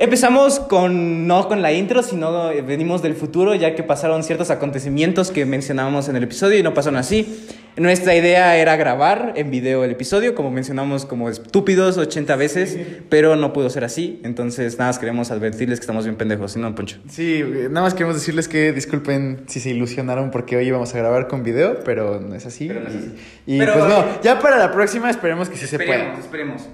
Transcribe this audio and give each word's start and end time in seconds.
Empezamos 0.00 0.60
con, 0.60 1.26
no 1.26 1.48
con 1.48 1.60
la 1.60 1.72
intro, 1.72 2.04
sino 2.04 2.50
venimos 2.64 3.02
del 3.02 3.14
futuro, 3.14 3.56
ya 3.56 3.74
que 3.74 3.82
pasaron 3.82 4.22
ciertos 4.22 4.48
acontecimientos 4.50 5.32
que 5.32 5.44
mencionábamos 5.44 6.08
en 6.08 6.14
el 6.14 6.22
episodio 6.22 6.56
y 6.56 6.62
no 6.62 6.72
pasaron 6.72 7.00
así. 7.00 7.48
Nuestra 7.76 8.14
idea 8.14 8.56
era 8.56 8.76
grabar 8.76 9.32
en 9.34 9.50
video 9.50 9.82
el 9.82 9.90
episodio, 9.90 10.36
como 10.36 10.52
mencionamos 10.52 11.04
como 11.04 11.28
estúpidos 11.28 11.98
80 11.98 12.36
veces, 12.36 12.78
pero 13.08 13.34
no 13.34 13.52
pudo 13.52 13.70
ser 13.70 13.82
así. 13.82 14.20
Entonces, 14.22 14.78
nada 14.78 14.90
más 14.90 15.00
queremos 15.00 15.32
advertirles 15.32 15.80
que 15.80 15.82
estamos 15.82 16.04
bien 16.04 16.14
pendejos, 16.14 16.52
¿sí 16.52 16.60
no, 16.60 16.72
Poncho? 16.76 16.98
Sí, 17.08 17.42
nada 17.68 17.82
más 17.82 17.94
queremos 17.94 18.14
decirles 18.14 18.46
que 18.46 18.72
disculpen 18.72 19.42
si 19.48 19.58
se 19.58 19.70
ilusionaron 19.70 20.30
porque 20.30 20.56
hoy 20.56 20.68
íbamos 20.68 20.94
a 20.94 20.98
grabar 20.98 21.26
con 21.26 21.42
video, 21.42 21.80
pero 21.84 22.20
no 22.20 22.36
es 22.36 22.46
así. 22.46 22.68
Pero 22.68 22.82
no 22.82 22.88
es 22.88 22.94
así. 22.94 23.14
Y, 23.46 23.56
y 23.56 23.58
Pero, 23.58 23.72
pues 23.74 23.86
no, 23.86 24.22
ya 24.22 24.38
para 24.38 24.58
la 24.58 24.70
próxima 24.70 25.10
esperemos 25.10 25.48
que 25.48 25.56
sí 25.56 25.66
se 25.66 25.76
pueda. 25.76 25.94
Esperemos, 25.94 26.20
esperemos. 26.20 26.68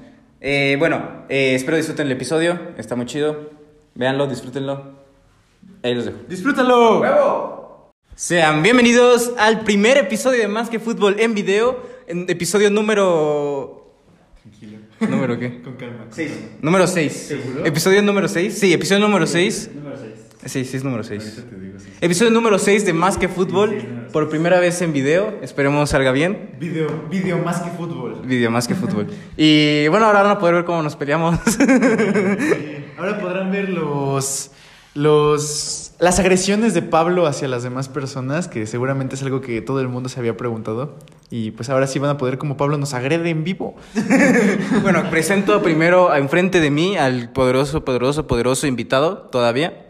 Eh, 0.46 0.76
bueno, 0.78 1.24
eh, 1.30 1.54
espero 1.54 1.78
disfruten 1.78 2.04
el 2.04 2.12
episodio, 2.12 2.60
está 2.76 2.96
muy 2.96 3.06
chido. 3.06 3.48
Véanlo, 3.94 4.26
disfrútenlo. 4.26 4.92
Ahí 5.82 5.94
los 5.94 6.04
dejo. 6.04 6.18
¡Disfrútalo! 6.28 7.90
Sean 8.14 8.62
bienvenidos 8.62 9.32
al 9.38 9.60
primer 9.60 9.96
episodio 9.96 10.40
de 10.40 10.48
Más 10.48 10.68
que 10.68 10.78
Fútbol 10.78 11.18
en 11.18 11.32
video, 11.32 11.82
en 12.06 12.28
episodio 12.28 12.68
número... 12.68 13.90
Tranquilo. 14.42 14.80
¿Número 15.00 15.38
qué? 15.38 15.62
Con 15.62 15.76
calma. 15.76 16.08
Número 16.60 16.86
6. 16.86 17.10
¿Seguro? 17.10 17.64
¿Episodio 17.64 18.02
número 18.02 18.28
6? 18.28 18.58
Sí, 18.58 18.70
episodio 18.70 19.00
número 19.00 19.26
6. 19.26 19.70
Número 19.74 19.96
6. 19.96 20.03
Sí, 20.46 20.64
sí, 20.64 20.76
es 20.76 20.84
número 20.84 21.02
6. 21.02 21.22
Ahorita 21.22 21.42
te 21.48 21.60
digo, 21.60 21.78
sí. 21.78 21.88
Episodio 22.00 22.30
número 22.30 22.58
6 22.58 22.84
de 22.84 22.92
Más 22.92 23.16
que 23.16 23.28
Fútbol, 23.28 24.08
por 24.12 24.28
primera 24.28 24.60
vez 24.60 24.82
en 24.82 24.92
video, 24.92 25.38
esperemos 25.42 25.90
salga 25.90 26.12
bien. 26.12 26.56
Video, 26.60 26.88
video 27.10 27.38
más 27.38 27.60
que 27.60 27.70
fútbol. 27.70 28.22
Video 28.24 28.50
Más 28.50 28.68
que 28.68 28.74
Fútbol. 28.74 29.06
Y 29.36 29.88
bueno, 29.88 30.06
ahora 30.06 30.22
van 30.22 30.32
a 30.32 30.38
poder 30.38 30.56
ver 30.56 30.64
cómo 30.64 30.82
nos 30.82 30.96
peleamos. 30.96 31.38
Ahora 32.98 33.18
podrán 33.20 33.50
ver 33.50 33.70
los, 33.70 34.50
los, 34.94 35.94
las 35.98 36.18
agresiones 36.20 36.74
de 36.74 36.82
Pablo 36.82 37.26
hacia 37.26 37.48
las 37.48 37.62
demás 37.62 37.88
personas, 37.88 38.46
que 38.46 38.66
seguramente 38.66 39.14
es 39.14 39.22
algo 39.22 39.40
que 39.40 39.62
todo 39.62 39.80
el 39.80 39.88
mundo 39.88 40.08
se 40.08 40.20
había 40.20 40.36
preguntado. 40.36 40.96
Y 41.30 41.52
pues 41.52 41.70
ahora 41.70 41.86
sí 41.86 41.98
van 41.98 42.10
a 42.10 42.18
poder 42.18 42.38
como 42.38 42.56
Pablo 42.56 42.76
nos 42.76 42.92
agrede 42.92 43.30
en 43.30 43.44
vivo. 43.44 43.74
bueno, 44.82 45.08
presento 45.10 45.62
primero 45.62 46.14
enfrente 46.14 46.60
de 46.60 46.70
mí 46.70 46.96
al 46.96 47.32
poderoso, 47.32 47.84
poderoso, 47.84 48.26
poderoso 48.26 48.66
invitado, 48.66 49.28
todavía. 49.32 49.83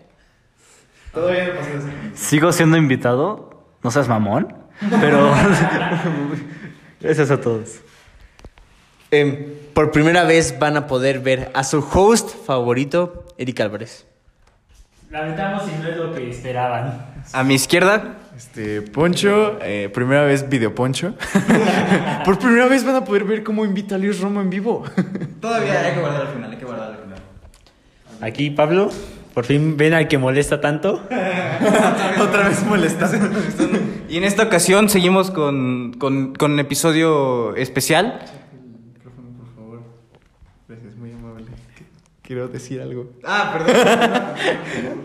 Todavía 1.14 1.44
no 1.54 1.60
eso. 1.60 1.88
Sigo 2.14 2.52
siendo 2.52 2.76
invitado, 2.76 3.64
no 3.82 3.90
seas 3.90 4.08
mamón, 4.08 4.52
pero 5.00 5.32
gracias 7.00 7.30
a 7.30 7.40
todos. 7.40 7.80
Em, 9.10 9.46
por 9.74 9.92
primera 9.92 10.24
vez 10.24 10.58
van 10.58 10.76
a 10.76 10.86
poder 10.86 11.20
ver 11.20 11.50
a 11.54 11.62
su 11.62 11.78
host 11.78 12.30
favorito, 12.46 13.26
Eric 13.38 13.60
Álvarez. 13.60 14.06
Lamentamos 15.10 15.62
si 15.64 15.72
no 15.80 15.88
es 15.88 15.96
lo 15.96 16.12
que 16.12 16.30
esperaban. 16.30 17.06
A 17.32 17.44
mi 17.44 17.54
izquierda, 17.54 18.16
Este, 18.36 18.82
Poncho, 18.82 19.58
eh, 19.62 19.88
primera 19.94 20.24
vez 20.24 20.48
video 20.48 20.74
Poncho. 20.74 21.14
Por 22.24 22.38
primera 22.40 22.66
vez 22.66 22.84
van 22.84 22.96
a 22.96 23.04
poder 23.04 23.22
ver 23.22 23.44
cómo 23.44 23.64
invita 23.64 23.94
a 23.94 23.98
Luis 23.98 24.18
Romo 24.18 24.40
en 24.40 24.50
vivo. 24.50 24.82
todavía 25.40 25.80
hay 25.82 25.94
que 25.94 26.00
guardar 26.00 26.22
al 26.22 26.28
final, 26.34 26.50
hay 26.50 26.56
que 26.58 26.64
guardar 26.64 26.90
al 26.90 26.98
final. 26.98 27.18
Aquí 28.20 28.50
Pablo, 28.50 28.90
por 29.34 29.44
fin 29.44 29.76
ven 29.76 29.92
al 29.94 30.06
que 30.06 30.16
molesta 30.16 30.60
tanto. 30.60 31.02
Otra 32.20 32.48
vez 32.48 32.64
molestando. 32.64 33.28
Y 34.08 34.16
en 34.16 34.24
esta 34.24 34.44
ocasión 34.44 34.88
seguimos 34.88 35.32
con, 35.32 35.92
con, 35.98 36.34
con 36.34 36.52
un 36.52 36.60
episodio 36.60 37.56
especial. 37.56 38.20
El 38.52 38.92
micrófono, 38.92 39.30
por 39.36 39.54
favor. 39.56 39.82
Gracias, 40.68 40.94
muy 40.94 41.10
amable. 41.10 41.46
Quiero 42.34 42.48
decir 42.48 42.80
algo. 42.80 43.12
Ah, 43.22 43.52
perdón. 43.52 43.76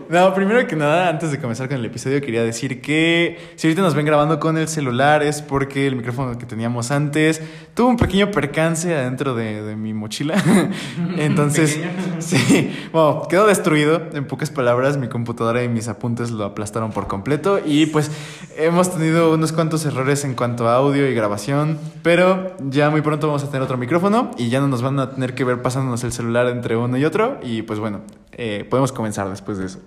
No, 0.10 0.34
primero 0.34 0.66
que 0.66 0.74
nada, 0.74 1.08
antes 1.08 1.30
de 1.30 1.38
comenzar 1.38 1.68
con 1.68 1.78
el 1.78 1.84
episodio, 1.84 2.20
quería 2.20 2.42
decir 2.42 2.80
que 2.80 3.38
si 3.54 3.68
ahorita 3.68 3.80
nos 3.80 3.94
ven 3.94 4.04
grabando 4.04 4.40
con 4.40 4.58
el 4.58 4.66
celular 4.66 5.22
es 5.22 5.40
porque 5.40 5.86
el 5.86 5.94
micrófono 5.94 6.36
que 6.36 6.46
teníamos 6.46 6.90
antes 6.90 7.40
tuvo 7.74 7.90
un 7.90 7.96
pequeño 7.96 8.32
percance 8.32 8.92
adentro 8.92 9.36
de, 9.36 9.62
de 9.62 9.76
mi 9.76 9.94
mochila. 9.94 10.34
Entonces, 11.16 11.78
sí, 12.18 12.72
bueno, 12.92 13.22
quedó 13.30 13.46
destruido. 13.46 14.02
En 14.12 14.26
pocas 14.26 14.50
palabras, 14.50 14.96
mi 14.96 15.06
computadora 15.06 15.62
y 15.62 15.68
mis 15.68 15.86
apuntes 15.86 16.32
lo 16.32 16.44
aplastaron 16.44 16.90
por 16.90 17.06
completo. 17.06 17.60
Y 17.64 17.86
pues 17.86 18.10
hemos 18.56 18.92
tenido 18.92 19.32
unos 19.32 19.52
cuantos 19.52 19.86
errores 19.86 20.24
en 20.24 20.34
cuanto 20.34 20.68
a 20.68 20.74
audio 20.74 21.08
y 21.08 21.14
grabación. 21.14 21.78
Pero 22.02 22.56
ya 22.68 22.90
muy 22.90 23.02
pronto 23.02 23.28
vamos 23.28 23.44
a 23.44 23.46
tener 23.46 23.62
otro 23.62 23.76
micrófono 23.76 24.32
y 24.36 24.48
ya 24.48 24.58
no 24.58 24.66
nos 24.66 24.82
van 24.82 24.98
a 24.98 25.10
tener 25.10 25.36
que 25.36 25.44
ver 25.44 25.62
pasándonos 25.62 26.02
el 26.02 26.10
celular 26.10 26.48
entre 26.48 26.76
uno 26.76 26.98
y 26.98 27.04
otro. 27.04 27.19
Y 27.42 27.62
pues 27.62 27.78
bueno, 27.78 28.02
eh, 28.32 28.66
podemos 28.68 28.92
comenzar 28.92 29.28
después 29.28 29.58
de 29.58 29.66
eso. 29.66 29.80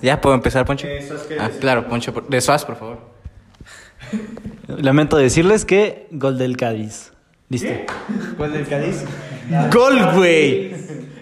¿Ya 0.00 0.20
puedo 0.20 0.34
empezar, 0.34 0.66
Poncho? 0.66 0.86
Eh, 0.86 1.06
Suaz, 1.06 1.22
¿qué 1.22 1.36
ah, 1.38 1.50
claro, 1.60 1.88
Poncho. 1.88 2.12
De 2.28 2.40
Suaz, 2.40 2.64
por 2.64 2.76
favor. 2.76 2.98
Lamento 4.66 5.16
decirles 5.16 5.64
que 5.64 6.08
gol 6.10 6.38
del 6.38 6.56
Cádiz. 6.56 7.12
Listo. 7.48 7.68
¿Cuál 8.36 8.52
del 8.52 8.66
Cádiz? 8.66 9.04
¡Gol, 9.72 10.14
güey! 10.14 10.74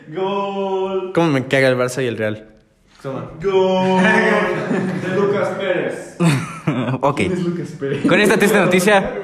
Gol. 0.09 1.13
¿Cómo 1.13 1.27
me 1.29 1.47
caga 1.47 1.69
el 1.69 1.77
Barça 1.77 2.03
y 2.03 2.07
el 2.07 2.17
Real? 2.17 2.49
Gol. 3.03 3.31
De 3.43 5.17
Lucas 5.17 5.49
Pérez. 5.59 6.17
ok. 7.01 7.21
Lucas 7.21 7.69
Pérez. 7.79 8.07
Con 8.07 8.21
esta 8.21 8.37
triste 8.37 8.59
noticia, 8.59 9.15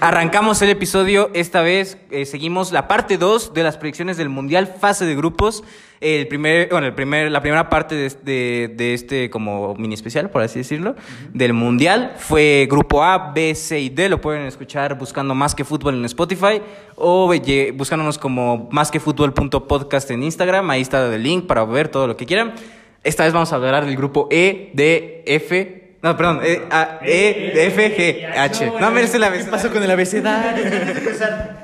arrancamos 0.00 0.60
el 0.62 0.70
episodio. 0.70 1.30
Esta 1.34 1.62
vez 1.62 1.98
eh, 2.10 2.24
seguimos 2.26 2.72
la 2.72 2.88
parte 2.88 3.18
2 3.18 3.54
de 3.54 3.62
las 3.62 3.76
predicciones 3.76 4.16
del 4.16 4.28
Mundial, 4.28 4.66
fase 4.80 5.04
de 5.06 5.14
grupos. 5.14 5.64
El 6.00 6.28
primer, 6.28 6.68
bueno, 6.70 6.86
el 6.86 6.94
primer, 6.94 7.30
la 7.30 7.40
primera 7.40 7.70
parte 7.70 7.94
de, 7.94 8.10
de- 8.22 8.74
de 8.76 8.92
este 8.94 9.30
como 9.30 9.74
mini 9.76 9.94
especial, 9.94 10.28
por 10.28 10.42
así 10.42 10.58
decirlo, 10.58 10.94
del 11.32 11.54
Mundial 11.54 12.14
fue 12.18 12.68
grupo 12.70 13.02
A, 13.02 13.32
B, 13.32 13.54
C 13.54 13.80
y 13.80 13.88
D. 13.88 14.08
Lo 14.10 14.20
pueden 14.20 14.42
escuchar 14.46 14.98
buscando 14.98 15.34
Más 15.34 15.54
que 15.54 15.64
Fútbol 15.64 15.94
en 15.94 16.04
Spotify 16.04 16.60
o 16.96 17.32
buscándonos 17.74 18.18
como 18.18 18.68
más 18.72 18.90
que 18.90 19.00
fútbol.podcast 19.00 20.10
en 20.10 20.22
Instagram. 20.22 20.68
Ahí 20.70 20.82
está 20.82 21.12
el 21.14 21.22
link 21.22 21.46
para 21.46 21.64
ver 21.64 21.88
todo 21.88 22.06
lo 22.06 22.16
que 22.16 22.26
quieran. 22.26 22.54
Esta 23.02 23.24
vez 23.24 23.32
vamos 23.32 23.52
a 23.52 23.56
hablar 23.56 23.86
del 23.86 23.96
grupo 23.96 24.28
E, 24.30 24.70
D, 24.74 25.22
F. 25.26 25.85
No, 26.02 26.16
perdón, 26.16 26.40
E, 26.44 26.62
A, 26.70 26.98
e 27.02 27.52
F, 27.66 27.96
G, 27.96 28.26
H. 28.38 28.72
No, 28.80 28.90
merece 28.90 29.18
la 29.18 29.30
¿Qué 29.30 29.38
vez. 29.38 29.46
pasó 29.48 29.70
con 29.72 29.82
el 29.82 29.90
abecedario? 29.90 30.64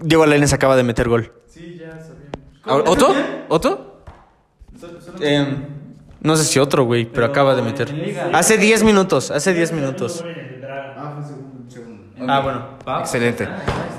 Diego 0.00 0.26
Lainez 0.26 0.52
acaba 0.52 0.76
de 0.76 0.82
meter 0.82 1.08
gol. 1.08 1.32
Sí, 1.48 1.78
ya 1.80 1.92
sabíamos. 2.00 2.88
¿Otto? 2.90 3.14
¿Otto? 3.48 4.02
Em, 5.20 5.64
no 6.20 6.36
sé 6.36 6.44
si 6.44 6.58
otro, 6.58 6.84
güey, 6.84 7.06
pero 7.06 7.26
acaba 7.26 7.54
de 7.54 7.62
meter. 7.62 8.28
Hace 8.32 8.58
10 8.58 8.82
minutos, 8.82 9.30
hace 9.30 9.54
10 9.54 9.72
minutos. 9.72 10.24
Ah, 10.98 11.12
fue 11.14 11.24
segundo. 11.26 11.70
segundo. 11.70 12.32
Ah, 12.32 12.40
bueno. 12.40 12.98
Excelente. 13.00 13.48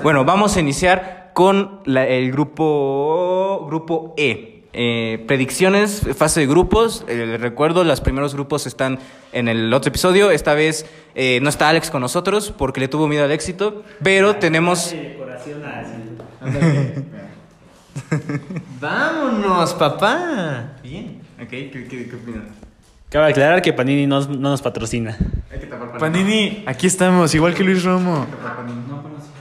Bueno, 0.02 0.24
vamos 0.24 0.56
a 0.56 0.60
iniciar 0.60 1.30
con 1.32 1.80
la- 1.86 2.06
el 2.06 2.30
grupo, 2.30 3.64
grupo 3.66 4.14
E. 4.18 4.57
Eh, 4.80 5.24
predicciones, 5.26 6.06
fase 6.16 6.38
de 6.38 6.46
grupos. 6.46 7.04
Eh, 7.08 7.26
les 7.26 7.40
recuerdo, 7.40 7.82
los 7.82 8.00
primeros 8.00 8.32
grupos 8.34 8.64
están 8.64 9.00
en 9.32 9.48
el 9.48 9.74
otro 9.74 9.88
episodio. 9.88 10.30
Esta 10.30 10.54
vez 10.54 10.86
eh, 11.16 11.40
no 11.42 11.48
está 11.48 11.68
Alex 11.68 11.90
con 11.90 12.00
nosotros 12.00 12.54
porque 12.56 12.78
le 12.78 12.86
tuvo 12.86 13.08
miedo 13.08 13.24
al 13.24 13.32
éxito. 13.32 13.82
Pero 14.04 14.36
tenemos. 14.36 14.94
Vámonos, 18.80 19.74
papá. 19.74 20.76
Bien. 20.80 21.22
Ok, 21.42 21.48
¿qué, 21.48 21.70
qué, 21.90 22.08
qué 22.08 22.14
opinas? 22.14 22.44
Cabe 23.08 23.30
aclarar 23.32 23.60
que 23.62 23.72
Panini 23.72 24.06
no, 24.06 24.20
no 24.20 24.50
nos 24.50 24.62
patrocina. 24.62 25.18
Hay 25.50 25.58
que 25.58 25.66
tapar 25.66 25.98
Panini, 25.98 26.62
aquí 26.66 26.86
estamos, 26.86 27.34
igual 27.34 27.52
que 27.52 27.64
Luis 27.64 27.82
Romo. 27.82 28.28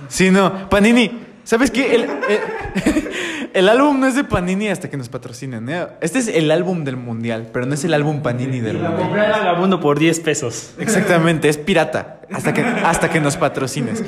Sí, 0.08 0.32
no, 0.32 0.68
Panini. 0.68 1.27
¿Sabes 1.48 1.72
qué? 1.72 1.96
El, 1.96 2.02
el- 2.04 3.10
el 3.54 3.70
álbum 3.70 4.02
no 4.02 4.06
es 4.08 4.16
de 4.16 4.26
Panini 4.26 4.68
hasta 4.68 4.90
que 4.90 4.98
nos 4.98 5.08
patrocinen. 5.08 5.70
¿eh? 5.70 5.88
Este 6.02 6.20
es 6.20 6.28
el 6.28 6.52
álbum 6.52 6.84
del 6.84 6.98
mundial, 6.98 7.48
pero 7.54 7.66
no 7.66 7.74
es 7.74 7.86
el 7.86 7.94
álbum 7.94 8.22
Panini 8.22 8.60
del 8.60 8.74
mundial. 8.80 8.98
Compré 8.98 9.26
el 9.28 9.32
vagabundo 9.32 9.80
por 9.80 9.98
10 9.98 10.20
pesos. 10.20 10.74
Exactamente, 10.78 11.48
es 11.48 11.58
pirata. 11.58 12.20
Hasta 12.34 12.54
que, 12.54 12.62
hasta 12.62 13.10
que 13.10 13.22
nos 13.22 13.38
patrocines. 13.38 14.04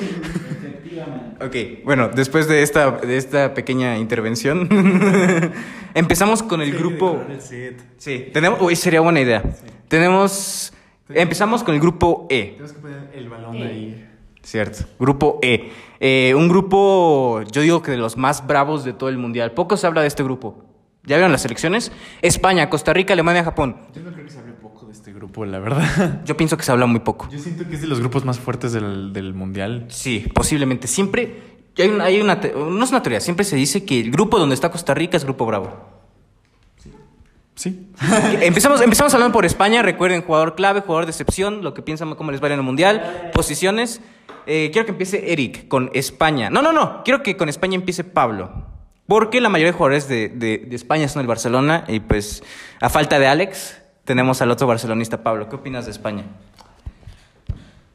Ok, 1.40 1.56
bueno, 1.86 2.10
después 2.14 2.50
de 2.50 2.62
esta, 2.62 2.92
de 2.92 3.16
esta 3.16 3.54
pequeña 3.54 3.98
intervención, 3.98 4.68
empezamos 5.94 6.44
con 6.44 6.62
el 6.62 6.74
grupo. 6.78 7.24
Sí, 7.98 8.28
tenemos. 8.34 8.60
Uy, 8.62 8.76
sería 8.76 9.00
buena 9.00 9.22
idea. 9.22 9.44
Tenemos. 9.88 10.74
Empezamos 11.08 11.64
con 11.64 11.74
el 11.74 11.80
grupo 11.80 12.28
E. 12.30 12.52
Tenemos 12.58 12.74
que 12.74 12.80
poner 12.80 13.12
el 13.16 13.30
balón 13.30 13.56
ahí. 13.56 14.09
Cierto. 14.50 14.86
Grupo 15.00 15.38
E. 15.44 15.72
Eh, 16.00 16.34
un 16.36 16.50
grupo, 16.50 17.44
yo 17.52 17.62
digo 17.62 17.84
que 17.84 17.92
de 17.92 17.98
los 17.98 18.18
más 18.18 18.48
bravos 18.48 18.84
de 18.84 18.94
todo 18.94 19.10
el 19.10 19.20
mundial. 19.20 19.52
Poco 19.52 19.78
se 19.78 19.86
habla 19.86 20.02
de 20.02 20.08
este 20.08 20.24
grupo. 20.24 20.66
¿Ya 21.04 21.18
vieron 21.18 21.32
las 21.32 21.44
selecciones? 21.44 21.92
España, 22.24 22.68
Costa 22.68 22.92
Rica, 22.92 23.14
Alemania, 23.14 23.44
Japón. 23.44 23.78
Yo 23.94 24.02
no 24.02 24.12
creo 24.12 24.26
que 24.26 24.32
se 24.32 24.40
hable 24.40 24.54
poco 24.54 24.88
de 24.88 24.94
este 24.94 25.14
grupo, 25.14 25.46
la 25.46 25.60
verdad. 25.60 26.22
Yo 26.26 26.36
pienso 26.36 26.58
que 26.58 26.64
se 26.64 26.72
habla 26.72 26.88
muy 26.88 27.02
poco. 27.02 27.30
Yo 27.32 27.38
siento 27.38 27.68
que 27.70 27.76
es 27.76 27.82
de 27.82 27.88
los 27.88 28.00
grupos 28.00 28.26
más 28.26 28.40
fuertes 28.40 28.74
del, 28.74 29.14
del 29.14 29.36
mundial. 29.36 29.86
Sí, 29.90 30.26
posiblemente. 30.34 30.88
Siempre, 30.88 31.60
hay 31.78 31.90
una, 31.90 32.06
hay 32.06 32.20
una 32.20 32.36
no 32.36 32.84
es 32.84 32.90
una 32.90 33.04
teoría, 33.04 33.20
siempre 33.20 33.46
se 33.46 33.56
dice 33.56 33.86
que 33.86 34.00
el 34.00 34.10
grupo 34.10 34.40
donde 34.40 34.56
está 34.56 34.72
Costa 34.72 34.96
Rica 34.96 35.16
es 35.16 35.26
Grupo 35.26 35.46
Bravo. 35.46 35.99
Sí. 37.60 37.90
empezamos, 38.42 38.80
empezamos 38.80 39.14
hablando 39.14 39.34
por 39.34 39.46
España, 39.46 39.82
recuerden, 39.82 40.22
jugador 40.22 40.56
clave, 40.56 40.80
jugador 40.80 41.06
de 41.06 41.12
excepción, 41.12 41.62
lo 41.62 41.74
que 41.74 41.82
piensan 41.82 42.16
cómo 42.16 42.32
les 42.32 42.42
va 42.42 42.48
en 42.48 42.54
el 42.54 42.62
Mundial, 42.64 43.32
posiciones. 43.34 44.00
Eh, 44.48 44.70
quiero 44.72 44.86
que 44.86 44.94
empiece 44.94 45.34
Eric 45.34 45.68
con 45.68 45.92
España. 45.94 46.50
No, 46.50 46.62
no, 46.62 46.72
no, 46.72 47.04
quiero 47.04 47.22
que 47.22 47.36
con 47.36 47.50
España 47.50 47.76
empiece 47.76 48.06
Pablo. 48.06 48.66
Porque 49.08 49.42
la 49.42 49.50
mayoría 49.50 49.74
de 49.74 49.78
jugadores 49.78 50.08
de, 50.08 50.30
de- 50.30 50.60
de 50.70 50.76
España 50.76 51.10
son 51.10 51.20
del 51.20 51.28
Barcelona 51.28 51.84
y 51.90 52.00
pues 52.00 52.44
a 52.80 52.88
falta 52.90 53.20
de 53.20 53.28
Alex 53.28 53.78
tenemos 54.06 54.42
al 54.42 54.52
otro 54.52 54.66
barcelonista 54.66 55.22
Pablo. 55.22 55.50
¿Qué 55.50 55.58
opinas 55.58 55.84
de 55.84 55.92
España? 55.92 56.24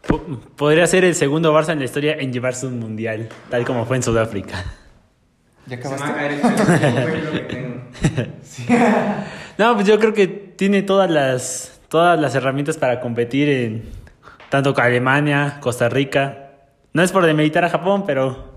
Po- 0.07 0.23
Podría 0.57 0.87
ser 0.87 1.05
el 1.07 1.15
segundo 1.15 1.55
Barça 1.59 1.73
en 1.73 1.79
la 1.79 1.87
historia 1.87 2.17
en 2.19 2.35
llevarse 2.35 2.67
un 2.67 2.79
mundial, 2.81 3.31
tal 3.49 3.65
como 3.65 3.87
fue 3.87 3.97
en 3.97 4.03
Sudáfrica. 4.03 4.63
¿Ya 5.67 5.81
Se 5.81 5.89
me 5.89 5.97
va 5.97 6.07
a 6.07 6.11
acabaste? 6.11 7.81
No, 9.59 9.75
pues 9.75 9.87
yo 9.87 9.99
creo 9.99 10.13
que 10.13 10.27
tiene 10.27 10.83
todas 10.83 11.11
las, 11.11 11.81
todas 11.89 12.19
las 12.21 12.35
herramientas 12.35 12.77
para 12.77 13.01
competir 13.01 13.49
en 13.49 13.85
tanto 14.51 14.75
con 14.75 14.85
Alemania, 14.85 15.59
Costa 15.61 15.89
Rica. 15.89 16.51
No 16.93 17.03
es 17.03 17.13
por 17.13 17.25
demeritar 17.25 17.65
a 17.65 17.69
Japón, 17.71 18.05
pero 18.07 18.55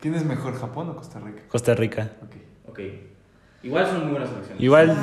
¿Quién 0.00 0.14
es 0.14 0.24
mejor, 0.24 0.58
Japón 0.58 0.90
o 0.90 0.96
Costa 0.96 1.18
Rica? 1.20 1.42
Costa 1.48 1.74
Rica. 1.74 2.10
Ok. 2.22 2.36
Ok. 2.70 2.80
Igual 3.62 3.86
son 3.86 4.02
muy 4.04 4.10
buenas 4.12 4.28
selecciones. 4.28 4.62
Igual, 4.62 4.96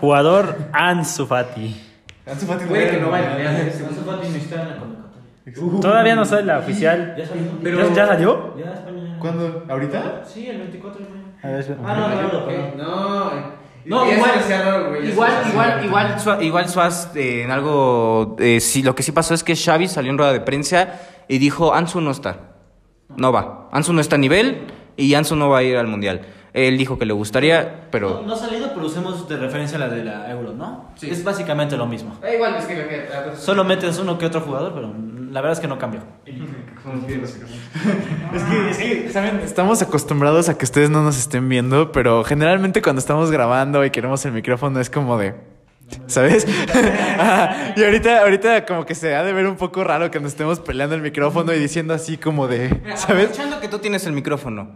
jugador 0.00 0.56
Ansu 0.72 1.26
Fati. 1.26 1.80
Ansu 2.26 2.46
Fati 2.46 2.64
Puede 2.66 2.90
que 2.90 3.00
no 3.00 3.10
vaya. 3.10 3.32
Ansu 3.32 4.04
Fati 4.04 4.28
no 4.28 4.36
está 4.36 4.62
en 4.62 4.68
la 4.68 4.76
convocatoria. 4.76 5.80
Todavía 5.80 6.14
no 6.14 6.24
sale 6.24 6.44
la 6.44 6.58
oficial. 6.58 7.14
Ya 7.18 7.26
salió. 7.26 7.44
Pero- 7.62 7.78
¿Ya, 7.88 7.94
ya 7.94 8.06
salió? 8.06 8.56
Ya 8.58 8.72
España. 8.72 9.16
¿Cuándo? 9.18 9.64
¿Ahorita? 9.68 10.22
Sí, 10.26 10.46
el 10.46 10.58
24 10.58 11.00
de 11.04 11.10
mayo. 11.10 11.22
A 11.42 11.48
ver, 11.48 11.78
Ah, 11.84 11.94
no, 11.96 12.08
no, 12.08 12.76
no. 12.76 13.30
No, 13.30 13.63
No, 13.84 14.10
igual- 14.10 14.30
raro, 14.48 14.88
güey, 14.90 15.08
igual- 15.10 15.32
igual- 15.50 15.84
igual- 15.84 16.42
igual 16.42 16.68
Suaz 16.68 17.14
eh, 17.16 17.42
en 17.42 17.50
algo 17.50 18.36
eh, 18.38 18.60
sí 18.60 18.82
lo 18.82 18.94
que 18.94 19.02
sí 19.02 19.12
pasó 19.12 19.34
es 19.34 19.44
que 19.44 19.54
Xavi 19.56 19.88
salió 19.88 20.10
en 20.10 20.18
rueda 20.18 20.32
de 20.32 20.40
prensa 20.40 21.00
y 21.28 21.38
dijo 21.38 21.74
Ansu 21.74 22.00
no 22.00 22.10
está 22.10 22.38
no 23.16 23.30
va 23.32 23.68
Ansu 23.72 23.92
no 23.92 24.00
está 24.00 24.16
a 24.16 24.18
nivel 24.18 24.66
y 24.96 25.14
Ansu 25.14 25.36
no 25.36 25.50
va 25.50 25.58
a 25.58 25.62
ir 25.62 25.76
al 25.76 25.86
mundial 25.86 26.22
él 26.54 26.78
dijo 26.78 26.98
que 26.98 27.04
le 27.04 27.12
gustaría 27.12 27.88
pero 27.90 28.20
No, 28.20 28.22
no 28.22 28.34
ha 28.34 28.36
salido, 28.36 28.70
pero 28.72 28.86
usemos 28.86 29.28
de 29.28 29.36
referencia 29.36 29.76
la 29.78 29.88
de 29.88 30.04
la 30.04 30.30
Euro, 30.30 30.52
¿no? 30.52 30.90
Sí. 30.94 31.10
Es 31.10 31.22
básicamente 31.24 31.76
lo 31.76 31.84
mismo. 31.86 32.16
Eh, 32.22 32.34
igual 32.36 32.54
es 32.56 32.64
que 32.66 32.76
lo 32.76 32.88
que 32.88 33.08
Solo 33.36 33.64
metes 33.64 33.98
uno 33.98 34.16
que 34.18 34.26
otro 34.26 34.40
jugador, 34.40 34.72
pero 34.72 34.88
la 35.34 35.40
verdad 35.40 35.54
es 35.54 35.60
que 35.60 35.66
no 35.66 35.80
cambia. 35.80 36.04
Es 38.32 38.42
que, 38.44 38.70
es 38.70 38.78
que, 38.78 39.10
¿saben? 39.10 39.40
Estamos 39.40 39.82
acostumbrados 39.82 40.48
a 40.48 40.56
que 40.56 40.64
ustedes 40.64 40.90
no 40.90 41.02
nos 41.02 41.18
estén 41.18 41.48
viendo, 41.48 41.90
pero 41.90 42.22
generalmente 42.22 42.80
cuando 42.80 43.00
estamos 43.00 43.32
grabando 43.32 43.84
y 43.84 43.90
queremos 43.90 44.24
el 44.26 44.30
micrófono 44.30 44.78
es 44.78 44.90
como 44.90 45.18
de... 45.18 45.34
¿Sabes? 46.06 46.46
Y 47.76 47.82
ahorita, 47.82 48.20
ahorita 48.20 48.64
como 48.64 48.86
que 48.86 48.94
se 48.94 49.16
ha 49.16 49.24
de 49.24 49.32
ver 49.32 49.48
un 49.48 49.56
poco 49.56 49.82
raro 49.82 50.08
que 50.08 50.20
nos 50.20 50.30
estemos 50.30 50.60
peleando 50.60 50.94
el 50.94 51.02
micrófono 51.02 51.52
y 51.52 51.58
diciendo 51.58 51.94
así 51.94 52.16
como 52.16 52.46
de... 52.46 52.68
¿Sabes? 52.94 53.02
aprovechando 53.02 53.58
que 53.58 53.66
tú 53.66 53.80
tienes 53.80 54.06
el 54.06 54.12
micrófono 54.12 54.70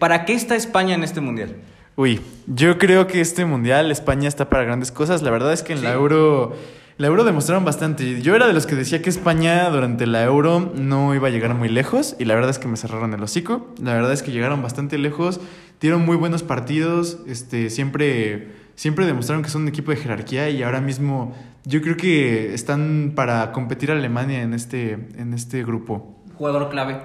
¿para 0.00 0.24
qué 0.24 0.34
está 0.34 0.56
España 0.56 0.96
en 0.96 1.04
este 1.04 1.20
mundial? 1.20 1.54
Uy, 1.94 2.20
yo 2.48 2.76
creo 2.76 3.06
que 3.06 3.20
este 3.20 3.44
mundial 3.44 3.92
España 3.92 4.28
está 4.28 4.48
para 4.48 4.64
grandes 4.64 4.90
cosas. 4.90 5.22
La 5.22 5.30
verdad 5.30 5.52
es 5.52 5.62
que 5.62 5.74
en 5.74 5.82
la 5.82 5.92
Euro, 5.92 6.56
la 6.98 7.08
Euro 7.08 7.24
demostraron 7.24 7.64
bastante. 7.64 8.22
Yo 8.22 8.34
era 8.34 8.46
de 8.46 8.54
los 8.54 8.66
que 8.66 8.74
decía 8.74 9.02
que 9.02 9.10
España 9.10 9.68
durante 9.68 10.06
la 10.06 10.24
Euro 10.24 10.72
no 10.74 11.14
iba 11.14 11.28
a 11.28 11.30
llegar 11.30 11.54
muy 11.54 11.68
lejos 11.68 12.16
y 12.18 12.24
la 12.24 12.34
verdad 12.34 12.50
es 12.50 12.58
que 12.58 12.68
me 12.68 12.78
cerraron 12.78 13.12
el 13.12 13.22
hocico. 13.22 13.68
La 13.82 13.92
verdad 13.92 14.12
es 14.12 14.22
que 14.22 14.32
llegaron 14.32 14.62
bastante 14.62 14.96
lejos, 14.96 15.40
dieron 15.78 16.06
muy 16.06 16.16
buenos 16.16 16.42
partidos, 16.42 17.18
este, 17.26 17.68
siempre, 17.68 18.48
siempre 18.76 19.04
demostraron 19.04 19.42
que 19.42 19.50
son 19.50 19.62
un 19.62 19.68
equipo 19.68 19.90
de 19.90 19.98
jerarquía 19.98 20.48
y 20.48 20.62
ahora 20.62 20.80
mismo 20.80 21.36
yo 21.64 21.82
creo 21.82 21.98
que 21.98 22.54
están 22.54 23.12
para 23.14 23.52
competir 23.52 23.90
a 23.90 23.94
Alemania 23.94 24.40
en 24.40 24.54
este, 24.54 24.92
en 24.92 25.34
este 25.34 25.64
grupo. 25.64 26.24
jugador 26.38 26.70
clave 26.70 27.02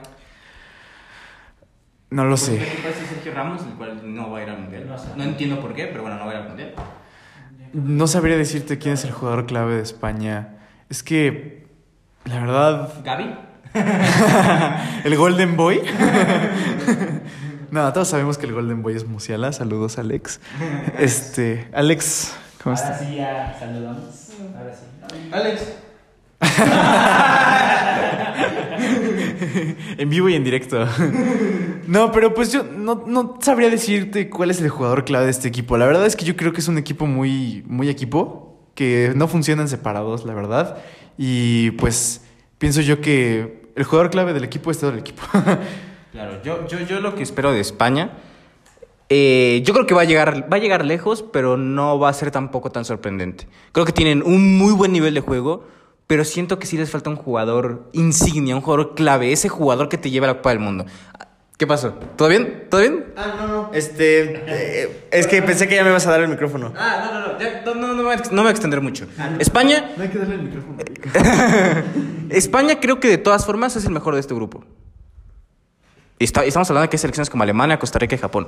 No 2.12 2.24
lo 2.24 2.38
sé. 2.38 2.60
¿Qué 2.60 2.88
pasa 2.88 3.06
Sergio 3.10 3.34
Ramos 3.34 3.62
el 3.64 3.74
cual 3.74 4.02
no 4.16 4.32
va 4.32 4.40
a 4.40 4.44
ir 4.44 4.50
al 4.50 4.60
mundial 4.60 4.96
no 5.18 5.24
entiendo 5.24 5.60
por 5.60 5.74
qué 5.74 5.88
pero 5.88 6.04
bueno 6.04 6.18
no 6.18 6.28
va 6.28 6.32
a 6.32 6.36
ir 6.36 6.42
al 6.44 6.48
mundial 6.48 6.76
No 7.74 8.08
sabría 8.08 8.38
decirte 8.38 8.78
quién 8.78 8.96
es 8.96 9.04
el 9.06 9.12
jugador 9.12 9.46
clave 9.46 9.76
de 9.76 9.82
España. 9.82 10.58
Es 10.90 11.04
que, 11.04 11.68
la 12.26 12.40
verdad, 12.40 12.94
Gaby 13.04 13.36
el 15.06 15.16
Golden 15.16 15.56
Boy. 15.56 15.82
no, 17.72 17.94
todos 17.94 18.10
sabemos 18.10 18.38
que 18.38 18.46
el 18.46 18.54
Golden 18.54 18.82
Boy 18.82 18.96
es 18.96 19.06
Musiala. 19.08 19.54
Saludos, 19.54 19.98
Alex. 19.98 20.42
Este, 21.00 21.70
Alex, 21.74 22.36
¿cómo 22.62 22.76
Ahora 22.76 22.90
estás? 22.92 23.08
sí 23.08 23.16
ya 23.16 23.56
saludamos. 23.58 24.04
Ahora 24.58 24.74
sí. 24.76 25.30
Alex 25.32 25.62
En 29.98 30.10
vivo 30.10 30.30
y 30.30 30.36
en 30.36 30.44
directo. 30.44 30.86
no, 31.88 32.12
pero 32.12 32.34
pues 32.34 32.52
yo 32.52 32.64
no, 32.64 33.04
no 33.06 33.38
sabría 33.42 33.70
decirte 33.70 34.30
cuál 34.30 34.50
es 34.50 34.62
el 34.62 34.70
jugador 34.70 35.06
clave 35.06 35.26
de 35.26 35.32
este 35.32 35.48
equipo. 35.48 35.78
La 35.78 35.86
verdad 35.86 36.06
es 36.06 36.16
que 36.16 36.26
yo 36.26 36.36
creo 36.36 36.54
que 36.54 36.62
es 36.62 36.68
un 36.68 36.78
equipo 36.78 37.06
muy, 37.06 37.64
muy 37.68 37.90
equipo, 37.90 38.60
que 38.74 39.12
no 39.16 39.28
funcionan 39.28 39.68
separados, 39.68 40.26
la 40.26 40.34
verdad. 40.34 40.78
Y 41.18 41.72
pues 41.72 42.24
pienso 42.58 42.82
yo 42.82 43.02
que 43.02 43.70
el 43.76 43.84
jugador 43.84 44.10
clave 44.10 44.34
del 44.34 44.44
equipo 44.44 44.72
es 44.72 44.80
todo 44.80 44.92
el 44.92 45.00
equipo. 45.00 45.24
Claro, 46.12 46.42
yo, 46.44 46.68
yo, 46.68 46.82
yo 46.82 47.00
lo 47.00 47.16
que 47.16 47.24
espero 47.24 47.54
de 47.54 47.62
España, 47.62 48.12
eh, 49.08 49.62
yo 49.64 49.74
creo 49.74 49.86
que 49.86 49.94
va 49.94 50.02
a, 50.02 50.04
llegar, 50.04 50.52
va 50.52 50.58
a 50.58 50.60
llegar 50.60 50.84
lejos, 50.84 51.24
pero 51.24 51.56
no 51.56 52.00
va 52.00 52.10
a 52.10 52.14
ser 52.14 52.32
tampoco 52.32 52.70
tan 52.70 52.84
sorprendente. 52.84 53.48
Creo 53.72 53.86
que 53.86 53.94
tienen 53.94 54.22
un 54.22 54.58
muy 54.58 54.74
buen 54.74 54.92
nivel 54.92 55.14
de 55.14 55.22
juego, 55.22 55.64
pero 56.12 56.26
siento 56.26 56.60
que 56.60 56.68
sí 56.68 56.76
les 56.76 56.90
falta 56.90 57.10
un 57.10 57.16
jugador 57.16 57.88
insignia, 57.94 58.54
un 58.54 58.62
jugador 58.62 58.96
clave, 58.96 59.32
ese 59.32 59.48
jugador 59.48 59.88
que 59.88 59.98
te 59.98 60.12
lleva 60.12 60.26
a 60.28 60.32
la 60.32 60.36
Copa 60.40 60.50
del 60.50 60.60
Mundo. 60.60 60.86
¿Qué 61.58 61.66
pasó? 61.66 61.94
¿Todo 62.18 62.28
bien? 62.28 62.66
¿Todo 62.70 62.82
bien? 62.82 63.06
Ah, 63.16 63.36
no, 63.40 63.48
no. 63.48 63.70
Este. 63.74 64.44
eh, 64.46 65.08
es 65.10 65.26
que 65.26 65.42
pensé 65.42 65.70
que 65.70 65.76
ya 65.76 65.84
me 65.86 65.90
ibas 65.90 66.06
a 66.08 66.12
dar 66.12 66.20
el 66.20 66.28
micrófono. 66.28 66.74
Ah, 66.78 67.02
no, 67.06 67.14
no, 67.18 67.28
no, 67.32 67.40
ya, 67.40 67.62
no, 67.66 67.76
no, 67.76 67.88
no 67.88 67.94
me 67.94 68.04
voy 68.04 68.12
a 68.12 68.16
ex- 68.16 68.30
no 68.30 68.36
me 68.36 68.42
voy 68.42 68.48
a 68.50 68.52
extender 68.52 68.82
mucho. 68.82 69.08
España, 69.40 69.92
no 69.96 70.04
hay 70.04 70.10
que 70.10 70.18
darle 70.18 70.36
el 70.36 70.42
micrófono. 70.42 70.76
España 72.30 72.78
creo 72.82 73.00
que 73.00 73.08
de 73.08 73.18
todas 73.18 73.46
formas 73.46 73.78
es 73.78 73.86
el 73.86 73.92
mejor 73.92 74.16
de 74.16 74.20
este 74.20 74.34
grupo. 74.36 74.66
Y 76.20 76.26
está- 76.26 76.44
estamos 76.44 76.70
hablando 76.70 76.88
de 76.88 76.90
que 76.90 76.98
hay 76.98 77.00
selecciones 77.00 77.30
como 77.30 77.44
Alemania, 77.44 77.80
Costa 77.80 78.00
Rica 78.00 78.16
y 78.16 78.20
Japón. 78.20 78.48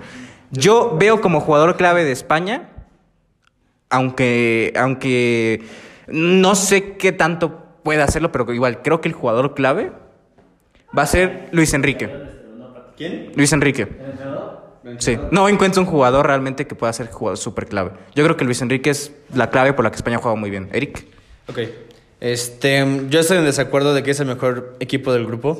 Yo 0.51 0.97
veo 0.99 1.21
como 1.21 1.39
jugador 1.39 1.77
clave 1.77 2.03
de 2.03 2.11
España, 2.11 2.71
aunque, 3.89 4.73
aunque 4.75 5.63
no 6.07 6.53
sé 6.55 6.97
qué 6.97 7.13
tanto 7.13 7.62
puede 7.83 8.01
hacerlo, 8.01 8.31
pero 8.31 8.51
igual 8.53 8.81
creo 8.81 9.01
que 9.01 9.07
el 9.09 9.13
jugador 9.13 9.53
clave 9.53 9.91
va 10.97 11.03
a 11.03 11.07
ser 11.07 11.49
Luis 11.51 11.73
Enrique. 11.73 12.09
¿Quién? 12.97 13.31
Luis 13.35 13.51
Enrique. 13.53 13.87
Sí, 14.99 15.17
no 15.31 15.47
encuentro 15.47 15.81
un 15.81 15.87
jugador 15.87 16.27
realmente 16.27 16.67
que 16.67 16.75
pueda 16.75 16.91
ser 16.93 17.07
jugador 17.09 17.37
súper 17.37 17.67
clave. 17.67 17.91
Yo 18.15 18.23
creo 18.23 18.35
que 18.35 18.43
Luis 18.45 18.61
Enrique 18.61 18.89
es 18.89 19.11
la 19.33 19.49
clave 19.49 19.73
por 19.73 19.83
la 19.85 19.91
que 19.91 19.95
España 19.95 20.17
juega 20.17 20.35
muy 20.35 20.49
bien. 20.49 20.69
Eric. 20.73 21.05
Ok. 21.47 21.59
Este, 22.19 22.85
yo 23.09 23.19
estoy 23.19 23.37
en 23.37 23.45
desacuerdo 23.45 23.93
de 23.93 24.03
que 24.03 24.11
es 24.11 24.19
el 24.19 24.27
mejor 24.27 24.75
equipo 24.79 25.11
del 25.13 25.25
grupo. 25.25 25.59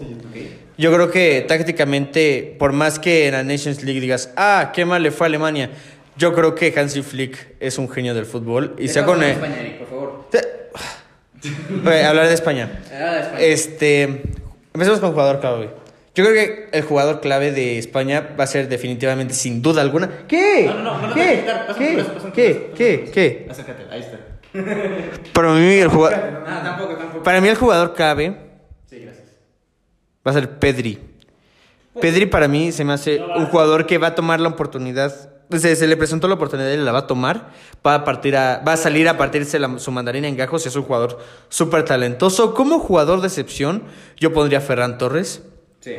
Yo 0.77 0.93
creo 0.93 1.09
que 1.11 1.43
tácticamente, 1.47 2.55
por 2.59 2.71
más 2.73 2.99
que 2.99 3.27
en 3.27 3.33
la 3.33 3.43
Nations 3.43 3.83
League 3.83 3.99
digas, 3.99 4.31
ah, 4.37 4.71
qué 4.73 4.85
mal 4.85 5.03
le 5.03 5.11
fue 5.11 5.25
a 5.25 5.29
Alemania, 5.29 5.71
yo 6.17 6.33
creo 6.33 6.53
que 6.55 6.73
Hansi 6.77 7.01
Flick 7.01 7.55
es 7.59 7.77
un 7.77 7.89
genio 7.89 8.13
del 8.13 8.25
fútbol. 8.25 8.75
Y 8.77 8.87
sea 8.87 9.05
con 9.05 9.21
el- 9.23 9.35
por 9.79 9.87
favor. 9.87 10.25
Hablar 12.05 12.27
de 12.27 12.33
España. 12.33 12.79
Este, 13.39 14.23
empecemos 14.73 14.99
con 14.99 15.11
jugador 15.11 15.39
clave. 15.39 15.69
Yo 16.15 16.23
creo 16.23 16.33
que 16.35 16.69
el 16.71 16.83
jugador 16.83 17.21
clave 17.21 17.51
de 17.51 17.79
España 17.79 18.35
va 18.39 18.43
a 18.43 18.47
ser 18.47 18.69
definitivamente, 18.69 19.33
sin 19.33 19.61
duda 19.63 19.81
alguna. 19.81 20.09
¿Qué? 20.27 20.65
No, 20.67 20.75
no, 20.75 21.01
no, 21.01 21.07
no 21.07 21.13
¿Qué? 21.15 21.43
pásame 21.67 21.87
¿Qué? 21.87 22.03
pásame 22.03 22.19
tu 22.19 22.31
¿Qué? 22.31 22.71
¿Qué? 22.75 23.11
¿Qué? 23.11 23.47
Acércate, 23.49 23.83
ahí 23.89 24.01
está. 24.01 24.19
Para 25.33 25.53
mí 25.53 25.73
el 25.73 25.87
jugador, 25.87 26.43
Ah, 26.45 26.61
tampoco, 26.63 26.95
tampoco. 26.95 27.23
para 27.23 27.41
mí 27.41 27.47
el 27.47 27.55
jugador 27.55 27.95
clave 27.95 28.37
Sí, 28.87 28.99
gracias. 28.99 29.25
va 30.25 30.29
a 30.31 30.33
ser 30.35 30.49
Pedri. 30.59 30.99
Pedri 31.99 32.27
para 32.27 32.47
mí 32.47 32.71
se 32.71 32.83
me 32.83 32.93
hace 32.93 33.19
un 33.19 33.47
jugador 33.47 33.87
que 33.87 33.97
va 33.97 34.07
a 34.07 34.15
tomar 34.15 34.39
la 34.39 34.49
oportunidad. 34.49 35.31
Se, 35.59 35.75
se 35.75 35.87
le 35.87 35.97
presentó 35.97 36.27
la 36.27 36.35
oportunidad 36.35 36.69
y 36.71 36.77
la 36.77 36.91
va 36.91 36.99
a 36.99 37.07
tomar. 37.07 37.49
Va 37.85 37.95
a, 37.95 38.03
partir 38.03 38.35
a, 38.37 38.61
va 38.67 38.73
a 38.73 38.77
salir 38.77 39.07
a 39.09 39.17
partirse 39.17 39.59
la- 39.59 39.79
su 39.79 39.91
mandarina 39.91 40.27
en 40.27 40.35
gajos 40.37 40.65
y 40.65 40.69
es 40.69 40.75
un 40.75 40.83
jugador 40.83 41.19
súper 41.49 41.85
talentoso. 41.85 42.53
Como 42.53 42.79
jugador 42.79 43.21
de 43.21 43.27
excepción, 43.27 43.83
yo 44.17 44.33
pondría 44.33 44.59
a 44.59 44.61
Ferran 44.61 44.97
Torres. 44.97 45.43
Sí, 45.81 45.95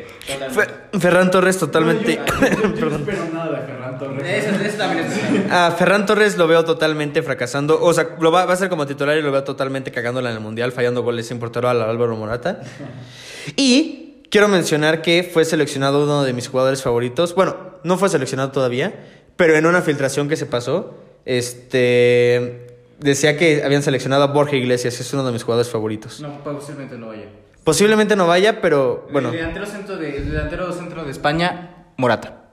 Fe- 0.49 0.99
Ferran 0.99 1.29
Torres 1.29 1.59
totalmente... 1.59 2.17
no 2.17 2.87
espero 2.95 3.25
nada 3.31 3.51
de 3.59 3.67
Ferran 3.67 3.99
Torres. 3.99 4.45
Eso, 4.45 4.55
eso 4.65 4.77
también 4.79 5.05
es 5.05 5.51
A 5.51 5.69
Ferran 5.71 6.07
Torres 6.07 6.37
lo 6.37 6.47
veo 6.47 6.65
totalmente 6.65 7.21
fracasando. 7.21 7.79
O 7.79 7.93
sea, 7.93 8.15
lo 8.19 8.31
va, 8.31 8.45
va 8.45 8.53
a 8.53 8.57
ser 8.57 8.69
como 8.69 8.87
titular 8.87 9.15
y 9.15 9.21
lo 9.21 9.31
veo 9.31 9.43
totalmente 9.43 9.91
cagándola 9.91 10.31
en 10.31 10.37
el 10.37 10.41
Mundial, 10.41 10.71
fallando 10.71 11.03
goles 11.03 11.27
sin 11.27 11.37
portero 11.37 11.69
al 11.69 11.83
Álvaro 11.83 12.15
Morata. 12.15 12.61
Y 13.55 14.23
quiero 14.31 14.47
mencionar 14.47 15.01
que 15.03 15.29
fue 15.31 15.45
seleccionado 15.45 16.03
uno 16.03 16.23
de 16.23 16.33
mis 16.33 16.47
jugadores 16.47 16.81
favoritos. 16.81 17.35
Bueno, 17.35 17.55
no 17.83 17.97
fue 17.99 18.09
seleccionado 18.09 18.51
todavía, 18.51 18.93
pero 19.35 19.55
en 19.55 19.65
una 19.65 19.81
filtración 19.81 20.29
que 20.29 20.35
se 20.35 20.45
pasó, 20.45 20.95
este 21.25 22.67
decía 22.99 23.37
que 23.37 23.63
habían 23.63 23.83
seleccionado 23.83 24.23
a 24.23 24.27
Borja 24.27 24.55
Iglesias, 24.55 24.99
es 24.99 25.13
uno 25.13 25.25
de 25.25 25.31
mis 25.31 25.43
jugadores 25.43 25.71
favoritos. 25.71 26.21
No, 26.21 26.43
posiblemente 26.43 26.97
no 26.97 27.07
vaya. 27.07 27.29
Posiblemente 27.63 28.15
no 28.15 28.27
vaya, 28.27 28.61
pero 28.61 29.07
bueno. 29.11 29.29
El 29.29 29.37
delantero 29.37 29.65
centro 29.65 29.97
de, 29.97 30.17
el 30.17 30.31
delantero 30.31 30.71
centro 30.71 31.03
de 31.03 31.11
España, 31.11 31.87
Morata. 31.97 32.43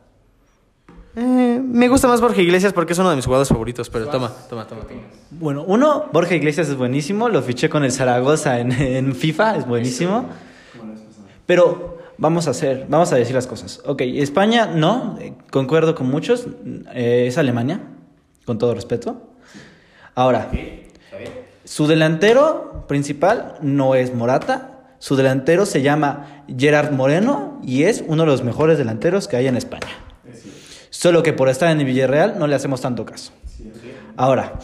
Eh, 1.14 1.60
me 1.62 1.88
gusta 1.88 2.08
más 2.08 2.22
Borja 2.22 2.40
Iglesias 2.40 2.72
porque 2.72 2.94
es 2.94 2.98
uno 2.98 3.10
de 3.10 3.16
mis 3.16 3.26
jugadores 3.26 3.48
favoritos, 3.48 3.90
pero 3.90 4.06
toma, 4.06 4.32
toma, 4.48 4.66
toma. 4.66 4.82
toma. 4.82 5.00
Bueno, 5.30 5.62
uno, 5.66 6.08
Borja 6.10 6.34
Iglesias 6.34 6.70
es 6.70 6.76
buenísimo, 6.76 7.28
lo 7.28 7.42
fiché 7.42 7.68
con 7.68 7.84
el 7.84 7.92
Zaragoza 7.92 8.58
en, 8.58 8.72
en 8.72 9.14
FIFA, 9.14 9.58
es 9.58 9.66
buenísimo. 9.66 10.30
Pero 11.44 11.98
vamos 12.22 12.46
a 12.46 12.52
hacer, 12.52 12.86
vamos 12.88 13.12
a 13.12 13.16
decir 13.16 13.34
las 13.34 13.48
cosas. 13.48 13.82
Ok, 13.84 14.02
España 14.02 14.66
no, 14.66 15.18
eh, 15.20 15.34
concuerdo 15.50 15.96
con 15.96 16.08
muchos, 16.08 16.46
eh, 16.94 17.24
es 17.26 17.36
Alemania, 17.36 17.80
con 18.46 18.58
todo 18.58 18.74
respeto. 18.74 19.34
Ahora, 20.14 20.48
su 21.64 21.88
delantero 21.88 22.84
principal 22.86 23.56
no 23.60 23.96
es 23.96 24.14
Morata, 24.14 24.94
su 25.00 25.16
delantero 25.16 25.66
se 25.66 25.82
llama 25.82 26.44
Gerard 26.56 26.92
Moreno 26.92 27.60
y 27.64 27.84
es 27.84 28.04
uno 28.06 28.22
de 28.22 28.28
los 28.28 28.44
mejores 28.44 28.78
delanteros 28.78 29.26
que 29.26 29.36
hay 29.36 29.48
en 29.48 29.56
España. 29.56 29.88
Solo 30.90 31.24
que 31.24 31.32
por 31.32 31.48
estar 31.48 31.72
en 31.72 31.80
el 31.80 31.86
Villarreal 31.86 32.38
no 32.38 32.46
le 32.46 32.54
hacemos 32.54 32.80
tanto 32.82 33.04
caso. 33.04 33.32
Ahora, 34.16 34.60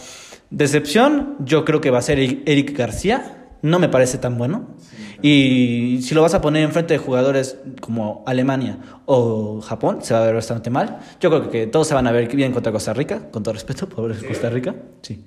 decepción, 0.50 1.34
yo 1.40 1.64
creo 1.64 1.80
que 1.80 1.90
va 1.90 1.98
a 1.98 2.02
ser 2.02 2.20
Eric 2.20 2.78
García. 2.78 3.48
No 3.62 3.80
me 3.80 3.88
parece 3.88 4.18
tan 4.18 4.38
bueno. 4.38 4.76
Y 5.20 6.00
si 6.02 6.14
lo 6.14 6.22
vas 6.22 6.34
a 6.34 6.40
poner 6.40 6.62
enfrente 6.62 6.94
de 6.94 6.98
jugadores 6.98 7.58
como 7.80 8.22
Alemania 8.26 8.78
o 9.06 9.60
Japón, 9.60 9.98
se 10.02 10.14
va 10.14 10.22
a 10.22 10.26
ver 10.26 10.34
bastante 10.34 10.70
mal. 10.70 11.00
Yo 11.20 11.30
creo 11.30 11.50
que 11.50 11.66
todos 11.66 11.88
se 11.88 11.94
van 11.94 12.06
a 12.06 12.12
ver 12.12 12.34
bien 12.34 12.52
contra 12.52 12.70
Costa 12.70 12.94
Rica, 12.94 13.30
con 13.30 13.42
todo 13.42 13.54
respeto 13.54 13.88
por 13.88 14.14
Costa 14.26 14.48
Rica. 14.50 14.74
Sí. 15.02 15.24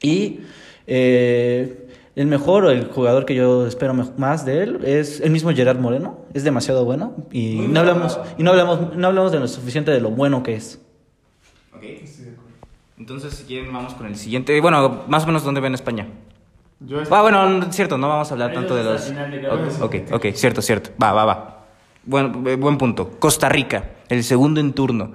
Y 0.00 0.40
eh, 0.86 1.88
el 2.16 2.26
mejor 2.26 2.64
o 2.64 2.70
el 2.70 2.86
jugador 2.86 3.24
que 3.26 3.34
yo 3.34 3.66
espero 3.66 3.94
más 3.94 4.44
de 4.44 4.62
él 4.62 4.80
es 4.84 5.20
el 5.20 5.30
mismo 5.30 5.52
Gerard 5.52 5.78
Moreno. 5.78 6.18
Es 6.32 6.44
demasiado 6.44 6.84
bueno 6.84 7.14
y 7.30 7.66
no 7.68 7.80
hablamos 7.80 8.18
y 8.38 8.42
no 8.42 8.50
hablamos 8.50 8.96
no 8.96 9.06
hablamos 9.08 9.32
de 9.32 9.40
lo 9.40 9.48
suficiente 9.48 9.90
de 9.90 10.00
lo 10.00 10.10
bueno 10.10 10.42
que 10.42 10.54
es. 10.54 10.80
Entonces, 12.98 13.34
si 13.34 13.44
quieren, 13.44 13.72
vamos 13.72 13.94
con 13.94 14.06
el 14.06 14.14
siguiente. 14.14 14.60
Bueno, 14.60 15.02
más 15.08 15.24
o 15.24 15.26
menos, 15.26 15.42
¿dónde 15.42 15.60
ven 15.60 15.74
España? 15.74 16.06
Yo 16.86 17.02
Ah, 17.10 17.22
bueno, 17.22 17.48
no, 17.48 17.72
cierto, 17.72 17.96
no 17.98 18.08
vamos 18.08 18.30
a 18.30 18.34
hablar 18.34 18.52
tanto 18.52 18.74
de 18.74 18.84
los... 18.84 19.02
cada 19.02 20.16
Ok, 20.16 20.26
cierto, 20.34 20.62
cierto. 20.62 20.90
Va, 21.02 21.12
va, 21.12 21.24
va. 21.24 21.64
Buen, 22.04 22.46
eh, 22.46 22.56
buen 22.56 22.78
punto. 22.78 23.10
Costa 23.18 23.48
Rica, 23.48 23.90
el 24.08 24.24
segundo 24.24 24.60
en 24.60 24.72
turno. 24.72 25.12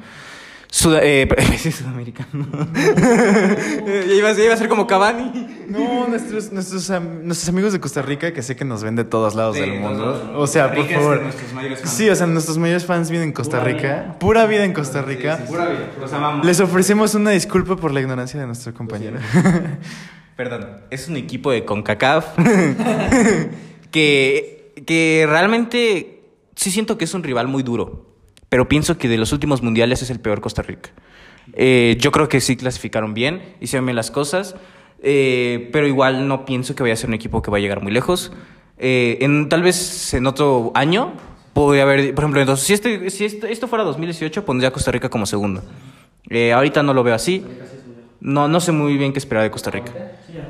Suda- 0.69 0.99
eh, 1.01 1.27
sí, 1.57 1.71
sudamericano. 1.71 2.45
ya, 2.75 4.13
iba, 4.13 4.29
a- 4.29 4.33
ya 4.33 4.43
iba 4.43 4.53
a 4.53 4.57
ser 4.57 4.67
como 4.69 4.85
Cavani. 4.85 5.47
No, 5.69 6.07
nuestros, 6.07 6.51
nuestros, 6.51 6.89
am- 6.89 7.25
nuestros 7.25 7.47
amigos 7.49 7.73
de 7.73 7.79
Costa 7.79 8.01
Rica, 8.01 8.33
que 8.33 8.41
sé 8.43 8.55
que 8.55 8.65
nos 8.65 8.83
ven 8.83 8.95
de 8.95 9.03
todos 9.05 9.33
lados 9.35 9.55
Sí, 9.55 9.61
del 9.61 9.71
de 9.71 9.79
mundo. 9.79 10.05
lados. 10.05 10.21
O 10.35 10.45
sea, 10.47 10.73
por 10.73 10.85
favor. 10.87 11.21
Sí, 11.85 12.09
o 12.09 12.15
sea, 12.15 12.27
nuestros 12.27 12.57
mayores 12.57 12.85
fans 12.85 13.09
viven 13.09 13.27
en 13.29 13.33
Costa 13.33 13.59
Pura 13.59 13.71
Rica. 13.71 13.87
vida. 13.87 14.19
Pura 14.19 14.45
vida 14.45 14.63
en 14.65 14.73
Costa 14.73 15.01
Rica. 15.01 15.39
Pura 15.47 15.65
vida, 15.67 15.89
los 15.99 16.11
amamos. 16.13 16.45
Les 16.45 16.59
ofrecemos 16.59 17.15
una 17.15 17.31
disculpa 17.31 17.75
por 17.77 17.93
la 17.93 18.01
ignorancia 18.01 18.39
de 18.39 18.45
nuestro 18.45 18.73
compañero. 18.73 19.17
Perdón, 20.37 20.81
es 20.91 21.07
un 21.09 21.17
equipo 21.17 21.51
de 21.51 21.65
CONCACAF 21.65 22.37
que, 23.91 24.71
que 24.85 25.25
realmente 25.27 26.21
sí 26.55 26.71
siento 26.71 26.97
que 26.97 27.05
es 27.05 27.13
un 27.13 27.23
rival 27.23 27.47
muy 27.47 27.63
duro, 27.63 28.05
pero 28.49 28.67
pienso 28.69 28.97
que 28.97 29.07
de 29.07 29.17
los 29.17 29.31
últimos 29.31 29.61
mundiales 29.61 30.01
es 30.01 30.09
el 30.09 30.19
peor 30.19 30.41
Costa 30.41 30.61
Rica. 30.61 30.91
Eh, 31.53 31.97
yo 31.99 32.11
creo 32.11 32.29
que 32.29 32.39
sí 32.41 32.55
clasificaron 32.55 33.13
bien, 33.13 33.41
hicieron 33.61 33.85
bien 33.85 33.95
las 33.95 34.11
cosas, 34.11 34.55
eh, 35.01 35.69
pero 35.71 35.87
igual 35.87 36.27
no 36.27 36.45
pienso 36.45 36.75
que 36.75 36.83
vaya 36.83 36.93
a 36.93 36.97
ser 36.97 37.09
un 37.09 37.15
equipo 37.15 37.41
que 37.41 37.49
va 37.51 37.57
a 37.57 37.61
llegar 37.61 37.81
muy 37.81 37.91
lejos. 37.91 38.31
Eh, 38.77 39.17
en, 39.21 39.49
tal 39.49 39.63
vez 39.63 40.13
en 40.13 40.27
otro 40.27 40.71
año 40.75 41.13
podría 41.53 41.83
haber, 41.83 42.13
por 42.13 42.25
ejemplo, 42.25 42.41
entonces, 42.41 42.65
si, 42.67 42.73
este, 42.73 43.09
si 43.09 43.25
este- 43.25 43.51
esto 43.51 43.67
fuera 43.67 43.83
2018, 43.83 44.45
pondría 44.45 44.69
a 44.69 44.71
Costa 44.71 44.91
Rica 44.91 45.09
como 45.09 45.25
segundo. 45.25 45.63
Ahorita 46.53 46.83
no 46.83 46.93
lo 46.93 47.03
veo 47.03 47.15
así. 47.15 47.43
No, 48.19 48.47
no 48.47 48.59
sé 48.59 48.71
muy 48.71 48.97
bien 48.97 49.13
qué 49.13 49.19
esperar 49.19 49.43
de 49.43 49.51
Costa 49.51 49.71
Rica. 49.71 49.93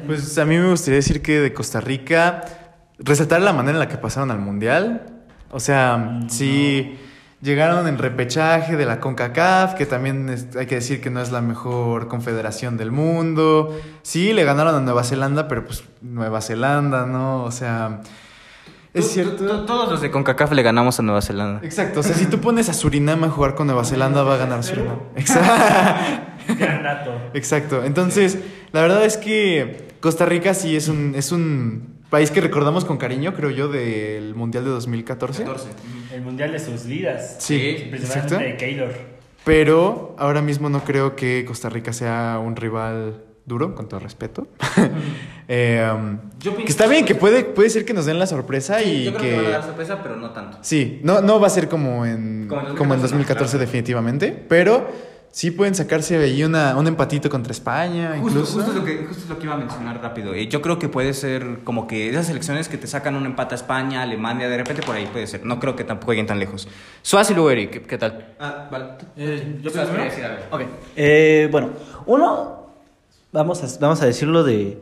Pues 0.07 0.37
a 0.37 0.45
mí 0.45 0.57
me 0.57 0.69
gustaría 0.69 0.95
decir 0.95 1.21
que 1.21 1.39
de 1.39 1.53
Costa 1.53 1.79
Rica, 1.81 2.41
resaltar 2.99 3.41
la 3.41 3.53
manera 3.53 3.73
en 3.75 3.79
la 3.79 3.87
que 3.87 3.97
pasaron 3.97 4.31
al 4.31 4.39
Mundial. 4.39 5.05
O 5.51 5.59
sea, 5.59 6.19
sí 6.29 6.97
llegaron 7.41 7.87
en 7.87 7.99
repechaje 7.99 8.75
de 8.75 8.85
la 8.85 8.99
CONCACAF, 8.99 9.75
que 9.75 9.85
también 9.85 10.27
es- 10.29 10.55
hay 10.55 10.65
que 10.65 10.75
decir 10.75 10.99
que 11.01 11.09
no 11.11 11.21
es 11.21 11.31
la 11.31 11.41
mejor 11.41 12.07
confederación 12.07 12.77
del 12.77 12.91
mundo. 12.91 13.79
Sí, 14.01 14.33
le 14.33 14.43
ganaron 14.43 14.73
a 14.75 14.79
Nueva 14.81 15.03
Zelanda, 15.03 15.47
pero 15.47 15.63
pues 15.65 15.83
Nueva 16.01 16.41
Zelanda, 16.41 17.05
¿no? 17.05 17.43
O 17.43 17.51
sea, 17.51 18.01
es 18.93 19.11
cierto. 19.11 19.65
Todos 19.65 19.91
los 19.91 20.01
de 20.01 20.09
CONCACAF 20.09 20.51
le 20.53 20.63
ganamos 20.63 20.99
a 20.99 21.03
Nueva 21.03 21.21
Zelanda. 21.21 21.59
Exacto, 21.63 21.99
o 21.99 22.03
sea, 22.03 22.15
si 22.15 22.25
tú 22.25 22.39
pones 22.39 22.69
a 22.69 22.73
Surinam 22.73 23.23
a 23.23 23.29
jugar 23.29 23.53
con 23.53 23.67
Nueva 23.67 23.85
Zelanda, 23.85 24.23
va 24.23 24.33
a 24.33 24.37
ganar 24.37 24.63
Surinam. 24.63 24.97
Exacto. 25.15 25.53
Exacto. 27.33 27.83
Entonces, 27.83 28.39
la 28.71 28.81
verdad 28.81 29.05
es 29.05 29.17
que 29.17 29.86
Costa 30.07 30.25
Rica 30.25 30.53
sí 30.53 30.73
es 30.73 30.87
un, 30.87 31.15
es 31.17 31.33
un 31.33 31.97
país 32.09 32.31
que 32.31 32.39
recordamos 32.39 32.85
con 32.85 32.95
cariño, 32.95 33.33
creo 33.33 33.49
yo, 33.49 33.67
del 33.67 34.35
Mundial 34.35 34.63
de 34.63 34.69
2014. 34.69 35.43
El 36.13 36.21
mundial 36.21 36.53
de 36.53 36.59
sus 36.59 36.85
vidas. 36.85 37.35
Sí, 37.39 37.89
exacto. 37.91 38.37
De 38.37 38.55
Keylor. 38.55 38.93
Pero 39.43 40.15
ahora 40.17 40.41
mismo 40.41 40.69
no 40.69 40.85
creo 40.85 41.17
que 41.17 41.43
Costa 41.43 41.67
Rica 41.67 41.91
sea 41.91 42.39
un 42.41 42.55
rival 42.55 43.21
duro, 43.45 43.75
con 43.75 43.89
todo 43.89 43.99
respeto. 43.99 44.47
Eh, 45.49 45.89
um, 45.95 46.19
Yo 46.39 46.51
pienso 46.51 46.65
que 46.65 46.71
está 46.71 46.87
bien, 46.87 47.05
que 47.05 47.15
puede, 47.15 47.45
puede 47.45 47.69
ser 47.69 47.85
que 47.85 47.93
nos 47.93 48.05
den 48.05 48.19
la 48.19 48.27
sorpresa 48.27 48.83
y 48.83 49.05
yo 49.05 49.13
creo 49.13 49.21
que... 49.21 49.29
que, 49.29 49.35
van 49.37 49.45
a 49.45 49.49
dar 49.49 49.63
sorpresa, 49.63 50.03
pero 50.03 50.17
no 50.17 50.31
tanto. 50.31 50.57
Sí, 50.59 50.99
no, 51.03 51.21
no 51.21 51.39
va 51.39 51.47
a 51.47 51.49
ser 51.49 51.69
como 51.69 52.05
en, 52.05 52.47
Como 52.49 52.67
en 52.67 52.75
como 52.75 52.93
en 52.93 53.01
2014, 53.01 53.07
2014 53.07 53.51
claro. 53.51 53.65
definitivamente, 53.65 54.45
pero 54.49 54.89
sí 55.37 55.51
pueden 55.51 55.75
sacarse 55.75 56.17
ahí 56.17 56.43
una, 56.43 56.75
un 56.75 56.87
empatito 56.87 57.29
contra 57.29 57.51
España, 57.51 58.15
Justo, 58.19 58.39
incluso. 58.39 58.53
justo 58.55 58.71
es 58.71 58.77
lo 58.77 58.83
que, 58.83 59.05
justo 59.05 59.21
es 59.21 59.29
lo 59.29 59.37
que 59.37 59.45
iba 59.45 59.53
a 59.53 59.57
mencionar 59.57 60.01
rápido. 60.01 60.33
Eh, 60.33 60.47
Yo 60.47 60.63
creo 60.63 60.79
que 60.79 60.89
puede 60.89 61.13
ser 61.13 61.59
como 61.63 61.85
que 61.85 62.09
esas 62.09 62.25
selecciones 62.25 62.67
que 62.69 62.77
te 62.79 62.87
sacan 62.87 63.13
un 63.13 63.23
empate 63.27 63.53
a 63.53 63.57
España, 63.57 64.01
Alemania, 64.01 64.49
de 64.49 64.57
repente 64.57 64.81
por 64.81 64.95
ahí 64.95 65.05
puede 65.05 65.27
ser. 65.27 65.45
No 65.45 65.59
creo 65.59 65.75
que 65.75 65.83
tampoco 65.83 66.13
lleguen 66.13 66.25
tan 66.25 66.39
lejos. 66.39 66.67
Suaz 67.03 67.29
y 67.29 67.35
luego 67.35 67.51
Eric, 67.51 67.69
¿qué, 67.69 67.81
qué 67.83 67.97
tal? 67.99 68.33
Ah, 68.39 68.67
vale. 68.71 68.85
Eh, 69.15 69.59
yo 69.61 69.69
decir 69.69 70.23
algo. 70.25 70.43
Ok. 70.49 70.61
Eh, 70.95 71.49
bueno, 71.51 71.69
uno, 72.07 72.71
vamos 73.31 73.63
a, 73.63 73.79
vamos 73.79 74.01
a 74.01 74.07
decirlo 74.07 74.43
de, 74.43 74.81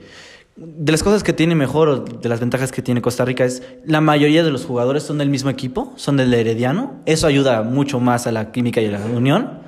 de 0.55 0.91
las 0.93 1.03
cosas 1.03 1.21
que 1.21 1.33
tiene 1.33 1.55
mejor 1.55 1.89
o 1.89 1.99
de 1.99 2.29
las 2.29 2.39
ventajas 2.39 2.71
que 2.71 2.81
tiene 2.81 3.01
Costa 3.01 3.25
Rica 3.25 3.43
es 3.43 3.61
la 3.83 3.99
mayoría 3.99 4.41
de 4.41 4.51
los 4.51 4.63
jugadores 4.63 5.03
son 5.03 5.17
del 5.17 5.29
mismo 5.29 5.49
equipo, 5.49 5.91
son 5.97 6.15
del 6.15 6.33
Herediano. 6.33 7.01
Eso 7.05 7.27
ayuda 7.27 7.61
mucho 7.63 7.99
más 7.99 8.25
a 8.25 8.31
la 8.31 8.53
química 8.53 8.79
y 8.79 8.85
a 8.85 8.91
la 8.91 9.05
unión. 9.05 9.59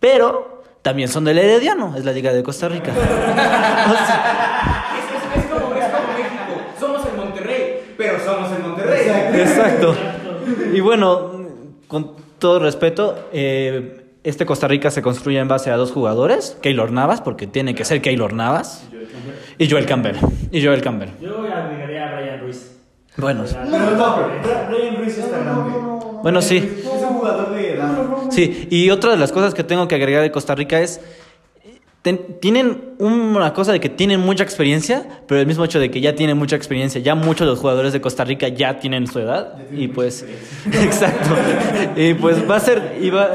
Pero 0.00 0.62
también 0.82 1.08
son 1.08 1.24
del 1.24 1.38
Herediano, 1.38 1.94
es 1.96 2.04
la 2.04 2.12
liga 2.12 2.32
de 2.32 2.42
Costa 2.42 2.68
Rica. 2.68 2.92
O 2.92 2.94
sea, 4.06 4.84
Es, 5.36 5.44
como, 5.46 5.68
México. 5.74 5.92
Somos 6.78 7.06
el 7.06 7.16
Monterrey, 7.16 7.94
pero 7.96 8.18
somos 8.24 8.52
el 8.52 8.62
Monterrey. 8.62 9.40
Exacto. 9.40 9.94
Y 10.72 10.80
bueno, 10.80 11.32
con 11.88 12.12
todo 12.38 12.60
respeto, 12.60 13.28
eh, 13.32 14.04
este 14.24 14.46
Costa 14.46 14.68
Rica 14.68 14.90
se 14.90 15.02
construye 15.02 15.38
en 15.38 15.48
base 15.48 15.70
a 15.70 15.76
dos 15.76 15.92
jugadores, 15.92 16.56
Keylor 16.62 16.92
Navas, 16.92 17.20
porque 17.20 17.46
tiene 17.46 17.74
que 17.74 17.84
ser 17.84 18.00
Keylor 18.00 18.32
Navas, 18.32 18.84
y 19.58 19.68
Joel 19.68 19.86
Campbell. 19.86 20.16
Y 20.52 20.64
Joel 20.64 20.80
Campbell. 20.80 21.10
Yo 21.20 21.40
agregaría 21.40 22.08
a 22.08 22.20
Brian 22.20 22.40
Ruiz. 22.40 22.76
Bueno, 23.16 23.44
Brian 24.68 24.96
Ruiz 24.96 25.18
está 25.18 25.38
grande. 25.38 26.07
Bueno, 26.22 26.42
sí. 26.42 26.56
Es 26.56 26.84
un 27.02 27.08
jugador 27.18 27.50
de 27.54 27.74
edad. 27.74 27.98
Sí, 28.30 28.66
y 28.70 28.90
otra 28.90 29.12
de 29.12 29.16
las 29.16 29.32
cosas 29.32 29.54
que 29.54 29.64
tengo 29.64 29.88
que 29.88 29.94
agregar 29.94 30.22
de 30.22 30.30
Costa 30.30 30.54
Rica 30.54 30.80
es, 30.80 31.00
ten- 32.02 32.38
tienen 32.40 32.94
una 32.98 33.52
cosa 33.54 33.72
de 33.72 33.80
que 33.80 33.88
tienen 33.88 34.20
mucha 34.20 34.44
experiencia, 34.44 35.06
pero 35.26 35.40
el 35.40 35.46
mismo 35.46 35.64
hecho 35.64 35.80
de 35.80 35.90
que 35.90 36.00
ya 36.00 36.14
tienen 36.14 36.36
mucha 36.36 36.56
experiencia, 36.56 37.00
ya 37.00 37.14
muchos 37.14 37.46
de 37.46 37.52
los 37.52 37.58
jugadores 37.58 37.92
de 37.92 38.00
Costa 38.00 38.24
Rica 38.24 38.48
ya 38.48 38.78
tienen 38.80 39.06
su 39.06 39.18
edad, 39.18 39.54
y 39.72 39.88
pues, 39.88 40.24
exacto, 40.72 41.30
y 41.96 42.14
pues 42.14 42.48
va 42.48 42.56
a 42.56 42.60
ser, 42.60 42.98
y 43.00 43.10
va, 43.10 43.28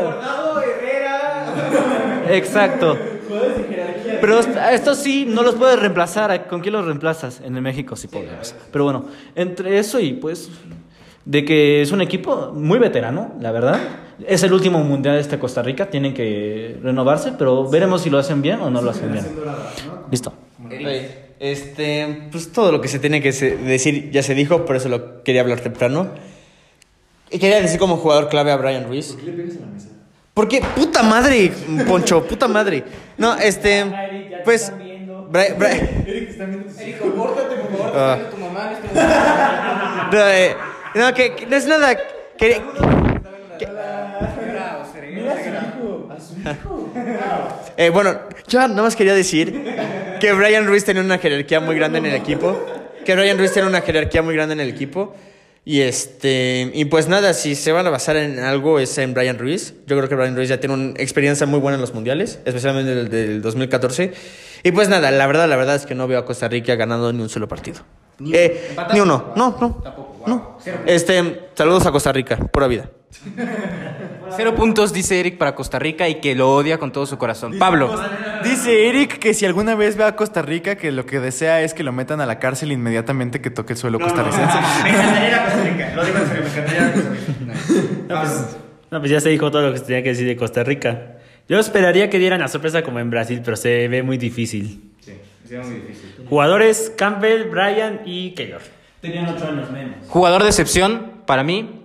exacto. 2.30 2.98
Pero 4.22 4.40
est- 4.40 4.56
a 4.56 4.72
estos 4.74 4.98
sí 5.00 5.26
no 5.28 5.44
los 5.44 5.56
puedes 5.56 5.78
reemplazar. 5.80 6.32
¿a- 6.32 6.44
¿Con 6.48 6.62
quién 6.62 6.74
los 6.74 6.86
reemplazas? 6.86 7.42
En 7.44 7.56
el 7.56 7.62
México 7.62 7.96
sí 7.96 8.08
podemos. 8.08 8.56
Pero 8.72 8.84
bueno, 8.86 9.06
entre 9.36 9.80
eso 9.80 10.00
y 10.00 10.14
pues 10.14 10.50
de 11.26 11.46
que 11.46 11.82
es 11.82 11.92
un 11.92 12.02
equipo 12.02 12.52
muy 12.54 12.80
veterano, 12.80 13.34
la 13.40 13.52
verdad. 13.52 13.80
Es 14.28 14.44
el 14.44 14.54
último 14.54 14.80
mundial 14.80 15.16
de 15.16 15.22
este 15.22 15.40
Costa 15.40 15.62
Rica, 15.62 15.90
tienen 15.90 16.14
que 16.14 16.78
renovarse, 16.84 17.34
pero 17.38 17.68
veremos 17.70 18.02
si 18.02 18.10
lo 18.10 18.18
hacen 18.20 18.42
bien 18.42 18.60
o 18.62 18.70
no 18.70 18.82
lo 18.82 18.92
hacen 18.92 19.12
bien. 19.12 19.26
Listo. 20.12 20.34
Oye, 20.66 21.24
Este, 21.40 22.28
pues 22.32 22.52
todo 22.52 22.72
lo 22.72 22.80
que 22.80 22.88
se 22.88 23.00
tiene 23.00 23.22
que 23.22 23.32
decir 23.32 24.12
ya 24.12 24.24
se 24.24 24.34
dijo, 24.36 24.66
por 24.66 24.76
eso 24.76 24.88
lo 24.90 25.24
quería 25.24 25.42
hablar 25.42 25.60
temprano. 25.60 26.10
quería 27.30 27.60
decir 27.62 27.80
como 27.80 27.98
jugador 27.98 28.30
clave 28.30 28.52
a 28.52 28.58
Brian 28.58 28.86
Ruiz. 28.88 29.18
¿Por 30.34 30.48
qué? 30.48 30.62
Puta 30.76 31.04
madre, 31.04 31.52
Poncho, 31.88 32.24
puta 32.26 32.48
madre. 32.48 32.84
No, 33.18 33.36
este, 33.36 33.86
pues, 34.46 34.72
Bri- 35.32 35.58
Bri- 35.58 36.04
Eric, 36.08 37.00
compórtate, 37.00 37.56
por 37.56 37.78
favor. 37.78 37.92
Ah. 37.96 38.18
tu 38.30 38.38
mamá 38.38 38.72
en. 40.12 40.73
No, 40.96 41.14
que, 41.14 41.36
que 41.36 41.46
no 41.46 41.56
es 41.56 41.66
nada. 41.66 41.98
que- 42.38 42.62
Eh, 47.78 47.90
bueno, 47.90 48.20
yo 48.48 48.60
nada 48.68 48.82
más 48.84 48.96
quería 48.96 49.14
decir 49.14 49.76
que 50.20 50.34
Brian 50.34 50.68
Ruiz 50.68 50.86
tenía 50.86 51.02
una 51.02 51.18
jerarquía 51.18 51.60
muy 51.60 51.76
grande 51.76 52.00
en 52.00 52.06
el 52.08 52.16
equipo. 52.16 52.60
Que 53.06 53.16
Brian 53.16 53.38
Ruiz 53.38 53.52
tiene 53.52 53.68
una 53.68 53.82
jerarquía 53.82 54.22
muy 54.22 54.36
grande 54.36 54.54
en 54.54 54.60
el 54.60 54.70
equipo. 54.70 55.16
Y 55.66 55.80
este 55.82 56.70
y 56.74 56.86
pues 56.86 57.08
nada, 57.08 57.34
si 57.34 57.56
se 57.56 57.72
van 57.72 57.88
a 57.88 57.90
basar 57.90 58.18
en 58.18 58.40
algo 58.40 58.80
es 58.80 58.98
en 58.98 59.14
Brian 59.14 59.40
Ruiz. 59.40 59.74
Yo 59.88 59.96
creo 59.98 60.10
que 60.10 60.16
Brian 60.16 60.36
Ruiz 60.36 60.50
ya 60.50 60.60
tiene 60.60 60.76
una 60.76 60.90
experiencia 61.02 61.48
muy 61.48 61.60
buena 61.60 61.76
en 61.76 61.82
los 61.82 61.94
mundiales, 61.94 62.40
especialmente 62.46 62.92
el 62.92 63.10
del 63.10 63.42
2014. 63.42 64.14
Y 64.64 64.72
pues 64.74 64.90
nada, 64.90 65.10
la 65.12 65.26
verdad, 65.26 65.48
la 65.48 65.56
verdad 65.56 65.76
es 65.76 65.86
que 65.86 65.96
no 65.96 66.08
veo 66.08 66.20
a 66.20 66.26
Costa 66.26 66.48
Rica 66.50 66.76
ganando 66.76 67.12
ni 67.14 67.22
un 67.22 67.30
solo 67.30 67.48
partido. 67.48 67.82
Ni- 68.20 68.34
Eh, 68.36 68.72
ni 68.94 69.00
uno, 69.00 69.32
no, 69.38 69.58
no. 69.60 69.80
Tampoco, 69.84 70.13
wow. 70.26 70.36
No. 70.36 70.58
Este, 70.86 71.50
saludos 71.56 71.86
a 71.86 71.92
Costa 71.92 72.12
Rica, 72.12 72.38
pura 72.38 72.68
vida. 72.68 72.90
Cero 74.36 74.56
puntos, 74.56 74.94
dice 74.94 75.20
Eric, 75.20 75.38
para 75.38 75.54
Costa 75.54 75.78
Rica 75.78 76.10
y 76.10 76.16
que 76.16 76.34
lo 76.34 76.56
odia 76.56 76.80
con 76.80 76.92
todo 76.92 77.06
su 77.06 77.18
corazón. 77.18 77.60
Pablo. 77.60 77.94
Dice 78.44 78.90
Eric 78.90 79.20
que 79.20 79.34
si 79.34 79.46
alguna 79.46 79.76
vez 79.76 79.96
ve 79.96 80.06
a 80.06 80.16
Costa 80.16 80.42
Rica, 80.42 80.76
que 80.76 80.92
lo 80.92 81.06
que 81.06 81.20
desea 81.20 81.62
es 81.62 81.74
que 81.74 81.84
lo 81.84 81.92
metan 81.92 82.20
a 82.22 82.26
la 82.26 82.40
cárcel 82.40 82.72
inmediatamente 82.72 83.42
que 83.42 83.52
toque 83.52 83.74
el 83.74 83.80
suelo 83.80 84.00
costarricense. 84.00 84.58
Me 84.84 84.90
encantaría 84.90 85.28
ir 85.28 85.36
a 85.36 85.44
Costa 85.46 85.64
Rica. 85.64 85.94
Lo 85.96 86.06
digo 86.06 86.18
en 86.18 86.28
serio, 86.28 86.44
me 86.44 86.50
encantaría 86.50 86.82
ir 86.82 86.88
a 86.88 86.94
Costa 86.94 87.10
Rica. 87.10 87.24
No, 88.08 88.20
pues, 88.20 88.58
no, 88.92 89.00
pues 89.00 89.12
ya 89.12 89.22
se 89.22 89.30
dijo 89.30 89.50
todo 89.50 89.62
lo 89.62 89.72
que 89.72 89.80
se 89.80 89.86
tenía 89.86 90.04
que 90.04 90.10
decir 90.10 90.28
de 90.28 90.36
Costa 90.36 90.64
Rica. 90.64 91.18
Yo 91.48 91.60
esperaría 91.60 92.10
que 92.10 92.20
dieran 92.20 92.42
la 92.42 92.48
sorpresa 92.48 92.84
como 92.84 93.00
en 93.00 93.10
Brasil, 93.10 93.42
pero 93.44 93.58
se 93.58 93.88
ve 93.88 94.04
muy 94.04 94.18
difícil. 94.18 94.92
Jugadores 96.30 96.92
Campbell, 96.96 97.50
Bryan 97.50 98.02
y 98.06 98.32
Keylor. 98.32 98.62
Tenían 99.04 99.28
ocho 99.28 99.46
años 99.50 99.70
menos. 99.70 99.96
Jugador 100.08 100.44
de 100.44 100.48
excepción, 100.50 101.12
para 101.26 101.44
mí, 101.44 101.82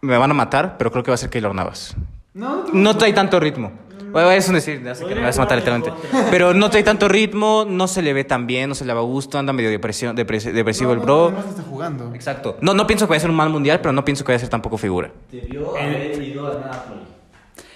me 0.00 0.18
van 0.18 0.32
a 0.32 0.34
matar, 0.34 0.76
pero 0.76 0.90
creo 0.90 1.04
que 1.04 1.12
va 1.12 1.14
a 1.14 1.18
ser 1.18 1.30
Keylor 1.30 1.54
Navas. 1.54 1.94
No, 2.34 2.96
trae 2.96 3.12
tanto 3.12 3.38
ritmo. 3.38 3.70
Bueno, 4.10 4.28
es 4.32 4.48
un 4.48 4.56
decir, 4.56 4.82
sé 4.94 5.06
que 5.06 5.14
me 5.14 5.22
vas 5.22 5.38
a 5.38 5.42
matar 5.42 5.56
literalmente. 5.58 5.92
Pero 6.32 6.52
no 6.52 6.68
trae 6.68 6.82
tanto 6.82 7.06
ritmo, 7.08 7.64
no 7.66 7.86
se 7.86 8.02
le 8.02 8.12
ve 8.12 8.24
tan 8.24 8.48
bien, 8.48 8.68
no 8.68 8.74
se 8.74 8.84
le 8.84 8.92
va 8.92 8.98
a 8.98 9.04
gusto, 9.04 9.38
anda 9.38 9.52
medio 9.52 9.70
depresión, 9.70 10.16
depres- 10.16 10.52
depresivo 10.52 10.92
el 10.92 10.98
bro. 10.98 11.28
Además 11.28 11.46
está 11.48 11.62
jugando. 11.62 12.12
Exacto. 12.12 12.58
No, 12.60 12.74
no 12.74 12.88
pienso 12.88 13.06
que 13.06 13.10
vaya 13.10 13.18
a 13.18 13.20
ser 13.20 13.30
un 13.30 13.36
mal 13.36 13.48
mundial, 13.50 13.78
pero 13.80 13.92
no 13.92 14.04
pienso 14.04 14.24
que 14.24 14.32
vaya 14.32 14.38
a 14.38 14.40
ser 14.40 14.48
tampoco 14.48 14.76
figura. 14.78 15.12
Debió 15.30 15.76
haber 15.78 16.20
ido 16.20 16.48
a 16.48 16.54
Napoli. 16.60 17.00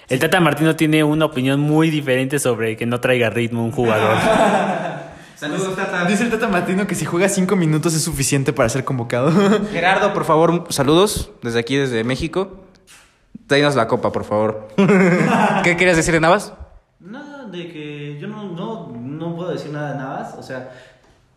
El 0.09 0.19
Tata 0.19 0.39
Martino 0.41 0.75
tiene 0.75 1.03
una 1.05 1.23
opinión 1.25 1.61
muy 1.61 1.89
diferente 1.89 2.37
sobre 2.37 2.75
que 2.75 2.85
no 2.85 2.99
traiga 2.99 3.29
ritmo 3.29 3.63
un 3.63 3.71
jugador. 3.71 4.17
Saludos, 5.37 5.75
Tata. 5.75 6.03
Dice 6.05 6.23
el 6.23 6.31
Tata 6.31 6.47
Martino 6.47 6.87
que 6.87 6.95
si 6.95 7.05
juega 7.05 7.29
cinco 7.29 7.55
minutos 7.55 7.93
es 7.93 8.03
suficiente 8.03 8.53
para 8.53 8.69
ser 8.69 8.83
convocado. 8.83 9.31
Gerardo, 9.71 10.11
por 10.11 10.25
favor, 10.25 10.65
saludos 10.69 11.29
desde 11.43 11.59
aquí, 11.59 11.75
desde 11.75 12.03
México. 12.03 12.65
Tráenos 13.45 13.75
la 13.75 13.87
copa, 13.87 14.11
por 14.11 14.23
favor. 14.23 14.67
¿Qué 15.63 15.77
querías 15.77 15.95
decir 15.95 16.15
de 16.15 16.21
Navas? 16.21 16.53
Nada, 16.99 17.45
de 17.45 17.71
que 17.71 18.17
yo 18.19 18.27
no, 18.27 18.45
no, 18.45 18.91
no 18.99 19.35
puedo 19.35 19.51
decir 19.51 19.71
nada 19.71 19.91
de 19.91 19.99
Navas. 19.99 20.33
O 20.39 20.41
sea, 20.41 20.71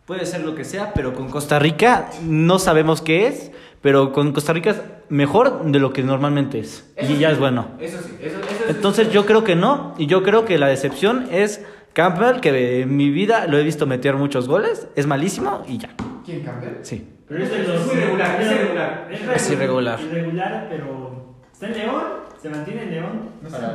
puede 0.07 0.25
ser 0.25 0.41
lo 0.41 0.55
que 0.55 0.65
sea, 0.65 0.93
pero 0.95 1.13
con 1.13 1.29
Costa 1.29 1.59
Rica 1.59 2.09
no 2.23 2.57
sabemos 2.57 3.03
qué 3.03 3.27
es. 3.27 3.51
Pero 3.83 4.13
con 4.13 4.31
Costa 4.31 4.53
Rica 4.53 4.71
es 4.71 4.81
mejor 5.09 5.63
de 5.65 5.79
lo 5.79 5.93
que 5.93 6.01
normalmente 6.01 6.59
es. 6.59 6.85
y 7.07 7.17
ya 7.17 7.29
es 7.29 7.37
bueno. 7.37 7.67
Eso 7.79 7.99
sí, 8.03 8.15
eso, 8.19 8.37
Entonces 8.67 9.11
yo 9.11 9.27
creo 9.27 9.43
que 9.43 9.55
no. 9.55 9.93
Y 9.99 10.07
yo 10.07 10.23
creo 10.23 10.45
que 10.45 10.57
la 10.57 10.67
decepción 10.67 11.27
es 11.31 11.61
Campbell, 11.93 12.39
que 12.39 12.81
en 12.81 12.95
mi 12.95 13.09
vida 13.09 13.47
lo 13.47 13.57
he 13.57 13.63
visto 13.63 13.85
meter 13.85 14.15
muchos 14.15 14.47
goles. 14.47 14.87
Es 14.95 15.07
malísimo 15.07 15.63
y 15.67 15.77
ya. 15.77 15.89
¿Quién 16.25 16.43
Campbell? 16.43 16.75
Sí. 16.83 17.07
Pero 17.27 17.43
es 17.43 17.85
muy 17.85 17.95
irregular, 17.95 18.41
es 18.41 18.51
irregular. 18.51 19.07
Es 19.35 19.51
irregular. 19.51 19.99
Irregular, 20.01 20.67
pero 20.69 21.35
está 21.53 21.67
en 21.67 21.77
León, 21.77 22.03
se 22.41 22.49
mantiene 22.49 22.83
en 22.83 22.91
León. 22.91 23.29
No, 23.41 23.47
estaba 23.47 23.73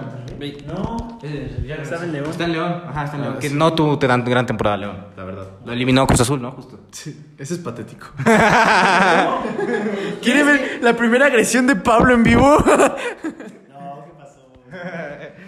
en 2.04 2.12
León. 2.12 2.30
Está 2.30 2.44
en 2.44 2.52
León. 2.52 2.82
Ajá, 2.86 3.04
está 3.04 3.16
en 3.16 3.22
León. 3.22 3.38
Que 3.40 3.48
no 3.48 3.72
tuvo 3.72 3.96
gran, 3.96 4.24
gran 4.24 4.44
temporada 4.44 4.76
León, 4.76 5.06
la 5.16 5.24
verdad. 5.24 5.46
Lo 5.64 5.72
eliminó 5.72 6.06
Cruz 6.06 6.20
Azul, 6.20 6.42
¿no? 6.42 6.50
Justo. 6.52 6.80
Sí, 6.90 7.18
ese 7.38 7.54
es 7.54 7.60
patético. 7.60 8.08
¿Quiere 10.22 10.44
ver 10.44 10.80
la 10.82 10.94
primera 10.94 11.26
agresión 11.26 11.66
de 11.66 11.76
Pablo 11.76 12.12
en 12.12 12.22
vivo? 12.22 12.56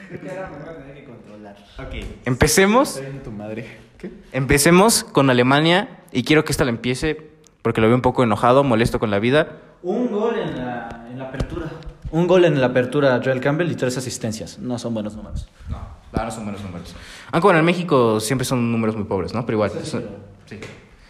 Empecemos. 2.25 3.01
madre. 3.37 3.67
¿Qué? 3.99 4.11
Empecemos 4.33 5.05
con 5.05 5.31
Alemania 5.31 6.01
y 6.13 6.23
quiero 6.25 6.45
que 6.45 6.53
esta 6.53 6.65
la 6.65 6.71
empiece 6.71 7.31
porque 7.63 7.81
lo 7.81 7.89
veo 7.89 7.97
un 7.97 8.03
poco 8.03 8.23
enojado, 8.23 8.65
molesto 8.65 8.99
con 8.99 9.11
la 9.11 9.19
vida. 9.19 9.49
Un 9.83 10.11
gol 10.11 10.39
en 10.39 10.57
la, 10.57 11.07
en 11.11 11.19
la 11.19 11.25
apertura. 11.25 11.67
Un 12.11 12.27
gol 12.27 12.45
en 12.45 12.61
la 12.61 12.69
apertura 12.69 13.21
Joel 13.23 13.41
Campbell 13.41 13.71
y 13.71 13.75
tres 13.75 13.97
asistencias. 13.99 14.59
No 14.59 14.79
son 14.79 14.95
buenos 14.95 15.15
números. 15.17 15.49
No, 15.69 15.77
la 16.13 16.23
verdad 16.23 16.35
son 16.35 16.45
buenos 16.45 16.63
números. 16.63 16.95
Aunque 17.33 17.47
bueno, 17.47 17.59
en 17.59 17.67
México 17.67 18.21
siempre 18.21 18.45
son 18.45 18.73
números 18.73 18.97
muy 18.97 19.05
pobres, 19.05 19.35
¿no? 19.35 19.45
Pero 19.45 19.57
igual. 19.57 19.71
son- 19.85 20.05
sí. 20.47 20.59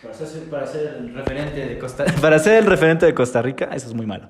Para 0.03 0.15
ser, 0.15 0.43
para 0.51 0.67
ser 0.67 0.97
el 0.99 1.15
referente 1.15 1.67
de 1.67 1.79
Costa 1.79 2.05
Para 2.21 2.39
ser 2.39 2.55
el 2.55 2.67
referente 2.67 3.07
de 3.07 3.15
Costa 3.15 3.43
Rica, 3.43 3.69
eso 3.73 3.89
es 3.89 3.95
muy 3.95 4.07
malo. 4.07 4.29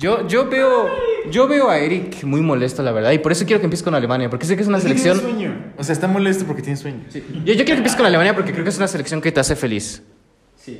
Yo, 0.00 0.26
yo 0.26 0.48
veo 0.48 0.88
yo 1.30 1.46
veo 1.46 1.68
a 1.68 1.78
Eric 1.78 2.24
muy 2.24 2.40
molesto, 2.40 2.82
la 2.82 2.92
verdad, 2.92 3.12
y 3.12 3.18
por 3.18 3.32
eso 3.32 3.44
quiero 3.44 3.60
que 3.60 3.66
empiece 3.66 3.84
con 3.84 3.94
Alemania, 3.94 4.30
porque 4.30 4.46
sé 4.46 4.56
que 4.56 4.62
es 4.62 4.68
una 4.68 4.80
selección... 4.80 5.18
Tiene 5.18 5.32
sueño. 5.34 5.72
O 5.76 5.84
sea, 5.84 5.92
está 5.92 6.08
molesto 6.08 6.46
porque 6.46 6.62
tiene 6.62 6.78
sueño. 6.78 7.04
Yo, 7.12 7.20
yo 7.20 7.44
quiero 7.44 7.64
que 7.64 7.72
empieces 7.72 7.96
con 7.96 8.06
Alemania 8.06 8.34
porque 8.34 8.52
creo 8.52 8.64
que 8.64 8.70
es 8.70 8.78
una 8.78 8.88
selección 8.88 9.20
que 9.20 9.30
te 9.30 9.40
hace 9.40 9.54
feliz. 9.56 10.02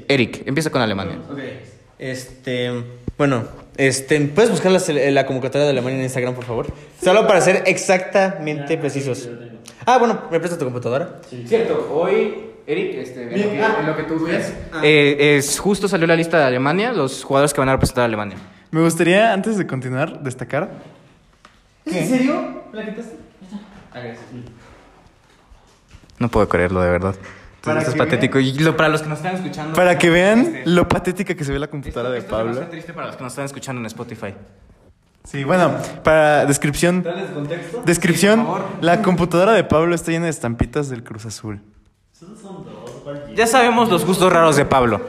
Eric, 0.08 0.42
empieza 0.46 0.70
con 0.70 0.80
Alemania. 0.80 1.18
Este, 1.98 2.70
bueno, 3.18 3.44
este, 3.76 4.20
¿puedes 4.22 4.50
buscar 4.50 4.72
la, 4.72 5.10
la 5.10 5.26
convocatoria 5.26 5.64
de 5.66 5.70
Alemania 5.70 5.98
en 5.98 6.04
Instagram, 6.04 6.34
por 6.34 6.44
favor? 6.44 6.66
Solo 7.02 7.26
para 7.26 7.42
ser 7.42 7.64
exactamente 7.66 8.78
precisos. 8.78 9.28
Ah, 9.84 9.98
bueno, 9.98 10.22
¿me 10.30 10.38
prestas 10.38 10.58
tu 10.58 10.64
computadora? 10.64 11.20
Cierto, 11.46 11.90
hoy, 11.92 12.34
Eric, 12.66 12.94
este, 12.96 13.24
en, 13.24 13.30
lo 13.30 13.50
que, 13.50 13.80
en 13.80 13.86
lo 13.86 13.96
que 13.96 14.02
tú 14.04 14.24
ves, 14.24 14.52
eh, 14.82 15.36
es, 15.36 15.58
justo 15.58 15.88
salió 15.88 16.06
la 16.06 16.16
lista 16.16 16.38
de 16.38 16.44
Alemania, 16.44 16.92
los 16.92 17.22
jugadores 17.22 17.52
que 17.52 17.60
van 17.60 17.68
a 17.68 17.72
representar 17.72 18.02
a 18.02 18.04
Alemania. 18.06 18.36
Me 18.70 18.80
gustaría, 18.82 19.32
antes 19.32 19.56
de 19.58 19.66
continuar, 19.66 20.20
destacar. 20.22 20.70
¿En 21.86 22.06
serio? 22.08 22.62
¿La 22.72 22.84
quitaste? 22.86 23.16
No 26.18 26.28
puedo 26.28 26.48
creerlo, 26.48 26.80
de 26.82 26.90
verdad. 26.90 27.14
Para 27.62 27.80
Esto 27.80 27.90
es 27.90 27.94
que 27.94 27.98
patético. 27.98 28.38
Y 28.38 28.52
lo- 28.58 28.76
para 28.76 28.88
los 28.88 29.02
que 29.02 29.08
nos 29.08 29.18
están 29.18 29.34
escuchando... 29.34 29.74
Para 29.74 29.98
que 29.98 30.08
vean 30.10 30.40
este, 30.40 30.62
lo 30.66 30.88
patética 30.88 31.34
que 31.34 31.44
se 31.44 31.52
ve 31.52 31.58
la 31.58 31.68
computadora 31.68 32.10
de 32.10 32.18
esto 32.18 32.26
es 32.26 32.38
demasiado 32.38 32.60
Pablo. 32.60 32.70
triste 32.70 32.92
para 32.92 33.06
los 33.08 33.16
que 33.16 33.22
nos 33.24 33.32
están 33.32 33.44
escuchando 33.46 33.80
en 33.80 33.86
Spotify. 33.86 34.34
Sí, 35.24 35.44
bueno, 35.44 35.76
para 36.02 36.46
descripción. 36.46 37.02
contexto? 37.34 37.82
Descripción, 37.84 38.46
la 38.80 39.02
computadora 39.02 39.52
de 39.52 39.64
Pablo 39.64 39.94
está 39.94 40.10
llena 40.10 40.24
de 40.26 40.30
estampitas 40.30 40.88
del 40.88 41.02
Cruz 41.04 41.26
Azul. 41.26 41.60
Ya 43.34 43.46
sabemos 43.46 43.90
los 43.90 44.06
gustos 44.06 44.32
raros 44.32 44.56
de 44.56 44.64
Pablo. 44.64 45.00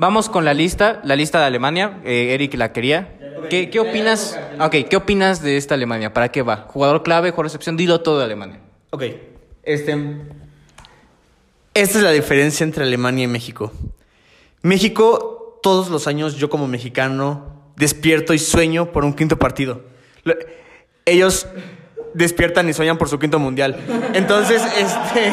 Vamos 0.00 0.28
con 0.28 0.44
la 0.44 0.54
lista, 0.54 1.00
la 1.02 1.16
lista 1.16 1.40
de 1.40 1.46
Alemania. 1.46 1.98
Eh, 2.04 2.28
Eric 2.32 2.54
la 2.54 2.72
quería. 2.72 3.18
¿Qué, 3.50 3.80
opinas? 3.80 4.38
¿qué 4.70 4.96
opinas 4.96 5.42
de 5.42 5.56
esta 5.56 5.74
Alemania? 5.74 6.14
¿Para 6.14 6.30
qué 6.30 6.42
va? 6.42 6.66
Jugador 6.68 7.02
clave, 7.02 7.30
jugador 7.32 7.46
excepción, 7.46 7.76
dilo 7.76 8.00
todo 8.00 8.18
de 8.18 8.24
Alemania. 8.24 8.60
Ok, 8.90 9.02
este. 9.64 9.96
Esta 11.74 11.98
es 11.98 12.04
la 12.04 12.12
diferencia 12.12 12.62
entre 12.62 12.84
Alemania 12.84 13.24
y 13.24 13.26
México. 13.26 13.72
México, 14.62 15.58
todos 15.64 15.88
los 15.90 16.06
años, 16.06 16.36
yo 16.36 16.48
como 16.48 16.68
mexicano, 16.68 17.72
despierto 17.76 18.32
y 18.34 18.38
sueño 18.38 18.92
por 18.92 19.04
un 19.04 19.14
quinto 19.14 19.36
partido. 19.36 19.82
Lo- 20.22 20.36
Ellos 21.06 21.48
despiertan 22.14 22.68
y 22.68 22.72
sueñan 22.72 22.98
por 22.98 23.08
su 23.08 23.18
quinto 23.18 23.40
mundial. 23.40 23.76
Entonces, 24.14 24.62
este. 24.78 25.32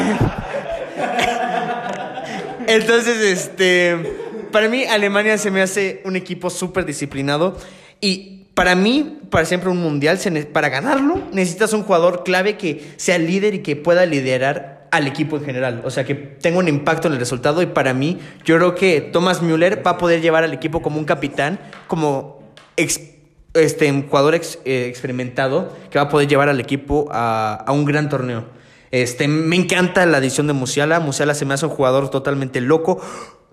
Entonces, 2.66 3.16
este. 3.20 4.25
Para 4.52 4.68
mí, 4.68 4.84
Alemania 4.84 5.38
se 5.38 5.50
me 5.50 5.62
hace 5.62 6.02
un 6.04 6.16
equipo 6.16 6.50
súper 6.50 6.84
disciplinado. 6.84 7.56
Y 8.00 8.46
para 8.54 8.74
mí, 8.74 9.20
para 9.30 9.44
siempre 9.44 9.70
un 9.70 9.78
mundial, 9.78 10.18
para 10.52 10.68
ganarlo, 10.68 11.20
necesitas 11.32 11.72
un 11.72 11.82
jugador 11.82 12.24
clave 12.24 12.56
que 12.56 12.94
sea 12.96 13.18
líder 13.18 13.54
y 13.54 13.58
que 13.58 13.76
pueda 13.76 14.06
liderar 14.06 14.88
al 14.90 15.06
equipo 15.06 15.36
en 15.36 15.44
general. 15.44 15.82
O 15.84 15.90
sea, 15.90 16.04
que 16.04 16.14
tenga 16.14 16.58
un 16.58 16.68
impacto 16.68 17.08
en 17.08 17.14
el 17.14 17.18
resultado. 17.18 17.60
Y 17.62 17.66
para 17.66 17.92
mí, 17.92 18.18
yo 18.44 18.56
creo 18.56 18.74
que 18.74 19.00
Thomas 19.00 19.42
Müller 19.42 19.86
va 19.86 19.92
a 19.92 19.98
poder 19.98 20.20
llevar 20.20 20.44
al 20.44 20.54
equipo 20.54 20.80
como 20.82 20.98
un 20.98 21.04
capitán, 21.04 21.58
como 21.86 22.42
este, 22.76 24.06
jugador 24.08 24.34
eh, 24.34 24.86
experimentado, 24.88 25.76
que 25.90 25.98
va 25.98 26.06
a 26.06 26.08
poder 26.08 26.28
llevar 26.28 26.48
al 26.48 26.60
equipo 26.60 27.08
a, 27.10 27.62
a 27.66 27.72
un 27.72 27.84
gran 27.84 28.08
torneo. 28.08 28.46
Este, 28.90 29.28
me 29.28 29.56
encanta 29.56 30.06
la 30.06 30.18
adición 30.18 30.46
de 30.46 30.52
Musiala. 30.52 31.00
Musiala 31.00 31.34
se 31.34 31.44
me 31.44 31.54
hace 31.54 31.66
un 31.66 31.72
jugador 31.72 32.08
totalmente 32.08 32.60
loco. 32.60 33.02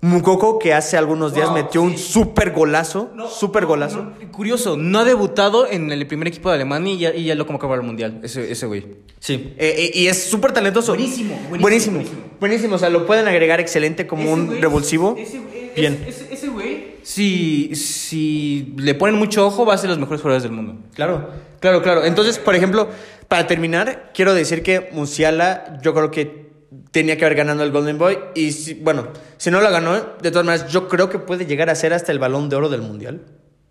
Mukoko, 0.03 0.59
que 0.59 0.73
hace 0.73 0.97
algunos 0.97 1.33
días 1.33 1.47
Wow, 1.47 1.55
metió 1.57 1.81
un 1.81 1.97
súper 1.97 2.51
golazo. 2.51 3.09
súper 3.29 3.65
golazo. 3.65 4.11
No, 4.21 4.31
curioso, 4.33 4.75
no 4.75 4.99
ha 4.99 5.05
debutado 5.05 5.65
en 5.65 5.91
el 5.93 6.05
primer 6.07 6.27
equipo 6.27 6.49
de 6.49 6.55
Alemania 6.55 6.93
y 6.93 6.97
ya, 6.97 7.13
y 7.15 7.23
ya 7.23 7.35
lo 7.35 7.45
convocó 7.45 7.69
para 7.69 7.79
el 7.79 7.87
mundial. 7.87 8.19
Ese, 8.21 8.51
ese 8.51 8.65
güey. 8.65 8.85
Sí. 9.19 9.53
Eh, 9.57 9.75
eh, 9.77 9.91
y 9.99 10.07
es 10.07 10.21
súper 10.25 10.51
talentoso. 10.51 10.91
Buenísimo, 10.93 11.33
buenísimo, 11.49 11.61
buenísimo. 11.61 11.93
buenísimo. 11.97 12.21
Buenísimo. 12.41 12.75
O 12.75 12.77
sea, 12.77 12.89
lo 12.89 13.05
pueden 13.05 13.27
agregar 13.29 13.61
excelente 13.61 14.05
como 14.05 14.23
Ese 14.23 14.33
un 14.33 14.49
güey- 14.49 14.59
revulsivo. 14.59 15.15
Ese, 15.17 15.37
ese- 15.37 15.71
Bien. 15.79 16.03
Ese, 16.05 16.33
ese 16.33 16.49
güey, 16.49 16.95
si, 17.01 17.73
si 17.75 18.73
le 18.77 18.95
ponen 18.95 19.15
mucho 19.15 19.47
ojo, 19.47 19.65
va 19.65 19.73
a 19.73 19.77
ser 19.77 19.89
los 19.89 19.99
mejores 19.99 20.21
jugadores 20.21 20.43
del 20.43 20.51
mundo. 20.51 20.75
Claro, 20.95 21.29
claro, 21.61 21.81
claro. 21.81 22.03
Entonces, 22.03 22.37
por 22.39 22.55
ejemplo, 22.55 22.89
para 23.29 23.47
terminar, 23.47 24.11
quiero 24.13 24.33
decir 24.33 24.61
que 24.63 24.89
Musiala, 24.91 25.79
yo 25.81 25.93
creo 25.93 26.11
que 26.11 26.51
tenía 26.91 27.17
que 27.17 27.25
haber 27.25 27.37
ganado 27.37 27.63
el 27.63 27.71
Golden 27.71 27.97
Boy. 27.97 28.17
Y 28.35 28.51
si, 28.51 28.73
bueno, 28.75 29.07
si 29.37 29.51
no 29.51 29.61
lo 29.61 29.69
ganó, 29.71 29.93
de 30.21 30.31
todas 30.31 30.45
maneras, 30.45 30.71
yo 30.71 30.87
creo 30.87 31.09
que 31.09 31.19
puede 31.19 31.45
llegar 31.45 31.69
a 31.69 31.75
ser 31.75 31.93
hasta 31.93 32.11
el 32.11 32.19
balón 32.19 32.49
de 32.49 32.55
oro 32.55 32.69
del 32.69 32.81
mundial. 32.81 33.21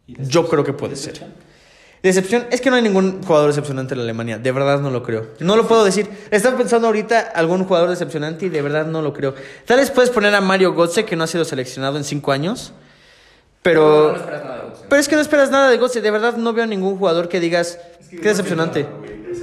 Yo 0.06 0.48
creo 0.48 0.64
que 0.64 0.72
puede 0.72 0.96
ser. 0.96 1.24
Decepción, 2.02 2.46
es 2.50 2.60
que 2.60 2.68
no 2.68 2.76
hay 2.76 2.82
ningún 2.82 3.22
jugador 3.22 3.48
decepcionante 3.48 3.94
en 3.94 3.98
la 3.98 4.04
Alemania, 4.04 4.36
de 4.36 4.50
verdad 4.50 4.80
no 4.80 4.90
lo 4.90 5.04
creo. 5.04 5.28
No 5.38 5.54
lo 5.54 5.68
puedo 5.68 5.84
decir. 5.84 6.08
Estaba 6.32 6.56
pensando 6.56 6.88
ahorita 6.88 7.20
algún 7.32 7.64
jugador 7.64 7.90
decepcionante 7.90 8.46
y 8.46 8.48
de 8.48 8.60
verdad 8.60 8.86
no 8.86 9.02
lo 9.02 9.12
creo. 9.12 9.34
Tal 9.66 9.78
vez 9.78 9.90
puedes 9.92 10.10
poner 10.10 10.34
a 10.34 10.40
Mario 10.40 10.74
Götze, 10.74 11.04
que 11.04 11.14
no 11.14 11.22
ha 11.22 11.28
sido 11.28 11.44
seleccionado 11.44 11.96
en 11.96 12.04
cinco 12.04 12.32
años, 12.32 12.72
pero... 13.62 14.16
Pero 14.88 15.00
es 15.00 15.08
que 15.08 15.14
no 15.14 15.22
esperas 15.22 15.50
nada 15.52 15.70
de 15.70 15.78
Götze, 15.78 16.00
de 16.00 16.10
verdad 16.10 16.36
no 16.36 16.52
veo 16.52 16.66
ningún 16.66 16.98
jugador 16.98 17.28
que 17.28 17.38
digas, 17.38 17.78
qué 18.10 18.28
decepcionante. 18.28 18.84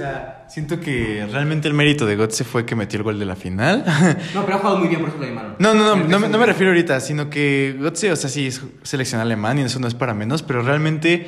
Sea, 0.02 0.44
siento 0.48 0.80
que 0.80 1.26
realmente 1.30 1.68
el 1.68 1.74
mérito 1.74 2.06
de 2.06 2.16
Götze 2.16 2.44
fue 2.44 2.64
que 2.66 2.74
metió 2.74 2.96
el 2.98 3.02
gol 3.04 3.18
de 3.18 3.26
la 3.26 3.36
final. 3.36 3.84
No, 4.34 4.44
pero 4.44 4.56
ha 4.56 4.58
jugado 4.60 4.78
muy 4.78 4.88
bien, 4.88 5.00
por 5.00 5.10
eso 5.10 5.18
lo 5.18 5.24
llamaron. 5.26 5.56
No, 5.58 5.74
no, 5.74 5.84
no, 5.96 5.96
no, 6.04 6.18
me- 6.18 6.28
no 6.28 6.38
me 6.38 6.46
refiero 6.46 6.70
ahorita, 6.72 7.00
sino 7.00 7.28
que 7.30 7.76
Götze, 7.80 8.12
o 8.12 8.16
sea, 8.16 8.28
sí 8.30 8.46
es 8.46 8.62
selección 8.82 9.20
alemán 9.20 9.58
y 9.58 9.62
eso 9.62 9.78
no 9.80 9.86
es 9.88 9.94
para 9.94 10.14
menos, 10.14 10.42
pero 10.42 10.62
realmente 10.62 11.26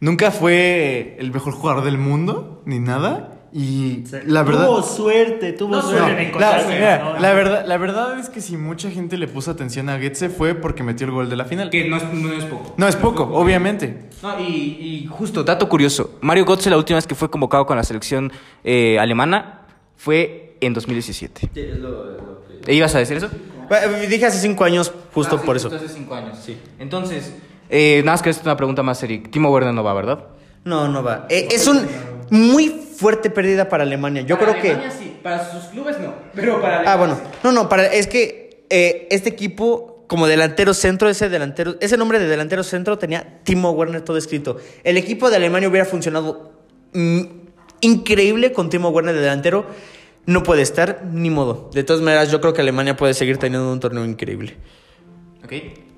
nunca 0.00 0.30
fue 0.30 1.16
el 1.18 1.32
mejor 1.32 1.52
jugador 1.54 1.84
del 1.84 1.98
mundo, 1.98 2.62
ni 2.66 2.78
nada. 2.78 3.30
Y 3.54 4.04
la 4.26 4.42
verdad... 4.44 4.66
Tuvo 4.66 4.82
suerte, 4.82 5.52
tuvo 5.52 5.76
No, 5.76 5.82
suerte 5.82 6.00
No, 6.00 6.06
de 6.08 6.14
la, 6.14 6.22
encontrarse. 6.22 6.68
mira, 6.74 6.98
¿no? 6.98 7.18
la 7.20 7.32
verdad, 7.34 7.64
la 7.66 7.76
verdad 7.76 8.18
es 8.18 8.30
que 8.30 8.40
si 8.40 8.56
mucha 8.56 8.90
gente 8.90 9.18
le 9.18 9.28
puso 9.28 9.50
atención 9.50 9.90
a 9.90 9.98
Götze 9.98 10.30
fue 10.30 10.54
porque 10.54 10.82
metió 10.82 11.06
el 11.06 11.12
gol 11.12 11.28
de 11.28 11.36
la 11.36 11.44
final. 11.44 11.68
Que 11.68 11.86
no 11.86 11.98
es, 11.98 12.12
no 12.14 12.32
es 12.32 12.44
poco. 12.46 12.74
No 12.78 12.88
es 12.88 12.96
poco, 12.96 13.24
obviamente. 13.24 14.08
No, 14.22 14.40
y, 14.40 14.44
y 15.02 15.06
justo, 15.10 15.44
dato 15.44 15.68
curioso. 15.68 16.18
Mario 16.22 16.46
Götze, 16.46 16.70
la 16.70 16.78
última 16.78 16.96
vez 16.96 17.06
que 17.06 17.14
fue 17.14 17.30
convocado 17.30 17.66
con 17.66 17.76
la 17.76 17.84
selección 17.84 18.32
eh, 18.64 18.98
alemana, 18.98 19.66
fue 19.96 20.56
en 20.62 20.72
2017. 20.72 21.50
¿E 22.66 22.74
¿Ibas 22.74 22.94
a 22.94 22.98
decir 23.00 23.18
eso? 23.18 23.28
Bueno, 23.68 23.98
Dije 24.08 24.26
hace 24.26 24.38
cinco 24.38 24.64
años 24.64 24.92
justo 25.12 25.36
Ah, 25.36 25.38
sí, 25.40 25.46
por 25.46 25.56
eso. 25.56 25.68
Hace 25.68 25.88
cinco 25.88 26.14
años, 26.14 26.38
sí. 26.42 26.56
Entonces, 26.78 27.34
eh, 27.68 28.00
nada 28.04 28.14
más 28.14 28.22
que 28.22 28.30
esta 28.30 28.40
es 28.42 28.46
una 28.46 28.56
pregunta 28.56 28.82
más 28.82 28.98
seria. 28.98 29.22
Timo 29.30 29.50
Werner 29.50 29.74
no 29.74 29.82
va, 29.84 29.92
¿verdad? 29.94 30.24
No, 30.64 30.88
no 30.88 31.02
va. 31.02 31.26
Eh, 31.28 31.48
es 31.50 31.66
un 31.66 31.86
muy 32.30 32.68
fuerte 33.02 33.30
pérdida 33.30 33.68
para 33.68 33.82
Alemania. 33.82 34.22
Yo 34.22 34.38
creo 34.38 34.54
que... 34.54 34.76
sí, 34.96 35.16
para 35.22 35.50
sus 35.50 35.64
clubes 35.64 35.98
no, 35.98 36.14
pero 36.34 36.60
para 36.60 36.90
Ah, 36.90 36.96
bueno. 36.96 37.20
No, 37.42 37.50
no, 37.50 37.68
para, 37.68 37.86
es 37.86 38.06
que 38.06 38.64
eh, 38.70 39.08
este 39.10 39.28
equipo, 39.28 40.04
como 40.06 40.28
delantero 40.28 40.72
centro, 40.72 41.08
ese 41.08 41.28
delantero, 41.28 41.74
ese 41.80 41.96
nombre 41.96 42.20
de 42.20 42.28
delantero 42.28 42.62
centro 42.62 42.98
tenía 42.98 43.40
Timo 43.42 43.72
Werner 43.72 44.02
todo 44.02 44.16
escrito. 44.16 44.58
El 44.84 44.96
equipo 44.96 45.30
de 45.30 45.36
Alemania 45.36 45.68
hubiera 45.68 45.84
funcionado 45.84 46.52
mm, 46.92 47.22
increíble 47.80 48.52
con 48.52 48.70
Timo 48.70 48.90
Werner 48.90 49.16
de 49.16 49.20
delantero. 49.20 49.66
No 50.24 50.44
puede 50.44 50.62
estar, 50.62 51.04
ni 51.04 51.30
modo. 51.30 51.70
De 51.74 51.82
todas 51.82 52.00
maneras, 52.02 52.30
yo 52.30 52.40
creo 52.40 52.52
que 52.52 52.60
Alemania 52.60 52.96
puede 52.96 53.14
seguir 53.14 53.38
teniendo 53.38 53.72
un 53.72 53.80
torneo 53.80 54.04
increíble. 54.04 54.56
Ok. 55.44 55.52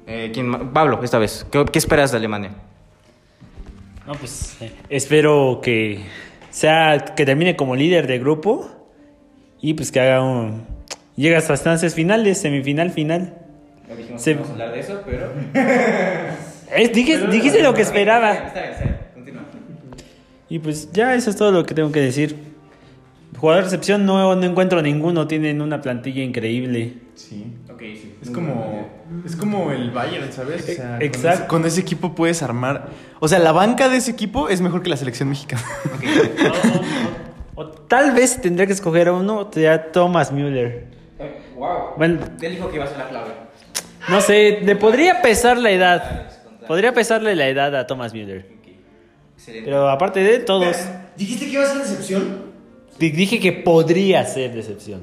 Eh, 0.07 0.31
¿quién 0.33 0.73
Pablo, 0.73 1.01
esta 1.03 1.19
vez. 1.19 1.47
¿Qué, 1.51 1.63
qué 1.71 1.79
esperas 1.79 2.11
de 2.13 2.17
Alemania? 2.17 2.53
No, 4.07 4.15
pues 4.15 4.57
eh, 4.61 4.73
espero 4.91 5.61
que 5.63 6.05
sea 6.55 7.05
que 7.17 7.25
termine 7.27 7.57
como 7.57 7.75
líder 7.77 8.07
de 8.07 8.19
grupo 8.19 8.71
y 9.61 9.75
pues 9.75 9.91
que 9.91 10.01
haga 10.01 10.23
un 10.23 10.63
llegue 11.17 11.37
hasta 11.37 11.55
instancias 11.55 11.95
finales, 11.95 12.39
semifinal, 12.41 12.91
final. 12.91 13.35
No 13.89 13.97
dijimos 13.97 14.23
que 14.25 14.31
íbamos 14.31 14.49
a 14.49 14.53
hablar 14.53 14.73
de 14.73 14.81
eso, 14.81 15.01
pero... 15.05 15.33
Eh, 16.77 16.89
dije- 16.93 17.27
dijiste 17.31 17.63
lo 17.63 17.73
que 17.75 17.83
esperaba. 17.83 18.33
Está 18.35 18.61
bien, 18.63 18.73
está 18.73 18.85
bien. 18.85 18.97
Continúa. 19.15 19.43
Y 20.49 20.59
pues 20.59 20.91
ya 20.93 21.15
eso 21.15 21.31
es 21.31 21.37
todo 21.37 21.53
lo 21.53 21.65
que 21.65 21.73
tengo 21.75 21.93
que 21.93 22.01
decir. 22.01 22.35
Jugador 23.39 23.63
de 23.63 23.69
excepción 23.69 24.05
no, 24.07 24.35
no 24.35 24.45
encuentro 24.45 24.83
ninguno, 24.83 25.29
tienen 25.29 25.61
una 25.61 25.81
plantilla 25.83 26.23
increíble. 26.25 26.95
Sí. 27.15 27.45
Ok, 27.75 27.81
sí. 27.81 28.15
Es 28.23 28.31
como, 28.31 28.89
es 29.27 29.37
como 29.37 29.71
el 29.73 29.91
Bayern, 29.91 30.33
¿sabes? 30.33 30.63
O 30.63 30.67
sea, 30.67 30.93
con 30.99 31.03
Exacto. 31.03 31.39
ese- 31.41 31.47
Con 31.49 31.65
ese, 31.67 31.81
equipo 31.81 32.15
puedes 32.15 32.43
armar. 32.43 32.89
O 33.21 33.29
sea, 33.29 33.39
la 33.39 33.53
banca 33.53 33.89
de 33.89 33.97
ese 33.99 34.11
equipo 34.13 34.49
es 34.49 34.61
mejor 34.61 34.83
que 34.83 34.91
la 34.91 34.97
selección 34.97 35.29
mexicana. 35.29 35.63
O, 37.57 37.61
o 37.63 37.69
tal 37.69 38.13
vez 38.13 38.41
tendría 38.41 38.67
que 38.67 38.73
escoger 38.73 39.09
a 39.09 39.13
uno, 39.13 39.49
ya 39.53 39.93
Thomas 39.93 40.33
Müller. 40.33 40.87
wow. 41.57 41.95
Bueno, 41.97 42.19
Él 42.43 42.53
dijo 42.57 42.69
que 42.69 42.77
iba 42.77 42.85
a 42.85 42.89
ser 42.89 42.99
la 42.99 43.09
clave. 43.09 43.31
no 44.09 44.21
sé, 44.21 44.59
le 44.63 44.75
podría 44.77 45.23
pesar 45.23 45.59
la 45.59 45.71
edad. 45.71 46.31
Podría 46.67 46.93
pesarle 46.93 47.37
la 47.37 47.47
edad 47.47 47.75
a 47.77 47.87
Thomas 47.87 48.13
Müller. 48.13 48.47
Excelente. 49.37 49.67
Pero 49.67 49.89
aparte 49.89 50.21
de 50.21 50.39
todos, 50.41 50.77
¿Dijiste 51.17 51.47
que 51.47 51.53
iba 51.53 51.63
a 51.63 51.67
ser 51.67 51.79
decepción? 51.79 52.43
di- 52.99 53.11
dije 53.11 53.39
que 53.39 53.53
podría 53.53 54.25
ser 54.25 54.53
decepción. 54.53 55.01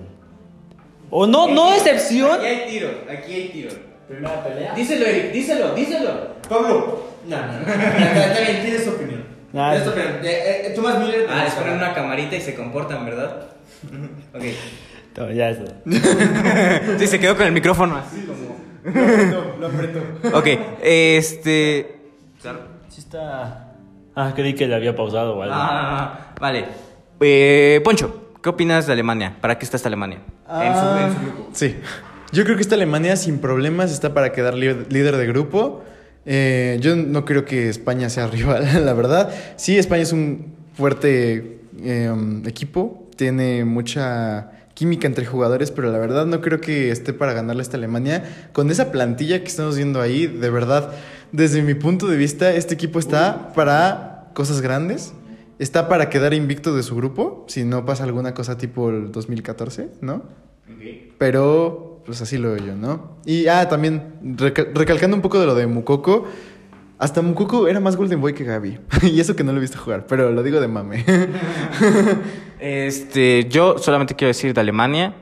O 1.12 1.28
no, 1.28 1.47
no 1.47 1.71
decepción. 1.71 2.32
Aquí 2.39 2.45
hay 2.45 2.69
tiro, 2.69 2.89
aquí 3.10 3.34
hay 3.34 3.50
tiro. 3.50 3.69
Primera 4.08 4.43
pelea. 4.43 4.74
Díselo, 4.74 5.06
Eric, 5.06 5.32
díselo, 5.32 5.76
díselo. 5.76 6.36
Pablo. 6.50 7.04
No, 7.28 7.38
no, 7.38 7.54
no. 7.54 7.60
Está 7.60 8.39
bien, 8.41 8.62
tienes 8.63 8.86
tu 8.86 8.91
opinión. 8.91 9.24
Ah, 9.54 9.71
Tienes 9.71 9.84
tu 9.84 9.89
opinión. 9.91 10.26
Eh, 10.26 10.74
eh, 10.76 11.00
Müller. 11.00 11.28
Ah, 11.30 11.43
les 11.43 11.54
ponen 11.54 11.74
una 11.74 11.93
camarita 11.93 12.36
y 12.36 12.41
se 12.41 12.56
comportan, 12.56 13.06
¿verdad? 13.06 13.47
Ok. 14.34 14.43
no, 15.17 15.32
ya 15.32 15.50
eso. 15.50 15.63
Sí, 16.97 17.08
se 17.08 17.19
quedó 17.19 17.36
con 17.36 17.45
el 17.45 17.52
micrófono 17.52 17.97
así 17.97 18.21
como. 18.21 18.52
Lo 19.60 19.67
apretó. 19.67 20.00
Ok, 20.38 20.47
este. 20.82 22.00
Sí 22.89 23.00
está. 23.00 23.74
Ah, 24.15 24.34
creí 24.36 24.54
que 24.56 24.67
le 24.67 24.76
había 24.76 24.95
pausado 24.95 25.38
o 25.38 25.41
algo. 25.41 25.56
Ah, 25.56 26.34
vale. 26.39 26.65
Eh, 27.19 27.82
Poncho, 27.84 28.32
¿qué 28.41 28.50
opinas 28.50 28.88
de 28.88 28.93
Alemania? 28.93 29.38
¿Para 29.39 29.58
qué 29.58 29.65
está 29.65 29.78
esta 29.78 29.89
Alemania? 29.89 30.19
En 30.53 30.73
su, 30.73 31.03
en 31.03 31.13
su 31.13 31.19
grupo. 31.21 31.49
Sí. 31.53 31.75
Yo 32.31 32.45
creo 32.45 32.55
que 32.55 32.61
esta 32.61 32.75
Alemania 32.75 33.15
sin 33.17 33.39
problemas 33.39 33.91
está 33.91 34.13
para 34.13 34.31
quedar 34.31 34.55
líder 34.55 35.17
de 35.17 35.27
grupo. 35.27 35.83
Eh, 36.25 36.77
yo 36.81 36.95
no 36.95 37.25
creo 37.25 37.45
que 37.45 37.69
España 37.69 38.09
sea 38.09 38.27
rival, 38.31 38.85
la 38.85 38.93
verdad. 38.93 39.33
Sí, 39.57 39.77
España 39.77 40.03
es 40.03 40.13
un 40.13 40.53
fuerte 40.73 41.59
eh, 41.83 42.13
equipo, 42.45 43.07
tiene 43.15 43.65
mucha 43.65 44.51
química 44.73 45.07
entre 45.07 45.25
jugadores, 45.25 45.71
pero 45.71 45.91
la 45.91 45.99
verdad 45.99 46.25
no 46.25 46.41
creo 46.41 46.61
que 46.61 46.91
esté 46.91 47.13
para 47.13 47.33
ganarle 47.33 47.61
a 47.61 47.63
esta 47.63 47.77
Alemania. 47.77 48.49
Con 48.53 48.71
esa 48.71 48.91
plantilla 48.91 49.39
que 49.39 49.47
estamos 49.47 49.75
viendo 49.75 50.01
ahí, 50.01 50.27
de 50.27 50.49
verdad, 50.49 50.91
desde 51.31 51.61
mi 51.61 51.73
punto 51.73 52.07
de 52.07 52.17
vista, 52.17 52.53
este 52.53 52.73
equipo 52.75 52.97
está 52.97 53.51
para 53.53 54.29
cosas 54.33 54.61
grandes. 54.61 55.13
Está 55.62 55.88
para 55.88 56.10
quedar 56.10 56.34
invicto 56.34 56.76
de 56.76 56.82
su 56.82 56.95
grupo, 56.95 57.45
si 57.47 57.63
no 57.63 57.86
pasa 57.86 58.04
alguna 58.04 58.34
cosa 58.34 58.58
tipo 58.58 58.89
el 58.89 59.12
2014, 59.12 59.89
¿no? 60.02 60.24
Pero, 61.19 62.02
pues 62.06 62.19
así 62.21 62.38
lo 62.39 62.54
veo 62.54 62.65
yo, 62.65 62.76
¿no? 62.76 63.17
Y, 63.26 63.45
ah, 63.47 63.69
también, 63.69 64.15
reca- 64.38 64.67
recalcando 64.74 65.15
un 65.15 65.21
poco 65.21 65.39
de 65.39 65.45
lo 65.45 65.54
de 65.54 65.67
Mukoko, 65.67 66.26
hasta 66.97 67.21
Mukoko 67.21 67.67
era 67.67 67.80
más 67.80 67.95
Golden 67.95 68.19
Boy 68.21 68.34
que 68.34 68.43
Gaby. 68.43 68.80
y 69.04 69.19
eso 69.19 69.36
que 69.36 69.43
no 69.43 69.52
lo 69.52 69.60
he 69.60 69.62
visto 69.62 69.78
jugar, 69.78 70.08
pero 70.08 70.32
lo 70.32 70.41
digo 70.43 70.60
de 70.60 70.67
mame. 70.67 71.06
Este, 72.60 73.47
yo 73.50 73.78
solamente 73.80 74.15
quiero 74.15 74.28
decir 74.30 74.54
de 74.54 74.62
Alemania 74.62 75.15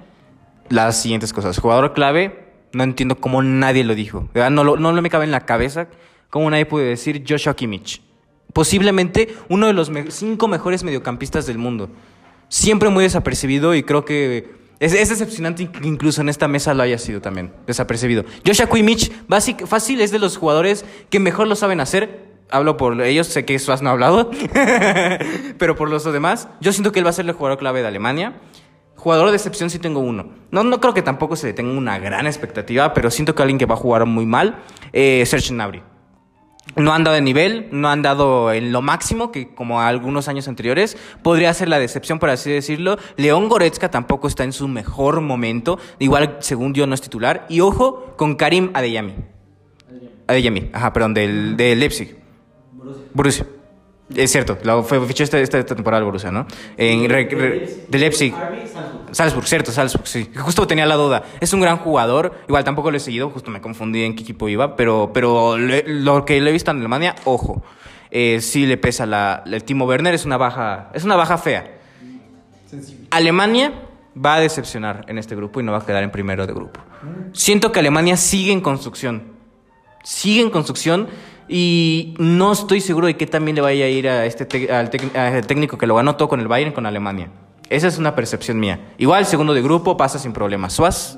las 0.69 1.01
siguientes 1.01 1.31
cosas. 1.33 1.57
Jugador 1.57 1.93
clave, 1.93 2.47
no 2.73 2.83
entiendo 2.83 3.15
cómo 3.15 3.41
nadie 3.41 3.83
lo 3.83 3.95
dijo. 3.95 4.21
De 4.33 4.41
verdad, 4.41 4.51
No, 4.51 4.63
lo- 4.63 4.77
no 4.77 4.91
me 5.01 5.09
cabe 5.09 5.23
en 5.25 5.31
la 5.31 5.45
cabeza 5.45 5.87
cómo 6.29 6.49
nadie 6.49 6.65
puede 6.65 6.87
decir 6.87 7.23
Joshua 7.27 7.55
Kimmich. 7.55 8.01
Posiblemente 8.53 9.35
uno 9.47 9.67
de 9.67 9.73
los 9.73 9.91
cinco 10.09 10.47
mejores 10.47 10.83
mediocampistas 10.83 11.45
del 11.45 11.57
mundo. 11.57 11.89
Siempre 12.47 12.89
muy 12.89 13.03
desapercibido 13.03 13.75
y 13.75 13.83
creo 13.83 14.05
que 14.05 14.59
es, 14.79 14.93
es 14.93 15.09
decepcionante 15.09 15.69
que 15.69 15.87
incluso 15.87 16.21
en 16.21 16.29
esta 16.29 16.47
mesa 16.47 16.73
lo 16.73 16.83
haya 16.83 16.97
sido 16.97 17.21
también 17.21 17.51
desapercibido. 17.67 18.23
Joshua 18.45 18.67
Kimmich, 18.67 19.11
basic, 19.27 19.65
fácil, 19.67 20.01
es 20.01 20.11
de 20.11 20.19
los 20.19 20.37
jugadores 20.37 20.85
que 21.09 21.19
mejor 21.19 21.47
lo 21.47 21.55
saben 21.55 21.81
hacer. 21.81 22.29
Hablo 22.49 22.77
por 22.77 22.99
ellos, 23.01 23.27
sé 23.27 23.45
que 23.45 23.59
Suaz 23.59 23.83
no 23.83 23.89
ha 23.89 23.91
hablado, 23.91 24.31
pero 25.59 25.75
por 25.75 25.89
los 25.89 26.03
demás, 26.05 26.47
yo 26.61 26.71
siento 26.71 26.91
que 26.91 26.99
él 26.99 27.05
va 27.05 27.11
a 27.11 27.13
ser 27.13 27.27
el 27.27 27.33
jugador 27.33 27.59
clave 27.59 27.81
de 27.81 27.87
Alemania. 27.87 28.37
Jugador 28.95 29.29
de 29.29 29.35
excepción 29.35 29.69
sí 29.69 29.79
tengo 29.79 29.99
uno. 29.99 30.29
No, 30.49 30.63
no 30.63 30.81
creo 30.81 30.93
que 30.93 31.01
tampoco 31.01 31.35
se 31.35 31.47
le 31.47 31.53
tenga 31.53 31.77
una 31.77 31.99
gran 31.99 32.25
expectativa, 32.25 32.93
pero 32.93 33.11
siento 33.11 33.35
que 33.35 33.43
alguien 33.43 33.57
que 33.57 33.65
va 33.65 33.75
a 33.75 33.77
jugar 33.77 34.05
muy 34.05 34.25
mal, 34.25 34.63
eh, 34.91 35.23
Serge 35.25 35.53
Gnabry. 35.53 35.83
No 36.75 36.93
han 36.93 37.03
dado 37.03 37.15
de 37.15 37.21
nivel, 37.21 37.67
no 37.71 37.89
han 37.89 38.01
dado 38.01 38.51
en 38.51 38.71
lo 38.71 38.81
máximo 38.81 39.31
que 39.31 39.53
como 39.53 39.81
algunos 39.81 40.27
años 40.27 40.47
anteriores. 40.47 40.97
Podría 41.23 41.53
ser 41.53 41.69
la 41.69 41.79
decepción, 41.79 42.19
por 42.19 42.29
así 42.29 42.51
decirlo. 42.51 42.97
León 43.17 43.49
Goretzka 43.49 43.91
tampoco 43.91 44.27
está 44.27 44.43
en 44.43 44.53
su 44.53 44.67
mejor 44.67 45.21
momento. 45.21 45.79
Igual, 45.99 46.37
según 46.39 46.73
yo, 46.73 46.87
no 46.87 46.95
es 46.95 47.01
titular. 47.01 47.45
Y 47.49 47.61
ojo 47.61 48.13
con 48.17 48.35
Karim 48.35 48.71
Adeyemi. 48.73 49.15
Adeyemi, 50.27 50.69
ajá, 50.73 50.93
perdón, 50.93 51.13
del, 51.13 51.57
del 51.57 51.79
Leipzig. 51.79 52.15
Borussia. 53.13 53.45
Es 54.15 54.31
cierto, 54.31 54.57
lo 54.63 54.83
fue 54.83 54.99
fichó 55.05 55.23
esta, 55.23 55.37
esta 55.39 55.63
temporada 55.63 55.99
el 55.99 56.05
Borussia, 56.05 56.31
¿no? 56.31 56.47
En, 56.77 57.07
re- 57.09 57.27
re- 57.29 57.85
de 57.87 57.97
Leipzig. 57.99 58.33
Salzburg, 59.11 59.47
cierto, 59.47 59.71
Salzburg, 59.71 60.07
sí. 60.07 60.29
Justo 60.35 60.65
tenía 60.65 60.85
la 60.87 60.95
duda. 60.95 61.23
Es 61.39 61.53
un 61.53 61.61
gran 61.61 61.77
jugador. 61.77 62.33
Igual 62.47 62.63
tampoco 62.63 62.89
lo 62.91 62.97
he 62.97 62.99
seguido, 62.99 63.29
justo 63.29 63.51
me 63.51 63.61
confundí 63.61 64.03
en 64.03 64.15
qué 64.15 64.23
equipo 64.23 64.49
iba. 64.49 64.75
Pero, 64.75 65.11
pero 65.13 65.57
le- 65.57 65.83
lo 65.87 66.25
que 66.25 66.41
le 66.41 66.49
he 66.49 66.53
visto 66.53 66.71
en 66.71 66.79
Alemania, 66.79 67.15
ojo. 67.25 67.63
Eh, 68.11 68.39
sí 68.41 68.65
le 68.65 68.77
pesa 68.77 69.05
la, 69.05 69.43
el 69.45 69.63
Timo 69.63 69.85
Werner, 69.85 70.15
es 70.15 70.25
una 70.25 70.37
baja, 70.37 70.89
es 70.95 71.03
una 71.03 71.15
baja 71.15 71.37
fea. 71.37 71.77
Alemania 73.11 73.73
va 74.23 74.35
a 74.35 74.39
decepcionar 74.39 75.05
en 75.07 75.17
este 75.17 75.35
grupo 75.35 75.59
y 75.59 75.63
no 75.63 75.71
va 75.71 75.79
a 75.79 75.85
quedar 75.85 76.03
en 76.03 76.11
primero 76.11 76.45
de 76.45 76.53
grupo. 76.53 76.79
Siento 77.33 77.71
que 77.71 77.79
Alemania 77.79 78.17
sigue 78.17 78.51
en 78.51 78.61
construcción. 78.61 79.23
Sigue 80.03 80.41
en 80.41 80.49
construcción 80.49 81.07
y 81.49 82.13
no 82.19 82.51
estoy 82.53 82.79
seguro 82.79 83.07
de 83.07 83.17
que 83.17 83.25
también 83.27 83.55
le 83.55 83.61
vaya 83.61 83.85
a 83.85 83.89
ir 83.89 84.07
a 84.07 84.25
este 84.25 84.71
al 84.71 84.89
al 85.15 85.47
técnico 85.47 85.77
que 85.77 85.87
lo 85.87 85.95
ganó 85.95 86.15
todo 86.15 86.29
con 86.29 86.39
el 86.39 86.47
Bayern 86.47 86.71
con 86.73 86.85
Alemania. 86.85 87.29
Esa 87.69 87.87
es 87.87 87.97
una 87.97 88.15
percepción 88.15 88.59
mía. 88.59 88.93
Igual, 88.97 89.25
segundo 89.25 89.53
de 89.53 89.61
grupo 89.61 89.97
pasa 89.97 90.17
sin 90.19 90.31
problemas. 90.33 90.73
Suaz. 90.73 91.17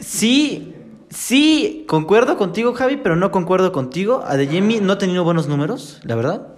Sí, 0.00 0.74
sí, 1.10 1.84
concuerdo 1.88 2.36
contigo, 2.36 2.74
Javi, 2.74 2.96
pero 2.96 3.16
no 3.16 3.30
concuerdo 3.30 3.72
contigo. 3.72 4.22
Adeyemi 4.26 4.80
no 4.80 4.92
ha 4.94 4.98
tenido 4.98 5.24
buenos 5.24 5.48
números, 5.48 6.00
la 6.04 6.14
verdad. 6.14 6.48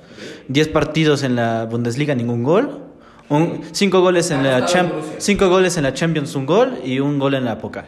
10 0.49 0.69
partidos 0.69 1.23
en 1.23 1.37
la 1.37 1.65
Bundesliga, 1.67 2.15
ningún 2.15 2.43
gol. 2.43 2.83
Un, 3.29 3.63
cinco, 3.73 4.01
goles 4.01 4.31
en 4.31 4.45
la 4.45 4.67
Cham- 4.67 4.93
cinco 5.19 5.49
goles 5.49 5.77
en 5.77 5.83
la 5.83 5.93
Champions, 5.93 6.35
un 6.37 6.47
gol 6.47 6.79
y 6.85 7.01
un 7.01 7.19
gol 7.19 7.35
en 7.35 7.45
la 7.45 7.59
Pokal. 7.59 7.87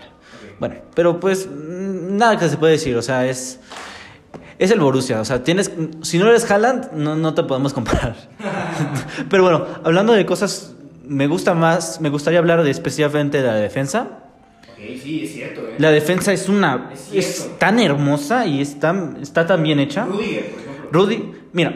Bueno, 0.59 0.75
pero 0.95 1.21
pues 1.21 1.49
nada 2.19 2.39
que 2.39 2.49
se 2.49 2.57
puede 2.57 2.73
decir, 2.73 2.97
o 2.97 3.03
sea, 3.03 3.27
es 3.27 3.61
es 4.59 4.71
el 4.73 4.81
Borussia, 4.81 5.21
o 5.21 5.25
sea, 5.25 5.45
tienes 5.45 5.71
si 6.03 6.19
no 6.19 6.29
eres 6.29 6.51
Haaland 6.51 6.93
no, 6.93 7.15
no 7.17 7.33
te 7.35 7.45
podemos 7.45 7.73
comparar. 7.73 8.17
pero 9.31 9.43
bueno, 9.45 9.65
hablando 9.85 10.13
de 10.13 10.27
cosas 10.27 10.75
me 11.05 11.27
gusta 11.27 11.55
más, 11.55 12.01
me 12.01 12.11
gustaría 12.11 12.39
hablar 12.39 12.63
de 12.63 12.71
especialmente 12.71 13.39
de 13.41 13.47
la 13.47 13.55
defensa. 13.55 14.09
sí, 14.77 15.23
es 15.25 15.33
cierto. 15.33 15.61
¿eh? 15.63 15.75
La 15.79 15.91
defensa 15.91 16.33
es 16.33 16.49
una. 16.49 16.91
Es 17.13 17.51
tan 17.59 17.79
hermosa 17.81 18.47
y 18.47 18.61
es 18.61 18.79
tan- 18.79 19.17
está 19.23 19.47
tan 19.47 19.63
bien 19.63 19.79
hecha. 19.81 20.07
Rudy, 20.93 21.33
mira, 21.53 21.75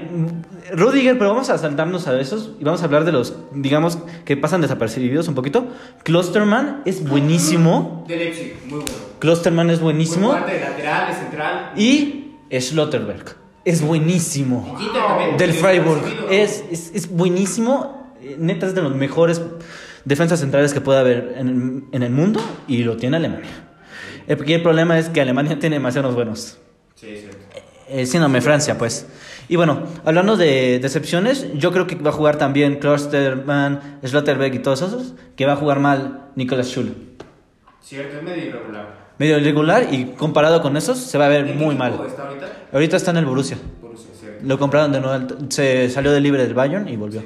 Rudiger, 0.73 1.17
pero 1.19 1.31
vamos 1.31 1.51
a 1.51 1.59
saltarnos 1.59 2.09
a 2.09 2.19
esos 2.21 2.53
y 2.61 2.65
vamos 2.65 2.83
a 2.83 2.87
hablar 2.87 3.05
de 3.05 3.13
los, 3.13 3.35
digamos, 3.55 3.99
que 4.25 4.37
pasan 4.37 4.61
desapercibidos 4.61 5.29
un 5.29 5.35
poquito. 5.35 5.67
Klosterman 6.03 6.83
es 6.85 7.07
buenísimo. 7.09 8.05
De 8.09 8.17
Leipzig, 8.17 8.55
muy 8.67 8.81
bueno. 8.81 9.12
Klosterman 9.23 9.71
es 9.71 9.79
buenísimo. 9.79 10.35
de 10.35 10.59
lateral, 10.59 11.07
de 11.07 11.15
central. 11.15 11.73
Y 11.77 12.33
Schlotterberg 12.51 13.37
es 13.65 13.81
buenísimo. 13.81 14.77
Del 15.39 15.53
Freiburg. 15.53 16.03
Es, 16.29 16.65
es, 16.73 16.91
es 16.93 17.09
buenísimo. 17.09 18.17
Eh, 18.21 18.35
Neta 18.37 18.67
es 18.67 18.75
de 18.75 18.83
los 18.83 18.97
mejores 18.97 19.41
defensas 20.05 20.41
centrales 20.41 20.75
que 20.75 20.81
puede 20.81 20.99
haber 20.99 21.35
en, 21.37 21.87
en 21.93 22.03
el 22.03 22.11
mundo 22.11 22.41
y 22.67 22.83
lo 22.83 22.97
tiene 22.97 23.19
Alemania. 23.19 23.49
El 24.27 24.39
pequeño 24.39 24.61
problema 24.65 24.99
es 24.99 25.09
que 25.09 25.21
Alemania 25.21 25.57
tiene 25.61 25.77
demasiados 25.77 26.17
buenos. 26.17 26.59
Sí, 26.97 27.07
es 27.09 27.21
cierto. 27.21 27.39
Eh, 27.91 28.07
síndrome 28.07 28.41
Francia, 28.41 28.77
pues. 28.77 29.07
Y 29.49 29.55
bueno, 29.55 29.85
hablando 30.05 30.37
de 30.37 30.81
decepciones, 30.81 31.47
yo 31.55 31.71
creo 31.71 31.87
que 31.87 31.95
va 31.95 32.11
a 32.11 32.13
jugar 32.13 32.39
también 32.39 32.81
Klosterman, 32.81 34.01
Schlotterberg 34.05 34.53
y 34.57 34.59
todos 34.59 34.83
esos, 34.83 35.15
que 35.37 35.47
va 35.47 35.53
a 35.53 35.57
jugar 35.57 35.79
mal 35.79 36.31
Nicolas 36.35 36.67
Schule. 36.67 36.93
Cierto, 37.81 38.17
es 38.17 38.23
medio 38.25 38.47
irregular. 38.47 39.02
Medio 39.23 39.39
irregular 39.39 39.87
y 39.95 40.07
comparado 40.19 40.61
con 40.63 40.77
esos 40.77 40.99
se 40.99 41.17
va 41.17 41.27
a 41.27 41.29
ver 41.29 41.45
muy 41.55 41.77
mal. 41.77 41.93
está 42.09 42.27
ahorita? 42.27 42.47
Ahorita 42.73 42.97
está 42.97 43.13
en 43.13 43.19
el 43.19 43.25
Borussia. 43.25 43.57
Lo 44.43 44.59
compraron 44.59 44.91
de 44.91 45.01
nuevo, 45.01 45.29
se 45.49 45.89
salió 45.91 46.11
de 46.11 46.19
libre 46.21 46.43
del 46.43 46.55
Bayern 46.55 46.89
y 46.89 46.97
volvió. 46.97 47.23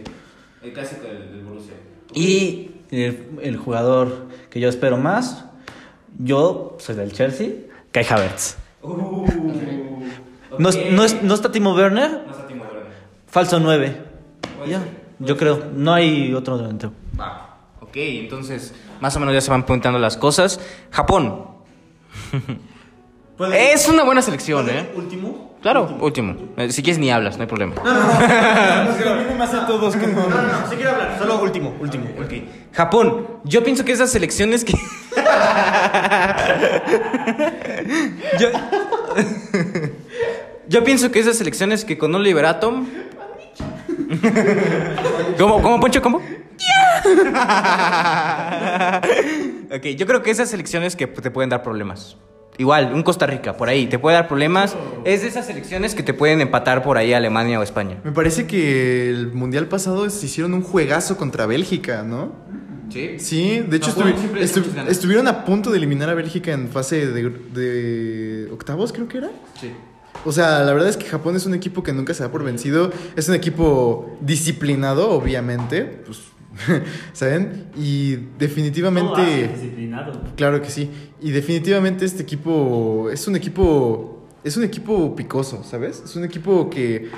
El 0.63 0.75
clásico 0.75 1.07
del, 1.07 1.31
del 1.33 1.43
Borussia. 1.43 1.73
Y 2.13 2.71
el, 2.91 3.39
el 3.41 3.57
jugador 3.57 4.27
que 4.51 4.61
yo 4.61 4.69
espero 4.69 4.99
más, 4.99 5.47
yo 6.19 6.77
soy 6.79 6.97
del 6.97 7.13
Chelsea, 7.13 7.49
Kai 7.93 8.05
Havertz. 8.11 8.57
No, 10.59 10.69
es- 10.69 10.93
no, 10.93 11.03
es- 11.05 11.23
no 11.23 11.33
está 11.35 11.51
Timo 11.51 11.75
Werner, 11.75 12.11
No 12.27 12.31
está 12.33 12.47
Timo 12.47 12.65
Werner. 12.65 12.93
falso 13.27 13.59
9. 13.59 14.03
Puede 14.59 14.71
Ya, 14.71 14.83
yo 15.19 15.37
creo, 15.39 15.63
no 15.75 15.95
hay 15.95 16.35
otro 16.35 16.59
delantero. 16.59 16.93
Va. 17.19 17.57
Ok, 17.81 17.93
entonces 17.97 18.75
más 19.01 19.17
o 19.17 19.21
menos 19.21 19.33
ya 19.35 19.41
se 19.41 19.51
van 19.51 19.65
preguntando 19.65 19.99
las 19.99 20.19
cosas. 20.19 20.61
Japón. 20.91 21.56
Es 23.52 23.88
una 23.88 24.02
buena 24.05 24.22
selección, 24.22 24.68
¿eh? 24.70 24.88
Último. 24.94 25.57
Claro, 25.61 25.96
último. 26.00 26.37
Eh, 26.57 26.70
Si 26.70 26.83
quieres 26.83 26.98
ni 26.98 27.11
hablas, 27.11 27.37
no 27.37 27.42
hay 27.42 27.48
problema. 27.48 27.74
más 29.38 29.52
a 29.52 29.66
todos 29.66 29.96
que 29.96 30.07
no. 30.07 30.22
Si 30.70 30.76
quiero 30.76 30.92
hablar, 30.92 31.16
solo 31.18 31.42
último, 31.42 31.74
último. 31.81 32.07
Ok. 32.18 32.33
Japón. 32.72 33.26
Yo 33.44 33.62
pienso 33.62 33.85
que 33.85 33.92
esas 33.92 34.11
selecciones 34.11 34.64
que. 34.64 34.72
yo... 38.38 38.48
Yo 40.68 40.83
pienso 40.85 41.11
que 41.12 41.20
esas 41.20 41.37
selecciones 41.38 41.85
que 41.85 41.96
con 41.98 42.14
un 42.14 42.22
Liberatom. 42.22 42.87
¿Cómo, 45.38 45.62
cómo, 45.62 45.79
Poncho? 45.81 46.02
¿Cómo? 46.02 46.20
ok, 49.77 49.85
yo 49.97 50.07
creo 50.07 50.23
que 50.23 50.31
esas 50.31 50.51
selecciones 50.51 50.97
que 50.97 51.07
te 51.07 51.31
pueden 51.31 51.51
dar 51.51 51.63
problemas. 51.63 52.17
Igual, 52.59 52.93
un 52.95 53.03
Costa 53.03 53.27
Rica, 53.27 53.55
por 53.57 53.69
ahí, 53.69 53.87
te 53.87 53.99
puede 53.99 54.17
dar 54.17 54.29
problemas. 54.29 54.75
Es 55.05 55.21
de 55.23 55.29
esas 55.29 55.47
selecciones 55.47 55.95
que 55.95 56.03
te 56.03 56.15
pueden 56.15 56.41
empatar 56.41 56.83
por 56.83 56.97
ahí 56.97 57.13
Alemania 57.13 57.61
o 57.61 57.63
España. 57.63 57.99
Me 58.03 58.13
parece 58.13 58.47
que 58.47 59.11
el 59.11 59.33
mundial 59.33 59.67
pasado 59.69 60.09
se 60.09 60.25
hicieron 60.25 60.55
un 60.55 60.63
juegazo 60.63 61.19
contra 61.19 61.45
Bélgica, 61.45 62.03
¿no? 62.03 62.33
Sí. 62.91 63.19
Sí, 63.19 63.59
de 63.69 63.77
hecho 63.77 63.91
estuvi- 63.91 64.15
estu- 64.41 64.89
estuvieron 64.89 65.29
a 65.29 65.45
punto 65.45 65.71
de 65.71 65.77
eliminar 65.77 66.09
a 66.09 66.15
Bélgica 66.15 66.53
en 66.53 66.69
fase 66.69 67.07
de, 67.09 67.29
de 67.53 68.49
octavos, 68.53 68.93
creo 68.93 69.07
que 69.09 69.19
era. 69.19 69.29
Sí. 69.61 69.73
O 70.25 70.33
sea, 70.33 70.61
la 70.61 70.73
verdad 70.73 70.89
es 70.89 70.97
que 70.97 71.05
Japón 71.05 71.37
es 71.37 71.45
un 71.45 71.53
equipo 71.53 71.83
que 71.83 71.93
nunca 71.93 72.15
se 72.15 72.23
da 72.23 72.31
por 72.33 72.43
vencido. 72.43 72.91
Es 73.17 73.29
un 73.29 73.35
equipo 73.35 74.17
disciplinado, 74.23 75.11
obviamente. 75.11 75.83
Pues, 76.07 76.21
¿saben? 77.12 77.66
Y 77.77 78.16
definitivamente... 78.38 79.49
disciplinado. 79.49 80.12
Claro 80.37 80.61
que 80.62 80.71
sí. 80.71 80.90
Y 81.21 81.31
definitivamente 81.31 82.05
este 82.05 82.23
equipo 82.23 83.09
es 83.11 83.27
un 83.29 83.37
equipo. 83.37 84.12
Es 84.45 84.57
un 84.57 84.62
equipo 84.62 85.16
picoso, 85.16 85.64
¿sabes? 85.64 86.03
Es 86.05 86.14
un 86.14 86.25
equipo 86.25 86.71
que 86.71 87.11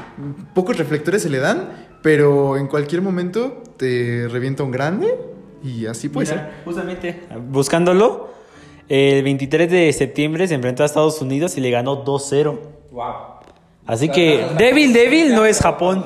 pocos 0.55 0.79
reflectores 0.79 1.23
se 1.23 1.29
le 1.29 1.39
dan, 1.39 1.69
pero 2.03 2.57
en 2.57 2.69
cualquier 2.69 3.03
momento 3.03 3.63
te 3.77 4.27
revienta 4.29 4.63
un 4.63 4.71
grande 4.71 5.15
y 5.63 5.85
así 5.85 6.09
puede 6.09 6.27
ser. 6.27 6.53
Justamente 6.65 7.25
buscándolo, 7.51 8.31
el 8.89 9.23
23 9.23 9.71
de 9.71 9.93
septiembre 9.93 10.49
se 10.49 10.55
enfrentó 10.55 10.85
a 10.85 10.87
Estados 10.87 11.21
Unidos 11.21 11.59
y 11.59 11.61
le 11.61 11.71
ganó 11.71 12.03
2-0. 12.03 12.59
Wow. 12.93 13.05
Así 13.87 14.09
que 14.09 14.47
débil, 14.57 14.95
débil 14.95 15.35
no 15.35 15.45
es 15.45 15.61
Japón. 15.61 16.05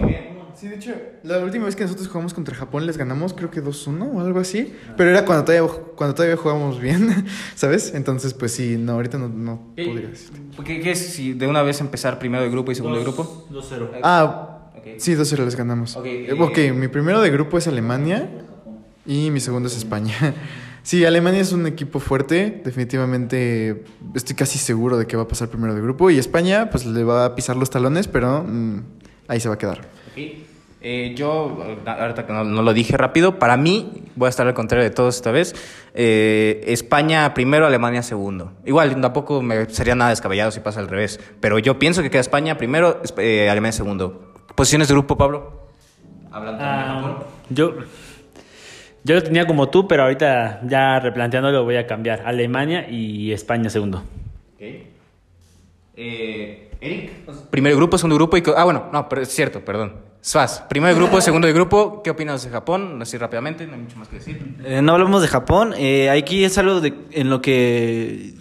Sí, 0.54 0.66
de 0.66 0.74
hecho, 0.74 0.92
la 1.24 1.38
última 1.38 1.66
vez 1.66 1.76
que 1.76 1.82
nosotros 1.84 2.08
jugamos 2.08 2.34
contra 2.34 2.54
Japón 2.54 2.86
les 2.86 2.96
ganamos, 2.98 3.32
creo 3.32 3.50
que 3.50 3.62
2-1 3.62 4.10
o 4.14 4.20
algo 4.20 4.40
así. 4.40 4.72
Pero 4.96 5.10
era 5.10 5.24
cuando 5.24 5.44
todavía, 5.44 5.70
cuando 5.96 6.14
todavía 6.14 6.36
jugábamos 6.36 6.80
bien, 6.80 7.26
¿sabes? 7.54 7.92
Entonces, 7.94 8.34
pues 8.34 8.52
sí, 8.52 8.76
no, 8.78 8.92
ahorita 8.92 9.18
no, 9.18 9.28
no 9.28 9.72
podría 9.76 10.08
decirte. 10.08 10.40
¿Qué, 10.64 10.80
qué 10.80 10.90
es 10.92 10.98
si 10.98 11.32
de 11.32 11.46
una 11.46 11.62
vez 11.62 11.80
empezar 11.80 12.18
primero 12.18 12.42
de 12.42 12.50
grupo 12.50 12.72
y 12.72 12.74
segundo 12.74 12.98
de 12.98 13.04
grupo? 13.04 13.46
2-0. 13.50 14.00
Ah, 14.02 14.70
sí, 14.98 15.14
2-0 15.14 15.44
les 15.44 15.56
ganamos. 15.56 15.96
Ok, 15.96 16.06
Eh, 16.06 16.26
eh, 16.30 16.32
ok, 16.38 16.76
mi 16.76 16.88
primero 16.88 17.20
de 17.20 17.30
grupo 17.30 17.58
es 17.58 17.66
Alemania 17.68 18.28
y 19.06 19.30
mi 19.30 19.40
segundo 19.40 19.68
es 19.68 19.76
España. 19.76 20.14
Sí, 20.84 21.04
Alemania 21.04 21.40
es 21.40 21.52
un 21.52 21.64
equipo 21.68 22.00
fuerte, 22.00 22.60
definitivamente 22.64 23.84
estoy 24.16 24.34
casi 24.34 24.58
seguro 24.58 24.98
de 24.98 25.06
que 25.06 25.16
va 25.16 25.22
a 25.22 25.28
pasar 25.28 25.46
primero 25.48 25.76
de 25.76 25.80
grupo 25.80 26.10
y 26.10 26.18
España 26.18 26.70
pues 26.70 26.84
le 26.86 27.04
va 27.04 27.24
a 27.24 27.34
pisar 27.36 27.54
los 27.54 27.70
talones, 27.70 28.08
pero 28.08 28.42
mm, 28.42 28.80
ahí 29.28 29.38
se 29.38 29.48
va 29.48 29.54
a 29.54 29.58
quedar. 29.58 29.78
Ok. 30.10 30.51
Eh, 30.84 31.14
yo, 31.14 31.64
ahorita 31.86 32.26
que 32.26 32.32
no, 32.32 32.42
no 32.42 32.62
lo 32.62 32.74
dije 32.74 32.96
rápido, 32.96 33.38
para 33.38 33.56
mí, 33.56 34.02
voy 34.16 34.26
a 34.26 34.30
estar 34.30 34.48
al 34.48 34.54
contrario 34.54 34.82
de 34.82 34.90
todos 34.90 35.14
esta 35.14 35.30
vez, 35.30 35.54
eh, 35.94 36.64
España 36.66 37.34
primero, 37.34 37.66
Alemania 37.66 38.02
segundo. 38.02 38.52
Igual, 38.64 39.00
tampoco 39.00 39.42
me 39.42 39.66
sería 39.70 39.94
nada 39.94 40.10
descabellado 40.10 40.50
si 40.50 40.58
pasa 40.58 40.80
al 40.80 40.88
revés, 40.88 41.20
pero 41.38 41.60
yo 41.60 41.78
pienso 41.78 42.02
que 42.02 42.10
queda 42.10 42.20
España 42.20 42.56
primero, 42.56 43.00
eh, 43.18 43.48
Alemania 43.48 43.70
segundo. 43.70 44.32
¿Posiciones 44.56 44.88
de 44.88 44.94
grupo, 44.94 45.16
Pablo? 45.16 45.68
Hablando 46.32 46.64
de 46.64 46.68
Ah, 46.68 47.22
yo, 47.50 47.74
yo 49.04 49.14
lo 49.14 49.22
tenía 49.22 49.46
como 49.46 49.68
tú, 49.68 49.86
pero 49.86 50.02
ahorita 50.02 50.62
ya 50.64 50.98
replanteándolo 50.98 51.62
voy 51.62 51.76
a 51.76 51.86
cambiar. 51.86 52.22
Alemania 52.26 52.88
y 52.90 53.30
España 53.30 53.70
segundo. 53.70 53.98
Ok. 54.54 54.62
Eh, 55.94 56.70
Eric. 56.80 57.12
Primer 57.50 57.76
grupo, 57.76 57.96
segundo 57.98 58.16
grupo 58.16 58.36
y... 58.36 58.42
Ah, 58.56 58.64
bueno, 58.64 58.88
no, 58.92 59.08
pero 59.08 59.22
es 59.22 59.28
cierto, 59.28 59.64
perdón. 59.64 60.11
Suaz, 60.24 60.62
primer 60.68 60.94
grupo, 60.94 61.20
segundo 61.20 61.48
de 61.48 61.52
grupo. 61.52 62.00
¿Qué 62.00 62.10
opinas 62.10 62.44
de 62.44 62.50
Japón? 62.50 63.02
Así 63.02 63.18
rápidamente, 63.18 63.66
no 63.66 63.74
hay 63.74 63.80
mucho 63.80 63.96
más 63.96 64.06
que 64.06 64.16
decir. 64.16 64.54
Eh, 64.64 64.80
no 64.80 64.92
hablamos 64.92 65.20
de 65.20 65.26
Japón. 65.26 65.74
eh, 65.76 66.10
aquí 66.10 66.44
es 66.44 66.56
algo 66.58 66.80
de, 66.80 66.94
en 67.10 67.28
lo 67.28 67.42
que. 67.42 68.34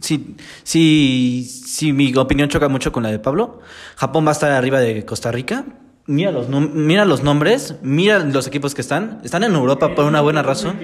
Sí, 0.00 0.34
sí, 0.64 1.48
sí, 1.48 1.92
mi 1.92 2.12
opinión 2.16 2.48
choca 2.48 2.68
mucho 2.68 2.90
con 2.90 3.04
la 3.04 3.10
de 3.10 3.20
Pablo. 3.20 3.60
Japón 3.94 4.24
va 4.26 4.30
a 4.30 4.32
estar 4.32 4.50
arriba 4.50 4.80
de 4.80 5.04
Costa 5.04 5.30
Rica. 5.30 5.64
Mira 6.06 6.32
los, 6.32 6.48
mira 6.48 7.04
los 7.04 7.22
nombres, 7.22 7.76
mira 7.82 8.18
los 8.18 8.48
equipos 8.48 8.74
que 8.74 8.80
están. 8.80 9.20
Están 9.22 9.44
en 9.44 9.54
Europa 9.54 9.94
por 9.94 10.06
una 10.06 10.20
buena 10.20 10.42
razón. 10.42 10.76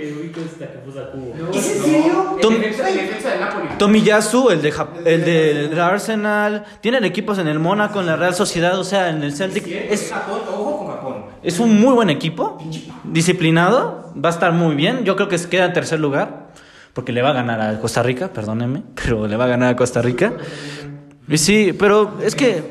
Tom- 2.48 3.78
Tomiyasu, 3.78 4.50
el 4.50 4.62
de 4.62 4.72
Jap- 4.72 5.04
el 5.04 5.24
del 5.24 5.80
Arsenal, 5.80 6.64
tienen 6.80 7.04
equipos 7.04 7.38
en 7.38 7.48
el 7.48 7.58
Mónaco, 7.58 8.00
en 8.00 8.06
la 8.06 8.16
Real 8.16 8.34
Sociedad, 8.34 8.78
o 8.78 8.84
sea, 8.84 9.08
en 9.10 9.22
el 9.22 9.32
Celtic. 9.34 9.66
Es, 9.66 10.12
Ojo 10.12 10.78
con 10.78 10.86
Japón. 10.88 11.24
es 11.42 11.58
un 11.58 11.80
muy 11.80 11.94
buen 11.94 12.10
equipo, 12.10 12.58
disciplinado, 13.04 14.12
va 14.22 14.28
a 14.28 14.32
estar 14.32 14.52
muy 14.52 14.74
bien. 14.74 15.04
Yo 15.04 15.16
creo 15.16 15.28
que 15.28 15.38
se 15.38 15.48
queda 15.48 15.64
en 15.66 15.72
tercer 15.72 16.00
lugar, 16.00 16.48
porque 16.92 17.12
le 17.12 17.22
va 17.22 17.30
a 17.30 17.34
ganar 17.34 17.60
a 17.60 17.80
Costa 17.80 18.02
Rica, 18.02 18.28
perdónenme, 18.32 18.82
pero 18.94 19.26
le 19.26 19.36
va 19.36 19.44
a 19.44 19.48
ganar 19.48 19.70
a 19.70 19.76
Costa 19.76 20.02
Rica. 20.02 20.34
Y 21.28 21.38
sí, 21.38 21.72
pero 21.78 22.18
es 22.22 22.34
que, 22.34 22.62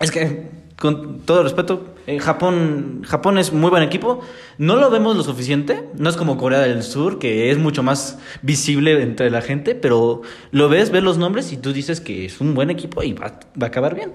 es 0.00 0.10
que, 0.10 0.50
con 0.78 1.20
todo 1.20 1.42
respeto, 1.42 1.94
Japón, 2.20 3.02
Japón 3.06 3.38
es 3.38 3.52
muy 3.52 3.70
buen 3.70 3.82
equipo. 3.82 4.20
No 4.58 4.76
lo 4.76 4.90
vemos 4.90 5.16
lo 5.16 5.22
suficiente, 5.22 5.88
no 5.96 6.10
es 6.10 6.16
como 6.16 6.36
Corea 6.36 6.60
del 6.60 6.82
Sur, 6.82 7.18
que 7.18 7.50
es 7.50 7.58
mucho 7.58 7.82
más 7.82 8.18
visible 8.42 9.00
entre 9.02 9.30
la 9.30 9.42
gente, 9.42 9.74
pero 9.74 10.22
lo 10.50 10.68
ves, 10.68 10.90
ves 10.90 11.02
los 11.02 11.18
nombres 11.18 11.52
y 11.52 11.56
tú 11.56 11.72
dices 11.72 12.00
que 12.00 12.24
es 12.24 12.40
un 12.40 12.54
buen 12.54 12.70
equipo 12.70 13.02
y 13.02 13.12
va, 13.12 13.38
va 13.60 13.66
a 13.66 13.68
acabar 13.68 13.94
bien. 13.94 14.12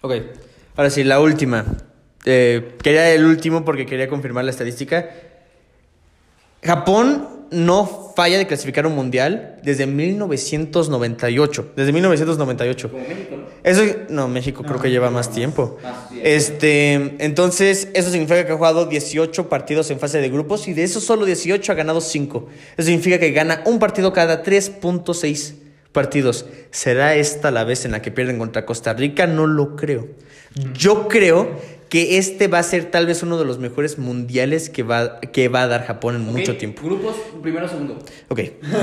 Ok, 0.00 0.14
ahora 0.76 0.90
sí, 0.90 1.04
la 1.04 1.20
última. 1.20 1.64
Eh, 2.24 2.76
quería 2.82 3.10
el 3.12 3.24
último 3.24 3.64
porque 3.64 3.86
quería 3.86 4.08
confirmar 4.08 4.44
la 4.44 4.50
estadística. 4.50 5.08
Japón 6.62 7.37
no 7.50 8.12
falla 8.14 8.38
de 8.38 8.46
clasificar 8.46 8.86
un 8.86 8.94
mundial 8.94 9.58
desde 9.62 9.86
1998. 9.86 11.72
Desde 11.76 11.92
1998. 11.92 12.90
Eso, 13.62 13.82
no, 14.08 14.28
México 14.28 14.62
creo 14.62 14.80
que 14.80 14.90
lleva 14.90 15.10
más 15.10 15.30
tiempo. 15.30 15.78
Este, 16.22 17.16
entonces, 17.18 17.88
eso 17.94 18.10
significa 18.10 18.44
que 18.46 18.52
ha 18.52 18.56
jugado 18.56 18.86
18 18.86 19.48
partidos 19.48 19.90
en 19.90 19.98
fase 19.98 20.20
de 20.20 20.28
grupos 20.28 20.68
y 20.68 20.72
de 20.72 20.84
esos 20.84 21.04
solo 21.04 21.24
18 21.24 21.72
ha 21.72 21.74
ganado 21.74 22.00
5. 22.00 22.48
Eso 22.76 22.86
significa 22.86 23.18
que 23.18 23.32
gana 23.32 23.62
un 23.66 23.78
partido 23.78 24.12
cada 24.12 24.42
3.6 24.42 25.54
partidos. 25.92 26.46
¿Será 26.70 27.14
esta 27.14 27.50
la 27.50 27.64
vez 27.64 27.84
en 27.84 27.92
la 27.92 28.02
que 28.02 28.10
pierden 28.10 28.38
contra 28.38 28.66
Costa 28.66 28.92
Rica? 28.92 29.26
No 29.26 29.46
lo 29.46 29.76
creo. 29.76 30.08
Yo 30.74 31.08
creo 31.08 31.58
que 31.88 32.18
este 32.18 32.48
va 32.48 32.58
a 32.58 32.62
ser 32.62 32.86
tal 32.86 33.06
vez 33.06 33.22
uno 33.22 33.38
de 33.38 33.44
los 33.44 33.58
mejores 33.58 33.98
mundiales 33.98 34.68
que 34.68 34.82
va, 34.82 35.20
que 35.20 35.48
va 35.48 35.62
a 35.62 35.66
dar 35.68 35.86
Japón 35.86 36.16
en 36.16 36.22
mucho 36.22 36.56
tiempo. 36.56 36.82
Grupos, 36.82 37.16
primero, 37.42 37.68
segundo. 37.68 37.98
Ok. 38.28 38.40
No, 38.62 38.78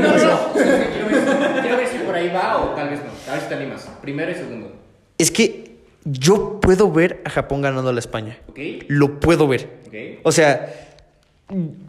no, 0.00 0.16
no. 0.16 0.52
Quiero 0.52 1.08
ver, 1.08 1.60
quiero 1.60 1.76
ver 1.76 1.88
si 1.88 1.98
por 1.98 2.14
ahí 2.14 2.28
va 2.28 2.62
o 2.62 2.74
tal 2.74 2.90
vez 2.90 3.00
no. 3.00 3.10
A 3.30 3.34
ver 3.34 3.42
si 3.42 3.48
te 3.48 3.54
animas. 3.54 3.88
Primero 4.00 4.30
y 4.30 4.34
segundo. 4.34 4.72
Es 5.18 5.30
que 5.30 5.76
yo 6.04 6.60
puedo 6.60 6.90
ver 6.90 7.22
a 7.24 7.30
Japón 7.30 7.62
ganando 7.62 7.90
a 7.90 7.92
la 7.92 8.00
España. 8.00 8.38
¿Ok? 8.48 8.58
Lo 8.88 9.20
puedo 9.20 9.48
ver. 9.48 9.68
Ok. 9.86 9.94
O 10.24 10.32
sea, 10.32 10.98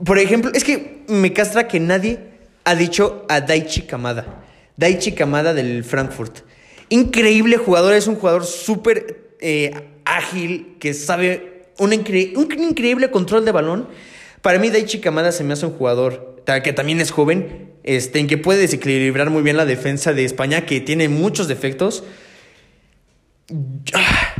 por 0.05 0.17
ejemplo, 0.19 0.51
es 0.53 0.63
que 0.63 1.03
me 1.07 1.33
castra 1.33 1.67
que 1.67 1.79
nadie 1.79 2.19
ha 2.63 2.75
dicho 2.75 3.25
a 3.27 3.41
Daichi 3.41 3.81
Kamada. 3.81 4.43
Daichi 4.77 5.11
Kamada 5.11 5.53
del 5.53 5.83
Frankfurt. 5.83 6.39
Increíble 6.89 7.57
jugador, 7.57 7.93
es 7.93 8.07
un 8.07 8.15
jugador 8.15 8.45
súper 8.45 9.22
eh, 9.43 9.71
ágil, 10.05 10.77
que 10.79 10.93
sabe 10.95 11.65
un, 11.77 11.91
incre- 11.91 12.35
un 12.35 12.51
increíble 12.63 13.11
control 13.11 13.45
de 13.45 13.51
balón. 13.51 13.87
Para 14.41 14.57
mí 14.59 14.69
Daichi 14.69 14.99
Kamada 14.99 15.31
se 15.31 15.43
me 15.43 15.53
hace 15.53 15.65
un 15.67 15.73
jugador 15.73 16.41
que 16.63 16.73
también 16.73 16.99
es 16.99 17.11
joven, 17.11 17.71
este, 17.83 18.19
en 18.19 18.27
que 18.27 18.37
puede 18.37 18.59
desequilibrar 18.59 19.29
muy 19.29 19.43
bien 19.43 19.55
la 19.57 19.65
defensa 19.65 20.11
de 20.13 20.25
España, 20.25 20.65
que 20.65 20.81
tiene 20.81 21.07
muchos 21.07 21.47
defectos. 21.47 22.03
Ah, 23.93 24.33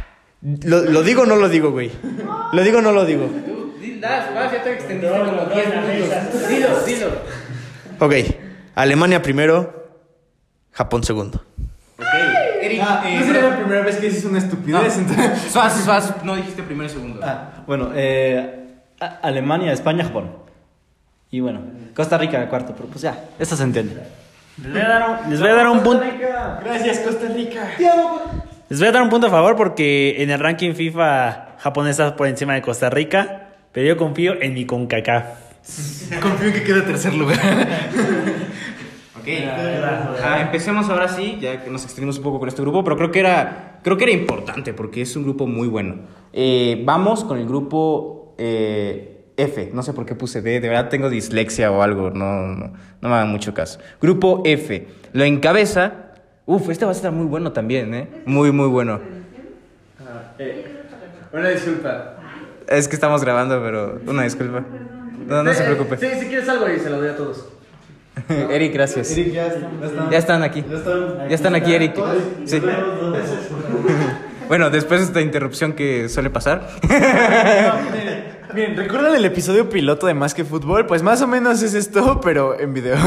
¿Lo, 0.63 0.81
lo 0.83 1.03
digo 1.03 1.21
o 1.21 1.25
no 1.25 1.35
lo 1.37 1.47
digo, 1.49 1.71
güey? 1.71 1.91
¿Lo 2.51 2.63
digo 2.63 2.79
o 2.79 2.81
no 2.81 2.91
lo 2.91 3.05
digo? 3.05 3.29
ya 4.01 4.63
te 4.63 4.73
extendiste 4.73 5.07
como 5.17 5.45
10 5.45 5.67
minutos. 5.67 6.49
Dilo, 6.49 6.83
dilo. 6.85 7.07
Ok, 7.99 8.13
Alemania 8.75 9.21
primero, 9.21 9.87
Japón 10.71 11.03
segundo. 11.03 11.45
Eric, 12.65 12.81
Ah, 12.83 13.03
eh, 13.05 13.17
no 13.19 13.25
sería 13.25 13.41
la 13.49 13.57
primera 13.57 13.81
vez 13.81 13.97
que 13.97 14.07
dices 14.07 14.25
una 14.25 14.39
estupidez. 14.39 14.97
entonces- 14.97 15.41
Suaz, 15.51 15.83
Suaz, 15.83 16.23
no 16.23 16.35
dijiste 16.35 16.63
primero 16.63 16.89
y 16.89 16.93
segundo. 16.93 17.19
Ah, 17.23 17.63
bueno, 17.67 17.89
eh, 17.95 18.59
Alemania, 19.21 19.71
España, 19.73 20.03
Japón. 20.03 20.31
Y 21.31 21.39
bueno, 21.39 21.61
Costa 21.95 22.17
Rica 22.17 22.47
cuarto, 22.47 22.73
pero 22.75 22.87
pues 22.89 23.01
ya, 23.01 23.25
eso 23.39 23.55
se 23.55 23.63
entiende. 23.63 24.01
Les 24.61 24.71
voy 24.71 24.81
a 24.81 24.87
dar 24.87 25.09
un, 25.09 25.29
les 25.31 25.39
voy 25.39 25.49
a 25.49 25.53
dar 25.55 25.67
un 25.67 25.79
punto. 25.81 26.03
Gracias, 26.63 26.99
Costa 26.99 27.27
Rica. 27.27 27.71
Les 28.69 28.79
voy 28.79 28.87
a 28.87 28.91
dar 28.91 29.01
un 29.01 29.09
punto 29.09 29.27
a 29.27 29.29
favor 29.31 29.55
porque 29.55 30.21
en 30.21 30.29
el 30.29 30.39
ranking 30.39 30.73
FIFA 30.73 31.55
Japón 31.59 31.87
está 31.87 32.15
por 32.15 32.27
encima 32.27 32.53
de 32.53 32.61
Costa 32.61 32.89
Rica, 32.91 33.47
pero 33.71 33.87
yo 33.87 33.97
confío 33.97 34.39
en 34.41 34.53
mi 34.53 34.65
CONCACAF. 34.65 35.25
Confío 36.21 36.47
en 36.49 36.53
que 36.53 36.63
quede 36.63 36.81
tercer 36.81 37.13
lugar. 37.15 37.39
Ok. 39.23 39.29
Ah, 40.21 40.41
empecemos 40.41 40.89
ahora 40.89 41.07
sí, 41.07 41.37
ya 41.39 41.63
que 41.63 41.69
nos 41.69 41.85
extendimos 41.85 42.17
un 42.17 42.23
poco 42.23 42.39
con 42.39 42.49
este 42.49 42.61
grupo, 42.61 42.83
pero 42.83 42.97
creo 42.97 43.09
que 43.09 43.21
era, 43.21 43.79
creo 43.81 43.95
que 43.95 44.03
era 44.03 44.11
importante 44.11 44.73
porque 44.73 45.01
es 45.01 45.15
un 45.15 45.23
grupo 45.23 45.47
muy 45.47 45.69
bueno. 45.69 45.95
Eh, 46.33 46.81
vamos 46.85 47.23
con 47.23 47.37
el 47.37 47.47
grupo 47.47 48.35
eh, 48.37 49.23
F. 49.37 49.71
No 49.73 49.81
sé 49.81 49.93
por 49.93 50.05
qué 50.05 50.13
puse 50.15 50.41
D, 50.41 50.59
de 50.59 50.67
verdad 50.67 50.89
tengo 50.89 51.09
dislexia 51.09 51.71
o 51.71 51.81
algo, 51.81 52.09
no, 52.09 52.47
no, 52.47 52.73
no 52.99 53.09
me 53.09 53.15
hagan 53.15 53.29
mucho 53.29 53.53
caso. 53.53 53.79
Grupo 54.01 54.41
F. 54.43 54.87
Lo 55.13 55.23
encabeza. 55.23 55.93
Uf, 56.45 56.69
este 56.69 56.83
va 56.83 56.91
a 56.91 56.95
estar 56.95 57.13
muy 57.13 57.25
bueno 57.25 57.53
también, 57.53 57.93
¿eh? 57.93 58.09
Muy, 58.25 58.51
muy 58.51 58.67
bueno. 58.67 58.99
Una 61.31 61.47
disculpa. 61.47 62.15
Es 62.67 62.89
que 62.89 62.95
estamos 62.95 63.23
grabando, 63.23 63.61
pero 63.63 64.01
una 64.05 64.23
disculpa. 64.23 64.65
No, 65.25 65.43
no 65.43 65.53
se 65.53 65.63
preocupe. 65.63 65.97
Sí, 65.97 66.07
si 66.19 66.25
quieres 66.25 66.49
algo 66.49 66.69
y 66.69 66.77
se 66.77 66.89
lo 66.89 66.97
doy 66.97 67.07
a 67.07 67.15
todos. 67.15 67.52
Eric, 68.29 68.73
gracias. 68.73 69.11
Eric, 69.11 69.33
ya 69.33 69.47
están. 69.47 69.79
Ya 69.79 69.87
están. 69.87 70.09
Ya 70.11 70.17
están 70.17 70.43
aquí. 70.43 70.63
Ya 70.69 70.77
están. 70.77 71.29
Ya 71.29 71.35
están 71.35 71.55
aquí, 71.55 71.73
Eric. 71.73 71.95
Sí. 72.45 72.61
Bueno, 74.47 74.69
después 74.69 74.99
de 74.99 75.05
esta 75.07 75.21
interrupción 75.21 75.73
que 75.73 76.09
suele 76.09 76.29
pasar. 76.29 76.67
Bien, 78.53 78.75
¿recuerdan 78.77 79.15
el 79.15 79.25
episodio 79.25 79.69
piloto 79.69 80.05
de 80.05 80.13
Más 80.13 80.33
que 80.33 80.43
Fútbol? 80.43 80.85
Pues 80.85 81.01
más 81.01 81.21
o 81.21 81.27
menos 81.27 81.63
es 81.63 81.73
esto, 81.73 82.19
pero 82.21 82.59
en 82.59 82.73
video. 82.73 82.97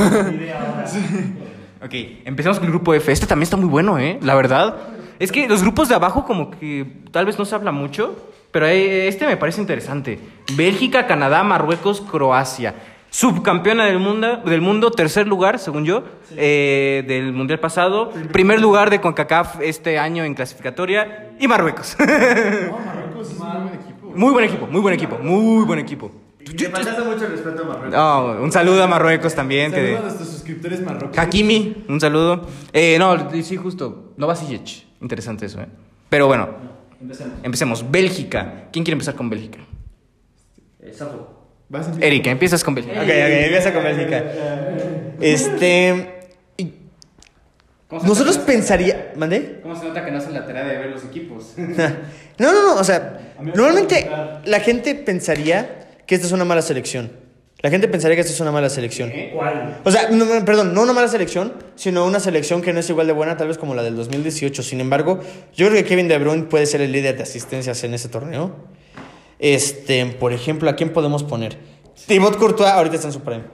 Ok, 1.84 1.92
empezamos 2.24 2.58
con 2.58 2.66
el 2.66 2.72
grupo 2.72 2.94
F. 2.94 3.12
Este 3.12 3.26
también 3.26 3.44
está 3.44 3.56
muy 3.56 3.68
bueno, 3.68 3.98
¿eh? 3.98 4.18
La 4.22 4.34
verdad. 4.34 4.76
Es 5.18 5.30
que 5.30 5.46
los 5.46 5.62
grupos 5.62 5.88
de 5.88 5.94
abajo 5.94 6.24
como 6.24 6.50
que 6.50 6.86
tal 7.12 7.26
vez 7.26 7.38
no 7.38 7.44
se 7.44 7.54
habla 7.54 7.70
mucho, 7.70 8.16
pero 8.50 8.66
eh, 8.66 9.06
este 9.06 9.26
me 9.26 9.36
parece 9.36 9.60
interesante. 9.60 10.18
Bélgica, 10.56 11.06
Canadá, 11.06 11.44
Marruecos, 11.44 12.00
Croacia. 12.00 12.74
Subcampeona 13.16 13.86
del 13.86 13.98
mundo, 13.98 14.42
del 14.44 14.60
mundo 14.60 14.90
tercer 14.90 15.26
lugar, 15.26 15.58
según 15.58 15.86
yo, 15.86 16.04
eh, 16.36 17.02
del 17.08 17.32
mundial 17.32 17.58
pasado. 17.58 18.10
Primer 18.30 18.60
lugar 18.60 18.90
de 18.90 19.00
CONCACAF 19.00 19.62
este 19.62 19.98
año 19.98 20.22
en 20.22 20.34
clasificatoria. 20.34 21.30
Y 21.40 21.48
Marruecos. 21.48 21.96
muy 24.14 24.32
buen 24.34 24.44
equipo, 24.44 24.66
muy 24.66 24.80
buen 24.82 24.94
equipo, 24.94 25.18
muy 25.18 25.64
buen 25.64 25.78
equipo. 25.78 26.10
Te 26.44 26.68
faltaste 26.68 27.02
mucho 27.04 27.26
respeto 27.26 27.62
a 27.62 27.66
Marruecos. 27.66 27.98
Oh, 27.98 28.36
un 28.44 28.52
saludo 28.52 28.82
a 28.82 28.86
Marruecos 28.86 29.34
también. 29.34 29.72
que- 29.72 29.78
Saludos 29.78 29.98
a 29.98 30.02
nuestros 30.02 30.28
suscriptores 30.28 30.82
marroquíes. 30.82 31.18
Hakimi, 31.18 31.84
un 31.88 31.98
saludo. 31.98 32.46
Eh, 32.74 32.98
no, 32.98 33.30
sí, 33.42 33.56
justo. 33.56 34.12
Novasic. 34.18 34.84
Interesante 35.00 35.46
eso, 35.46 35.62
¿eh? 35.62 35.68
Pero 36.10 36.26
bueno, 36.26 36.50
empecemos. 37.42 37.90
Bélgica. 37.90 38.68
¿Quién 38.70 38.84
quiere 38.84 38.92
empezar 38.92 39.14
con 39.14 39.30
Bélgica? 39.30 39.60
Vas 41.68 41.88
a. 41.88 41.92
Erika, 42.00 42.30
empiezas 42.30 42.62
con 42.62 42.74
Bélgica. 42.74 43.00
Ok, 43.00 43.08
ok, 43.08 43.10
empieza 43.10 43.72
con 43.72 43.82
Bélgica. 43.82 44.24
Este. 45.20 46.12
Nosotros 47.90 48.38
pensaría. 48.38 49.12
¿Mandé? 49.16 49.60
¿Cómo 49.62 49.76
se 49.76 49.86
nota 49.86 50.04
que 50.04 50.10
no 50.10 50.18
hacen 50.18 50.34
la 50.34 50.44
tarea 50.44 50.64
de 50.64 50.78
ver 50.78 50.90
los 50.90 51.04
equipos? 51.04 51.54
No, 52.38 52.52
no, 52.52 52.62
no. 52.62 52.74
O 52.74 52.84
sea, 52.84 53.32
normalmente 53.40 54.10
la 54.44 54.60
gente 54.60 54.94
pensaría 54.94 55.88
que 56.06 56.14
esta 56.14 56.26
es 56.26 56.32
una 56.32 56.44
mala 56.44 56.60
selección. 56.60 57.10
La 57.62 57.70
gente 57.70 57.88
pensaría 57.88 58.14
que 58.14 58.20
esta 58.20 58.32
es 58.34 58.40
una 58.40 58.52
mala 58.52 58.68
selección. 58.68 59.10
¿Cuál? 59.34 59.78
O 59.82 59.90
sea, 59.90 60.10
no, 60.10 60.26
no, 60.26 60.44
perdón, 60.44 60.74
no 60.74 60.82
una 60.82 60.92
mala 60.92 61.08
selección, 61.08 61.54
sino 61.76 62.04
una 62.04 62.20
selección 62.20 62.60
que 62.60 62.74
no 62.74 62.80
es 62.80 62.90
igual 62.90 63.06
de 63.06 63.14
buena, 63.14 63.38
tal 63.38 63.48
vez 63.48 63.56
como 63.56 63.74
la 63.74 63.82
del 63.82 63.96
2018. 63.96 64.62
Sin 64.62 64.80
embargo, 64.80 65.20
yo 65.54 65.66
creo 65.68 65.82
que 65.82 65.88
Kevin 65.88 66.08
De 66.08 66.18
Bruyne 66.18 66.42
puede 66.42 66.66
ser 66.66 66.82
el 66.82 66.92
líder 66.92 67.16
de 67.16 67.22
asistencias 67.22 67.82
en 67.84 67.94
ese 67.94 68.10
torneo. 68.10 68.54
Este, 69.38 70.04
por 70.06 70.32
ejemplo, 70.32 70.70
¿a 70.70 70.76
quién 70.76 70.92
podemos 70.92 71.22
poner? 71.24 71.56
Thibaut 72.06 72.36
Courtois 72.36 72.70
ahorita 72.70 72.96
está 72.96 73.08
en 73.08 73.12
su 73.12 73.20
prime. 73.20 73.44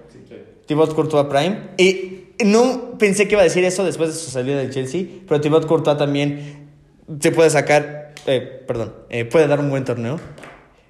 Thibaut 0.66 0.94
Courtois 0.94 1.26
Prime. 1.26 1.58
Y 1.76 2.44
no 2.44 2.96
pensé 2.98 3.26
que 3.26 3.34
iba 3.34 3.40
a 3.40 3.44
decir 3.44 3.64
eso 3.64 3.84
después 3.84 4.10
de 4.10 4.16
su 4.16 4.30
salida 4.30 4.58
del 4.58 4.70
Chelsea, 4.70 5.04
pero 5.28 5.40
Thibaut 5.40 5.66
Courtois 5.66 5.98
también 5.98 6.68
se 7.20 7.30
puede 7.32 7.50
sacar, 7.50 8.14
eh, 8.26 8.62
perdón, 8.66 8.94
eh, 9.10 9.24
puede 9.24 9.46
dar 9.48 9.58
un 9.60 9.70
buen 9.70 9.84
torneo 9.84 10.20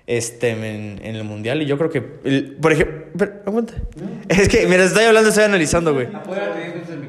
este, 0.07 0.51
en, 0.51 1.01
en 1.03 1.17
el 1.17 1.25
Mundial. 1.25 1.63
Y 1.63 1.67
yo 1.67 1.79
creo 1.79 1.91
que, 1.91 2.03
el- 2.25 2.57
por 2.57 2.73
ejemplo, 2.73 2.97
pero, 3.17 3.33
aguanta. 3.47 3.75
Es 4.29 4.49
que, 4.49 4.67
mira, 4.67 4.85
estoy 4.85 5.05
hablando, 5.05 5.31
estoy 5.31 5.45
analizando, 5.45 5.95
güey. 5.95 6.09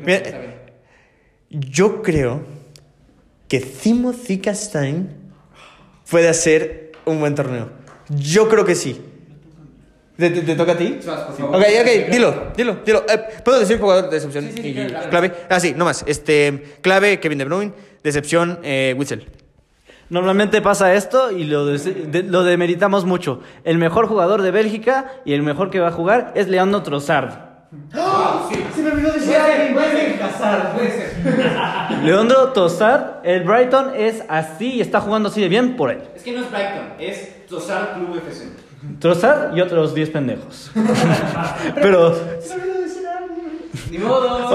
Mira, 0.05 0.21
yo 1.49 2.01
creo 2.01 2.41
que 3.47 3.59
Timothy 3.59 4.37
Castagne 4.39 5.07
puede 6.09 6.27
hacer 6.29 6.82
un 7.05 7.19
buen 7.19 7.35
torneo. 7.35 7.69
Yo 8.09 8.49
creo 8.49 8.65
que 8.65 8.75
sí. 8.75 9.01
¿Te, 10.17 10.29
te- 10.29 10.41
te 10.41 10.55
toca 10.55 10.73
a 10.73 10.77
ti? 10.77 10.99
Ok, 11.41 11.55
ok, 11.55 12.11
dilo, 12.11 12.51
dilo, 12.55 12.77
dilo. 12.85 13.03
Eh, 13.09 13.19
¿Puedo 13.43 13.59
decir 13.59 13.79
jugador 13.79 14.09
de 14.09 14.15
decepción? 14.19 14.45
y 14.55 14.73
clave. 15.09 15.33
Ah, 15.49 15.59
sí, 15.59 15.73
no 15.75 15.85
más. 15.85 16.03
Este, 16.07 16.77
clave, 16.81 17.19
Kevin 17.19 17.39
De 17.39 17.45
Bruyne. 17.45 17.73
Decepción, 18.03 18.59
eh, 18.63 18.93
Witzel. 18.97 19.25
Normalmente 20.09 20.61
pasa 20.61 20.93
esto 20.93 21.31
y 21.31 21.45
lo, 21.45 21.65
de- 21.65 22.23
lo 22.23 22.43
demeritamos 22.43 23.05
mucho. 23.05 23.39
El 23.63 23.77
mejor 23.79 24.05
jugador 24.07 24.41
de 24.43 24.51
Bélgica 24.51 25.11
y 25.25 25.33
el 25.33 25.41
mejor 25.41 25.71
que 25.71 25.79
va 25.79 25.87
a 25.87 25.91
jugar 25.91 26.31
es 26.35 26.47
Leandro 26.47 26.83
Trossard. 26.83 27.52
Leandro 32.03 32.51
Trossard, 32.53 33.23
el 33.23 33.43
Brighton 33.43 33.91
es 33.95 34.23
así 34.27 34.73
y 34.75 34.81
está 34.81 34.99
jugando 35.01 35.29
así 35.29 35.41
de 35.41 35.49
bien 35.49 35.75
por 35.75 35.91
él. 35.91 36.01
Es 36.15 36.23
que 36.23 36.31
no 36.33 36.41
es 36.41 36.49
Brighton, 36.51 36.93
es 36.99 37.45
Tosar 37.47 37.93
Club 37.95 38.17
FC. 38.17 38.47
Trossard 38.99 39.55
y 39.55 39.61
otros 39.61 39.93
10 39.93 40.09
pendejos. 40.09 40.71
Pero 41.75 42.17
Ni 43.89 43.97
modo. 43.99 44.47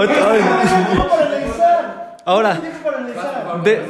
ahora, 2.24 2.58
de- 3.64 3.82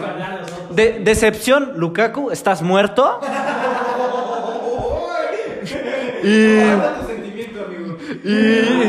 de- 0.70 1.00
decepción, 1.00 1.72
Lukaku, 1.76 2.30
estás 2.30 2.62
muerto. 2.62 3.20
Y 8.24 8.88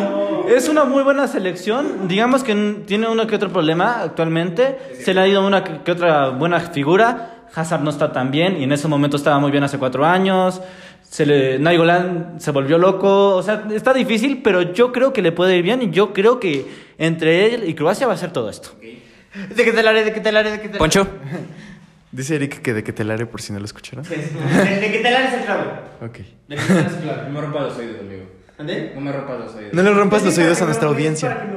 es 0.55 0.69
una 0.69 0.85
muy 0.85 1.03
buena 1.03 1.27
selección. 1.27 2.07
Digamos 2.07 2.43
que 2.43 2.83
tiene 2.85 3.07
uno 3.07 3.27
que 3.27 3.35
otro 3.35 3.51
problema 3.51 4.01
actualmente. 4.01 4.77
Se 5.03 5.13
le 5.13 5.21
ha 5.21 5.27
ido 5.27 5.45
una 5.45 5.63
que 5.63 5.81
que 5.83 5.91
otra 5.91 6.29
buena 6.29 6.59
figura. 6.59 7.45
Hazard 7.53 7.81
no 7.81 7.89
está 7.89 8.11
tan 8.11 8.31
bien 8.31 8.57
y 8.57 8.63
en 8.63 8.71
ese 8.71 8.87
momento 8.87 9.17
estaba 9.17 9.39
muy 9.39 9.51
bien 9.51 9.63
hace 9.63 9.77
cuatro 9.77 10.05
años. 10.05 10.61
Se 11.01 11.25
le, 11.25 11.57
Nainggolan 11.57 12.35
se 12.39 12.51
volvió 12.51 12.77
loco. 12.77 13.35
O 13.35 13.43
sea, 13.43 13.65
está 13.71 13.93
difícil, 13.93 14.41
pero 14.43 14.73
yo 14.73 14.91
creo 14.91 15.13
que 15.13 15.21
le 15.21 15.31
puede 15.31 15.57
ir 15.57 15.63
bien 15.63 15.81
y 15.81 15.89
yo 15.89 16.13
creo 16.13 16.39
que 16.39 16.67
entre 16.97 17.53
él 17.53 17.67
y 17.67 17.73
Croacia 17.73 18.07
va 18.07 18.13
a 18.13 18.17
ser 18.17 18.31
todo 18.31 18.49
esto. 18.49 18.69
¿De 18.79 19.63
qué 19.63 19.71
te 19.71 19.83
la 19.83 19.91
haré? 19.91 20.03
¿De 20.03 20.13
qué 20.13 20.19
te 20.19 20.31
la 20.31 20.39
haré? 20.39 20.51
¿De 20.51 20.61
qué 20.61 20.67
te 20.67 20.73
la 20.73 20.79
Poncho. 20.79 21.07
Dice 22.11 22.35
Eric 22.35 22.63
que 22.63 22.73
de 22.73 22.83
que 22.83 22.91
telare 22.91 23.27
por 23.27 23.39
si 23.39 23.53
no 23.53 23.59
lo 23.59 23.65
escucharon. 23.65 24.03
¿De, 24.03 24.15
de 24.17 24.91
qué 24.91 24.99
te 24.99 25.11
la 25.11 25.17
haré 25.19 25.27
es 25.27 25.33
el 25.33 25.45
clave? 25.45 25.63
Ok. 26.01 26.19
No 26.47 27.31
me 27.33 27.41
rompas 27.41 27.63
los 27.63 27.77
oídos, 27.77 27.99
amigo. 27.99 28.38
¿Ande? 28.59 28.91
No 28.93 28.99
me 28.99 29.13
rompas 29.13 29.39
los 29.39 29.55
oídos. 29.55 29.73
No 29.73 29.81
le 29.83 29.93
rompas 29.93 30.25
los 30.25 30.37
oídos 30.37 30.61
a 30.61 30.65
nuestra 30.65 30.89
audiencia. 30.89 31.47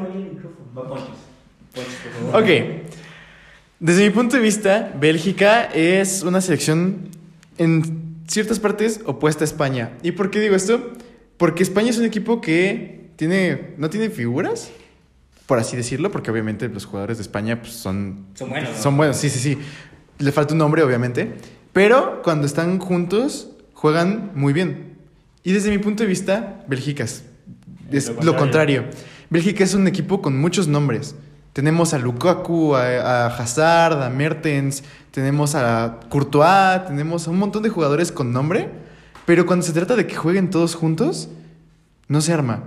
Ok. 2.32 2.46
Desde 3.80 4.04
mi 4.04 4.10
punto 4.10 4.36
de 4.36 4.42
vista, 4.42 4.92
Bélgica 5.00 5.64
es 5.64 6.22
una 6.22 6.40
selección 6.40 7.08
en 7.58 8.22
ciertas 8.28 8.60
partes 8.60 9.00
opuesta 9.04 9.42
a 9.42 9.46
España. 9.46 9.98
¿Y 10.04 10.12
por 10.12 10.30
qué 10.30 10.38
digo 10.38 10.54
esto? 10.54 10.92
Porque 11.38 11.64
España 11.64 11.90
es 11.90 11.98
un 11.98 12.04
equipo 12.04 12.40
que 12.40 13.10
tiene, 13.16 13.74
no 13.78 13.90
tiene 13.90 14.08
figuras, 14.08 14.70
por 15.46 15.58
así 15.58 15.76
decirlo, 15.76 16.12
porque 16.12 16.30
obviamente 16.30 16.68
los 16.68 16.84
jugadores 16.84 17.18
de 17.18 17.22
España 17.22 17.60
pues, 17.60 17.72
son... 17.72 18.26
Son 18.34 18.48
buenos, 18.48 18.70
¿no? 18.70 18.78
Son 18.80 18.96
buenos, 18.96 19.16
sí, 19.16 19.28
sí, 19.28 19.40
sí. 19.40 19.58
Le 20.18 20.30
falta 20.30 20.54
un 20.54 20.58
nombre, 20.58 20.84
obviamente. 20.84 21.32
Pero 21.72 22.22
cuando 22.22 22.46
están 22.46 22.78
juntos, 22.78 23.50
juegan 23.74 24.30
muy 24.36 24.52
bien. 24.52 24.91
Y 25.44 25.52
desde 25.52 25.70
mi 25.70 25.78
punto 25.78 26.02
de 26.02 26.08
vista, 26.08 26.64
Bélgica 26.68 27.04
es, 27.04 27.24
es 27.90 28.12
lo, 28.22 28.36
contrario. 28.36 28.84
Bélgica 29.30 29.64
es 29.64 29.74
un 29.74 29.86
equipo 29.86 30.22
con 30.22 30.38
muchos 30.38 30.68
nombres. 30.68 31.14
Tenemos 31.52 31.94
a 31.94 31.98
Lukaku, 31.98 32.74
a, 32.74 33.24
a 33.24 33.26
Hazard, 33.26 34.02
a 34.02 34.08
Mertens, 34.08 34.84
tenemos 35.10 35.54
a 35.54 36.00
Courtois, 36.08 36.86
tenemos 36.86 37.26
a 37.26 37.30
un 37.30 37.38
montón 37.38 37.62
de 37.62 37.68
jugadores 37.68 38.10
con 38.10 38.32
nombre, 38.32 38.70
pero 39.26 39.44
cuando 39.44 39.64
se 39.64 39.72
trata 39.72 39.96
de 39.96 40.06
que 40.06 40.16
jueguen 40.16 40.48
todos 40.50 40.74
juntos, 40.74 41.28
no 42.08 42.20
se 42.20 42.32
arma. 42.32 42.64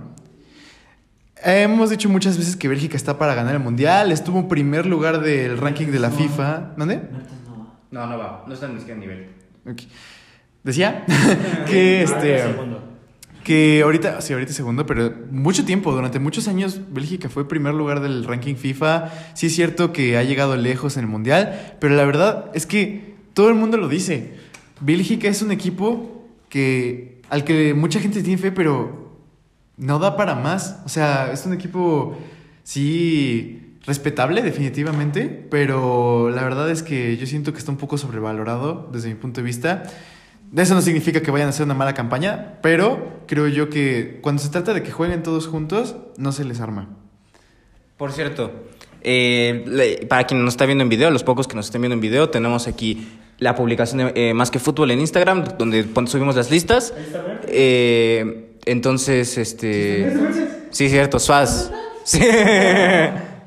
Hemos 1.42 1.90
dicho 1.90 2.08
muchas 2.08 2.38
veces 2.38 2.56
que 2.56 2.68
Bélgica 2.68 2.96
está 2.96 3.18
para 3.18 3.34
ganar 3.34 3.54
el 3.54 3.60
Mundial, 3.60 4.10
estuvo 4.10 4.38
en 4.38 4.48
primer 4.48 4.86
lugar 4.86 5.20
del 5.20 5.58
ranking 5.58 5.88
de 5.88 5.98
la 5.98 6.10
FIFA. 6.10 6.74
¿Dónde? 6.76 7.02
No, 7.90 8.06
no 8.06 8.18
va. 8.18 8.44
No 8.46 8.54
está 8.54 8.68
ni 8.68 8.78
siquiera 8.78 8.96
a 8.96 9.00
nivel. 9.00 9.28
Ok. 9.68 9.82
Decía 10.66 11.04
que 11.70 12.02
este 12.02 12.42
que 13.44 13.82
ahorita, 13.84 14.20
sí, 14.20 14.32
ahorita 14.32 14.50
es 14.50 14.56
segundo, 14.56 14.84
pero 14.86 15.14
mucho 15.30 15.64
tiempo, 15.64 15.92
durante 15.92 16.18
muchos 16.18 16.48
años, 16.48 16.80
Bélgica 16.90 17.28
fue 17.28 17.46
primer 17.46 17.74
lugar 17.74 18.00
del 18.00 18.24
ranking 18.24 18.56
FIFA. 18.56 19.12
Sí 19.34 19.46
es 19.46 19.54
cierto 19.54 19.92
que 19.92 20.16
ha 20.16 20.24
llegado 20.24 20.56
lejos 20.56 20.96
en 20.96 21.04
el 21.04 21.08
Mundial, 21.08 21.76
pero 21.78 21.94
la 21.94 22.04
verdad 22.04 22.50
es 22.54 22.66
que 22.66 23.14
todo 23.34 23.48
el 23.48 23.54
mundo 23.54 23.76
lo 23.76 23.86
dice. 23.86 24.34
Bélgica 24.80 25.28
es 25.28 25.40
un 25.42 25.52
equipo 25.52 26.26
que 26.48 27.22
al 27.30 27.44
que 27.44 27.72
mucha 27.72 28.00
gente 28.00 28.20
tiene 28.24 28.36
fe, 28.36 28.50
pero 28.50 29.12
no 29.76 30.00
da 30.00 30.16
para 30.16 30.34
más. 30.34 30.80
O 30.84 30.88
sea, 30.88 31.30
es 31.32 31.46
un 31.46 31.52
equipo, 31.52 32.18
sí, 32.64 33.76
respetable 33.86 34.42
definitivamente, 34.42 35.46
pero 35.48 36.28
la 36.30 36.42
verdad 36.42 36.68
es 36.68 36.82
que 36.82 37.16
yo 37.16 37.26
siento 37.26 37.52
que 37.52 37.60
está 37.60 37.70
un 37.70 37.78
poco 37.78 37.96
sobrevalorado 37.96 38.90
desde 38.92 39.08
mi 39.10 39.14
punto 39.14 39.40
de 39.40 39.44
vista. 39.44 39.84
Eso 40.54 40.74
no 40.74 40.82
significa 40.82 41.20
que 41.22 41.30
vayan 41.30 41.46
a 41.48 41.50
hacer 41.50 41.64
una 41.64 41.74
mala 41.74 41.94
campaña, 41.94 42.58
pero 42.62 43.20
creo 43.26 43.48
yo 43.48 43.68
que 43.70 44.18
cuando 44.22 44.42
se 44.42 44.48
trata 44.50 44.74
de 44.74 44.82
que 44.82 44.90
jueguen 44.92 45.22
todos 45.22 45.46
juntos, 45.48 45.96
no 46.18 46.32
se 46.32 46.44
les 46.44 46.60
arma. 46.60 46.88
Por 47.96 48.12
cierto, 48.12 48.52
eh, 49.02 49.64
le- 49.66 50.06
para 50.06 50.24
quien 50.24 50.44
nos 50.44 50.54
está 50.54 50.66
viendo 50.66 50.82
en 50.82 50.88
video, 50.90 51.10
los 51.10 51.24
pocos 51.24 51.48
que 51.48 51.56
nos 51.56 51.66
estén 51.66 51.80
viendo 51.82 51.94
en 51.94 52.00
video, 52.00 52.30
tenemos 52.30 52.68
aquí 52.68 53.08
la 53.38 53.54
publicación 53.54 53.98
de 53.98 54.12
eh, 54.30 54.34
Más 54.34 54.50
que 54.50 54.58
Fútbol 54.58 54.90
en 54.90 55.00
Instagram, 55.00 55.44
donde 55.58 55.86
subimos 56.06 56.36
las 56.36 56.50
listas. 56.50 56.94
Eh, 57.48 58.56
entonces, 58.64 59.36
este... 59.38 60.12
Sí, 60.70 60.88
cierto, 60.88 61.18
Suaz. 61.18 61.70
Sí. 62.04 62.20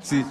sí. 0.02 0.24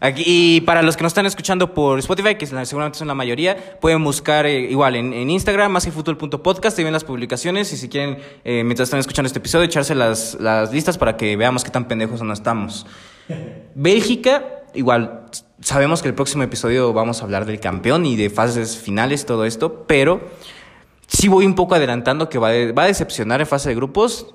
Aquí, 0.00 0.22
y 0.26 0.60
para 0.60 0.82
los 0.82 0.96
que 0.96 1.02
nos 1.02 1.10
están 1.10 1.26
escuchando 1.26 1.74
por 1.74 1.98
Spotify, 1.98 2.36
que 2.36 2.46
seguramente 2.46 2.98
son 2.98 3.08
la 3.08 3.14
mayoría, 3.14 3.78
pueden 3.80 4.04
buscar 4.04 4.46
eh, 4.46 4.60
igual 4.60 4.94
en, 4.94 5.12
en 5.12 5.28
Instagram, 5.28 5.72
más 5.72 5.84
que 5.84 5.90
fútbol.podcast, 5.90 6.78
y 6.78 6.84
ven 6.84 6.92
las 6.92 7.02
publicaciones. 7.04 7.72
Y 7.72 7.76
si 7.76 7.88
quieren, 7.88 8.18
eh, 8.44 8.62
mientras 8.64 8.86
están 8.86 9.00
escuchando 9.00 9.26
este 9.26 9.40
episodio, 9.40 9.64
echarse 9.64 9.94
las, 9.96 10.36
las 10.40 10.72
listas 10.72 10.98
para 10.98 11.16
que 11.16 11.36
veamos 11.36 11.64
qué 11.64 11.70
tan 11.70 11.88
pendejos 11.88 12.22
no 12.22 12.32
estamos. 12.32 12.86
Bélgica, 13.74 14.44
igual, 14.74 15.26
sabemos 15.60 16.02
que 16.02 16.08
el 16.08 16.14
próximo 16.14 16.42
episodio 16.44 16.92
vamos 16.92 17.20
a 17.20 17.24
hablar 17.24 17.44
del 17.44 17.58
campeón 17.60 18.06
y 18.06 18.16
de 18.16 18.30
fases 18.30 18.76
finales, 18.76 19.26
todo 19.26 19.44
esto, 19.44 19.84
pero 19.88 20.20
sí 21.06 21.28
voy 21.28 21.44
un 21.46 21.54
poco 21.54 21.74
adelantando 21.74 22.28
que 22.28 22.38
va, 22.38 22.50
de- 22.50 22.72
va 22.72 22.84
a 22.84 22.86
decepcionar 22.86 23.40
en 23.40 23.46
fase 23.46 23.70
de 23.70 23.74
grupos. 23.74 24.34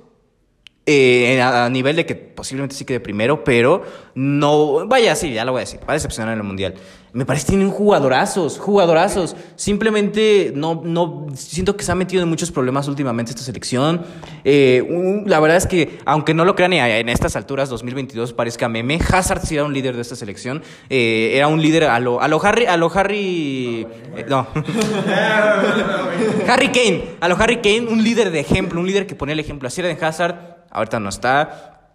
Eh, 0.85 1.41
a, 1.41 1.65
a 1.65 1.69
nivel 1.69 1.95
de 1.95 2.05
que 2.05 2.15
posiblemente 2.15 2.75
sí 2.75 2.83
quede 2.83 2.99
primero, 2.99 3.43
pero 3.43 3.83
no. 4.15 4.85
Vaya, 4.87 5.15
sí, 5.15 5.33
ya 5.33 5.45
lo 5.45 5.53
voy 5.53 5.59
a 5.59 5.65
decir. 5.65 5.79
Va 5.87 5.91
a 5.91 5.93
decepcionar 5.93 6.33
en 6.33 6.39
el 6.39 6.43
mundial. 6.43 6.73
Me 7.13 7.25
parece 7.25 7.45
que 7.45 7.51
tienen 7.51 7.69
jugadorazos, 7.69 8.57
jugadorazos. 8.57 9.35
Simplemente 9.55 10.51
no, 10.55 10.81
no. 10.83 11.27
Siento 11.35 11.77
que 11.77 11.83
se 11.83 11.91
ha 11.91 11.95
metido 11.95 12.23
en 12.23 12.29
muchos 12.29 12.51
problemas 12.51 12.87
últimamente 12.87 13.31
esta 13.31 13.43
selección. 13.43 14.01
Eh, 14.43 15.23
la 15.27 15.39
verdad 15.39 15.57
es 15.57 15.67
que, 15.67 15.99
aunque 16.05 16.33
no 16.33 16.43
lo 16.43 16.55
crean, 16.55 16.73
en 16.73 17.09
estas 17.09 17.35
alturas, 17.35 17.69
2022 17.69 18.33
parezca 18.33 18.67
meme, 18.67 18.99
Hazard 19.11 19.45
sí 19.45 19.53
era 19.55 19.63
un 19.63 19.73
líder 19.73 19.95
de 19.95 20.01
esta 20.01 20.15
selección. 20.15 20.63
Eh, 20.89 21.33
era 21.35 21.47
un 21.47 21.61
líder 21.61 21.83
a 21.83 21.99
lo, 21.99 22.19
a 22.19 22.27
lo 22.27 22.43
Harry. 22.43 22.65
A 22.65 22.77
lo 22.77 22.91
Harry. 22.93 23.87
no. 24.27 24.47
Harry 26.47 26.69
Kane, 26.69 27.03
a 27.21 27.27
lo 27.29 27.35
Harry 27.35 27.57
Kane, 27.57 27.87
un 27.89 28.03
líder 28.03 28.31
de 28.31 28.39
ejemplo, 28.39 28.79
un 28.79 28.87
líder 28.87 29.05
que 29.05 29.15
ponía 29.15 29.33
el 29.33 29.39
ejemplo. 29.39 29.67
Así 29.67 29.81
era 29.81 29.87
de 29.93 30.03
Hazard, 30.03 30.52
ahorita 30.73 30.99
no 30.99 31.09
está. 31.09 31.91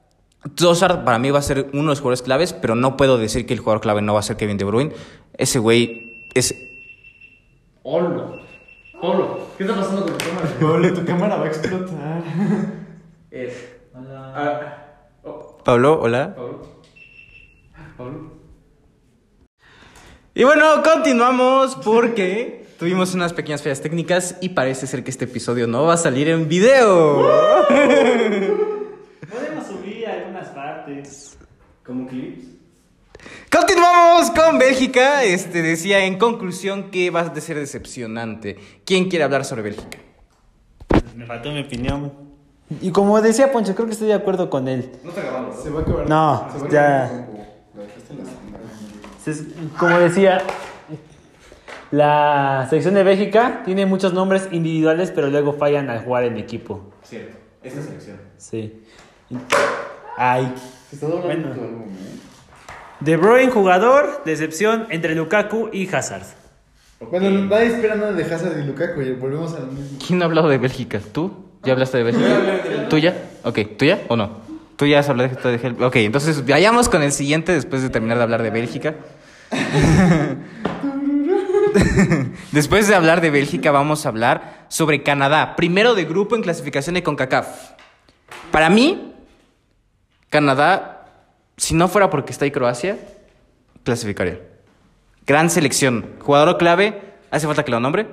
Trossard 0.54 1.04
para 1.04 1.18
mí 1.18 1.30
va 1.30 1.40
a 1.40 1.42
ser 1.42 1.68
uno 1.72 1.82
de 1.82 1.88
los 1.88 2.00
jugadores 2.00 2.22
claves, 2.22 2.52
pero 2.52 2.74
no 2.74 2.96
puedo 2.96 3.18
decir 3.18 3.44
que 3.44 3.54
el 3.54 3.60
jugador 3.60 3.80
clave 3.80 4.02
no 4.02 4.14
va 4.14 4.20
a 4.20 4.22
ser 4.22 4.36
Kevin 4.36 4.56
De 4.56 4.64
Bruyne. 4.64 4.92
Ese 5.34 5.58
güey 5.58 6.26
es... 6.34 6.54
Polo. 7.82 8.40
Polo. 9.00 9.48
¿Qué 9.56 9.64
está 9.64 9.76
pasando 9.76 10.04
con 10.04 10.16
tu 10.16 10.24
cámara? 10.24 10.48
Pablo, 10.60 10.94
tu 10.94 11.04
cámara 11.04 11.36
va 11.36 11.44
a 11.44 11.48
explotar. 11.48 12.22
Es. 13.30 13.76
Ah, 13.94 14.60
oh, 15.24 15.58
Pablo, 15.64 16.00
hola. 16.00 16.34
Pablo. 16.34 16.82
Pablo. 17.96 18.32
Y 20.34 20.44
bueno, 20.44 20.82
continuamos 20.84 21.74
porque 21.84 22.67
tuvimos 22.78 23.14
unas 23.14 23.32
pequeñas 23.32 23.62
fallas 23.62 23.80
técnicas 23.80 24.36
y 24.40 24.50
parece 24.50 24.86
ser 24.86 25.02
que 25.04 25.10
este 25.10 25.24
episodio 25.24 25.66
no 25.66 25.84
va 25.84 25.94
a 25.94 25.96
salir 25.96 26.28
en 26.28 26.48
video. 26.48 27.22
Podemos 27.68 29.66
subir 29.66 30.06
alguna 30.06 30.42
Como 31.84 32.06
clips. 32.06 32.44
Continuamos 33.50 34.30
con 34.30 34.58
Bélgica. 34.58 35.24
Este 35.24 35.62
decía 35.62 36.04
en 36.04 36.18
conclusión 36.18 36.90
que 36.90 37.10
va 37.10 37.20
a 37.22 37.40
ser 37.40 37.58
decepcionante. 37.58 38.58
¿Quién 38.84 39.08
quiere 39.08 39.24
hablar 39.24 39.44
sobre 39.44 39.62
Bélgica? 39.62 39.98
Me 41.16 41.26
faltó 41.26 41.50
mi 41.50 41.60
opinión. 41.62 42.12
Y 42.82 42.90
como 42.92 43.20
decía 43.22 43.50
Poncho, 43.50 43.74
creo 43.74 43.86
que 43.86 43.94
estoy 43.94 44.08
de 44.08 44.14
acuerdo 44.14 44.50
con 44.50 44.68
él. 44.68 44.90
Se 45.62 45.70
va 45.70 45.80
a 45.80 45.82
acabar. 45.82 46.08
No, 46.08 46.48
se 46.52 46.58
va 46.58 46.66
a 46.66 46.70
ya. 46.70 47.04
acabar 47.06 47.28
la- 47.34 47.48
Se- 49.34 49.44
Como 49.78 49.98
decía, 49.98 50.42
la 51.90 52.66
selección 52.68 52.94
de 52.94 53.02
Bélgica 53.02 53.62
tiene 53.64 53.86
muchos 53.86 54.12
nombres 54.12 54.48
individuales, 54.52 55.10
pero 55.14 55.28
luego 55.28 55.52
fallan 55.54 55.88
al 55.90 56.00
jugar 56.04 56.24
en 56.24 56.36
equipo. 56.36 56.92
Cierto. 57.02 57.36
Esta 57.62 57.82
selección. 57.82 58.16
Sí. 58.36 58.82
Ay. 60.16 60.52
Se 60.90 60.96
está 60.96 61.06
doblando 61.06 61.48
Bueno. 61.48 61.62
álbum, 61.64 61.82
¿eh? 61.84 62.18
De 63.00 63.16
Bruyne, 63.16 63.50
jugador, 63.50 64.22
decepción 64.24 64.86
entre 64.90 65.14
Lukaku 65.14 65.70
y 65.72 65.88
Hazard. 65.94 66.24
Bueno, 67.00 67.30
nadie 67.30 67.66
espera 67.68 67.94
nada 67.94 68.12
de 68.12 68.24
Hazard 68.24 68.58
y 68.58 68.64
Lukaku. 68.66 69.00
y 69.02 69.12
Volvemos 69.12 69.54
a 69.54 69.60
lo 69.60 69.66
mismo. 69.68 69.98
¿Quién 70.04 70.20
ha 70.22 70.24
hablado 70.24 70.48
de 70.48 70.58
Bélgica? 70.58 71.00
¿Tú? 71.12 71.32
¿Ya 71.62 71.72
hablaste 71.74 71.98
de 71.98 72.04
Bélgica? 72.04 72.88
¿Tú 72.88 72.98
ya? 72.98 73.16
Ok, 73.44 73.58
¿tú 73.78 73.84
ya 73.84 74.00
o 74.08 74.16
no? 74.16 74.38
¿Tú 74.76 74.86
ya 74.86 74.98
has 75.00 75.08
hablado 75.08 75.28
de 75.28 75.56
Bélgica? 75.58 75.86
Ok, 75.86 75.96
entonces 75.96 76.44
vayamos 76.46 76.88
con 76.88 77.02
el 77.02 77.12
siguiente 77.12 77.52
después 77.52 77.82
de 77.82 77.90
terminar 77.90 78.16
de 78.18 78.22
hablar 78.24 78.42
de 78.42 78.50
Bélgica. 78.50 78.94
Después 82.52 82.88
de 82.88 82.94
hablar 82.94 83.20
de 83.20 83.30
Bélgica, 83.30 83.70
vamos 83.70 84.04
a 84.04 84.08
hablar 84.08 84.66
sobre 84.68 85.02
Canadá. 85.02 85.56
Primero 85.56 85.94
de 85.94 86.04
grupo 86.04 86.36
en 86.36 86.42
clasificación 86.42 86.94
de 86.94 87.02
CONCACAF. 87.02 87.72
Para 88.50 88.70
mí, 88.70 89.14
Canadá, 90.30 91.06
si 91.56 91.74
no 91.74 91.88
fuera 91.88 92.10
porque 92.10 92.32
está 92.32 92.44
ahí 92.44 92.50
Croacia, 92.50 92.98
clasificaría. 93.84 94.40
Gran 95.26 95.50
selección. 95.50 96.06
Jugador 96.20 96.56
clave, 96.58 97.00
¿hace 97.30 97.46
falta 97.46 97.64
que 97.64 97.70
lo 97.70 97.80
nombre? 97.80 98.06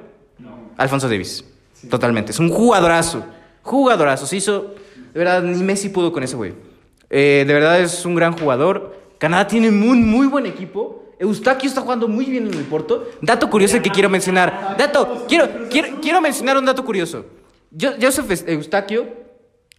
Alfonso 0.78 1.08
Davis. 1.08 1.46
Totalmente. 1.90 2.32
Es 2.32 2.40
un 2.40 2.50
jugadorazo. 2.50 3.26
Jugadorazo. 3.62 4.26
Se 4.26 4.38
hizo. 4.38 4.76
De 5.14 5.20
verdad, 5.20 5.42
ni 5.42 5.64
Messi 5.64 5.90
pudo 5.90 6.12
con 6.12 6.24
ese 6.24 6.36
güey. 6.36 6.54
Eh, 7.10 7.46
de 7.48 7.54
verdad 7.54 7.80
es 7.80 8.06
un 8.06 8.16
gran 8.16 8.38
jugador. 8.38 9.00
Canadá 9.18 9.48
tiene 9.48 9.72
muy, 9.72 9.98
muy 9.98 10.28
buen 10.28 10.46
equipo. 10.46 11.05
Eustaquio 11.20 11.68
está 11.68 11.82
jugando 11.82 12.08
muy 12.08 12.26
bien 12.26 12.48
en 12.48 12.54
el 12.54 12.66
Porto. 12.66 13.08
Dato 13.22 13.50
curioso 13.50 13.82
que 13.82 13.90
quiero 13.90 14.10
mencionar. 14.10 14.76
Dato, 14.78 15.26
quiero, 15.28 15.48
quiero, 15.70 16.00
quiero 16.02 16.22
mencionar 16.22 16.58
un 16.58 16.66
dato 16.66 16.84
curioso. 16.84 17.26
Joseph 17.72 18.48
Eustaquio 18.48 19.08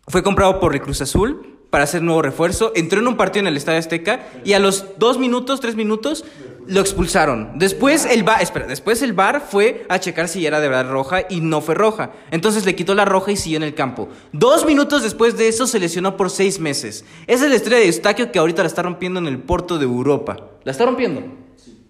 fue 0.07 0.23
comprado 0.23 0.61
por 0.61 0.75
el 0.75 0.83
Cruz 0.83 1.01
Azul 1.01 1.59
para 1.71 1.85
hacer 1.85 2.03
nuevo 2.03 2.23
refuerzo. 2.23 2.73
Entró 2.75 3.01
en 3.01 3.09
un 3.09 3.17
partido 3.17 3.41
en 3.41 3.49
el 3.49 3.57
Estadio 3.57 3.79
Azteca 3.79 4.27
y 4.45 4.53
a 4.53 4.59
los 4.59 4.99
dos 4.99 5.19
minutos, 5.19 5.61
tres 5.61 5.77
minutos, 5.77 6.25
lo 6.67 6.81
expulsaron. 6.81 7.59
Después 7.59 8.05
el 8.05 8.23
VAR, 8.23 8.43
espera, 8.43 8.67
después 8.67 9.03
el 9.03 9.13
VAR 9.13 9.41
fue 9.41 9.87
a 9.89 9.99
checar 9.99 10.29
si 10.29 10.47
era 10.47 10.61
de 10.61 10.69
verdad 10.69 10.91
roja 10.91 11.23
y 11.29 11.41
no 11.41 11.61
fue 11.61 11.75
roja. 11.75 12.13
Entonces 12.31 12.65
le 12.65 12.75
quitó 12.75 12.95
la 12.95 13.05
roja 13.05 13.33
y 13.33 13.37
siguió 13.37 13.57
en 13.57 13.63
el 13.63 13.75
campo. 13.75 14.09
Dos 14.33 14.67
minutos 14.67 15.03
después 15.03 15.37
de 15.37 15.49
eso 15.49 15.67
se 15.67 15.79
lesionó 15.79 16.17
por 16.17 16.31
seis 16.31 16.61
meses. 16.61 17.05
Esa 17.27 17.45
es 17.45 17.51
la 17.51 17.57
estrella 17.57 17.81
de 17.81 17.87
Eustaquio 17.87 18.33
que 18.33 18.39
ahorita 18.39 18.63
la 18.63 18.69
está 18.69 18.83
rompiendo 18.83 19.21
en 19.21 19.27
el 19.27 19.39
Porto 19.39 19.79
de 19.79 19.85
Europa. 19.85 20.37
La 20.65 20.73
está 20.73 20.85
rompiendo. 20.85 21.23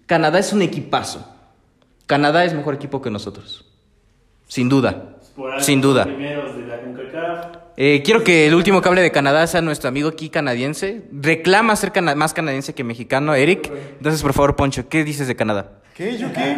Canadá 0.07 0.39
es 0.39 0.53
un 0.53 0.63
equipazo. 0.63 1.27
Canadá 2.07 2.45
es 2.45 2.55
mejor 2.55 2.75
equipo 2.75 3.03
que 3.03 3.11
nosotros. 3.11 3.65
Sin 4.47 4.69
duda. 4.69 5.16
Sin 5.61 5.81
duda. 5.81 6.05
Primeros 6.05 6.57
de 6.57 6.67
la 6.67 6.81
CONCACAF. 6.81 7.47
Eh, 7.79 8.03
quiero 8.05 8.25
que 8.25 8.47
el 8.47 8.55
último 8.55 8.81
cable 8.81 9.03
de 9.03 9.11
Canadá 9.11 9.47
sea 9.47 9.61
nuestro 9.61 9.89
amigo 9.89 10.09
aquí 10.09 10.31
canadiense. 10.31 11.03
Reclama 11.13 11.77
ser 11.77 11.93
cana- 11.93 12.15
más 12.15 12.33
canadiense 12.33 12.75
que 12.75 12.85
mexicano, 12.85 13.35
Eric. 13.35 13.71
Entonces, 13.99 14.23
por 14.23 14.33
favor, 14.33 14.57
Poncho, 14.57 14.89
¿qué 14.89 15.05
dices 15.05 15.29
de 15.29 15.37
Canadá? 15.37 15.73
¿Qué? 15.95 16.17
¿Yo 16.17 16.33
qué? 16.33 16.57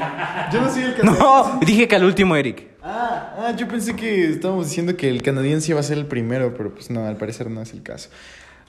Yo 0.52 0.60
no 0.60 0.70
soy 0.70 0.82
el 0.84 0.94
canadiense. 0.96 1.20
No, 1.24 1.60
dije 1.64 1.88
que 1.88 1.96
al 1.96 2.04
último, 2.04 2.36
Eric. 2.36 2.68
Ah, 2.82 3.34
ah, 3.38 3.52
yo 3.56 3.66
pensé 3.66 3.96
que 3.96 4.30
estábamos 4.30 4.66
diciendo 4.68 4.96
que 4.96 5.08
el 5.08 5.22
canadiense 5.22 5.72
iba 5.72 5.80
a 5.80 5.82
ser 5.82 5.98
el 5.98 6.06
primero, 6.06 6.54
pero 6.56 6.72
pues 6.72 6.88
no, 6.90 7.04
al 7.04 7.16
parecer 7.16 7.50
no 7.50 7.60
es 7.62 7.72
el 7.72 7.82
caso. 7.82 8.10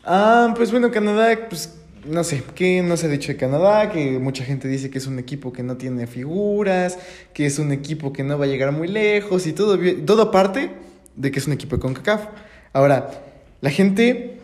Ah, 0.04 0.54
pues 0.56 0.72
bueno, 0.72 0.90
Canadá, 0.92 1.38
pues 1.50 1.80
no 2.10 2.24
sé, 2.24 2.44
¿qué 2.56 2.82
no 2.82 2.98
se 2.98 3.06
ha 3.06 3.10
dicho 3.10 3.32
de 3.32 3.38
Canadá? 3.38 3.92
Que 3.92 4.18
mucha 4.20 4.44
gente 4.44 4.68
dice 4.68 4.90
que 4.90 4.98
es 4.98 5.08
un 5.08 5.20
equipo 5.20 5.54
que 5.54 5.64
no 5.64 5.78
tiene 5.78 6.08
figuras, 6.08 6.98
que 7.34 7.46
es 7.46 7.60
un 7.60 7.72
equipo 7.72 8.12
que 8.12 8.24
no 8.24 8.38
va 8.38 8.46
a 8.46 8.48
llegar 8.48 8.72
muy 8.72 8.88
lejos 8.88 9.46
y 9.46 9.54
todo, 9.54 9.78
todo 10.06 10.24
aparte 10.24 10.72
de 11.16 11.32
que 11.32 11.40
es 11.40 11.48
un 11.48 11.54
equipo 11.54 11.76
de 11.76 11.82
CONCACAF. 11.82 12.28
Ahora, 12.74 13.12
la 13.62 13.70
gente 13.70 14.38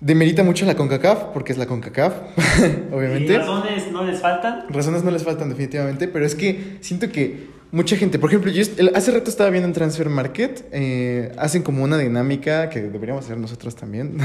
demerita 0.00 0.42
mucho 0.42 0.66
la 0.66 0.74
CONCACAF 0.74 1.24
porque 1.32 1.52
es 1.52 1.58
la 1.58 1.66
CONCACAF, 1.66 2.14
obviamente. 2.92 3.34
¿Y 3.34 3.36
razones 3.36 3.92
no 3.92 4.04
les 4.04 4.20
faltan? 4.20 4.64
Razones 4.68 5.04
no 5.04 5.10
les 5.12 5.22
faltan 5.22 5.48
definitivamente, 5.48 6.08
pero 6.08 6.26
es 6.26 6.34
que 6.34 6.78
siento 6.80 7.10
que 7.10 7.46
mucha 7.72 7.96
gente, 7.96 8.18
por 8.18 8.30
ejemplo, 8.30 8.52
yo 8.52 8.62
hace 8.94 9.10
rato 9.10 9.30
estaba 9.30 9.50
viendo 9.50 9.66
en 9.66 9.72
Transfer 9.72 10.08
Market, 10.08 10.66
eh, 10.72 11.32
hacen 11.38 11.62
como 11.62 11.82
una 11.82 11.98
dinámica 11.98 12.68
que 12.68 12.82
deberíamos 12.82 13.24
hacer 13.24 13.38
nosotros 13.38 13.74
también, 13.74 14.18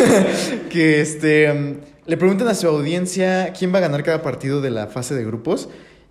que 0.70 1.00
este, 1.00 1.76
le 2.06 2.16
preguntan 2.16 2.48
a 2.48 2.54
su 2.54 2.66
audiencia 2.66 3.52
quién 3.56 3.72
va 3.72 3.78
a 3.78 3.82
ganar 3.82 4.02
cada 4.02 4.22
partido 4.22 4.62
de 4.62 4.70
la 4.70 4.86
fase 4.86 5.14
de 5.14 5.24
grupos 5.24 5.68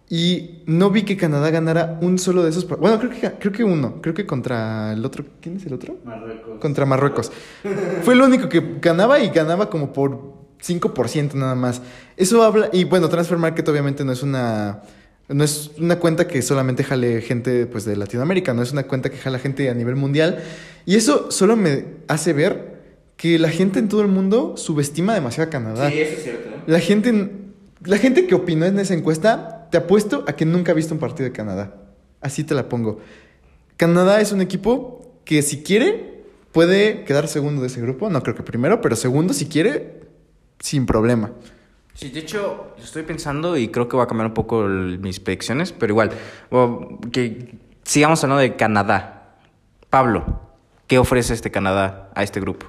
y 0.08 0.62
no 0.68 0.92
vi 0.92 1.02
que 1.02 1.18
Canadá 1.18 1.50
ganara 1.50 1.98
un 2.02 2.20
solo 2.20 2.44
de 2.44 2.52
esos, 2.52 2.68
bueno, 2.68 3.00
creo 3.00 3.12
que, 3.12 3.32
creo 3.40 3.52
que 3.52 3.64
uno, 3.64 4.00
creo 4.00 4.14
que 4.14 4.28
contra 4.28 4.94
el 4.94 5.04
otro, 5.04 5.26
¿quién 5.42 5.58
es 5.58 5.66
el 5.66 5.74
otro? 5.74 5.98
Marruecos. 6.06 6.60
contra 6.62 6.86
Marruecos. 6.86 7.32
Fue 8.04 8.14
el 8.14 8.22
único 8.22 8.48
que 8.48 8.78
ganaba 8.80 9.20
y 9.20 9.30
ganaba 9.30 9.70
como 9.70 9.92
por 9.92 10.38
5% 10.64 11.34
nada 11.34 11.56
más. 11.56 11.82
Eso 12.16 12.44
habla, 12.44 12.70
y 12.72 12.84
bueno, 12.84 13.10
Transfer 13.10 13.38
Market 13.38 13.68
obviamente 13.68 14.06
no 14.06 14.12
es 14.12 14.24
una, 14.24 14.84
no 15.30 15.44
es 15.44 15.72
una 15.78 16.00
cuenta 16.00 16.28
que 16.28 16.42
solamente 16.42 16.84
jale 16.84 17.22
gente 17.22 17.66
pues, 17.66 17.86
de 17.86 17.96
Latinoamérica, 17.96 18.54
no 18.54 18.62
es 18.62 18.72
una 18.72 18.84
cuenta 18.84 19.10
que 19.10 19.18
jala 19.18 19.40
gente 19.40 19.70
a 19.70 19.74
nivel 19.74 19.96
mundial. 19.96 20.44
Y 20.86 20.96
eso 20.96 21.32
solo 21.32 21.56
me 21.56 21.86
hace 22.08 22.34
ver 22.34 22.78
que 23.18 23.38
la 23.40 23.50
gente 23.50 23.80
en 23.80 23.90
todo 23.90 24.02
el 24.02 24.08
mundo 24.08 24.56
subestima 24.58 25.14
demasiado 25.14 25.48
a 25.48 25.52
Canadá. 25.52 25.90
eso 25.90 26.18
es 26.18 26.24
cierto. 26.24 26.50
La 26.66 26.80
gente, 26.80 27.32
la 27.84 27.98
gente 27.98 28.28
que 28.28 28.36
opinó 28.36 28.66
en 28.66 28.80
esa 28.80 28.94
encuesta, 28.94 29.68
te 29.70 29.78
apuesto 29.78 30.24
a 30.28 30.36
que 30.36 30.46
nunca 30.46 30.72
ha 30.72 30.76
visto 30.76 30.94
un 30.94 31.00
partido 31.00 31.26
de 31.26 31.34
Canadá. 31.34 31.76
Así 32.22 32.44
te 32.44 32.56
la 32.56 32.70
pongo. 32.70 33.00
Canadá 33.76 34.22
es 34.22 34.32
un 34.32 34.42
equipo 34.42 35.20
que 35.26 35.42
si 35.42 35.62
quiere 35.62 36.24
puede 36.52 37.04
quedar 37.04 37.28
segundo 37.28 37.62
de 37.62 37.68
ese 37.68 37.82
grupo. 37.82 38.10
No 38.10 38.24
creo 38.24 38.36
que 38.36 38.44
primero, 38.44 38.82
pero 38.82 38.96
segundo 38.96 39.34
si 39.34 39.48
quiere, 39.48 40.02
sin 40.60 40.86
problema. 40.86 41.32
Sí, 41.98 42.10
de 42.12 42.20
hecho, 42.20 42.76
estoy 42.78 43.02
pensando 43.02 43.58
y 43.58 43.70
creo 43.70 43.88
que 43.90 43.96
voy 43.96 44.04
a 44.04 44.08
cambiar 44.08 44.28
un 44.28 44.36
poco 44.36 44.68
el- 44.68 45.00
mis 45.00 45.20
predicciones, 45.20 45.72
pero 45.72 45.94
igual, 45.94 46.12
que 47.12 47.56
sigamos 47.82 48.24
hablando 48.24 48.42
de 48.42 48.56
Canadá. 48.56 49.34
Pablo, 49.90 50.24
¿qué 50.86 51.00
ofrece 51.00 51.34
este 51.34 51.50
Canadá 51.50 52.12
a 52.14 52.22
este 52.22 52.40
grupo? 52.40 52.68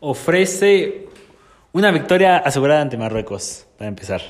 Ofrece 0.00 1.06
una 1.72 1.92
victoria 1.92 2.38
asegurada 2.38 2.80
ante 2.82 2.96
Marruecos, 2.96 3.68
para 3.78 3.86
empezar. 3.90 4.22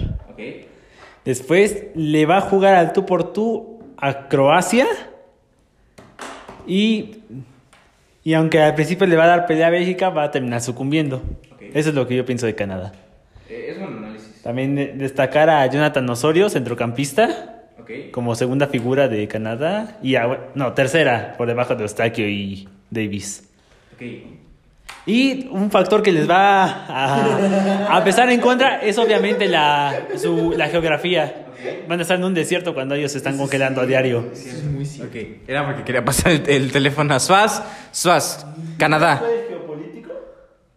Después 1.25 1.85
le 1.95 2.27
va 2.27 2.37
a 2.37 2.41
jugar 2.43 2.75
al 2.75 2.93
tú 2.93 3.07
por 3.07 3.33
tú 3.33 3.79
a 3.97 4.29
Croacia. 4.29 4.87
Y, 6.67 7.23
y 8.23 8.35
aunque 8.35 8.61
al 8.61 8.75
principio 8.75 9.07
le 9.07 9.17
va 9.17 9.25
a 9.25 9.29
dar 9.29 9.47
pelea 9.47 9.69
a 9.69 9.71
Bélgica, 9.71 10.11
va 10.11 10.25
a 10.25 10.31
terminar 10.31 10.61
sucumbiendo. 10.61 11.23
Eso 11.73 11.89
es 11.89 11.95
lo 11.95 12.07
que 12.07 12.15
yo 12.15 12.27
pienso 12.27 12.45
de 12.45 12.55
Canadá. 12.55 12.93
Es 13.49 13.79
buen 13.79 13.99
análisis. 13.99 14.43
También 14.43 14.75
de- 14.77 14.93
destacar 14.95 15.51
a 15.51 15.67
Jonathan 15.67 16.09
Osorio, 16.11 16.49
centrocampista, 16.51 17.53
como 18.13 18.35
segunda 18.35 18.67
figura 18.67 19.09
de 19.09 19.29
Canadá. 19.29 19.97
Y 20.03 20.17
a- 20.17 20.49
no, 20.55 20.73
tercera, 20.73 21.35
por 21.39 21.47
debajo 21.47 21.75
de 21.77 21.83
Eustaquio 21.83 22.29
y 22.29 22.69
Davis. 22.91 23.49
Y 25.07 25.47
un 25.53 25.71
factor 25.71 26.03
que 26.03 26.11
les 26.11 26.29
va 26.29 26.65
a, 26.65 27.97
a 27.97 28.05
pesar 28.05 28.29
en 28.31 28.41
contra 28.41 28.81
es 28.83 28.99
obviamente 28.99 29.47
la, 29.49 30.07
su- 30.17 30.53
la 30.57 30.69
geografía. 30.69 31.43
Van 31.89 31.99
a 31.99 32.03
estar 32.03 32.19
en 32.19 32.25
un 32.25 32.35
desierto 32.35 32.75
cuando 32.75 32.95
ellos 32.97 33.13
se 33.13 33.19
están 33.19 33.37
congelando 33.39 33.81
a 33.81 33.87
diario. 33.87 34.27
Ok, 35.03 35.17
era 35.49 35.65
porque 35.67 35.85
quería 35.85 36.05
pasar 36.05 36.33
el, 36.33 36.49
el 36.49 36.73
teléfono 36.73 37.15
a 37.15 37.21
Suaz. 37.21 37.63
Suaz, 37.93 38.45
Canadá. 38.79 39.23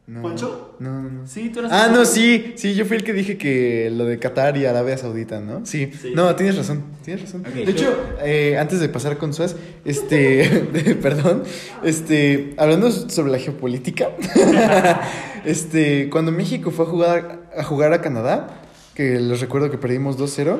No, 0.09 0.23
¿Poncho? 0.23 0.75
No, 0.79 1.03
no, 1.03 1.09
no. 1.11 1.27
Sí, 1.27 1.49
tú 1.49 1.59
eres 1.59 1.71
Ah, 1.71 1.87
no, 1.93 2.03
sí, 2.03 2.53
sí, 2.55 2.73
yo 2.73 2.85
fui 2.85 2.97
el 2.97 3.03
que 3.03 3.13
dije 3.13 3.37
que 3.37 3.91
lo 3.95 4.05
de 4.05 4.17
Qatar 4.17 4.57
y 4.57 4.65
Arabia 4.65 4.97
Saudita, 4.97 5.39
¿no? 5.39 5.63
Sí, 5.67 5.91
no, 6.15 6.35
tienes 6.35 6.57
razón, 6.57 6.83
tienes 7.05 7.25
razón. 7.25 7.43
De 7.43 7.61
hecho, 7.69 7.95
eh, 8.23 8.57
antes 8.57 8.79
de 8.79 8.89
pasar 8.89 9.17
con 9.19 9.33
Suaz, 9.35 9.55
este, 9.85 10.17
de- 10.73 10.95
perdón, 10.95 11.43
este, 11.83 12.55
hablando 12.57 12.89
sobre 12.91 13.31
la 13.31 13.37
geopolítica, 13.37 14.09
este, 15.45 16.09
cuando 16.09 16.31
México 16.31 16.71
fue 16.71 16.85
a 16.85 16.87
jugar, 16.89 17.39
a 17.55 17.63
jugar 17.63 17.93
a 17.93 18.01
Canadá, 18.01 18.61
que 18.95 19.19
les 19.19 19.39
recuerdo 19.41 19.69
que 19.69 19.77
perdimos 19.77 20.17
2-0, 20.17 20.57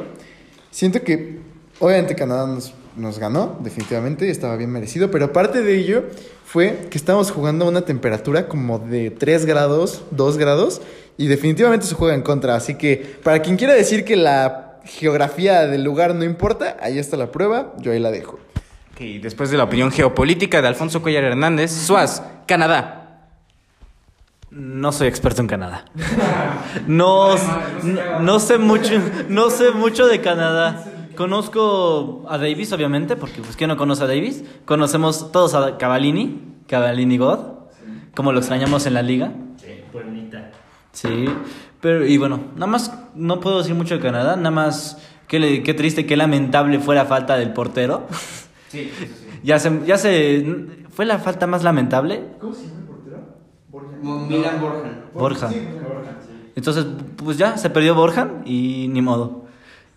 siento 0.72 1.02
que, 1.02 1.40
obviamente 1.80 2.16
Canadá 2.16 2.46
nos 2.48 2.74
nos 2.96 3.20
ganó, 3.20 3.58
definitivamente, 3.62 4.28
y 4.28 4.30
estaba 4.30 4.56
bien 4.56 4.72
merecido. 4.72 5.12
Pero 5.12 5.26
aparte 5.26 5.62
de 5.62 5.78
ello, 5.78 6.04
fue 6.46 6.88
que 6.90 6.98
estábamos 6.98 7.32
jugando 7.32 7.66
a 7.66 7.70
una 7.70 7.82
temperatura 7.82 8.48
como 8.48 8.80
de 8.80 9.12
3 9.12 9.46
grados, 9.46 10.04
2 10.12 10.38
grados, 10.38 10.82
y 11.18 11.28
definitivamente 11.28 11.86
se 11.86 11.96
juega 11.96 12.16
en 12.16 12.22
contra. 12.22 12.56
Así 12.56 12.76
que, 12.76 13.20
para 13.24 13.42
quien 13.42 13.58
quiera 13.58 13.74
decir 13.74 14.06
que 14.06 14.16
la 14.16 14.80
geografía 14.86 15.68
del 15.68 15.84
lugar 15.84 16.16
no 16.16 16.24
importa, 16.24 16.78
ahí 16.82 16.98
está 16.98 17.18
la 17.18 17.32
prueba, 17.32 17.74
yo 17.80 17.92
ahí 17.92 18.00
la 18.00 18.12
dejo. 18.12 18.40
Ok, 18.94 19.02
después 19.22 19.52
de 19.52 19.58
la 19.58 19.66
opinión 19.66 19.92
geopolítica 19.92 20.62
de 20.62 20.68
Alfonso 20.68 21.02
Cuellar 21.02 21.24
Hernández, 21.24 21.72
Suaz, 21.72 22.24
Canadá. 22.48 23.00
No 24.52 24.92
soy 24.92 25.08
experto 25.08 25.42
en 25.42 25.48
Canadá. 25.48 25.86
No, 26.88 27.36
no, 27.84 28.20
no 28.22 28.40
sé 28.40 28.58
mucho, 28.58 29.00
no 29.28 29.52
sé 29.52 29.72
mucho 29.72 30.08
de 30.08 30.22
Canadá. 30.22 30.86
Conozco 31.20 32.24
a 32.30 32.38
Davis, 32.38 32.72
obviamente, 32.72 33.18
porque 33.18 33.42
pues 33.42 33.58
¿quién 33.58 33.68
no 33.68 33.76
conoce 33.76 34.06
a 34.06 34.08
Davis? 34.08 34.42
Conocemos 34.64 35.34
todos 35.34 35.54
a 35.54 35.78
Cavallini, 35.78 36.40
Cavallini 36.66 37.18
God, 37.18 37.40
como 38.16 38.32
lo 38.32 38.40
extrañamos 38.40 38.86
en 38.86 38.94
la 38.94 39.02
liga. 39.02 39.34
Pueblita. 39.92 40.52
Sí, 40.94 41.26
pero 41.82 42.06
y 42.06 42.18
bueno, 42.18 42.40
nada 42.54 42.68
más 42.68 42.98
no 43.16 43.42
puedo 43.42 43.58
decir 43.58 43.76
mucho 43.76 43.96
de 43.96 44.00
Canadá, 44.00 44.38
nada 44.38 44.52
más 44.52 44.98
qué, 45.28 45.40
le- 45.40 45.62
qué 45.62 45.74
triste, 45.74 46.06
qué 46.06 46.16
lamentable 46.16 46.80
fue 46.80 46.96
la 46.96 47.04
falta 47.04 47.36
del 47.36 47.52
portero. 47.52 48.08
Sí, 48.70 48.90
Ya 49.44 49.60
se, 49.60 49.82
ya 49.86 49.98
se, 49.98 50.46
fue 50.90 51.06
la 51.06 51.20
falta 51.20 51.48
más 51.48 51.66
lamentable. 51.66 52.24
Milan 54.02 54.62
Borjan. 54.62 55.02
Borja. 55.14 55.50
Entonces, 56.56 56.86
pues 57.18 57.38
ya, 57.38 57.58
se 57.58 57.70
perdió 57.70 57.94
Borja 57.94 58.30
y 58.46 58.88
ni 58.90 59.02
modo. 59.02 59.49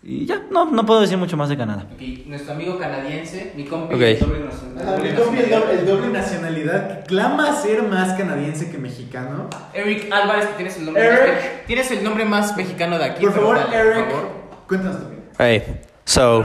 Y 0.05 0.25
ya, 0.25 0.41
no, 0.51 0.65
no 0.65 0.85
puedo 0.85 0.99
decir 0.99 1.17
mucho 1.17 1.37
más 1.37 1.47
de 1.47 1.55
Canadá. 1.57 1.85
nuestro 2.25 2.53
amigo 2.53 2.77
canadiense, 2.77 3.53
mi 3.55 3.63
compi, 3.63 3.95
Ok. 3.95 4.01
el 4.01 4.19
doble 4.19 4.39
nacional- 4.41 5.05
El 5.05 5.15
doble, 5.15 5.39
el 5.43 5.49
doble- 5.49 5.79
el 5.79 5.85
doble 5.85 6.07
nacionalidad 6.09 7.05
clama 7.05 7.55
ser 7.55 7.83
más 7.83 8.11
canadiense 8.17 8.69
que 8.69 8.77
mexicano. 8.77 9.49
Eric 9.73 10.11
Álvarez, 10.11 10.47
que 10.47 10.53
tienes 10.55 10.77
el 10.77 10.85
nombre 10.85 11.05
Eric. 11.05 11.19
más, 11.35 11.65
tienes 11.67 11.91
el 11.91 12.03
nombre 12.03 12.25
más 12.25 12.57
mexicano 12.57 12.97
de 12.97 13.05
aquí. 13.05 13.21
Por 13.23 13.33
favor, 13.33 13.57
dale, 13.57 13.75
Eric, 13.77 13.93
por 14.05 14.11
favor. 14.11 14.29
cuéntanos 14.67 14.97
tu 14.99 15.03
opinión. 15.05 15.23
Hey, 15.39 15.63
so, 16.03 16.43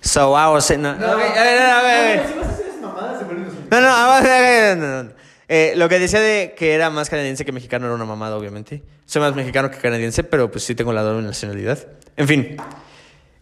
so 0.00 0.34
I 0.34 0.48
was 0.48 0.64
saying, 0.64 0.82
no, 0.82 0.92
okay, 0.92 1.04
no, 3.70 4.76
no, 4.76 5.02
no. 5.02 5.10
Eh, 5.48 5.74
lo 5.76 5.88
que 5.88 5.98
decía 5.98 6.20
de 6.20 6.54
que 6.56 6.74
era 6.74 6.90
más 6.90 7.08
canadiense 7.08 7.44
que 7.44 7.52
mexicano 7.52 7.86
era 7.86 7.94
una 7.94 8.04
mamada, 8.04 8.36
obviamente. 8.36 8.82
Soy 9.04 9.20
más 9.22 9.34
mexicano 9.36 9.70
que 9.70 9.78
canadiense, 9.78 10.24
pero 10.24 10.50
pues 10.50 10.64
sí 10.64 10.74
tengo 10.74 10.92
la 10.92 11.02
doble 11.02 11.24
nacionalidad. 11.26 11.78
En 12.16 12.26
fin. 12.26 12.56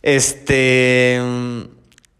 Este. 0.02 1.18
mm, 1.22 1.60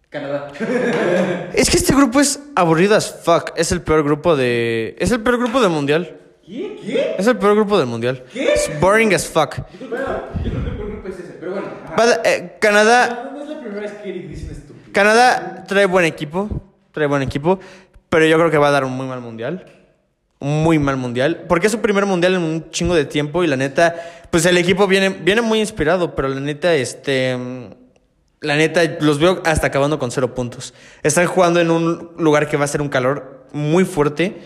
Canadá. 0.09 0.51
Es 1.55 1.71
que 1.71 1.77
este 1.77 1.95
grupo 1.95 2.21
es 2.21 2.41
aburrido 2.57 2.97
as 2.97 3.11
fuck. 3.25 3.51
Es 3.57 3.71
el 3.73 3.83
peor 3.83 4.03
grupo 4.03 4.37
de. 4.37 4.97
Es 4.99 5.11
el 5.11 5.21
peor 5.21 5.39
grupo 5.39 5.61
del 5.61 5.71
mundial. 5.71 6.19
¿Qué? 6.47 6.77
¿Qué? 6.85 7.15
Es 7.19 7.27
el 7.27 7.37
peor 7.39 7.55
grupo 7.55 7.79
del 7.79 7.87
mundial. 7.87 8.25
Es 8.35 8.71
boring 8.81 9.15
as 9.15 9.27
fuck. 9.27 9.57
Va- 11.99 12.21
eh, 12.25 12.57
Canadá. 12.61 13.31
No 13.35 13.43
es 13.43 13.49
la 13.49 13.61
primera 13.61 13.81
vez 13.83 13.93
que 13.93 14.09
Eric 14.11 14.29
dice 14.29 14.47
un 14.47 14.51
estúpido. 14.53 14.93
Canadá 14.93 15.65
trae 15.67 15.87
buen 15.87 16.05
equipo, 16.05 16.49
trae 16.93 17.07
buen 17.07 17.23
equipo, 17.23 17.61
pero 18.15 18.27
yo 18.27 18.39
creo 18.39 18.49
que 18.49 18.59
va 18.59 18.69
a 18.69 18.71
dar 18.71 18.85
un 18.85 18.97
muy 18.97 19.09
mal 19.09 19.21
mundial. 19.21 19.67
Un 20.39 20.63
muy 20.63 20.79
mal 20.79 20.97
mundial. 20.97 21.47
Porque 21.49 21.67
es 21.67 21.73
su 21.73 21.81
primer 21.81 22.07
mundial 22.07 22.37
en 22.37 22.43
un 22.43 22.71
chingo 22.71 22.95
de 22.95 23.07
tiempo 23.07 23.43
y 23.43 23.49
la 23.49 23.57
neta, 23.57 23.97
pues 24.31 24.47
el 24.47 24.57
equipo 24.57 24.87
viene, 24.87 25.09
viene 25.09 25.43
muy 25.43 25.59
inspirado, 25.59 26.15
pero 26.15 26.29
la 26.29 26.39
neta, 26.39 26.77
este. 26.77 27.37
La 28.41 28.55
neta, 28.55 28.83
los 29.01 29.19
veo 29.19 29.43
hasta 29.45 29.67
acabando 29.67 29.99
con 29.99 30.13
cero 30.13 30.33
puntos. 30.33 30.75
Están 31.03 31.27
jugando 31.27 31.61
en 31.61 31.73
un 31.73 32.13
lugar 32.17 32.49
que 32.49 32.57
va 32.57 32.67
a 32.67 32.69
ser 32.69 32.83
un 32.83 32.89
calor 32.89 33.49
muy 33.53 33.85
fuerte. 33.85 34.41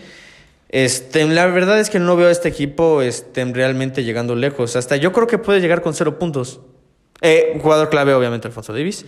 Este, 0.69 1.27
la 1.27 1.45
verdad 1.45 1.79
es 1.79 1.91
que 1.91 1.99
no 1.99 2.15
veo 2.15 2.29
a 2.29 2.31
este 2.31 2.49
equipo 2.49 3.03
este, 3.03 3.45
realmente 3.45 4.03
llegando 4.03 4.35
lejos. 4.35 4.75
Hasta 4.77 4.95
yo 4.95 5.13
creo 5.13 5.27
que 5.27 5.37
puede 5.37 5.61
llegar 5.61 5.83
con 5.83 5.93
cero 5.93 6.17
puntos. 6.17 6.59
Eh, 7.21 7.59
jugador 7.61 7.91
clave, 7.91 8.15
obviamente, 8.15 8.47
Alfonso 8.47 8.73
Davis. 8.73 9.05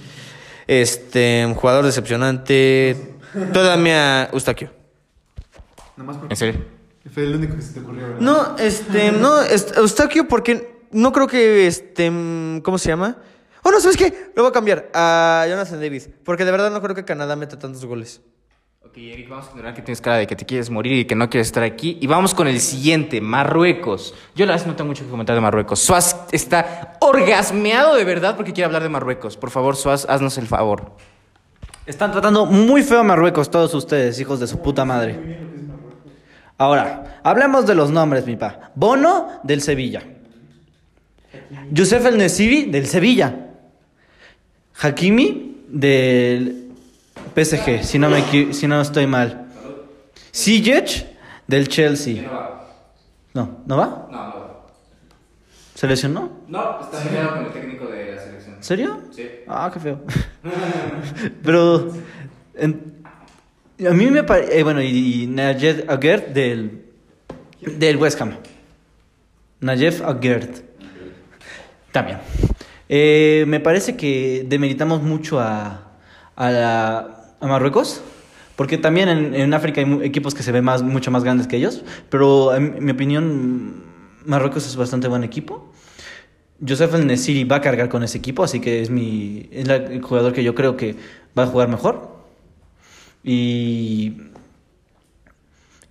Este, 0.67 1.51
jugador 1.57 1.83
decepcionante. 1.83 3.10
Todavía 3.53 4.29
Eustaquio. 4.31 4.71
Nomás 5.97 6.17
porque 6.17 6.33
¿En 6.33 6.37
serio? 6.37 6.65
fue 7.13 7.23
el 7.23 7.35
único 7.35 7.55
que 7.55 7.61
se 7.61 7.73
te 7.73 7.79
ocurrió, 7.79 8.03
¿verdad? 8.07 8.19
No, 8.21 8.57
este, 8.57 9.11
no, 9.11 9.41
est- 9.41 9.75
Eustaquio, 9.77 10.27
porque 10.27 10.81
no 10.91 11.11
creo 11.11 11.27
que, 11.27 11.67
este, 11.67 12.07
¿cómo 12.63 12.77
se 12.77 12.89
llama? 12.89 13.17
Oh, 13.63 13.71
no, 13.71 13.79
¿sabes 13.79 13.97
qué? 13.97 14.31
Lo 14.35 14.43
voy 14.43 14.49
a 14.49 14.53
cambiar 14.53 14.89
a 14.93 15.45
Jonathan 15.47 15.79
Davis. 15.79 16.09
Porque 16.23 16.45
de 16.45 16.51
verdad 16.51 16.71
no 16.71 16.81
creo 16.81 16.95
que 16.95 17.05
Canadá 17.05 17.35
meta 17.35 17.57
tantos 17.59 17.85
goles. 17.85 18.21
Ok, 18.83 18.97
Eric, 18.97 19.29
vamos 19.29 19.47
a 19.47 19.49
ignorar 19.51 19.73
que 19.75 19.81
tienes 19.81 20.01
cara 20.01 20.17
de 20.17 20.27
que 20.27 20.35
te 20.35 20.45
quieres 20.45 20.69
morir 20.69 20.93
y 20.93 21.05
que 21.05 21.15
no 21.15 21.29
quieres 21.29 21.47
estar 21.47 21.63
aquí. 21.63 21.97
Y 22.01 22.07
vamos 22.07 22.33
con 22.33 22.47
el 22.47 22.59
siguiente, 22.59 23.21
Marruecos. 23.21 24.13
Yo 24.35 24.45
la 24.45 24.53
verdad 24.53 24.67
no 24.67 24.75
tengo 24.75 24.87
mucho 24.89 25.03
que 25.05 25.09
comentar 25.11 25.35
de 25.35 25.41
Marruecos. 25.41 25.79
Suaz 25.79 26.15
está 26.31 26.97
orgasmeado 26.99 27.95
de 27.95 28.03
verdad 28.03 28.35
porque 28.35 28.51
quiere 28.51 28.65
hablar 28.65 28.83
de 28.83 28.89
Marruecos. 28.89 29.37
Por 29.37 29.49
favor, 29.51 29.75
Suaz, 29.75 30.05
haznos 30.09 30.37
el 30.37 30.47
favor. 30.47 30.93
Están 31.91 32.13
tratando 32.13 32.45
muy 32.45 32.83
feo 32.83 32.99
a 32.99 33.03
Marruecos 33.03 33.51
todos 33.51 33.73
ustedes, 33.73 34.17
hijos 34.21 34.39
de 34.39 34.47
su 34.47 34.61
puta 34.61 34.85
madre. 34.85 35.39
Ahora, 36.57 37.19
hablemos 37.21 37.67
de 37.67 37.75
los 37.75 37.91
nombres, 37.91 38.25
mi 38.25 38.37
pa. 38.37 38.71
Bono, 38.75 39.41
del 39.43 39.61
Sevilla. 39.61 40.01
Youssef 41.69 42.05
El 42.05 42.17
Nesiri, 42.17 42.71
del 42.71 42.87
Sevilla. 42.87 43.35
Hakimi, 44.81 45.65
del 45.67 46.71
PSG, 47.35 47.83
si 47.83 47.99
no, 47.99 48.09
me, 48.09 48.53
si 48.53 48.67
no 48.67 48.79
estoy 48.79 49.05
mal. 49.05 49.47
Ziyech, 50.33 51.05
del 51.45 51.67
Chelsea. 51.67 52.23
No, 53.33 53.63
¿no 53.65 53.75
va? 53.75 54.07
No, 54.09 54.27
no. 54.29 54.61
¿Se 55.75 55.87
lesionó? 55.87 56.31
No, 56.47 56.79
está 56.79 56.99
peleado 56.99 57.31
con 57.31 57.45
el 57.47 57.51
técnico 57.51 57.87
de 57.87 58.15
la 58.15 58.21
selección. 58.21 58.55
¿En 58.55 58.63
serio? 58.63 59.01
Sí. 59.11 59.29
Ah, 59.45 59.69
qué 59.73 59.79
feo. 59.81 59.99
Pero 61.43 61.91
a 63.89 63.93
mí 63.93 64.05
me 64.07 64.23
parece... 64.23 64.63
bueno, 64.63 64.81
y, 64.81 65.23
y 65.23 65.27
Najed 65.27 65.85
del, 66.33 66.85
del 67.61 67.97
West 67.97 68.21
Ham. 68.21 68.37
Najed 69.59 70.01
Aguert. 70.03 70.57
También. 71.91 72.19
Eh, 72.89 73.45
me 73.47 73.59
parece 73.59 73.95
que 73.95 74.45
demeritamos 74.47 75.01
mucho 75.01 75.39
a, 75.39 75.91
a, 76.35 77.33
a 77.39 77.47
Marruecos. 77.47 78.01
Porque 78.55 78.77
también 78.77 79.09
en, 79.09 79.33
en 79.33 79.53
África 79.53 79.81
hay 79.81 79.99
equipos 80.03 80.35
que 80.35 80.43
se 80.43 80.51
ven 80.51 80.63
más, 80.63 80.83
mucho 80.83 81.09
más 81.09 81.23
grandes 81.23 81.47
que 81.47 81.57
ellos. 81.57 81.83
Pero 82.09 82.53
en 82.53 82.83
mi 82.83 82.91
opinión, 82.91 83.83
Marruecos 84.25 84.67
es 84.67 84.75
bastante 84.75 85.07
buen 85.07 85.23
equipo. 85.23 85.70
Joseph 86.67 86.93
El 86.95 87.07
Nesiri 87.07 87.43
va 87.43 87.57
a 87.57 87.61
cargar 87.61 87.89
con 87.89 88.03
ese 88.03 88.17
equipo, 88.19 88.43
así 88.43 88.59
que 88.59 88.81
es 88.81 88.89
mi 88.89 89.47
es 89.51 89.67
la- 89.67 89.75
el 89.77 90.01
jugador 90.01 90.31
que 90.33 90.43
yo 90.43 90.53
creo 90.55 90.77
que 90.77 90.95
va 91.37 91.43
a 91.43 91.47
jugar 91.47 91.67
mejor. 91.69 92.09
Y 93.23 94.13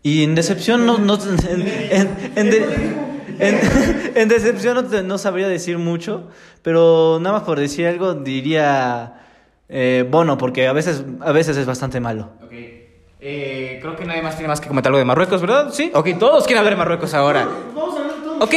y 0.03 0.23
en 0.25 0.35
decepción 0.35 0.87
no, 0.87 0.99
no- 0.99 1.19
en, 1.49 1.63
en- 1.69 2.33
en 2.37 2.51
de- 2.51 2.65
en- 3.39 4.13
en 4.17 4.29
decepción 4.29 4.75
no, 4.91 5.03
no 5.03 5.19
sabría 5.19 5.49
decir 5.49 5.79
mucho, 5.79 6.29
pero 6.63 7.19
nada 7.21 7.37
más 7.39 7.45
por 7.45 7.59
decir 7.59 7.87
algo 7.87 8.15
diría 8.15 9.15
eh, 9.69 10.05
Bono, 10.11 10.37
porque 10.39 10.67
a 10.67 10.73
veces 10.73 11.05
a 11.21 11.33
veces 11.33 11.57
es 11.57 11.67
bastante 11.67 12.01
malo. 12.01 12.31
Ok. 12.45 12.53
Eh, 13.23 13.79
creo 13.83 13.97
que 13.97 14.05
nadie 14.07 14.23
más 14.23 14.35
tiene 14.37 14.49
más 14.49 14.61
que 14.61 14.69
comentar 14.69 14.91
algo 14.91 14.99
de 14.99 15.05
Marruecos, 15.05 15.41
¿verdad? 15.43 15.71
Sí. 15.73 15.91
Ok, 15.95 16.09
todos 16.19 16.45
quieren 16.45 16.59
hablar 16.61 16.73
de 16.75 16.79
Marruecos 16.79 17.13
ahora. 17.15 17.47
Vamos 17.75 17.95
a 17.97 18.01
hablar 18.01 18.17
todos. 18.23 18.43
Ok, 18.43 18.55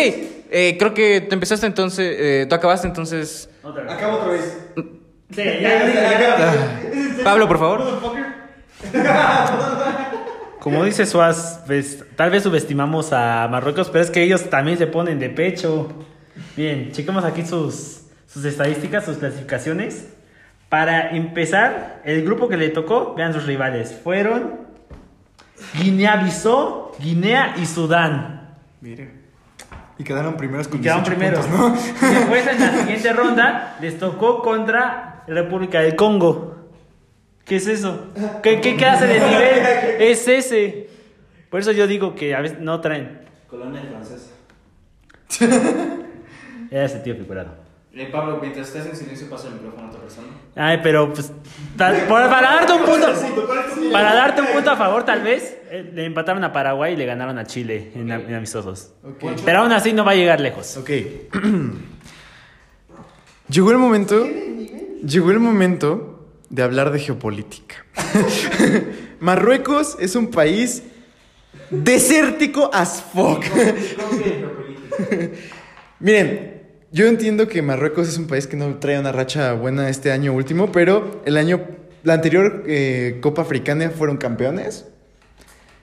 eh, 0.55 0.77
creo 0.77 0.93
que 0.93 1.21
tú 1.21 1.33
empezaste 1.33 1.65
entonces, 1.65 2.15
eh, 2.19 2.45
tú 2.47 2.53
acabaste 2.53 2.87
entonces. 2.87 3.49
Otra 3.63 3.83
vez. 3.83 3.91
Acabo 3.91 4.17
otra 4.17 4.33
vez. 4.33 4.59
Sí, 5.31 5.43
ya, 5.43 5.61
ya, 5.61 6.19
ya. 6.19 7.23
Pablo, 7.23 7.47
por 7.47 7.57
favor. 7.57 7.83
Como 10.59 10.85
dice 10.85 11.07
Suaz, 11.07 11.61
pues, 11.65 12.05
tal 12.15 12.29
vez 12.29 12.43
subestimamos 12.43 13.13
a 13.13 13.47
Marruecos, 13.49 13.89
pero 13.89 14.03
es 14.03 14.11
que 14.11 14.21
ellos 14.21 14.47
también 14.51 14.77
se 14.77 14.85
ponen 14.85 15.17
de 15.17 15.31
pecho. 15.31 15.91
Bien, 16.55 16.91
chequemos 16.91 17.25
aquí 17.25 17.43
sus, 17.43 18.03
sus 18.27 18.45
estadísticas, 18.45 19.05
sus 19.05 19.17
clasificaciones. 19.17 20.09
Para 20.69 21.15
empezar, 21.15 22.03
el 22.05 22.23
grupo 22.23 22.47
que 22.47 22.57
le 22.57 22.69
tocó, 22.69 23.15
vean 23.15 23.33
sus 23.33 23.47
rivales, 23.47 23.91
fueron 24.03 24.61
Guinea-Bissau, 25.81 26.91
Guinea 26.99 27.55
y 27.57 27.65
Sudán. 27.65 28.55
Y 30.03 30.05
quedaron 30.05 30.35
primeros 30.35 30.67
con 30.67 30.79
Y 30.79 30.83
quedaron 30.83 31.03
18 31.05 31.17
primeros. 31.17 31.45
puntos, 31.47 31.79
¿no? 32.01 32.09
Y 32.09 32.13
Después, 32.13 32.47
en 32.47 32.59
la 32.59 32.77
siguiente 32.79 33.13
ronda, 33.13 33.77
les 33.79 33.97
tocó 33.97 34.41
contra 34.41 35.23
República 35.27 35.79
del 35.79 35.95
Congo. 35.95 36.57
¿Qué 37.45 37.55
es 37.55 37.67
eso? 37.67 38.07
¿Qué, 38.41 38.59
qué 38.59 38.75
clase 38.75 39.07
de 39.07 39.13
nivel 39.21 39.59
es 40.01 40.27
ese? 40.27 40.89
Por 41.49 41.61
eso 41.61 41.71
yo 41.71 41.87
digo 41.87 42.15
que 42.15 42.35
a 42.35 42.41
veces 42.41 42.59
no 42.59 42.81
traen. 42.81 43.21
Colonia 43.49 43.81
francesa. 43.89 44.31
Era 46.69 46.83
ese 46.85 46.99
tío 46.99 47.15
figurado. 47.15 47.62
Eh, 47.95 48.09
Pablo, 48.11 48.39
mientras 48.41 48.69
estás 48.69 48.87
en 48.87 48.95
silencio, 48.95 49.29
pasa 49.29 49.49
el 49.49 49.53
micrófono 49.53 49.85
a 49.85 49.89
otra 49.89 50.01
persona. 50.01 50.27
Ay, 50.55 50.79
pero 50.81 51.13
pues. 51.13 51.31
tal- 51.77 52.07
para 52.07 52.27
darte 52.41 52.73
un 52.73 52.81
punto. 52.83 53.07
Para 53.91 54.15
darte 54.15 54.41
un 54.41 54.47
punto 54.47 54.71
a 54.71 54.75
favor, 54.75 55.03
tal 55.05 55.21
vez. 55.21 55.57
eh, 55.69 55.91
le 55.93 56.05
empataron 56.05 56.43
a 56.43 56.51
Paraguay 56.51 56.93
y 56.93 56.97
le 56.97 57.05
ganaron 57.05 57.37
a 57.37 57.45
Chile 57.45 57.91
en, 57.93 58.11
en 58.11 58.33
amistosos. 58.33 58.93
Pero 59.45 59.59
aún 59.59 59.71
así 59.71 59.93
no 59.93 60.03
va 60.03 60.11
a 60.11 60.15
llegar 60.15 60.39
lejos. 60.41 60.75
Ok. 60.77 60.89
llegó 63.49 63.71
el 63.71 63.77
momento. 63.77 64.25
Llegó 65.05 65.31
el 65.31 65.39
momento 65.39 66.29
de 66.49 66.63
hablar 66.63 66.91
de 66.91 66.99
geopolítica. 66.99 67.85
Marruecos 69.19 69.97
es 69.99 70.15
un 70.15 70.31
país 70.31 70.81
desértico 71.69 72.71
as 72.73 73.03
fuck. 73.13 73.43
Miren, 75.99 76.52
yo 76.93 77.07
entiendo 77.07 77.47
que 77.47 77.63
Marruecos 77.63 78.07
es 78.07 78.19
un 78.19 78.27
país 78.27 78.45
que 78.45 78.55
no 78.55 78.75
trae 78.75 78.99
una 78.99 79.11
racha 79.11 79.53
buena 79.53 79.89
este 79.89 80.11
año 80.11 80.31
último, 80.31 80.71
pero 80.71 81.23
el 81.25 81.37
año, 81.37 81.65
la 82.03 82.13
anterior 82.13 82.63
eh, 82.67 83.17
Copa 83.19 83.41
Africana 83.41 83.89
fueron 83.89 84.17
campeones. 84.17 84.85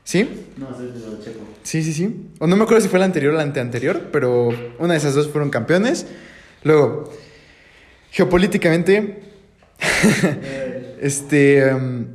¿Sí? 0.05 0.47
No, 0.57 0.69
es 0.71 1.25
checo. 1.25 1.41
Sí, 1.65 1.83
sí, 1.83 1.93
sí. 1.93 2.31
O 2.39 2.47
no 2.47 2.55
me 2.55 2.63
acuerdo 2.63 2.81
si 2.81 2.89
fue 2.89 3.01
la 3.01 3.07
anterior 3.07 3.35
o 3.35 3.37
la 3.37 3.43
anteanterior, 3.43 4.11
pero 4.13 4.51
una 4.79 4.93
de 4.95 4.99
esas 4.99 5.15
dos 5.15 5.29
fueron 5.29 5.51
campeones. 5.51 6.07
Luego, 6.63 7.13
geopolíticamente, 8.13 9.21
este, 11.01 11.71
em, 11.71 12.07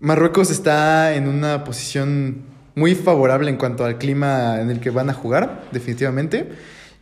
Marruecos 0.00 0.50
está 0.50 1.14
en 1.14 1.28
una 1.28 1.62
posición 1.62 2.42
muy 2.74 2.96
favorable 2.96 3.50
en 3.50 3.56
cuanto 3.56 3.84
al 3.84 3.98
clima 3.98 4.60
en 4.60 4.70
el 4.70 4.80
que 4.80 4.90
van 4.90 5.10
a 5.10 5.14
jugar, 5.14 5.68
definitivamente. 5.70 6.48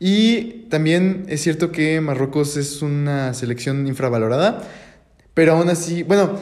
Y 0.03 0.67
también 0.71 1.27
es 1.29 1.43
cierto 1.43 1.71
que 1.71 2.01
Marruecos 2.01 2.57
es 2.57 2.81
una 2.81 3.35
selección 3.35 3.87
infravalorada, 3.87 4.67
pero 5.35 5.53
aún 5.53 5.69
así, 5.69 6.03
bueno, 6.03 6.39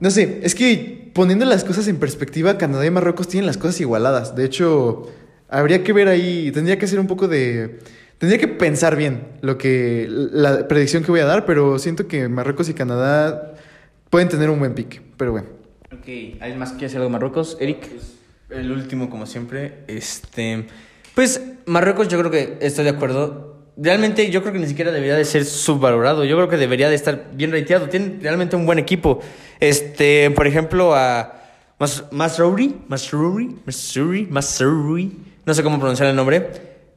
no 0.00 0.10
sé, 0.10 0.40
es 0.42 0.56
que 0.56 1.12
poniendo 1.14 1.44
las 1.44 1.62
cosas 1.62 1.86
en 1.86 1.98
perspectiva, 1.98 2.58
Canadá 2.58 2.84
y 2.84 2.90
Marruecos 2.90 3.28
tienen 3.28 3.46
las 3.46 3.58
cosas 3.58 3.80
igualadas. 3.80 4.34
De 4.34 4.44
hecho, 4.44 5.08
habría 5.48 5.84
que 5.84 5.92
ver 5.92 6.08
ahí, 6.08 6.50
tendría 6.50 6.78
que 6.78 6.84
hacer 6.84 6.98
un 6.98 7.06
poco 7.06 7.28
de... 7.28 7.78
Tendría 8.18 8.40
que 8.40 8.48
pensar 8.48 8.96
bien 8.96 9.28
lo 9.40 9.56
que 9.56 10.06
la 10.08 10.66
predicción 10.66 11.04
que 11.04 11.10
voy 11.10 11.20
a 11.20 11.26
dar, 11.26 11.46
pero 11.46 11.78
siento 11.78 12.08
que 12.08 12.28
Marruecos 12.28 12.68
y 12.68 12.74
Canadá 12.74 13.54
pueden 14.10 14.28
tener 14.28 14.50
un 14.50 14.58
buen 14.58 14.74
pick, 14.74 15.00
pero 15.16 15.32
bueno. 15.32 15.48
Ok, 15.92 16.40
¿alguien 16.40 16.58
más 16.58 16.70
quiere 16.72 16.86
hacer 16.86 16.96
algo 16.96 17.08
de 17.08 17.12
Marruecos? 17.12 17.56
Eric. 17.60 17.88
El 18.50 18.72
último, 18.72 19.10
como 19.10 19.26
siempre. 19.26 19.84
Este. 19.86 20.66
Pues 21.16 21.40
Marruecos, 21.64 22.08
yo 22.08 22.18
creo 22.18 22.30
que 22.30 22.58
estoy 22.60 22.84
de 22.84 22.90
acuerdo. 22.90 23.70
Realmente, 23.78 24.30
yo 24.30 24.42
creo 24.42 24.52
que 24.52 24.58
ni 24.58 24.66
siquiera 24.66 24.92
debería 24.92 25.16
de 25.16 25.24
ser 25.24 25.46
subvalorado. 25.46 26.26
Yo 26.26 26.36
creo 26.36 26.50
que 26.50 26.58
debería 26.58 26.90
de 26.90 26.94
estar 26.94 27.30
bien 27.32 27.52
rateado. 27.52 27.88
Tiene 27.88 28.18
realmente 28.20 28.54
un 28.54 28.66
buen 28.66 28.78
equipo. 28.78 29.20
Este, 29.58 30.30
por 30.32 30.46
ejemplo, 30.46 30.94
a 30.94 31.42
Mas 31.78 32.04
Masrouri, 32.10 32.82
Masrouri, 32.86 33.56
Masrouri. 34.28 35.16
No 35.46 35.54
sé 35.54 35.62
cómo 35.62 35.78
pronunciar 35.78 36.10
el 36.10 36.16
nombre. 36.16 36.50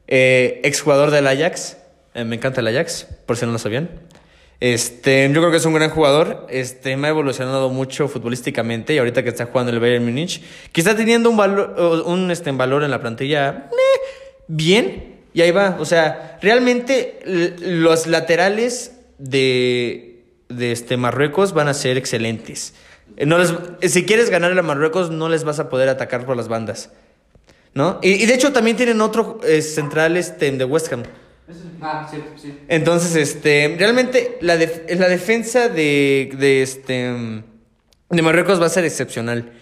Eh, 0.06 0.60
exjugador 0.64 1.10
del 1.10 1.26
Ajax. 1.26 1.78
Eh, 2.12 2.24
me 2.24 2.36
encanta 2.36 2.60
el 2.60 2.66
Ajax, 2.66 3.06
por 3.24 3.38
si 3.38 3.46
no 3.46 3.52
lo 3.52 3.58
sabían. 3.58 3.88
Este, 4.60 5.30
yo 5.32 5.40
creo 5.40 5.50
que 5.50 5.56
es 5.56 5.64
un 5.64 5.72
gran 5.72 5.88
jugador. 5.88 6.46
Este, 6.50 6.94
me 6.98 7.06
ha 7.06 7.10
evolucionado 7.10 7.70
mucho 7.70 8.06
futbolísticamente 8.06 8.92
y 8.92 8.98
ahorita 8.98 9.22
que 9.22 9.30
está 9.30 9.46
jugando 9.46 9.72
el 9.72 9.80
Bayern 9.80 10.04
Múnich, 10.04 10.42
que 10.72 10.82
está 10.82 10.94
teniendo 10.94 11.30
un 11.30 11.38
valor, 11.38 12.04
un 12.04 12.30
este, 12.30 12.52
valor 12.52 12.84
en 12.84 12.90
la 12.90 13.00
plantilla 13.00 13.70
bien 14.50 15.16
y 15.32 15.42
ahí 15.42 15.50
va. 15.52 15.76
O 15.78 15.84
sea, 15.84 16.38
realmente 16.42 17.20
los 17.60 18.06
laterales 18.06 18.92
de, 19.18 20.24
de 20.48 20.72
este 20.72 20.96
Marruecos 20.96 21.52
van 21.52 21.68
a 21.68 21.74
ser 21.74 21.96
excelentes. 21.96 22.74
Eh, 23.16 23.26
No 23.26 23.38
les, 23.38 23.54
si 23.92 24.04
quieres 24.04 24.30
ganar 24.30 24.58
a 24.58 24.62
Marruecos, 24.62 25.10
no 25.10 25.28
les 25.28 25.44
vas 25.44 25.60
a 25.60 25.68
poder 25.68 25.88
atacar 25.88 26.26
por 26.26 26.36
las 26.36 26.48
bandas. 26.48 26.90
¿No? 27.72 28.00
Y, 28.02 28.14
y 28.14 28.26
de 28.26 28.34
hecho 28.34 28.52
también 28.52 28.76
tienen 28.76 29.00
otro 29.00 29.38
eh, 29.44 29.62
central 29.62 30.16
este, 30.16 30.50
de 30.50 30.64
West 30.64 30.92
Ham. 30.92 31.04
Ah, 31.80 32.08
sí, 32.10 32.16
sí. 32.36 32.58
Entonces, 32.66 33.14
este, 33.14 33.76
realmente 33.78 34.38
la, 34.40 34.56
def- 34.56 34.90
la 34.98 35.08
defensa 35.08 35.68
de, 35.68 36.32
de, 36.36 36.62
este, 36.62 36.92
de 38.10 38.22
Marruecos 38.22 38.60
va 38.60 38.66
a 38.66 38.70
ser 38.70 38.84
excepcional. 38.84 39.52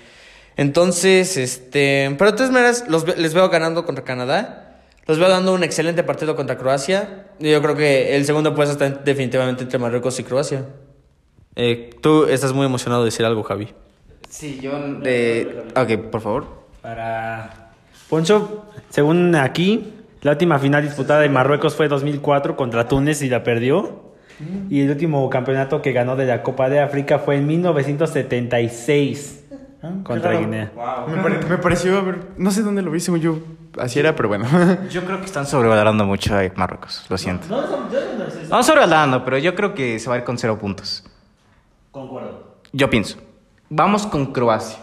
Entonces, 0.56 1.36
este, 1.36 2.14
pero 2.18 2.30
de 2.30 2.36
todas 2.38 2.50
maneras, 2.52 2.84
los, 2.88 3.06
les 3.18 3.34
veo 3.34 3.48
ganando 3.50 3.84
contra 3.84 4.04
Canadá. 4.04 4.67
Los 5.08 5.18
veo 5.18 5.28
dando 5.28 5.54
un 5.54 5.64
excelente 5.64 6.02
partido 6.04 6.36
contra 6.36 6.56
Croacia. 6.58 7.24
Y 7.40 7.50
Yo 7.50 7.62
creo 7.62 7.74
que 7.74 8.14
el 8.16 8.24
segundo 8.26 8.54
puesto 8.54 8.72
está 8.72 8.86
en- 8.86 8.98
definitivamente 9.04 9.62
entre 9.62 9.78
Marruecos 9.78 10.20
y 10.20 10.22
Croacia. 10.24 10.66
Eh, 11.56 11.90
tú 12.02 12.26
estás 12.26 12.52
muy 12.52 12.66
emocionado 12.66 13.02
de 13.02 13.06
decir 13.06 13.24
algo, 13.24 13.42
Javi. 13.42 13.68
Sí, 14.28 14.60
yo 14.62 14.78
de... 15.00 15.64
Ok, 15.74 16.10
por 16.10 16.20
favor. 16.20 16.46
Para 16.82 17.70
Poncho, 18.10 18.66
según 18.90 19.34
aquí, 19.34 19.94
la 20.20 20.32
última 20.32 20.58
final 20.58 20.82
disputada 20.82 21.20
de 21.20 21.28
Marruecos 21.30 21.74
fue 21.74 21.88
2004 21.88 22.54
contra 22.56 22.86
Túnez 22.86 23.22
y 23.22 23.28
la 23.30 23.42
perdió. 23.42 24.02
Y 24.70 24.82
el 24.82 24.90
último 24.90 25.28
campeonato 25.30 25.82
que 25.82 25.92
ganó 25.92 26.14
de 26.16 26.26
la 26.26 26.42
Copa 26.44 26.68
de 26.68 26.78
África 26.80 27.18
fue 27.18 27.36
en 27.36 27.46
1976 27.48 29.44
contra 30.04 30.30
raro. 30.32 30.40
Guinea. 30.44 30.70
Me, 31.08 31.22
pare- 31.22 31.40
me 31.48 31.58
pareció, 31.58 31.98
a 31.98 32.02
ver, 32.02 32.18
no 32.36 32.50
sé 32.52 32.62
dónde 32.62 32.82
lo 32.82 32.90
vi, 32.92 33.00
según 33.00 33.20
yo, 33.20 33.38
así 33.80 33.98
era, 33.98 34.14
pero 34.14 34.28
bueno. 34.28 34.46
Yo 34.90 35.04
creo 35.04 35.18
que 35.18 35.26
están 35.26 35.46
sobrevalorando 35.46 36.04
mucho 36.04 36.36
a 36.36 36.42
Marruecos, 36.56 37.04
lo 37.08 37.18
siento. 37.18 37.46
No 38.48 38.62
sobrevalorando, 38.62 39.24
pero 39.24 39.38
yo 39.38 39.54
creo 39.54 39.74
que 39.74 39.98
se 39.98 40.08
va 40.08 40.16
a 40.16 40.18
ir 40.18 40.24
con 40.24 40.38
cero 40.38 40.58
puntos. 40.58 41.04
Concuerdo. 41.90 42.58
Yo 42.72 42.88
pienso. 42.88 43.18
Vamos 43.68 44.06
con 44.06 44.32
Croacia. 44.32 44.78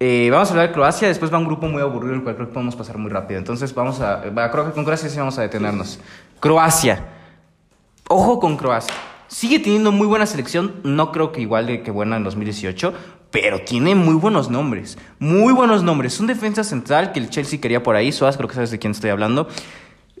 Eh, 0.00 0.28
vamos 0.30 0.48
a 0.48 0.52
hablar 0.52 0.68
de 0.68 0.74
Croacia, 0.74 1.08
después 1.08 1.32
va 1.32 1.38
un 1.38 1.46
grupo 1.46 1.66
muy 1.66 1.82
aburrido, 1.82 2.14
el 2.14 2.22
cual 2.22 2.36
creo 2.36 2.46
que 2.48 2.54
podemos 2.54 2.76
pasar 2.76 2.98
muy 2.98 3.10
rápido. 3.10 3.38
Entonces 3.38 3.74
vamos 3.74 4.00
a... 4.00 4.30
va, 4.30 4.50
creo 4.50 4.66
que 4.66 4.72
con 4.72 4.84
Croacia 4.84 5.08
sí 5.08 5.18
vamos 5.18 5.38
a 5.38 5.42
detenernos. 5.42 5.98
Croacia. 6.38 7.04
Ojo 8.08 8.38
con 8.38 8.56
Croacia. 8.56 8.94
Sigue 9.26 9.58
teniendo 9.58 9.92
muy 9.92 10.06
buena 10.06 10.24
selección, 10.24 10.76
no 10.84 11.12
creo 11.12 11.32
que 11.32 11.40
igual 11.40 11.66
de 11.66 11.82
que 11.82 11.90
buena 11.90 12.16
en 12.16 12.24
2018, 12.24 12.94
pero 13.30 13.60
tiene 13.60 13.94
muy 13.94 14.14
buenos 14.14 14.50
nombres. 14.50 14.98
Muy 15.18 15.52
buenos 15.52 15.82
nombres. 15.82 16.18
Un 16.20 16.26
defensa 16.26 16.64
central 16.64 17.12
que 17.12 17.20
el 17.20 17.30
Chelsea 17.30 17.60
quería 17.60 17.82
por 17.82 17.96
ahí, 17.96 18.12
Suaz, 18.12 18.36
creo 18.36 18.48
que 18.48 18.54
sabes 18.54 18.70
de 18.70 18.78
quién 18.78 18.92
estoy 18.92 19.10
hablando. 19.10 19.48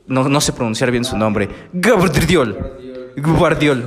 No, 0.06 0.28
no 0.28 0.40
sé 0.40 0.52
pronunciar 0.52 0.90
bien 0.90 1.04
su 1.04 1.16
nombre. 1.16 1.48
Gabriel. 1.72 2.58
Guardiol. 3.16 3.84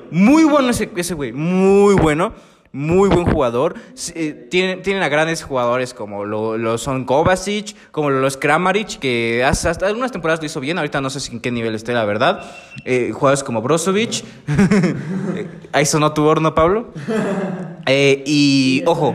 Muy 0.10 0.44
bueno 0.44 0.70
ese 0.70 0.88
ese 0.96 1.14
güey, 1.14 1.32
muy 1.32 1.94
bueno. 1.94 2.34
Muy 2.74 3.08
buen 3.08 3.24
jugador. 3.24 3.76
S- 3.94 4.12
eh, 4.16 4.32
tienen, 4.50 4.82
tienen 4.82 5.04
a 5.04 5.08
grandes 5.08 5.44
jugadores 5.44 5.94
como 5.94 6.24
lo, 6.24 6.58
lo 6.58 6.76
son 6.76 7.04
Kovacic, 7.04 7.76
como 7.92 8.10
lo 8.10 8.26
es 8.26 8.36
Kramaric, 8.36 8.98
que 8.98 9.44
hasta 9.44 9.70
algunas 9.86 10.10
temporadas 10.10 10.40
lo 10.40 10.46
hizo 10.46 10.58
bien. 10.58 10.78
Ahorita 10.78 11.00
no 11.00 11.08
sé 11.08 11.20
si 11.20 11.30
en 11.32 11.40
qué 11.40 11.52
nivel 11.52 11.76
esté, 11.76 11.92
la 11.92 12.04
verdad. 12.04 12.42
Eh, 12.84 13.12
jugadores 13.14 13.44
como 13.44 13.62
Brozovic. 13.62 14.24
Ahí 15.72 15.86
sonó 15.86 16.12
tu 16.14 16.24
horno, 16.24 16.54
Pablo. 16.54 16.92
Eh, 17.86 18.24
y 18.26 18.82
ojo, 18.86 19.14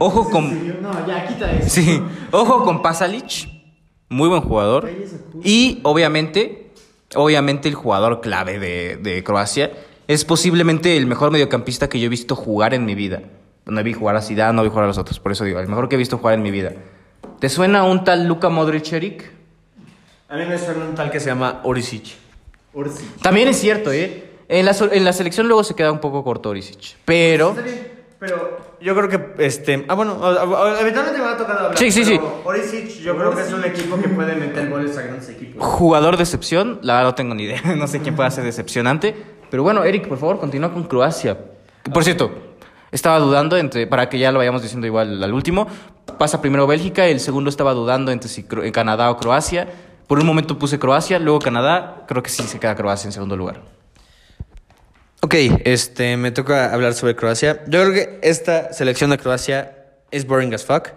ojo 0.00 0.28
con. 0.28 0.82
No, 0.82 1.06
ya, 1.06 1.24
quita 1.24 1.52
eso. 1.52 1.68
Sí, 1.70 2.02
ojo 2.32 2.64
con 2.64 2.82
Pasalic, 2.82 3.48
muy 4.08 4.28
buen 4.28 4.40
jugador. 4.42 4.90
Y 5.44 5.78
obviamente, 5.84 6.72
obviamente 7.14 7.68
el 7.68 7.76
jugador 7.76 8.20
clave 8.20 8.58
de, 8.58 8.96
de 8.96 9.22
Croacia 9.22 9.70
es 10.08 10.24
posiblemente 10.24 10.96
el 10.96 11.06
mejor 11.06 11.30
mediocampista 11.30 11.88
que 11.88 12.00
yo 12.00 12.06
he 12.06 12.08
visto 12.08 12.34
jugar 12.34 12.72
en 12.72 12.86
mi 12.86 12.94
vida. 12.94 13.22
No 13.66 13.82
vi 13.84 13.92
jugar 13.92 14.16
a 14.16 14.22
Zidane, 14.22 14.54
no 14.54 14.62
vi 14.62 14.70
jugar 14.70 14.84
a 14.84 14.88
los 14.88 14.96
otros, 14.96 15.20
por 15.20 15.30
eso 15.30 15.44
digo, 15.44 15.60
el 15.60 15.68
mejor 15.68 15.90
que 15.90 15.96
he 15.96 15.98
visto 15.98 16.16
jugar 16.16 16.34
en 16.34 16.42
mi 16.42 16.50
vida. 16.50 16.72
¿Te 17.38 17.50
suena 17.50 17.84
un 17.84 18.02
tal 18.04 18.26
Luka 18.26 18.48
Modric, 18.48 18.90
Eric? 18.94 19.30
A 20.30 20.36
mí 20.36 20.46
me 20.46 20.58
suena 20.58 20.86
un 20.86 20.94
tal 20.94 21.10
que 21.10 21.20
se 21.20 21.26
llama 21.26 21.60
Orisic. 21.62 22.16
También 23.22 23.48
es 23.48 23.60
cierto, 23.60 23.92
¿eh? 23.92 24.30
En 24.48 24.64
la, 24.64 24.74
en 24.92 25.04
la 25.04 25.12
selección 25.12 25.46
luego 25.46 25.62
se 25.62 25.74
queda 25.74 25.92
un 25.92 26.00
poco 26.00 26.24
corto 26.24 26.48
Orisic, 26.48 26.96
pero... 27.04 27.54
Pero 28.18 28.58
yo 28.80 28.96
creo 28.96 29.08
que, 29.08 29.44
este... 29.44 29.84
Ah, 29.86 29.94
bueno, 29.94 30.18
eventualmente 30.80 31.20
me 31.20 31.24
va 31.24 31.34
a 31.34 31.36
tocar 31.36 31.56
hablar. 31.56 31.78
Sí, 31.78 31.92
sí, 31.92 32.04
sí. 32.04 32.16
pero 32.16 32.42
Orisic 32.44 32.88
yo 33.00 33.16
creo 33.16 33.32
que 33.32 33.42
es 33.42 33.52
un 33.52 33.64
equipo 33.64 33.96
que 34.00 34.08
puede 34.08 34.34
meter 34.34 34.68
goles 34.68 34.96
a 34.96 35.02
grandes 35.02 35.28
equipos. 35.28 35.64
Jugador 35.64 36.16
de 36.16 36.24
excepción, 36.24 36.80
la 36.82 36.94
verdad 36.94 37.10
no 37.10 37.14
tengo 37.14 37.34
ni 37.34 37.44
idea. 37.44 37.60
No 37.76 37.86
sé 37.86 38.00
quién 38.00 38.16
puede 38.16 38.30
ser 38.32 38.42
decepcionante. 38.42 39.14
Pero 39.50 39.62
bueno, 39.62 39.84
Eric, 39.84 40.06
por 40.08 40.18
favor, 40.18 40.38
continúa 40.38 40.72
con 40.72 40.84
Croacia. 40.84 41.36
Por 41.92 42.04
cierto, 42.04 42.30
estaba 42.90 43.18
dudando 43.18 43.56
entre, 43.56 43.86
para 43.86 44.08
que 44.08 44.18
ya 44.18 44.30
lo 44.32 44.38
vayamos 44.38 44.62
diciendo 44.62 44.86
igual 44.86 45.22
al 45.22 45.32
último. 45.32 45.66
Pasa 46.18 46.40
primero 46.40 46.66
Bélgica, 46.66 47.06
el 47.06 47.20
segundo 47.20 47.50
estaba 47.50 47.72
dudando 47.74 48.10
entre 48.12 48.28
si 48.28 48.42
Cro- 48.44 48.70
Canadá 48.72 49.10
o 49.10 49.16
Croacia. 49.16 49.68
Por 50.06 50.18
un 50.18 50.26
momento 50.26 50.58
puse 50.58 50.78
Croacia, 50.78 51.18
luego 51.18 51.38
Canadá. 51.38 52.04
Creo 52.08 52.22
que 52.22 52.30
sí 52.30 52.42
se 52.44 52.58
queda 52.58 52.74
Croacia 52.74 53.08
en 53.08 53.12
segundo 53.12 53.36
lugar. 53.36 53.60
Ok, 55.20 55.34
este, 55.64 56.16
me 56.16 56.30
toca 56.30 56.72
hablar 56.72 56.94
sobre 56.94 57.16
Croacia. 57.16 57.62
Yo 57.66 57.80
creo 57.82 57.92
que 57.92 58.18
esta 58.22 58.72
selección 58.72 59.10
de 59.10 59.18
Croacia 59.18 59.76
es 60.10 60.26
boring 60.26 60.54
as 60.54 60.64
fuck. 60.64 60.88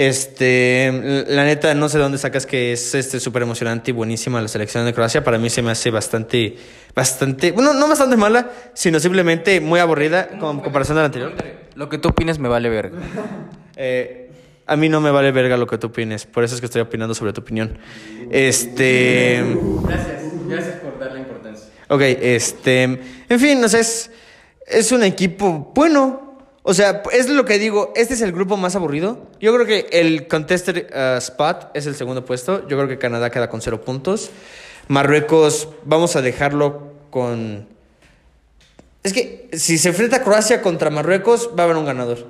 Este, 0.00 1.24
la 1.26 1.42
neta, 1.42 1.74
no 1.74 1.88
sé 1.88 1.98
de 1.98 2.04
dónde 2.04 2.18
sacas 2.18 2.46
que 2.46 2.70
es 2.70 2.94
este 2.94 3.18
súper 3.18 3.42
emocionante 3.42 3.90
y 3.90 3.94
buenísima 3.94 4.40
la 4.40 4.46
selección 4.46 4.84
de 4.84 4.94
Croacia. 4.94 5.24
Para 5.24 5.38
mí 5.38 5.50
se 5.50 5.60
me 5.60 5.72
hace 5.72 5.90
bastante, 5.90 6.56
bastante, 6.94 7.50
bueno, 7.50 7.74
no 7.74 7.88
bastante 7.88 8.16
mala, 8.16 8.48
sino 8.74 9.00
simplemente 9.00 9.60
muy 9.60 9.80
aburrida 9.80 10.28
con 10.38 10.60
comparación 10.60 10.98
a 10.98 11.00
la 11.00 11.06
anterior. 11.06 11.34
Lo 11.74 11.88
que 11.88 11.98
tú 11.98 12.10
opines 12.10 12.38
me 12.38 12.48
vale 12.48 12.68
verga. 12.68 12.96
Eh, 13.80 14.30
a 14.66 14.76
mí 14.76 14.88
no 14.88 15.00
me 15.00 15.12
vale 15.12 15.30
verga 15.30 15.56
lo 15.56 15.68
que 15.68 15.78
tú 15.78 15.86
opines, 15.86 16.26
por 16.26 16.42
eso 16.42 16.56
es 16.56 16.60
que 16.60 16.66
estoy 16.66 16.82
opinando 16.82 17.14
sobre 17.14 17.32
tu 17.32 17.42
opinión. 17.42 17.78
Este. 18.32 19.40
Gracias, 19.84 20.22
gracias 20.48 20.76
por 20.80 20.98
darle 20.98 21.20
importancia. 21.20 21.66
Ok, 21.88 22.00
este. 22.02 22.82
En 22.82 23.38
fin, 23.40 23.60
no 23.60 23.68
sé, 23.68 23.78
es, 23.78 24.10
es 24.66 24.90
un 24.90 25.04
equipo 25.04 25.72
bueno. 25.76 26.27
O 26.70 26.74
sea, 26.74 27.02
es 27.12 27.30
lo 27.30 27.46
que 27.46 27.58
digo, 27.58 27.94
este 27.96 28.12
es 28.12 28.20
el 28.20 28.30
grupo 28.30 28.58
más 28.58 28.76
aburrido. 28.76 29.26
Yo 29.40 29.54
creo 29.54 29.64
que 29.64 29.86
el 29.90 30.28
contested 30.28 30.90
uh, 30.94 31.16
spot 31.16 31.70
es 31.72 31.86
el 31.86 31.94
segundo 31.94 32.26
puesto. 32.26 32.68
Yo 32.68 32.76
creo 32.76 32.86
que 32.86 32.98
Canadá 32.98 33.30
queda 33.30 33.48
con 33.48 33.62
cero 33.62 33.80
puntos. 33.80 34.28
Marruecos, 34.86 35.70
vamos 35.86 36.14
a 36.14 36.20
dejarlo 36.20 36.92
con. 37.08 37.66
Es 39.02 39.14
que 39.14 39.48
si 39.54 39.78
se 39.78 39.88
enfrenta 39.88 40.22
Croacia 40.22 40.60
contra 40.60 40.90
Marruecos, 40.90 41.48
va 41.58 41.62
a 41.62 41.64
haber 41.64 41.78
un 41.78 41.86
ganador. 41.86 42.26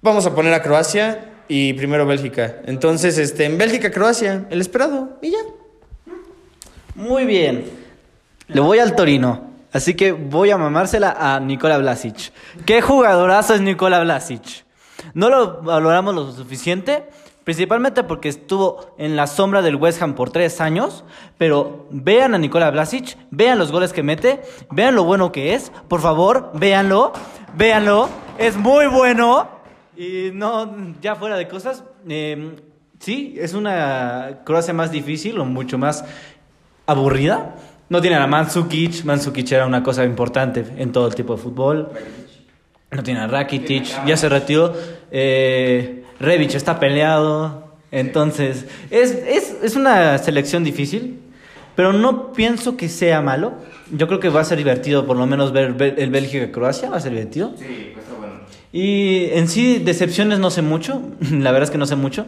Vamos 0.00 0.24
a 0.24 0.34
poner 0.34 0.54
a 0.54 0.62
Croacia 0.62 1.32
y 1.46 1.74
primero 1.74 2.06
Bélgica. 2.06 2.62
Entonces, 2.64 3.18
este, 3.18 3.44
en 3.44 3.58
Bélgica, 3.58 3.90
Croacia, 3.90 4.46
el 4.48 4.62
esperado, 4.62 5.18
y 5.20 5.32
ya. 5.32 5.40
Muy 6.94 7.26
bien. 7.26 7.66
Le 8.48 8.60
voy 8.62 8.78
al 8.78 8.96
Torino. 8.96 9.51
Así 9.72 9.94
que 9.94 10.12
voy 10.12 10.50
a 10.50 10.58
mamársela 10.58 11.16
a 11.18 11.40
Nikola 11.40 11.78
Vlasic. 11.78 12.32
¿Qué 12.66 12.82
jugadorazo 12.82 13.54
es 13.54 13.62
Nikola 13.62 14.02
Vlasic? 14.02 14.64
No 15.14 15.30
lo 15.30 15.62
valoramos 15.62 16.14
lo 16.14 16.30
suficiente, 16.30 17.08
principalmente 17.44 18.04
porque 18.04 18.28
estuvo 18.28 18.94
en 18.98 19.16
la 19.16 19.26
sombra 19.26 19.62
del 19.62 19.76
West 19.76 20.02
Ham 20.02 20.14
por 20.14 20.30
tres 20.30 20.60
años. 20.60 21.04
Pero 21.38 21.86
vean 21.90 22.34
a 22.34 22.38
Nikola 22.38 22.70
Vlasic, 22.70 23.16
vean 23.30 23.58
los 23.58 23.72
goles 23.72 23.94
que 23.94 24.02
mete, 24.02 24.42
vean 24.70 24.94
lo 24.94 25.04
bueno 25.04 25.32
que 25.32 25.54
es. 25.54 25.72
Por 25.88 26.00
favor, 26.00 26.50
véanlo, 26.54 27.12
véanlo. 27.54 28.10
Es 28.38 28.56
muy 28.56 28.86
bueno. 28.86 29.48
Y 29.96 30.30
no, 30.34 30.94
ya 31.00 31.14
fuera 31.14 31.36
de 31.36 31.48
cosas, 31.48 31.84
eh, 32.08 32.56
sí, 32.98 33.36
es 33.38 33.54
una 33.54 34.40
Croacia 34.44 34.74
más 34.74 34.90
difícil 34.90 35.38
o 35.38 35.44
mucho 35.44 35.78
más 35.78 36.04
aburrida. 36.86 37.54
No 37.92 38.00
tiene 38.00 38.16
a 38.16 38.26
Mandzukic. 38.26 39.04
Mandzukic 39.04 39.52
era 39.52 39.66
una 39.66 39.82
cosa 39.82 40.02
importante 40.06 40.64
en 40.78 40.92
todo 40.92 41.06
el 41.06 41.14
tipo 41.14 41.36
de 41.36 41.42
fútbol. 41.42 41.90
No 42.90 43.02
tiene 43.02 43.20
a 43.20 43.26
Rakitic. 43.26 44.06
Ya 44.06 44.16
se 44.16 44.30
retiró. 44.30 44.72
Eh, 45.10 46.02
está 46.18 46.80
peleado. 46.80 47.74
Entonces, 47.90 48.64
es, 48.90 49.10
es, 49.10 49.56
es 49.62 49.76
una 49.76 50.16
selección 50.16 50.64
difícil. 50.64 51.20
Pero 51.76 51.92
no 51.92 52.32
pienso 52.32 52.78
que 52.78 52.88
sea 52.88 53.20
malo. 53.20 53.56
Yo 53.90 54.08
creo 54.08 54.20
que 54.20 54.30
va 54.30 54.40
a 54.40 54.44
ser 54.44 54.56
divertido, 54.56 55.06
por 55.06 55.18
lo 55.18 55.26
menos, 55.26 55.52
ver, 55.52 55.74
ver 55.74 55.96
el 55.98 56.08
Bélgica-Croacia. 56.08 56.88
Va 56.88 56.96
a 56.96 57.00
ser 57.00 57.12
divertido. 57.12 57.52
Sí, 57.58 57.90
pues 57.92 58.06
está 58.06 58.18
bueno. 58.18 58.36
Y 58.72 59.26
en 59.34 59.48
sí, 59.48 59.82
decepciones 59.84 60.38
no 60.38 60.50
sé 60.50 60.62
mucho. 60.62 61.02
La 61.30 61.52
verdad 61.52 61.64
es 61.64 61.70
que 61.70 61.76
no 61.76 61.84
sé 61.84 61.96
mucho. 61.96 62.24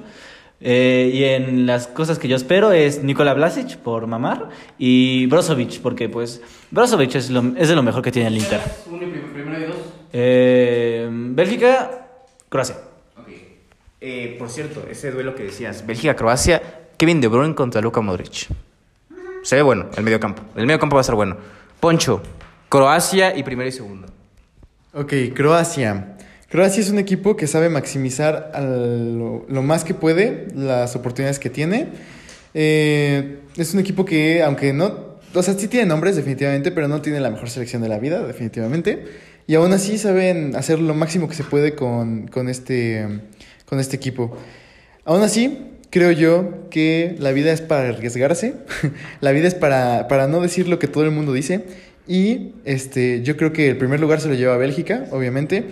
Eh, 0.60 1.10
y 1.12 1.24
en 1.24 1.66
las 1.66 1.86
cosas 1.88 2.18
que 2.18 2.26
yo 2.28 2.36
espero 2.36 2.72
es 2.72 3.02
Nikola 3.02 3.34
Vlasic 3.34 3.76
por 3.78 4.06
mamar 4.06 4.48
y 4.78 5.26
Brozovic, 5.26 5.80
porque 5.80 6.08
pues 6.08 6.40
Brozovic 6.70 7.14
es, 7.16 7.28
lo, 7.30 7.42
es 7.56 7.68
de 7.68 7.74
lo 7.74 7.82
mejor 7.82 8.00
que 8.02 8.10
tiene 8.12 8.28
el 8.28 8.38
Inter. 8.38 8.60
Uno 8.90 9.02
y 9.02 9.06
prim- 9.10 9.32
primero 9.32 9.58
y 9.60 9.64
dos. 9.64 9.76
Eh, 10.12 11.08
Bélgica, 11.10 12.08
Croacia. 12.48 12.76
Ok. 13.20 13.28
Eh, 14.00 14.36
por 14.38 14.48
cierto, 14.48 14.86
ese 14.90 15.10
duelo 15.10 15.34
que 15.34 15.42
decías, 15.42 15.84
Bélgica-Croacia, 15.86 16.62
Kevin 16.96 17.20
De 17.20 17.28
Bruyne 17.28 17.54
contra 17.54 17.80
Luka 17.82 18.00
Modric. 18.00 18.48
Se 19.42 19.56
ve 19.56 19.62
bueno, 19.62 19.86
el 19.96 20.04
medio 20.04 20.18
campo. 20.20 20.42
El 20.56 20.66
medio 20.66 20.78
campo 20.78 20.94
va 20.96 21.00
a 21.00 21.04
ser 21.04 21.14
bueno. 21.16 21.36
Poncho, 21.80 22.22
Croacia 22.70 23.36
y 23.36 23.42
primero 23.42 23.68
y 23.68 23.72
segundo. 23.72 24.06
Ok, 24.94 25.12
Croacia. 25.34 26.13
Croacia 26.54 26.80
es 26.80 26.90
un 26.90 27.00
equipo 27.00 27.36
que 27.36 27.48
sabe 27.48 27.68
maximizar 27.68 28.52
lo, 28.54 29.44
lo 29.48 29.62
más 29.62 29.82
que 29.82 29.92
puede 29.92 30.46
las 30.54 30.94
oportunidades 30.94 31.40
que 31.40 31.50
tiene. 31.50 31.88
Eh, 32.54 33.38
es 33.56 33.74
un 33.74 33.80
equipo 33.80 34.04
que, 34.04 34.40
aunque 34.40 34.72
no, 34.72 35.16
o 35.34 35.42
sea, 35.42 35.54
sí 35.54 35.66
tiene 35.66 35.86
nombres 35.86 36.14
definitivamente, 36.14 36.70
pero 36.70 36.86
no 36.86 37.02
tiene 37.02 37.18
la 37.18 37.32
mejor 37.32 37.50
selección 37.50 37.82
de 37.82 37.88
la 37.88 37.98
vida 37.98 38.24
definitivamente. 38.24 39.04
Y 39.48 39.56
aún 39.56 39.72
así 39.72 39.98
saben 39.98 40.54
hacer 40.54 40.78
lo 40.78 40.94
máximo 40.94 41.28
que 41.28 41.34
se 41.34 41.42
puede 41.42 41.74
con, 41.74 42.28
con 42.28 42.48
este, 42.48 43.04
con 43.66 43.80
este 43.80 43.96
equipo. 43.96 44.38
Aún 45.04 45.22
así, 45.22 45.58
creo 45.90 46.12
yo 46.12 46.68
que 46.70 47.16
la 47.18 47.32
vida 47.32 47.50
es 47.50 47.62
para 47.62 47.88
arriesgarse, 47.88 48.54
la 49.20 49.32
vida 49.32 49.48
es 49.48 49.56
para, 49.56 50.06
para 50.06 50.28
no 50.28 50.40
decir 50.40 50.68
lo 50.68 50.78
que 50.78 50.86
todo 50.86 51.02
el 51.02 51.10
mundo 51.10 51.32
dice. 51.32 51.64
Y 52.06 52.52
este, 52.64 53.22
yo 53.22 53.36
creo 53.36 53.52
que 53.52 53.70
el 53.70 53.76
primer 53.76 53.98
lugar 53.98 54.20
se 54.20 54.28
lo 54.28 54.34
lleva 54.34 54.56
Bélgica, 54.56 55.06
obviamente, 55.10 55.64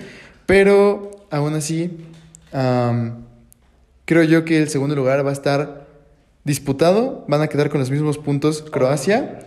pero 0.47 1.11
aún 1.31 1.55
así, 1.55 1.91
creo 4.05 4.23
yo 4.23 4.45
que 4.45 4.59
el 4.59 4.69
segundo 4.69 4.95
lugar 4.95 5.25
va 5.25 5.31
a 5.31 5.35
estar 5.35 5.87
disputado, 6.45 7.25
van 7.29 7.41
a 7.41 7.49
quedar 7.49 7.71
con 7.71 7.81
los 7.81 7.91
mismos 7.91 8.19
puntos 8.19 8.63
Croacia, 8.63 9.41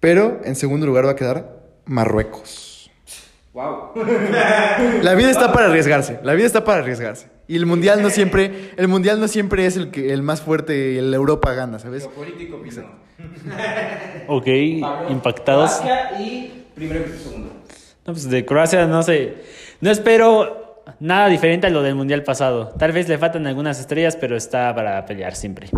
pero 0.00 0.40
en 0.44 0.56
segundo 0.56 0.86
lugar 0.86 1.06
va 1.06 1.12
a 1.12 1.16
quedar 1.16 1.58
Marruecos. 1.84 2.90
Wow. 3.52 3.92
La 5.02 5.14
vida 5.14 5.30
está 5.30 5.52
para 5.52 5.66
arriesgarse, 5.66 6.20
la 6.22 6.34
vida 6.34 6.46
está 6.46 6.64
para 6.64 6.78
arriesgarse. 6.78 7.26
Y 7.48 7.56
el 7.56 7.66
mundial 7.66 8.02
no 8.02 8.10
siempre, 8.10 8.70
el 8.76 8.88
mundial 8.88 9.18
no 9.18 9.26
siempre 9.26 9.66
es 9.66 9.76
el 9.76 9.90
que 9.90 10.12
el 10.12 10.22
más 10.22 10.42
fuerte 10.42 10.92
y 10.92 10.98
el 10.98 11.12
Europa 11.12 11.54
gana, 11.54 11.78
¿sabes? 11.78 12.06
político, 12.06 12.60
Ok, 14.28 14.46
impactados. 15.08 15.78
Croacia 15.78 16.20
y 16.20 16.66
primero 16.74 17.04
y 17.06 17.18
segundo. 17.18 17.50
No, 18.06 18.12
pues 18.12 18.30
de 18.30 18.44
Croacia 18.44 18.86
no 18.86 19.02
sé. 19.02 19.38
No 19.80 19.90
espero 19.92 20.82
nada 20.98 21.28
diferente 21.28 21.68
a 21.68 21.70
lo 21.70 21.82
del 21.82 21.94
mundial 21.94 22.24
pasado. 22.24 22.74
Tal 22.78 22.90
vez 22.90 23.08
le 23.08 23.16
faltan 23.16 23.46
algunas 23.46 23.78
estrellas, 23.78 24.16
pero 24.16 24.36
está 24.36 24.74
para 24.74 25.06
pelear 25.06 25.36
siempre. 25.36 25.68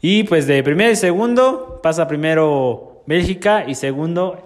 Y 0.00 0.22
pues 0.22 0.46
de 0.46 0.62
primero 0.62 0.92
y 0.92 0.96
segundo 0.96 1.80
pasa 1.82 2.06
primero 2.06 3.02
Bélgica 3.06 3.64
y 3.66 3.74
segundo. 3.74 4.40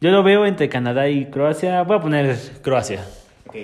Yo 0.00 0.10
lo 0.10 0.22
veo 0.22 0.46
entre 0.46 0.68
Canadá 0.68 1.08
y 1.08 1.26
Croacia. 1.26 1.82
Voy 1.82 1.96
a 1.96 2.00
poner 2.00 2.38
Croacia. 2.62 3.04
Ok. 3.48 3.56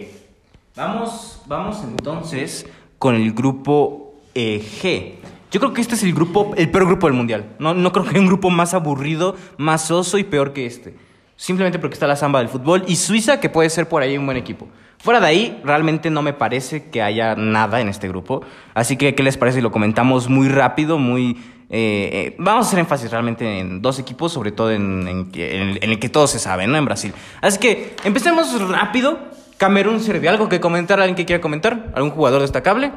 Vamos, 0.75 1.41
vamos 1.47 1.83
entonces 1.85 2.67
con 2.99 3.15
el 3.15 3.33
grupo 3.33 4.17
eh, 4.35 4.61
G. 4.61 5.15
Yo 5.53 5.61
creo 5.61 5.73
que 5.73 5.81
este 5.81 5.95
es 5.95 6.03
el 6.03 6.13
grupo, 6.13 6.53
el 6.57 6.69
peor 6.71 6.87
grupo 6.87 7.07
del 7.07 7.15
mundial. 7.15 7.45
No, 7.61 7.75
no 7.75 7.93
creo 7.93 8.05
que 8.05 8.11
haya 8.11 8.21
un 8.21 8.27
grupo 8.27 8.51
más 8.51 8.75
aburrido, 8.75 9.37
más 9.57 9.91
oso 9.93 10.19
y 10.19 10.25
peor 10.25 10.53
que 10.53 10.67
este. 10.67 11.06
Simplemente 11.37 11.79
porque 11.79 11.95
está 11.95 12.07
la 12.07 12.17
samba 12.17 12.39
del 12.39 12.49
fútbol 12.49 12.85
y 12.87 12.97
Suiza, 12.97 13.41
que 13.41 13.51
puede 13.51 13.69
ser 13.69 13.89
por 13.89 14.03
ahí 14.03 14.17
un 14.17 14.25
buen 14.25 14.39
equipo. 14.39 14.69
Fuera 14.99 15.21
de 15.21 15.27
ahí, 15.27 15.61
realmente 15.63 16.11
no 16.11 16.23
me 16.23 16.33
parece 16.33 16.89
que 16.89 17.03
haya 17.03 17.35
nada 17.37 17.81
en 17.81 17.89
este 17.89 18.09
grupo. 18.09 18.43
Así 18.73 18.97
que, 18.97 19.15
¿qué 19.15 19.23
les 19.23 19.37
parece 19.37 19.61
lo 19.61 19.71
comentamos 19.71 20.29
muy 20.29 20.49
rápido, 20.49 20.99
muy... 20.99 21.33
eh, 21.69 22.11
eh, 22.13 22.37
vamos 22.39 22.65
a 22.65 22.69
hacer 22.69 22.79
énfasis 22.79 23.11
realmente 23.11 23.59
en 23.59 23.83
dos 23.83 23.99
equipos, 23.99 24.33
sobre 24.33 24.53
todo 24.53 24.73
en, 24.73 25.07
en 25.35 25.91
el 25.91 25.99
que 25.99 26.09
todo 26.09 26.27
se 26.27 26.39
sabe, 26.39 26.67
¿no? 26.67 26.79
En 26.79 26.87
Brasil. 26.87 27.13
Así 27.43 27.59
que 27.59 27.95
empecemos 28.05 28.59
rápido. 28.69 29.19
Camerún, 29.59 30.01
Serbia. 30.01 30.31
¿Algo 30.31 30.49
que 30.49 30.61
comentar? 30.61 31.01
¿Alguien 31.01 31.17
que 31.17 31.25
quiera 31.25 31.41
comentar? 31.41 31.93
¿Algún 31.95 32.11
jugador 32.11 32.43
destacable? 32.43 32.93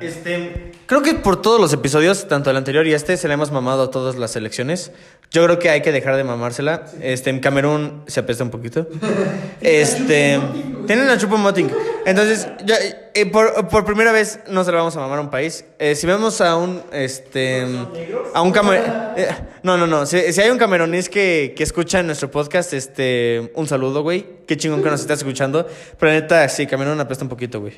Este, 0.00 0.72
creo 0.86 1.02
que 1.02 1.14
por 1.14 1.40
todos 1.40 1.60
los 1.60 1.72
episodios, 1.72 2.26
tanto 2.28 2.50
el 2.50 2.56
anterior 2.56 2.86
y 2.86 2.94
este, 2.94 3.16
se 3.16 3.28
le 3.28 3.34
hemos 3.34 3.50
mamado 3.50 3.84
a 3.84 3.90
todas 3.90 4.16
las 4.16 4.32
selecciones. 4.32 4.92
Yo 5.30 5.44
creo 5.44 5.58
que 5.58 5.70
hay 5.70 5.82
que 5.82 5.92
dejar 5.92 6.16
de 6.16 6.24
mamársela. 6.24 6.86
Este, 7.00 7.30
en 7.30 7.40
Camerún 7.40 8.02
se 8.06 8.20
apesta 8.20 8.44
un 8.44 8.50
poquito. 8.50 8.86
Este, 9.60 10.40
tienen 10.86 11.10
a 11.10 11.18
Chupomoting. 11.18 11.70
Entonces, 12.06 12.48
ya, 12.64 12.76
eh, 13.14 13.26
por, 13.26 13.68
por 13.68 13.84
primera 13.84 14.10
vez 14.10 14.40
no 14.48 14.64
se 14.64 14.70
le 14.70 14.78
vamos 14.78 14.96
a 14.96 15.00
mamar 15.00 15.18
a 15.18 15.20
un 15.20 15.30
país. 15.30 15.66
Eh, 15.78 15.94
si 15.94 16.06
vemos 16.06 16.40
a 16.40 16.56
un, 16.56 16.82
este, 16.92 17.66
a 18.32 18.40
un 18.40 18.52
camer, 18.52 18.82
eh, 19.18 19.28
no, 19.62 19.76
no, 19.76 19.86
no. 19.86 20.06
Si, 20.06 20.32
si 20.32 20.40
hay 20.40 20.48
un 20.48 20.56
camerunís 20.56 21.10
que, 21.10 21.52
que 21.54 21.62
escucha 21.62 22.02
nuestro 22.02 22.30
podcast, 22.30 22.72
este, 22.72 23.52
un 23.54 23.68
saludo, 23.68 24.02
güey. 24.02 24.24
Qué 24.46 24.56
chingón 24.56 24.82
que 24.82 24.88
nos 24.88 25.02
estás 25.02 25.18
escuchando. 25.18 25.66
Pero 25.98 26.12
neta, 26.12 26.48
sí, 26.48 26.66
Camerún 26.66 26.98
apesta 27.00 27.24
un 27.24 27.28
poquito, 27.28 27.60
güey. 27.60 27.74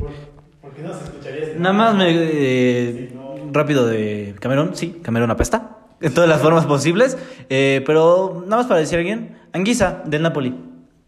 Nada 1.58 1.72
más 1.72 1.94
me, 1.94 2.06
eh, 2.08 3.12
rápido 3.52 3.86
de 3.86 4.34
Camerún. 4.40 4.74
Sí, 4.76 5.00
Camerún 5.02 5.30
apesta. 5.30 5.78
En 6.00 6.14
todas 6.14 6.28
las 6.28 6.40
formas 6.40 6.66
posibles. 6.66 7.16
Eh, 7.48 7.82
pero 7.86 8.42
nada 8.44 8.58
más 8.58 8.66
para 8.66 8.80
decir 8.80 8.96
a 8.96 8.98
alguien. 8.98 9.38
Anguisa, 9.52 10.02
del 10.04 10.22
Napoli. 10.22 10.54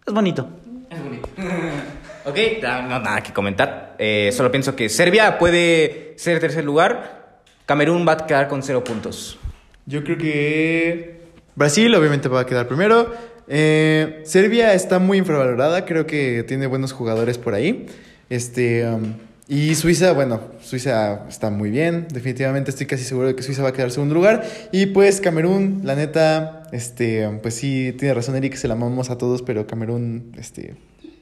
Es 0.07 0.13
bonito. 0.13 0.49
Es 0.91 1.03
bonito. 1.03 1.29
ok, 2.25 2.37
no, 2.63 2.83
no, 2.83 2.99
nada 3.01 3.23
que 3.23 3.33
comentar. 3.33 3.97
Eh, 3.99 4.31
solo 4.33 4.51
pienso 4.51 4.75
que 4.77 4.89
Serbia 4.89 5.39
puede 5.39 6.15
ser 6.17 6.41
tercer 6.41 6.65
lugar. 6.65 7.41
Camerún 7.67 8.07
va 8.07 8.13
a 8.13 8.27
quedar 8.27 8.49
con 8.49 8.63
cero 8.63 8.85
puntos. 8.85 9.39
Yo 9.87 10.03
creo 10.03 10.19
que 10.19 11.21
Brasil 11.55 11.95
obviamente 11.95 12.29
va 12.29 12.41
a 12.41 12.47
quedar 12.47 12.67
primero. 12.67 13.13
Eh, 13.47 14.23
Serbia 14.25 14.75
está 14.75 14.99
muy 14.99 15.19
infravalorada, 15.19 15.85
creo 15.85 16.07
que 16.07 16.43
tiene 16.45 16.67
buenos 16.67 16.93
jugadores 16.93 17.39
por 17.39 17.55
ahí. 17.55 17.87
Este, 18.31 18.87
um, 18.87 19.15
Y 19.47 19.75
Suiza, 19.75 20.13
bueno, 20.13 20.41
Suiza 20.63 21.27
está 21.29 21.51
muy 21.51 21.71
bien, 21.71 22.07
definitivamente 22.11 22.71
estoy 22.71 22.87
casi 22.87 23.05
seguro 23.05 23.27
de 23.27 23.37
que 23.37 23.43
Suiza 23.43 23.63
va 23.63 23.69
a 23.69 23.73
quedar 23.73 23.89
en 23.89 23.93
segundo 23.93 24.15
lugar. 24.15 24.43
Y 24.73 24.87
pues 24.87 25.21
Camerún, 25.21 25.83
la 25.85 25.95
neta, 25.95 26.63
este, 26.73 27.29
pues 27.43 27.55
sí, 27.55 27.95
tiene 27.99 28.15
razón 28.15 28.37
Eric, 28.37 28.55
se 28.55 28.69
la 28.69 28.75
amamos 28.75 29.11
a 29.11 29.19
todos, 29.19 29.43
pero 29.43 29.67
Camerún, 29.67 30.33
este, 30.39 30.77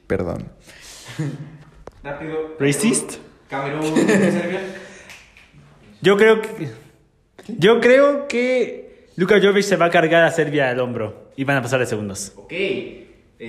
perdón. 0.07 0.49
Rápido. 2.05 2.57
¿Racist? 2.61 3.15
Camerún, 3.51 3.95
Serbia. 4.07 4.61
Yo 6.01 6.17
creo 6.17 6.43
que. 6.43 6.69
Yo 7.59 7.81
creo 7.81 8.29
que 8.29 9.09
Luka 9.17 9.41
Jovic 9.41 9.65
se 9.65 9.77
va 9.77 9.87
a 9.87 9.91
cargar 9.91 10.23
a 10.23 10.31
Serbia 10.31 10.71
al 10.71 10.79
hombro 10.81 11.33
y 11.37 11.45
van 11.45 11.57
a 11.57 11.63
pasar 11.63 11.81
de 11.81 11.87
segundos. 11.87 12.33
Ok, 12.37 12.53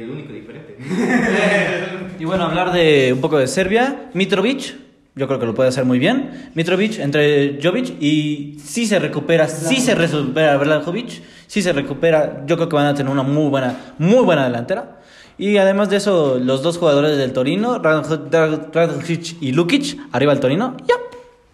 el 0.02 0.10
único 0.10 0.34
diferente. 0.34 0.78
Y 2.20 2.26
bueno, 2.26 2.46
hablar 2.46 2.72
de 2.72 3.12
un 3.12 3.22
poco 3.22 3.38
de 3.38 3.48
Serbia. 3.48 4.10
Mitrovic, 4.14 4.76
yo 5.16 5.28
creo 5.28 5.40
que 5.40 5.46
lo 5.46 5.54
puede 5.54 5.70
hacer 5.70 5.84
muy 5.84 6.00
bien. 6.00 6.52
Mitrovic 6.54 7.00
entre 7.00 7.60
Jovic 7.62 8.02
y 8.02 8.58
si 8.64 8.86
se 8.86 9.00
recupera, 9.00 9.48
si 9.48 9.78
se 9.78 9.94
recupera 9.94 10.58
Vlahovic, 10.58 11.22
si 11.48 11.62
se 11.62 11.74
recupera, 11.74 12.44
yo 12.46 12.56
creo 12.56 12.70
que 12.70 12.76
van 12.76 12.86
a 12.86 12.94
tener 12.94 13.12
una 13.12 13.24
muy 13.24 13.50
buena, 13.50 13.76
muy 13.98 14.24
buena 14.24 14.46
delantera. 14.46 15.00
Y 15.38 15.58
además 15.58 15.90
de 15.90 15.98
eso, 15.98 16.40
los 16.40 16.62
dos 16.62 16.78
jugadores 16.78 17.18
del 17.18 17.34
Torino, 17.34 17.80
Radonjic 17.80 19.42
y 19.42 19.52
Lukic, 19.52 19.98
arriba 20.12 20.32
el 20.32 20.40
Torino, 20.40 20.78
ya. 20.88 20.96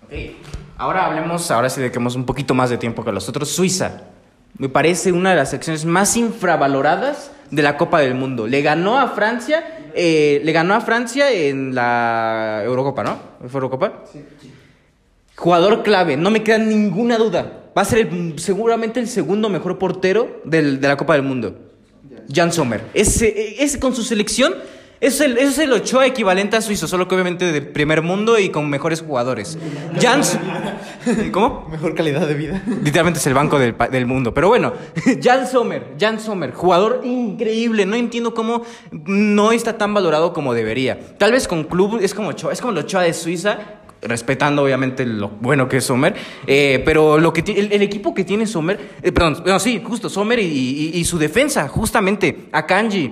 Ok, 0.04 0.36
ahora 0.78 1.06
hablemos, 1.06 1.50
ahora 1.50 1.70
sí 1.70 1.80
dediquemos 1.80 2.16
un 2.16 2.26
poquito 2.26 2.54
más 2.54 2.70
de 2.70 2.78
tiempo 2.78 3.04
que 3.04 3.12
los 3.12 3.28
otros. 3.28 3.50
Suiza, 3.50 4.02
me 4.58 4.70
parece 4.70 5.14
una 5.14 5.32
de 5.32 5.38
las 5.38 5.50
secciones 5.50 5.86
más 5.86 6.16
infravaloradas 6.18 7.32
de 7.52 7.62
la 7.62 7.78
Copa 7.78 8.00
del 8.02 8.16
Mundo. 8.16 8.47
Le 8.47 8.62
ganó 8.62 8.97
a 9.00 9.10
Francia, 9.10 9.89
eh, 9.95 10.41
le 10.43 10.52
ganó 10.52 10.74
a 10.76 10.82
Francia 10.82 11.32
en 11.32 11.74
la 11.76 12.62
Eurocopa, 12.64 13.04
¿no? 13.04 13.20
¿Fue 13.47 13.58
Eurocopa? 13.60 14.04
Sí. 14.12 14.24
Jugador 15.36 15.84
clave, 15.84 16.18
no 16.18 16.30
me 16.32 16.43
queda 16.43 16.58
ninguna 16.58 17.18
duda. 17.18 17.64
Va 17.78 17.82
a 17.84 17.86
ser 17.86 18.00
el- 18.00 18.39
seguramente 18.39 19.00
el 19.00 19.08
segundo 19.08 19.47
mejor 19.50 19.78
portero 19.78 20.41
del- 20.43 20.82
de 20.82 20.88
la 20.88 20.97
Copa 20.97 21.14
del 21.14 21.24
Mundo. 21.24 21.56
Jan 22.34 22.52
Sommer. 22.52 22.82
Ese, 22.93 23.64
ese 23.64 23.80
con 23.80 23.95
su 23.95 24.04
selección, 24.04 24.54
es 25.02 25.22
el, 25.22 25.38
es 25.38 25.58
el 25.58 25.72
Ochoa 25.72 26.06
equivalente 26.06 26.58
a 26.58 26.62
suizo, 26.62 26.88
solo 26.88 27.08
que 27.08 27.16
obviamente 27.16 27.52
de 27.52 27.62
primer 27.62 28.02
mundo 28.02 28.38
y 28.38 28.50
con 28.50 28.70
mejores 28.70 29.02
jugadores. 29.02 29.58
Jan, 30.02 30.22
¿Cómo? 31.32 31.68
Mejor 31.72 31.95
calidad 31.95 32.28
de 32.28 32.34
vida. 32.34 32.62
Literalmente 32.84 33.20
es 33.20 33.28
el 33.28 33.34
banco 33.34 33.58
del, 33.60 33.76
del 33.91 34.06
mundo. 34.06 34.34
Pero 34.34 34.50
bueno, 34.50 34.74
Jan 35.24 35.47
Sommer, 35.47 35.95
Jan 36.00 36.20
Sommer, 36.20 36.52
jugador 36.52 37.02
increíble. 37.04 37.86
No 37.86 37.95
entiendo 37.95 38.34
cómo 38.34 38.64
no 38.91 39.52
está 39.52 39.78
tan 39.78 39.93
valorado 39.93 40.34
como 40.34 40.54
debería. 40.54 41.00
Tal 41.18 41.32
vez 41.32 41.47
con 41.47 41.64
club 41.64 42.00
es 42.02 42.14
como 42.14 42.30
Ochoa, 42.30 42.52
es 42.54 42.60
como 42.62 42.74
el 42.74 42.80
Ochoa 42.80 43.04
de 43.04 43.14
Suiza. 43.14 43.58
Respetando 44.02 44.64
obviamente 44.64 45.06
lo 45.06 45.28
bueno 45.28 45.68
que 45.68 45.76
es 45.78 45.84
Sommer, 45.84 46.16
eh, 46.47 46.82
pero 46.86 47.18
lo 47.18 47.34
que 47.34 47.41
el, 47.52 47.74
el 47.74 47.82
equipo 47.82 48.14
que 48.14 48.24
tiene 48.24 48.47
Sommer, 48.47 48.80
eh, 49.04 49.12
perdón, 49.12 49.43
no, 49.45 49.60
sí, 49.60 49.82
justo 49.84 50.08
Sommer 50.08 50.39
y, 50.39 50.45
y- 50.45 50.91
y 50.97 51.04
su 51.04 51.18
defensa, 51.18 51.68
justamente, 51.68 52.47
Akanji, 52.54 53.12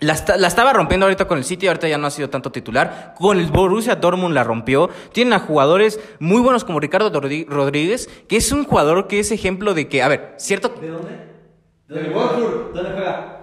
la, 0.00 0.16
la 0.36 0.48
estaba 0.48 0.72
rompiendo 0.72 1.06
ahorita 1.06 1.26
con 1.26 1.38
el 1.38 1.44
City, 1.44 1.66
ahorita 1.66 1.88
ya 1.88 1.98
no 1.98 2.06
ha 2.06 2.10
sido 2.10 2.30
tanto 2.30 2.52
titular. 2.52 3.14
Con 3.18 3.38
el 3.38 3.46
Borussia 3.46 3.96
Dortmund 3.96 4.34
la 4.34 4.44
rompió. 4.44 4.90
Tienen 5.12 5.32
a 5.32 5.38
jugadores 5.38 6.00
muy 6.18 6.40
buenos 6.40 6.64
como 6.64 6.80
Ricardo 6.80 7.10
Rodríguez, 7.10 8.08
que 8.28 8.36
es 8.36 8.52
un 8.52 8.64
jugador 8.64 9.08
que 9.08 9.20
es 9.20 9.32
ejemplo 9.32 9.74
de 9.74 9.88
que, 9.88 10.02
a 10.02 10.08
ver, 10.08 10.34
cierto... 10.36 10.68
¿De 10.80 10.88
dónde? 10.88 11.10
¿Dónde 11.88 12.10
¿Dónde 12.10 12.90
juega? 12.92 13.40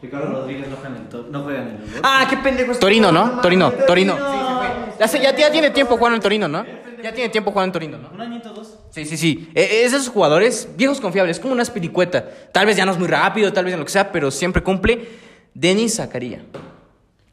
Ricardo 0.00 0.26
Rodríguez 0.32 0.68
no 0.68 0.76
juega 0.76 0.94
en 0.96 1.02
el, 1.02 1.08
to- 1.08 1.26
no 1.30 1.42
juega 1.42 1.62
en 1.62 1.68
el 1.68 1.78
Ah, 2.02 2.26
qué 2.30 2.36
pendejo 2.36 2.72
es. 2.72 2.78
Torino, 2.78 3.10
¿no? 3.10 3.40
Torino, 3.40 3.72
Torino. 3.86 4.16
Se. 4.16 4.98
Ya, 5.00 5.08
sé- 5.08 5.20
ya, 5.20 5.36
ya 5.36 5.50
tiene 5.50 5.70
tiempo 5.70 5.96
jugando 5.96 6.16
en 6.16 6.22
Torino, 6.22 6.46
¿no? 6.48 6.64
Ya 7.02 7.12
tiene 7.12 7.28
tiempo 7.30 7.50
jugando 7.52 7.66
en 7.68 7.72
Torino, 7.72 7.98
¿no? 7.98 8.10
Un 8.14 8.20
añito, 8.20 8.50
dos. 8.52 8.78
Sí, 8.90 9.04
sí, 9.04 9.16
sí. 9.16 9.50
Eh, 9.54 9.82
Es 9.84 9.92
de 9.92 9.98
esos 9.98 10.08
jugadores 10.08 10.68
viejos 10.76 11.00
confiables, 11.00 11.38
como 11.40 11.52
una 11.52 11.62
espiricueta. 11.62 12.24
Tal 12.52 12.66
vez 12.66 12.76
ya 12.76 12.84
no 12.84 12.92
es 12.92 12.98
muy 12.98 13.08
rápido, 13.08 13.52
tal 13.52 13.64
vez 13.64 13.74
en 13.74 13.80
lo 13.80 13.86
que 13.86 13.92
sea, 13.92 14.10
pero 14.12 14.30
siempre 14.30 14.62
cumple. 14.62 15.08
Denis 15.54 15.96
Zakaria. 15.96 16.42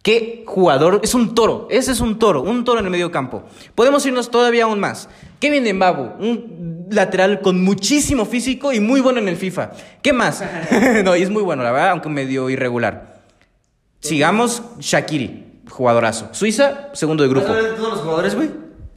Qué 0.01 0.43
jugador, 0.45 1.01
es 1.03 1.15
un 1.15 1.33
toro, 1.33 1.67
ese 1.71 1.91
es 1.91 1.99
un 1.99 2.19
toro, 2.19 2.43
un 2.43 2.63
toro 2.63 2.79
en 2.79 2.85
el 2.85 2.91
medio 2.91 3.11
campo. 3.11 3.43
Podemos 3.73 4.05
irnos 4.05 4.29
todavía 4.29 4.65
aún 4.65 4.79
más. 4.79 5.09
Kevin 5.39 5.75
Mbabu, 5.77 6.23
un 6.23 6.74
lateral 6.89 7.41
con 7.41 7.63
muchísimo 7.63 8.25
físico 8.25 8.73
y 8.73 8.79
muy 8.79 9.01
bueno 9.01 9.19
en 9.19 9.27
el 9.27 9.37
FIFA. 9.37 9.71
¿Qué 10.01 10.13
más? 10.13 10.43
no, 11.03 11.15
y 11.15 11.23
es 11.23 11.29
muy 11.29 11.43
bueno, 11.43 11.63
la 11.63 11.71
verdad, 11.71 11.89
aunque 11.91 12.09
medio 12.09 12.49
irregular. 12.49 13.15
Sigamos, 13.99 14.61
Shakiri, 14.79 15.61
jugadorazo. 15.69 16.29
Suiza, 16.31 16.89
segundo 16.93 17.23
de 17.23 17.29
grupo. 17.29 17.47
todos 17.47 17.89
los 17.89 17.99
jugadores, 17.99 18.35
güey? 18.35 18.49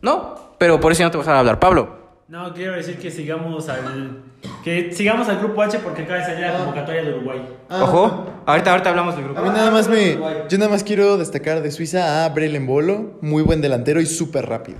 No, 0.03 0.55
pero 0.59 0.80
por 0.80 0.93
eso 0.93 1.01
ya 1.01 1.07
no 1.07 1.11
te 1.11 1.16
voy 1.16 1.22
a 1.22 1.26
dejar 1.26 1.39
hablar. 1.39 1.59
Pablo. 1.59 1.99
No, 2.28 2.53
quiero 2.53 2.72
decir 2.74 2.99
que 2.99 3.11
sigamos 3.11 3.70
al. 3.70 4.22
Que 4.62 4.93
sigamos 4.93 5.28
al 5.30 5.39
grupo 5.39 5.62
H 5.62 5.78
porque 5.78 6.03
acaba 6.03 6.18
de 6.18 6.26
salir 6.26 6.41
la 6.41 6.59
convocatoria 6.59 7.03
de 7.03 7.14
Uruguay. 7.14 7.41
Ojo, 7.70 8.26
ahorita, 8.45 8.70
ahorita 8.70 8.91
hablamos 8.91 9.16
del 9.16 9.24
grupo. 9.24 9.41
A 9.41 9.43
mí 9.45 9.49
nada 9.49 9.70
más 9.70 9.89
me. 9.89 10.18
Yo 10.49 10.59
nada 10.59 10.70
más 10.70 10.84
quiero 10.84 11.16
destacar 11.16 11.62
de 11.62 11.70
Suiza 11.70 12.26
a 12.26 12.28
Brelen 12.28 12.66
Bolo, 12.66 13.18
muy 13.22 13.43
buen 13.43 13.62
delantero 13.62 13.99
y 14.01 14.07
súper 14.07 14.47
rápido. 14.47 14.78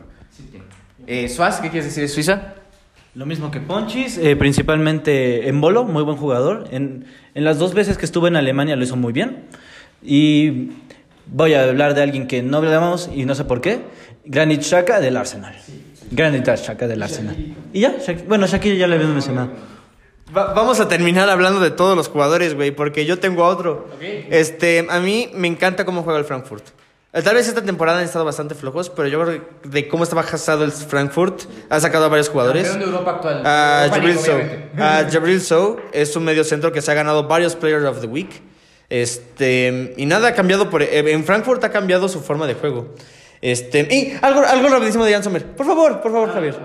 Eh, 1.07 1.31
Suaz, 1.31 1.61
¿qué 1.61 1.71
quieres 1.71 1.87
decir 1.87 2.03
de 2.03 2.09
Suiza? 2.09 2.55
Lo 3.19 3.27
mismo 3.27 3.51
que 3.51 3.59
Ponchis, 3.59 4.17
eh, 4.17 4.37
principalmente 4.37 5.49
en 5.49 5.61
Bolo, 5.61 5.83
muy 5.83 6.05
buen 6.05 6.17
jugador. 6.17 6.69
En, 6.71 7.05
en 7.35 7.43
las 7.45 7.59
dos 7.59 7.75
veces 7.75 7.99
que 7.99 8.05
estuve 8.05 8.29
en 8.29 8.37
Alemania 8.37 8.77
lo 8.77 8.85
hizo 8.85 8.95
muy 8.95 9.13
bien. 9.13 9.47
Y 10.05 10.69
voy 11.27 11.55
a 11.55 11.65
hablar 11.65 11.95
de 11.95 12.03
alguien 12.03 12.29
que 12.29 12.45
no 12.45 12.59
hablamos 12.59 13.11
y 13.13 13.25
no 13.25 13.35
sé 13.35 13.45
por 13.45 13.61
qué. 13.61 13.81
Granit 14.25 14.61
Xhaka 14.63 15.01
del 15.01 15.17
Arsenal. 15.17 15.57
Granit 16.13 16.45
Xhaka 16.49 16.87
del 16.87 17.03
Arsenal. 17.03 17.35
Y 17.73 17.81
ya, 17.81 17.97
bueno, 18.29 18.47
Shakira 18.47 18.77
ya 18.77 18.87
le 18.87 18.95
habíamos 18.95 19.15
mencionado. 19.17 19.51
Va- 20.37 20.55
vamos 20.55 20.79
a 20.79 20.87
terminar 20.87 21.29
hablando 21.29 21.59
de 21.59 21.73
todos 21.73 21.97
los 21.97 22.07
jugadores, 22.07 22.55
güey, 22.55 22.71
porque 22.71 23.05
yo 23.05 23.19
tengo 23.19 23.43
a 23.45 23.49
otro. 23.49 23.89
Este, 24.31 24.87
a 24.89 25.01
mí 25.01 25.29
me 25.35 25.49
encanta 25.49 25.85
cómo 25.85 26.05
juega 26.05 26.21
el 26.21 26.25
Frankfurt. 26.25 26.65
Eh, 27.13 27.23
Tal 27.23 27.35
vez 27.35 27.49
esta 27.49 27.63
temporada 27.63 27.99
han 27.99 28.05
estado 28.05 28.25
bastante 28.25 28.55
flojos, 28.55 28.91
pero 28.91 29.09
yo 29.09 29.23
creo 29.25 29.41
que 29.63 29.69
de 29.69 29.89
cómo 29.89 30.05
estaba 30.05 30.23
basado 30.23 30.65
el 30.65 30.73
Frankfurt, 30.73 31.43
ha 31.71 31.81
sacado 31.81 32.05
a 32.05 32.09
varios 32.09 32.29
jugadores. 32.29 32.69
Campeón 32.69 32.91
de 32.91 32.97
Europa 32.97 33.11
actual. 33.13 33.37
Europa 33.39 33.95
Jabril 33.97 34.19
obviamente. 34.19 34.83
A 34.83 35.09
Jabril 35.11 35.41
Sow 35.41 35.77
es 35.93 36.15
un 36.17 36.25
medio 36.25 36.45
centro 36.45 36.71
que 36.71 36.83
se 36.83 36.91
ha 36.91 36.95
ganado 36.95 37.27
varios 37.27 37.57
Players 37.57 37.85
of 37.87 38.01
the 38.01 38.07
Week. 38.07 38.43
Este, 38.91 39.95
y 39.97 40.07
nada 40.07 40.29
ha 40.29 40.35
cambiado 40.35 40.71
por 40.71 40.83
eh, 40.83 41.13
en 41.13 41.25
Frankfurt 41.25 41.63
ha 41.65 41.71
cambiado 41.71 42.09
su 42.09 42.21
forma 42.21 42.47
de 42.47 42.55
juego. 42.55 42.95
Este, 43.41 43.81
y 43.91 44.19
algo 44.23 44.41
algo 44.41 44.69
rapidísimo 44.69 45.05
de 45.05 45.13
Jan 45.13 45.23
Sommer. 45.25 45.45
Por 45.47 45.67
favor, 45.67 46.01
por 46.01 46.13
favor, 46.13 46.33
Javier. 46.33 46.57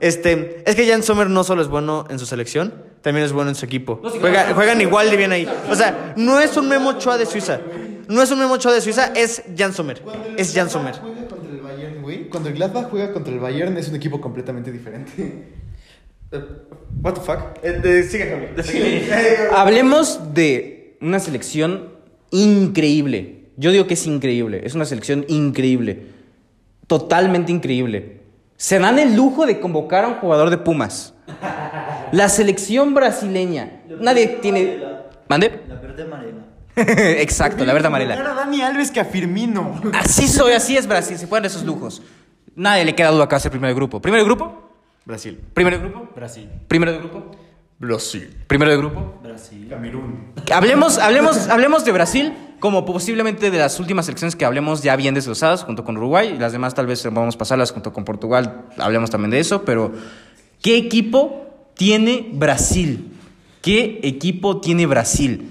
Este, 0.00 0.62
es 0.66 0.74
que 0.74 0.88
Jan 0.88 1.02
Sommer 1.02 1.28
no 1.30 1.44
solo 1.44 1.62
es 1.62 1.68
bueno 1.68 2.04
en 2.10 2.18
su 2.18 2.26
selección, 2.26 2.74
también 3.00 3.24
es 3.26 3.32
bueno 3.32 3.50
en 3.50 3.54
su 3.54 3.64
equipo. 3.64 4.00
Juega- 4.20 4.52
juegan 4.54 4.80
igual 4.80 5.10
de 5.10 5.16
bien 5.16 5.32
ahí. 5.32 5.48
O 5.70 5.74
sea, 5.74 6.14
no 6.16 6.40
es 6.40 6.56
un 6.56 6.68
Memo 6.68 6.90
Ochoa 6.90 7.16
de 7.18 7.26
Suiza. 7.26 7.60
No 8.08 8.22
es 8.22 8.30
un 8.30 8.38
Memo 8.38 8.54
Ochoa 8.54 8.72
de 8.72 8.80
Suiza, 8.80 9.12
es 9.14 9.42
Jan 9.56 9.72
Sommer. 9.72 10.02
Es 10.36 10.54
Jan 10.54 10.70
Sommer. 10.70 10.94
Juega 10.96 11.28
contra 11.28 11.50
el 11.50 11.60
Bayern, 11.60 12.02
güey. 12.02 12.28
Cuando 12.28 12.48
el 12.48 12.54
Gladbach 12.54 12.90
juega 12.90 13.12
contra 13.12 13.32
el 13.32 13.40
Bayern 13.40 13.76
es 13.76 13.88
un 13.88 13.96
equipo 13.96 14.20
completamente 14.20 14.70
diferente. 14.72 15.48
What 17.02 17.14
the 17.14 17.20
fuck? 17.20 17.38
Eh, 17.62 17.80
eh, 17.84 18.02
sigue, 18.08 18.28
Javier. 19.06 19.50
Hablemos 19.54 20.34
de 20.34 20.96
una 21.00 21.20
selección 21.20 21.90
increíble. 22.30 23.50
Yo 23.56 23.70
digo 23.70 23.86
que 23.86 23.94
es 23.94 24.06
increíble. 24.06 24.62
Es 24.64 24.74
una 24.74 24.84
selección 24.84 25.24
increíble. 25.28 26.06
Totalmente 26.86 27.52
increíble. 27.52 28.20
Se 28.56 28.78
dan 28.78 28.98
el 28.98 29.14
lujo 29.14 29.46
de 29.46 29.60
convocar 29.60 30.04
a 30.04 30.08
un 30.08 30.14
jugador 30.14 30.50
de 30.50 30.58
Pumas. 30.58 31.14
La 32.12 32.28
selección 32.28 32.94
brasileña. 32.94 33.82
Nadie 34.00 34.38
tiene. 34.40 34.78
¿Mande? 35.28 35.60
La 35.68 35.76
verde 35.76 36.02
amarela. 36.02 36.53
Exacto, 37.20 37.64
la 37.64 37.72
verdad 37.72 37.88
amarela. 37.88 38.14
a 38.14 38.34
Dani 38.34 38.62
Alves 38.62 38.90
que 38.90 39.00
a 39.00 39.04
Firmino. 39.04 39.80
Así 39.92 40.26
soy, 40.26 40.52
así 40.52 40.76
es 40.76 40.86
Brasil. 40.86 41.18
Se 41.18 41.26
pueden 41.26 41.44
esos 41.44 41.64
lujos. 41.64 42.02
Nadie 42.56 42.84
le 42.84 42.94
queda 42.94 43.10
duda 43.10 43.28
que 43.28 43.34
va 43.34 43.36
a 43.36 43.40
ser 43.40 43.50
primero 43.50 43.68
de 43.68 43.74
grupo. 43.74 44.00
¿Primero 44.00 44.22
de 44.22 44.28
grupo? 44.28 44.70
Brasil. 45.04 45.40
¿Primero 45.52 45.78
de 45.78 45.82
grupo? 45.84 46.08
Brasil. 46.14 46.48
¿Primero 46.68 46.92
de 46.92 46.98
grupo? 46.98 47.30
Brasil. 47.78 48.36
¿Primero 48.46 48.70
de 48.70 48.76
grupo? 48.76 49.20
Brasil. 49.22 49.66
Camerún. 49.68 50.32
Hablemos, 50.52 50.98
hablemos, 50.98 51.48
hablemos 51.48 51.84
de 51.84 51.92
Brasil 51.92 52.32
como 52.60 52.86
posiblemente 52.86 53.50
de 53.50 53.58
las 53.58 53.78
últimas 53.78 54.06
selecciones 54.06 54.36
que 54.36 54.44
hablemos 54.44 54.82
ya 54.82 54.96
bien 54.96 55.14
desglosadas 55.14 55.64
junto 55.64 55.84
con 55.84 55.98
Uruguay 55.98 56.32
y 56.34 56.38
las 56.38 56.52
demás 56.52 56.74
tal 56.74 56.86
vez 56.86 57.04
vamos 57.04 57.34
a 57.34 57.38
pasarlas 57.38 57.72
junto 57.72 57.92
con 57.92 58.04
Portugal, 58.04 58.62
hablemos 58.78 59.10
también 59.10 59.32
de 59.32 59.40
eso, 59.40 59.64
pero 59.64 59.92
¿qué 60.62 60.78
equipo 60.78 61.70
tiene 61.74 62.30
Brasil? 62.32 63.12
¿Qué 63.60 64.00
equipo 64.02 64.60
tiene 64.62 64.86
Brasil? 64.86 65.50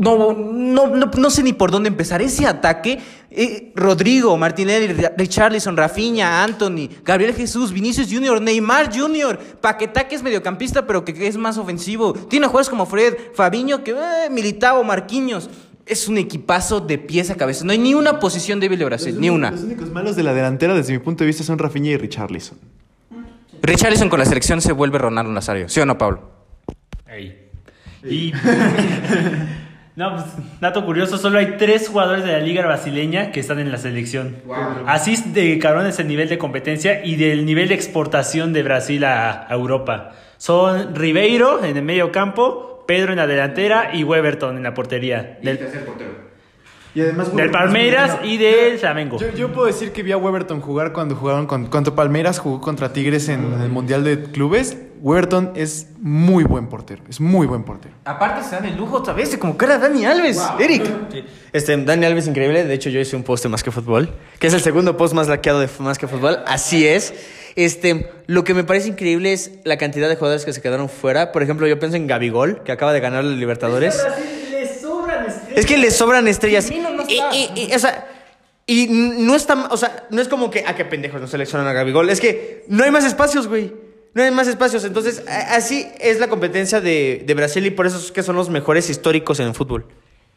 No, 0.00 0.32
no, 0.32 0.86
no, 0.86 1.06
no 1.14 1.30
sé 1.30 1.42
ni 1.42 1.52
por 1.52 1.70
dónde 1.70 1.88
empezar. 1.88 2.22
Ese 2.22 2.46
ataque, 2.46 3.00
eh, 3.30 3.70
Rodrigo, 3.76 4.34
Martinelli, 4.38 4.86
Richarlison, 5.16 5.76
Rafinha, 5.76 6.42
Anthony, 6.42 6.88
Gabriel 7.04 7.34
Jesús, 7.34 7.70
Vinicius 7.70 8.08
Junior, 8.10 8.40
Neymar 8.40 8.90
Junior, 8.96 9.38
Paquetá 9.60 10.08
que 10.08 10.14
es 10.14 10.22
mediocampista 10.22 10.86
pero 10.86 11.04
que, 11.04 11.12
que 11.12 11.26
es 11.26 11.36
más 11.36 11.58
ofensivo. 11.58 12.14
Tiene 12.14 12.46
jugadores 12.46 12.70
como 12.70 12.86
Fred, 12.86 13.14
Fabiño, 13.34 13.84
que 13.84 13.90
eh, 13.90 14.30
Militao, 14.30 14.82
Marquinhos. 14.84 15.50
es 15.84 16.08
un 16.08 16.16
equipazo 16.16 16.80
de 16.80 16.96
pies 16.96 17.28
a 17.30 17.34
cabeza. 17.34 17.66
No 17.66 17.72
hay 17.72 17.78
ni 17.78 17.92
una 17.92 18.20
posición 18.20 18.58
débil 18.58 18.78
de 18.78 18.86
Brasil, 18.86 19.20
ni 19.20 19.28
una. 19.28 19.50
Los 19.50 19.64
únicos 19.64 19.90
malos 19.90 20.16
de 20.16 20.22
la 20.22 20.32
delantera, 20.32 20.72
desde 20.72 20.94
mi 20.94 21.00
punto 21.00 21.24
de 21.24 21.26
vista, 21.26 21.44
son 21.44 21.58
Rafinha 21.58 21.90
y 21.90 21.96
Richarlison. 21.98 22.56
Richarlison 23.60 24.08
con 24.08 24.18
la 24.18 24.24
selección 24.24 24.62
se 24.62 24.72
vuelve 24.72 24.96
Ronaldo 24.96 25.30
Nazario. 25.30 25.68
¿Sí 25.68 25.78
o 25.80 25.84
no, 25.84 25.98
Pablo? 25.98 26.22
Ahí. 27.06 27.36
Y. 28.02 28.32
no, 29.96 30.14
pues, 30.14 30.24
dato 30.60 30.84
curioso: 30.84 31.18
solo 31.18 31.38
hay 31.38 31.56
tres 31.58 31.88
jugadores 31.88 32.24
de 32.24 32.32
la 32.32 32.38
liga 32.40 32.64
brasileña 32.64 33.32
que 33.32 33.40
están 33.40 33.58
en 33.58 33.70
la 33.70 33.78
selección. 33.78 34.36
Así 34.86 35.14
es 35.14 35.34
de 35.34 35.58
cabrón 35.58 35.86
es 35.86 35.98
el 35.98 36.08
nivel 36.08 36.28
de 36.28 36.38
competencia 36.38 37.04
y 37.04 37.16
del 37.16 37.44
nivel 37.44 37.68
de 37.68 37.74
exportación 37.74 38.52
de 38.52 38.62
Brasil 38.62 39.04
a, 39.04 39.46
a 39.48 39.54
Europa. 39.54 40.12
Son 40.36 40.94
Ribeiro 40.94 41.62
en 41.64 41.76
el 41.76 41.84
medio 41.84 42.12
campo, 42.12 42.84
Pedro 42.86 43.12
en 43.12 43.18
la 43.18 43.26
delantera 43.26 43.90
y 43.94 44.04
Weberton 44.04 44.56
en 44.56 44.62
la 44.62 44.74
portería. 44.74 45.38
Del, 45.42 45.58
Y 46.94 47.02
además, 47.02 47.34
del 47.36 47.50
Palmeiras 47.50 48.18
y 48.24 48.36
del 48.36 48.78
Flamengo. 48.78 49.18
Yo, 49.18 49.30
yo 49.32 49.52
puedo 49.52 49.66
decir 49.66 49.92
que 49.92 50.02
vi 50.02 50.12
a 50.12 50.16
Weberton 50.16 50.60
jugar 50.60 50.92
cuando 50.92 51.14
jugaron 51.14 51.46
con, 51.46 51.66
contra 51.66 51.94
Palmeiras, 51.94 52.38
jugó 52.38 52.60
contra 52.60 52.92
Tigres 52.92 53.28
en 53.28 53.60
el 53.60 53.68
Mundial 53.68 54.02
de 54.02 54.22
Clubes. 54.24 54.76
Weberton 55.00 55.52
es 55.54 55.88
muy 55.98 56.44
buen 56.44 56.68
portero, 56.68 57.02
es 57.08 57.20
muy 57.20 57.46
buen 57.46 57.64
portero. 57.64 57.94
Aparte 58.04 58.42
se 58.44 58.50
dan 58.56 58.66
el 58.66 58.76
lujo 58.76 58.96
otra 58.98 59.12
vez 59.14 59.30
de 59.30 59.38
como 59.38 59.56
cara 59.56 59.76
a 59.76 59.78
Dani 59.78 60.04
Alves, 60.04 60.40
Eric. 60.58 60.82
Este, 61.52 61.76
Dani 61.76 62.06
Alves 62.06 62.26
increíble. 62.26 62.64
De 62.64 62.74
hecho, 62.74 62.90
yo 62.90 63.00
hice 63.00 63.16
un 63.16 63.22
post 63.22 63.42
de 63.42 63.48
Más 63.48 63.62
que 63.62 63.70
Fútbol, 63.70 64.14
que 64.38 64.46
es 64.46 64.54
el 64.54 64.60
segundo 64.60 64.96
post 64.96 65.14
más 65.14 65.28
laqueado 65.28 65.60
de 65.60 65.68
Más 65.78 65.98
que 65.98 66.06
Fútbol. 66.06 66.38
Así 66.46 66.86
es. 66.86 67.14
Este, 67.56 68.10
lo 68.26 68.44
que 68.44 68.54
me 68.54 68.62
parece 68.64 68.88
increíble 68.88 69.32
es 69.32 69.52
la 69.64 69.76
cantidad 69.76 70.08
de 70.08 70.16
jugadores 70.16 70.44
que 70.44 70.52
se 70.52 70.60
quedaron 70.62 70.88
fuera. 70.88 71.32
Por 71.32 71.42
ejemplo, 71.42 71.66
yo 71.66 71.78
pienso 71.78 71.96
en 71.96 72.06
Gabigol, 72.06 72.62
que 72.62 72.70
acaba 72.72 72.92
de 72.92 73.00
ganar 73.00 73.24
los 73.24 73.36
Libertadores. 73.38 73.98
Es 75.54 75.66
que 75.66 75.76
le 75.78 75.90
sobran 75.90 76.28
estrellas. 76.28 76.70
Y, 76.70 76.74
y- 77.32 77.68
y, 77.70 77.74
o 77.74 77.78
sea, 77.78 78.06
y 78.66 78.86
no 78.88 79.34
está, 79.34 79.66
o 79.70 79.76
sea, 79.76 80.06
no 80.10 80.20
es 80.20 80.28
como 80.28 80.50
que, 80.50 80.64
a 80.66 80.76
qué 80.76 80.84
pendejos 80.84 81.20
no 81.20 81.26
seleccionan 81.26 81.66
a 81.66 81.72
Gabigol. 81.72 82.08
Es 82.10 82.20
que 82.20 82.64
no 82.68 82.84
hay 82.84 82.90
más 82.90 83.04
espacios, 83.04 83.48
güey. 83.48 83.72
No 84.14 84.22
hay 84.22 84.30
más 84.30 84.48
espacios. 84.48 84.84
Entonces, 84.84 85.24
así 85.28 85.86
es 86.00 86.18
la 86.18 86.28
competencia 86.28 86.80
de, 86.80 87.22
de 87.24 87.34
Brasil 87.34 87.64
y 87.66 87.70
por 87.70 87.86
eso 87.86 87.98
es 87.98 88.10
que 88.10 88.22
son 88.22 88.36
los 88.36 88.50
mejores 88.50 88.90
históricos 88.90 89.40
en 89.40 89.54
fútbol. 89.54 89.86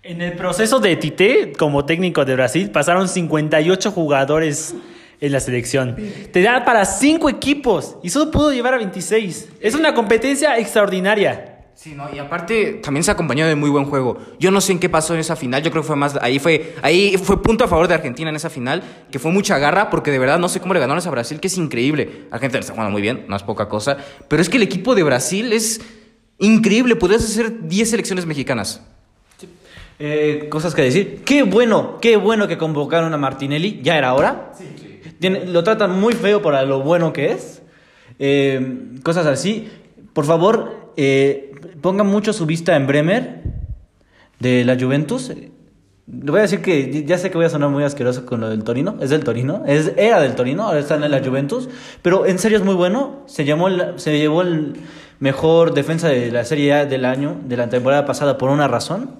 En 0.03 0.21
el 0.21 0.33
proceso 0.33 0.79
de 0.79 0.97
Tite, 0.97 1.53
como 1.57 1.85
técnico 1.85 2.25
de 2.25 2.35
Brasil, 2.35 2.69
pasaron 2.71 3.07
58 3.07 3.91
jugadores 3.91 4.75
en 5.21 5.31
la 5.31 5.39
selección. 5.39 5.95
Te 6.33 6.41
da 6.41 6.65
para 6.65 6.83
5 6.83 7.29
equipos 7.29 7.95
y 8.03 8.09
solo 8.09 8.29
pudo 8.29 8.51
llevar 8.51 8.73
a 8.73 8.77
26. 8.77 9.49
Es 9.61 9.73
una 9.73 9.93
competencia 9.93 10.57
extraordinaria. 10.59 11.52
Sí, 11.75 11.95
no, 11.95 12.07
y 12.13 12.19
aparte 12.19 12.79
también 12.83 13.03
se 13.03 13.11
acompañó 13.11 13.45
de 13.47 13.55
muy 13.55 13.69
buen 13.69 13.85
juego. 13.85 14.17
Yo 14.39 14.51
no 14.51 14.61
sé 14.61 14.71
en 14.73 14.79
qué 14.79 14.89
pasó 14.89 15.15
en 15.15 15.19
esa 15.19 15.35
final, 15.35 15.61
yo 15.63 15.71
creo 15.71 15.81
que 15.83 15.87
fue 15.87 15.95
más 15.95 16.15
ahí 16.21 16.39
fue 16.39 16.75
ahí 16.81 17.17
fue 17.17 17.41
punto 17.41 17.63
a 17.65 17.67
favor 17.67 17.87
de 17.87 17.95
Argentina 17.95 18.29
en 18.29 18.35
esa 18.35 18.49
final, 18.49 18.83
que 19.11 19.19
fue 19.19 19.31
mucha 19.31 19.57
garra 19.57 19.89
porque 19.89 20.11
de 20.11 20.19
verdad 20.19 20.39
no 20.39 20.47
sé 20.49 20.59
cómo 20.61 20.73
le 20.73 20.79
ganaron 20.79 21.05
a 21.05 21.09
Brasil, 21.09 21.39
que 21.39 21.47
es 21.47 21.57
increíble. 21.57 22.25
Argentina 22.31 22.59
está 22.59 22.73
jugando 22.73 22.91
muy 22.91 23.01
bien, 23.01 23.25
no 23.27 23.35
es 23.35 23.43
poca 23.43 23.67
cosa, 23.67 23.97
pero 24.29 24.41
es 24.41 24.49
que 24.49 24.57
el 24.57 24.63
equipo 24.63 24.95
de 24.95 25.03
Brasil 25.03 25.51
es 25.51 25.81
increíble, 26.39 26.95
podrías 26.95 27.23
hacer 27.23 27.67
10 27.67 27.89
selecciones 27.89 28.25
mexicanas. 28.25 28.81
Eh, 29.99 30.47
cosas 30.49 30.73
que 30.75 30.81
decir. 30.81 31.21
Qué 31.25 31.43
bueno, 31.43 31.97
qué 32.01 32.17
bueno 32.17 32.47
que 32.47 32.57
convocaron 32.57 33.13
a 33.13 33.17
Martinelli. 33.17 33.79
Ya 33.83 33.97
era 33.97 34.13
hora. 34.13 34.51
Tiene- 35.19 35.45
lo 35.45 35.63
tratan 35.63 35.99
muy 35.99 36.13
feo 36.13 36.41
para 36.41 36.63
lo 36.63 36.81
bueno 36.81 37.13
que 37.13 37.31
es. 37.31 37.61
Eh, 38.19 38.89
cosas 39.03 39.25
así. 39.27 39.69
Por 40.13 40.25
favor, 40.25 40.82
eh, 40.97 41.51
pongan 41.81 42.07
mucho 42.07 42.33
su 42.33 42.45
vista 42.45 42.75
en 42.75 42.87
Bremer 42.87 43.43
de 44.39 44.65
la 44.65 44.77
Juventus. 44.79 45.29
Le 45.29 46.31
voy 46.31 46.39
a 46.39 46.43
decir 46.43 46.61
que 46.61 47.05
ya 47.05 47.17
sé 47.17 47.31
que 47.31 47.37
voy 47.37 47.45
a 47.45 47.49
sonar 47.49 47.69
muy 47.69 47.83
asqueroso 47.83 48.25
con 48.25 48.41
lo 48.41 48.49
del 48.49 48.63
Torino. 48.63 48.97
Es 48.99 49.09
del 49.09 49.23
Torino. 49.23 49.63
Es, 49.65 49.93
era 49.95 50.19
del 50.21 50.35
Torino, 50.35 50.63
ahora 50.63 50.79
está 50.79 50.95
en 50.95 51.09
la 51.09 51.23
Juventus. 51.23 51.69
Pero 52.01 52.25
en 52.25 52.39
serio 52.39 52.57
es 52.57 52.63
muy 52.63 52.75
bueno. 52.75 53.23
Se, 53.25 53.45
llamó 53.45 53.69
se 53.97 54.17
llevó 54.17 54.41
el 54.41 54.73
mejor 55.19 55.73
defensa 55.73 56.09
de 56.09 56.31
la 56.31 56.43
Serie 56.43 56.73
A 56.73 56.85
del 56.85 57.05
año, 57.05 57.37
de 57.45 57.55
la 57.55 57.69
temporada 57.69 58.05
pasada, 58.05 58.37
por 58.37 58.49
una 58.49 58.67
razón. 58.67 59.11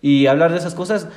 Y 0.00 0.26
hablar 0.26 0.52
de 0.52 0.58
esas 0.58 0.74
cosas, 0.74 1.08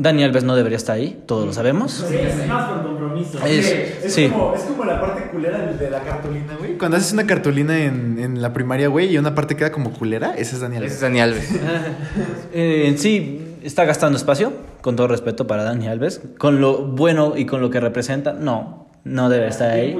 Dani 0.00 0.22
Alves 0.22 0.44
no 0.44 0.54
debería 0.54 0.76
estar 0.76 0.94
ahí, 0.94 1.20
todos 1.26 1.44
lo 1.44 1.52
sabemos. 1.52 2.04
Es 2.08 2.46
más 2.46 2.70
por 2.70 2.86
compromiso. 2.86 3.44
Es- 3.44 3.96
sí. 4.14 4.24
es 4.26 4.62
como 4.62 4.84
la 4.84 5.00
parte 5.00 5.28
culera 5.30 5.58
de, 5.58 5.90
la 5.90 6.00
cartulina, 6.02 6.54
güey. 6.56 6.78
Cuando 6.78 6.96
haces 6.96 7.12
una 7.12 7.26
cartulina 7.26 7.76
en, 7.84 8.16
en 8.20 8.40
la 8.40 8.52
primaria, 8.52 8.86
güey, 8.86 9.12
y 9.12 9.18
una 9.18 9.34
parte 9.34 9.56
queda 9.56 9.72
como 9.72 9.92
culera, 9.92 10.34
ese 10.36 10.54
es 10.54 10.60
Daniel. 10.60 10.84
Ese 10.84 10.94
es 10.94 11.00
Dani 11.00 11.20
Alves. 11.20 11.48
Eh, 12.52 12.94
sí, 12.96 13.56
está 13.62 13.84
gastando 13.84 14.16
espacio, 14.16 14.52
con 14.80 14.94
todo 14.96 15.08
respeto 15.08 15.46
para 15.46 15.64
Dani 15.64 15.88
Alves. 15.88 16.20
Con 16.38 16.60
lo 16.60 16.78
bueno 16.86 17.34
y 17.36 17.44
con 17.46 17.60
lo 17.60 17.70
que 17.70 17.80
representa, 17.80 18.32
no, 18.32 18.86
no 19.04 19.28
debe 19.28 19.48
estar 19.48 19.70
ahí. 19.70 19.96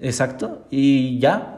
Exacto. 0.00 0.64
Y 0.70 1.18
ya. 1.18 1.57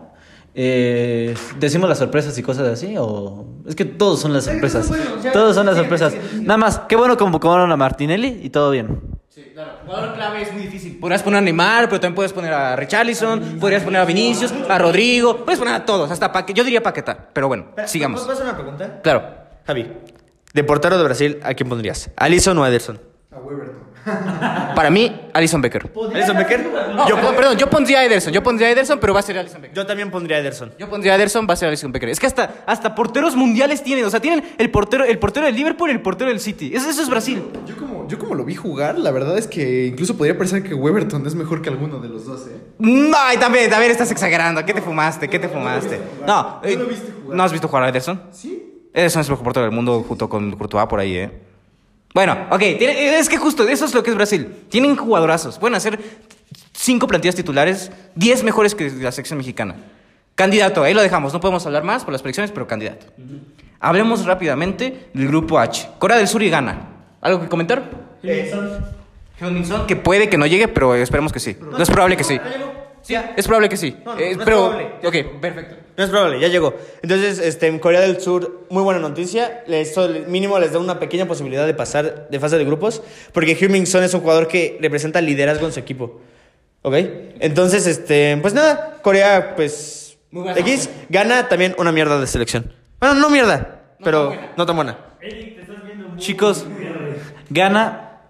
Eh, 0.55 1.35
¿Decimos 1.59 1.89
las 1.89 1.99
sorpresas 1.99 2.37
y 2.37 2.43
cosas 2.43 2.69
así? 2.69 2.95
¿O 2.99 3.47
es 3.67 3.75
que 3.75 3.85
todos 3.85 4.21
son 4.21 4.33
las 4.33 4.45
sorpresas? 4.45 4.91
Todos 5.33 5.55
son 5.55 5.67
las 5.67 5.77
sorpresas. 5.77 6.15
Nada 6.35 6.57
más, 6.57 6.81
qué 6.89 6.97
bueno 6.97 7.17
como 7.17 7.33
convocaron 7.33 7.71
a 7.71 7.77
Martinelli 7.77 8.41
y 8.43 8.51
todo 8.51 8.71
bien. 8.71 9.01
Jugador 9.87 10.15
clave 10.15 10.43
es 10.43 10.53
muy 10.53 10.63
difícil. 10.63 10.99
Podrías 10.99 11.23
poner 11.23 11.39
a 11.39 11.41
Neymar, 11.41 11.89
pero 11.89 12.01
también 12.01 12.15
puedes 12.15 12.33
poner 12.33 12.53
a 12.53 12.77
Richarlison, 12.77 13.59
podrías 13.59 13.83
poner 13.83 14.01
a 14.01 14.05
Vinicius, 14.05 14.53
a 14.69 14.79
Rodrigo, 14.79 15.45
puedes 15.45 15.59
poner 15.59 15.75
a 15.75 15.85
todos, 15.85 16.11
hasta 16.11 16.33
Paqueta. 16.33 16.59
Yo 16.59 16.65
diría 16.65 16.83
Paqueta, 16.83 17.29
pero 17.33 17.49
bueno, 17.49 17.67
sigamos. 17.87 18.21
¿Puedo 18.21 18.33
hacer 18.33 18.47
una 18.47 18.57
pregunta? 18.57 19.01
Claro. 19.03 19.23
Javi, 19.67 19.93
de 20.53 20.65
portero 20.65 20.99
de 20.99 21.05
Brasil, 21.05 21.41
¿a 21.43 21.55
quién 21.55 21.69
pondrías? 21.69 22.11
¿Alison 22.17 22.59
o 22.59 22.67
Ederson? 22.67 23.01
Para 24.75 24.91
mí, 24.91 25.29
Alison 25.33 25.61
Becker. 25.61 25.91
¿Alison 26.15 26.37
Becker? 26.37 26.71
Yo, 27.09 27.17
perdón, 27.37 27.57
yo 27.57 27.69
pondría 27.69 28.01
a 28.01 28.05
Ederson, 28.05 28.33
yo 28.33 28.43
pondría 28.43 28.69
a 28.69 28.71
Ederson, 28.71 28.99
pero 28.99 29.13
va 29.13 29.21
a 29.21 29.23
ser 29.23 29.39
Alison 29.39 29.61
Becker. 29.61 29.77
Yo 29.77 29.87
también 29.87 30.11
pondría 30.11 30.39
a 30.39 30.41
Ederson. 30.41 30.73
Yo 30.79 30.89
pondría 30.89 31.13
a 31.13 31.17
Ederson, 31.17 31.47
va 31.49 31.55
a 31.55 31.57
ser 31.57 31.69
Alison 31.69 31.93
Becker. 31.93 32.09
Es 32.09 32.21
que 32.21 32.27
hasta, 32.27 32.65
hasta 32.67 32.95
porteros 32.95 33.37
mundiales 33.37 33.83
tienen, 33.83 34.05
o 34.05 34.11
sea, 34.11 34.21
tienen 34.21 34.45
el 34.59 34.71
portero, 34.71 35.05
el 35.05 35.19
portero 35.19 35.47
del 35.47 35.55
Liverpool 35.55 35.91
y 35.91 35.93
el 35.93 36.01
portero 36.01 36.31
del 36.31 36.41
City. 36.41 36.73
Eso, 36.75 36.89
eso 36.89 37.03
es 37.03 37.09
Brasil. 37.11 37.43
Yo 37.67 37.77
como, 37.77 38.09
yo 38.09 38.19
como 38.19 38.35
lo 38.35 38.45
vi 38.45 38.55
jugar, 38.55 38.99
la 38.99 39.11
verdad 39.11 39.37
es 39.39 39.47
que 39.47 39.87
incluso 39.87 40.17
podría 40.17 40.37
parecer 40.37 40.63
que 40.63 40.75
Weberton 40.75 41.27
es 41.27 41.35
mejor 41.35 41.63
que 41.63 41.69
alguno 41.69 41.99
de 41.99 42.09
los 42.09 42.25
dos, 42.27 42.47
¿eh? 42.47 42.57
No, 42.79 43.19
y 43.35 43.37
también, 43.37 43.71
también 43.71 43.93
estás 43.93 44.11
exagerando. 44.11 44.65
¿Qué 44.65 44.73
te 44.73 44.83
fumaste? 44.83 45.29
¿Qué 45.29 45.39
te 45.39 45.49
fumaste? 45.49 46.01
No, 46.27 46.61
eh, 46.63 46.77
lo 46.77 46.87
viste 46.87 47.13
jugar. 47.23 47.37
¿no 47.37 47.43
has 47.43 47.53
visto 47.53 47.69
jugar 47.69 47.85
a 47.85 47.89
Ederson? 47.91 48.23
Sí. 48.31 48.89
Ederson 48.93 49.21
es 49.21 49.29
el 49.29 49.33
mejor 49.33 49.45
portero 49.45 49.67
del 49.67 49.75
mundo 49.75 50.05
junto 50.07 50.29
con 50.29 50.51
Courtois 50.53 50.87
por 50.87 51.01
ahí, 51.01 51.17
¿eh? 51.17 51.50
Bueno, 52.13 52.37
ok, 52.51 52.59
tiene- 52.79 53.19
es 53.19 53.29
que 53.29 53.37
justo 53.39 53.67
eso 53.69 53.85
es 53.85 53.95
lo 53.95 54.03
que 54.03 54.11
es 54.11 54.17
Brasil. 54.17 54.65
Tienen 54.69 54.97
jugadorazos. 54.97 55.59
Pueden 55.59 55.75
hacer 55.77 55.99
cinco 56.73 57.07
plantillas 57.07 57.37
titulares, 57.37 57.91
diez 58.15 58.43
mejores 58.43 58.75
que 58.75 58.91
la 58.91 59.13
sección 59.13 59.39
mexicana. 59.39 59.77
Candidato, 60.35 60.83
ahí 60.83 60.95
lo 60.95 61.03
dejamos. 61.03 61.33
No 61.33 61.41
podemos 61.41 61.65
hablar 61.67 61.85
más 61.85 62.03
por 62.05 62.13
las 62.13 62.23
predicciones, 62.23 62.51
pero 62.51 62.67
candidato. 62.67 63.07
Hablemos 63.79 64.25
rápidamente 64.27 65.09
del 65.15 65.29
grupo 65.29 65.59
H. 65.59 65.89
Corea 65.99 66.17
del 66.19 66.27
Sur 66.29 66.43
y 66.43 66.51
Ghana. 66.51 66.89
¿Algo 67.21 67.41
que 67.43 67.49
comentar? 67.49 67.91
Que 69.87 69.97
puede 69.97 70.29
que 70.29 70.37
no 70.37 70.47
llegue, 70.47 70.69
pero 70.69 70.95
esperemos 70.95 71.33
que 71.33 71.41
sí. 71.41 71.57
No 71.61 71.79
es 71.83 71.89
probable 71.91 72.17
que 72.17 72.25
sí. 72.25 72.39
Sí, 73.03 73.15
es 73.37 73.47
probable 73.47 73.69
que 73.69 73.77
sí. 73.77 73.97
No, 74.05 74.15
no, 74.15 74.21
Eh, 74.21 74.35
no 74.35 74.43
es 74.43 74.45
pero, 74.45 74.69
probable. 74.71 74.89
ok, 75.05 75.41
perfecto. 75.41 75.77
No 75.97 76.05
es 76.05 76.11
probable, 76.11 76.41
ya 76.41 76.49
llegó. 76.49 76.75
Entonces, 77.03 77.39
este, 77.39 77.67
en 77.67 77.79
Corea 77.79 78.01
del 78.01 78.21
Sur, 78.21 78.67
muy 78.71 78.83
buena 78.83 79.01
noticia. 79.01 79.65
Esto 79.67 80.09
mínimo 80.29 80.59
les 80.59 80.73
da 80.73 80.79
una 80.79 80.99
pequeña 80.99 81.27
posibilidad 81.27 81.67
de 81.67 81.75
pasar 81.75 82.29
de 82.31 82.41
fase 82.41 82.57
de 82.59 82.65
grupos, 82.65 83.03
porque 83.33 83.57
Heung-Min 83.59 83.87
Son 83.87 84.03
es 84.03 84.15
un 84.15 84.21
jugador 84.21 84.49
que 84.49 84.79
representa 84.81 85.21
liderazgo 85.21 85.67
en 85.67 85.73
su 85.73 85.81
equipo. 85.81 86.21
¿Ok? 86.83 86.95
Entonces, 87.41 87.87
este, 87.87 88.39
pues 88.41 88.55
nada, 88.55 88.99
Corea, 89.03 89.55
pues, 89.57 90.19
Muy 90.31 90.45
buena 90.45 90.61
X, 90.61 90.89
gana 91.09 91.49
también 91.49 91.75
una 91.79 91.93
mierda 91.93 92.19
de 92.21 92.27
selección. 92.27 92.73
Bueno, 92.99 93.15
no 93.17 93.29
mierda, 93.31 93.83
pero 94.03 94.33
no 94.57 94.65
tan 94.67 94.77
buena. 94.77 94.97
Chicos, 96.17 96.67
gana, 97.51 98.21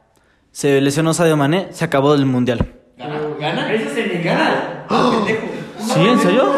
se 0.53 0.81
lesionó 0.81 1.13
Sadio 1.15 1.37
Mané, 1.37 1.69
se 1.73 1.85
acabó 1.85 2.15
el 2.15 2.27
mundial. 2.27 2.75
¿Gana? 2.99 3.73
Ese 3.73 3.85
es 3.87 3.97
el 3.97 4.10
gana. 4.23 4.87
¿Sí? 5.79 6.01
¿En 6.07 6.19
serio? 6.21 6.53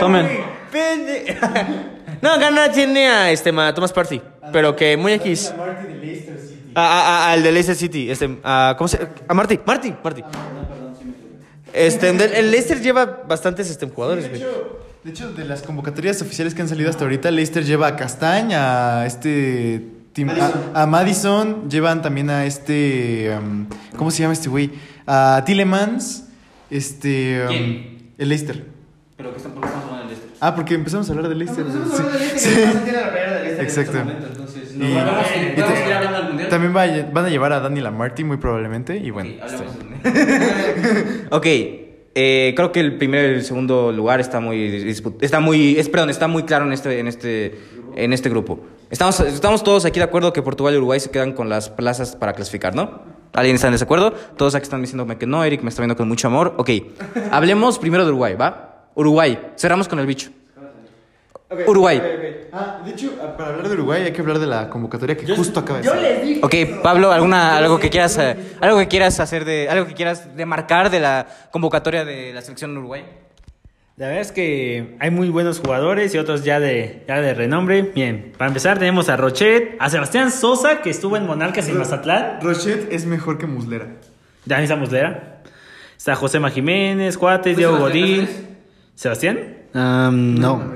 Tomen. 0.00 0.28
Pende- 0.72 1.36
no, 2.22 2.38
gana 2.38 2.70
tiene 2.70 3.08
a 3.08 3.30
este, 3.30 3.52
ma- 3.52 3.72
Thomas 3.74 3.92
Party, 3.92 4.20
pero 4.52 4.74
que 4.76 4.96
muy 4.96 5.12
X. 5.14 5.52
A, 6.74 6.80
a- 6.80 7.28
a- 7.28 7.32
al 7.32 7.42
de 7.42 7.52
Leicester 7.52 7.76
City, 7.76 8.10
este, 8.10 8.38
a, 8.44 8.74
¿cómo 8.76 8.88
se 8.88 8.98
A 9.26 9.32
Marty, 9.34 9.58
Marty, 9.64 9.94
Marty. 10.04 10.22
Este, 11.72 12.08
el 12.10 12.50
Leicester 12.50 12.80
lleva 12.80 13.22
bastantes 13.28 13.70
este, 13.70 13.86
jugadores, 13.88 14.30
De 14.30 14.38
hecho, 14.38 14.78
de 15.04 15.10
hecho, 15.10 15.32
de 15.32 15.44
las 15.44 15.62
convocatorias 15.62 16.20
oficiales 16.22 16.54
que 16.54 16.62
han 16.62 16.68
salido 16.68 16.88
hasta 16.90 17.04
ahorita, 17.04 17.30
Leicester 17.30 17.64
lleva 17.64 17.86
a 17.88 17.96
Castañ, 17.96 18.52
a 18.54 19.04
este... 19.06 19.82
Tim- 20.14 20.30
a, 20.74 20.82
a 20.82 20.86
Madison, 20.86 21.68
llevan 21.68 22.00
también 22.00 22.30
a 22.30 22.46
este... 22.46 23.34
um, 23.38 23.66
¿Cómo 23.96 24.10
se 24.10 24.22
llama 24.22 24.32
este 24.32 24.48
güey? 24.48 24.70
A 25.06 25.42
Tillemans, 25.44 26.24
este... 26.70 27.42
um, 27.42 27.48
¿Quién? 27.48 28.12
el 28.18 28.28
Leicester. 28.28 28.64
Pero 29.16 29.30
que 29.30 29.36
están, 29.38 29.52
¿por 29.52 29.62
qué 29.62 29.68
estamos 29.68 29.88
hablando 29.90 30.08
del 30.08 30.18
este? 30.18 30.28
Ah, 30.40 30.54
porque 30.54 30.74
empezamos 30.74 31.08
a 31.08 31.12
hablar 31.12 31.28
del 31.28 31.38
Leicester. 31.38 31.66
Estamos 31.66 31.92
hablando 31.92 32.18
del 32.18 32.22
este, 32.28 32.38
Sí. 32.38 32.54
que 32.54 32.78
tiene 32.84 33.00
la 33.00 33.10
playera 33.10 33.32
del 33.36 33.46
este 33.46 33.60
en 33.60 33.66
Exacto. 33.66 33.90
este 33.92 34.04
momento, 34.04 34.26
entonces, 34.28 34.74
Y- 34.74 34.78
nos 34.78 34.94
vamos 34.94 35.26
a 35.26 35.36
y 35.36 35.40
ir 35.46 35.54
vamos 35.60 35.78
a 35.78 35.86
ir 35.86 35.92
hablando 35.92 36.18
del 36.18 36.28
mundial. 36.28 36.48
También 36.50 36.76
va 36.76 36.82
a- 36.82 37.10
van 37.12 37.24
a 37.24 37.28
llevar 37.30 37.52
a 37.52 37.60
Dani 37.60 37.80
Lamarty 37.80 38.24
muy 38.24 38.36
probablemente. 38.36 38.96
Y 38.96 39.10
bueno, 39.10 39.30
Ok, 39.36 39.42
hablemos 39.42 39.78
del- 39.78 41.26
ok, 41.30 41.46
eh, 42.18 42.52
creo 42.56 42.72
que 42.72 42.80
el 42.80 42.96
primero 42.96 43.28
y 43.28 43.34
el 43.34 43.44
segundo 43.44 43.92
lugar 43.92 44.20
está 44.20 44.40
muy 44.40 44.94
está 45.20 45.40
muy 45.40 45.78
es, 45.78 45.88
perdón, 45.88 46.10
está 46.10 46.28
muy 46.28 46.42
claro 46.44 46.64
en 46.66 46.72
este 46.72 46.98
en 46.98 47.06
este 47.08 47.58
en 47.94 48.12
este 48.12 48.28
grupo. 48.28 48.60
Estamos 48.90 49.18
estamos 49.20 49.62
todos 49.64 49.84
aquí 49.84 49.98
de 50.00 50.04
acuerdo 50.04 50.32
que 50.32 50.42
Portugal 50.42 50.74
y 50.74 50.76
Uruguay 50.78 51.00
se 51.00 51.10
quedan 51.10 51.32
con 51.32 51.48
las 51.48 51.68
plazas 51.70 52.16
para 52.16 52.32
clasificar, 52.34 52.74
¿no? 52.74 53.15
¿Alguien 53.32 53.56
está 53.56 53.68
en 53.68 53.72
desacuerdo? 53.72 54.12
Todos 54.36 54.54
aquí 54.54 54.64
están 54.64 54.80
diciéndome 54.80 55.18
que 55.18 55.26
no, 55.26 55.44
Eric 55.44 55.62
me 55.62 55.68
está 55.68 55.82
viendo 55.82 55.96
con 55.96 56.08
mucho 56.08 56.28
amor. 56.28 56.54
Ok, 56.56 56.70
hablemos 57.30 57.78
primero 57.78 58.04
de 58.04 58.10
Uruguay, 58.10 58.34
¿va? 58.34 58.86
Uruguay, 58.94 59.52
cerramos 59.56 59.88
con 59.88 59.98
el 59.98 60.06
bicho. 60.06 60.30
Uruguay. 61.66 62.02
Ah, 62.52 62.80
de 62.84 62.90
hecho, 62.90 63.12
para 63.36 63.50
hablar 63.50 63.68
de 63.68 63.74
Uruguay 63.74 64.02
hay 64.02 64.12
que 64.12 64.20
hablar 64.20 64.40
de 64.40 64.46
la 64.46 64.68
convocatoria 64.68 65.16
que 65.16 65.32
justo 65.36 65.60
acaba 65.60 65.78
de 65.78 65.84
ser. 65.84 66.38
Ok, 66.42 66.82
Pablo, 66.82 67.12
alguna 67.12 67.56
algo 67.56 67.78
que 67.78 67.88
quieras 67.88 68.18
eh, 68.18 68.36
algo 68.60 68.78
que 68.78 68.88
quieras 68.88 69.20
hacer 69.20 69.44
de 69.44 69.68
algo 69.68 69.86
que 69.86 69.94
quieras 69.94 70.36
demarcar 70.36 70.90
de 70.90 70.98
la 70.98 71.26
convocatoria 71.52 72.04
de 72.04 72.32
la 72.32 72.42
selección 72.42 72.72
de 72.72 72.80
Uruguay. 72.80 73.04
La 73.96 74.08
verdad 74.08 74.20
es 74.20 74.32
que 74.32 74.94
hay 75.00 75.10
muy 75.10 75.30
buenos 75.30 75.60
jugadores 75.60 76.14
y 76.14 76.18
otros 76.18 76.44
ya 76.44 76.60
de, 76.60 77.02
ya 77.08 77.18
de 77.22 77.32
renombre. 77.32 77.80
Bien, 77.80 78.32
para 78.36 78.48
empezar 78.48 78.78
tenemos 78.78 79.08
a 79.08 79.16
Rochet, 79.16 79.74
a 79.78 79.88
Sebastián 79.88 80.30
Sosa, 80.30 80.82
que 80.82 80.90
estuvo 80.90 81.16
en 81.16 81.24
Monarcas 81.24 81.66
y 81.70 81.72
Mazatlán. 81.72 82.42
Rochet 82.42 82.92
es 82.92 83.06
mejor 83.06 83.38
que 83.38 83.46
Muslera. 83.46 83.86
Dani 84.44 84.68
Muslera. 84.76 85.40
Está 85.96 86.14
Josema 86.14 86.50
Jiménez, 86.50 87.16
Cuates, 87.16 87.56
Diego 87.56 87.78
Godín. 87.78 88.28
¿Sebastián? 88.94 89.38
no. 89.72 90.74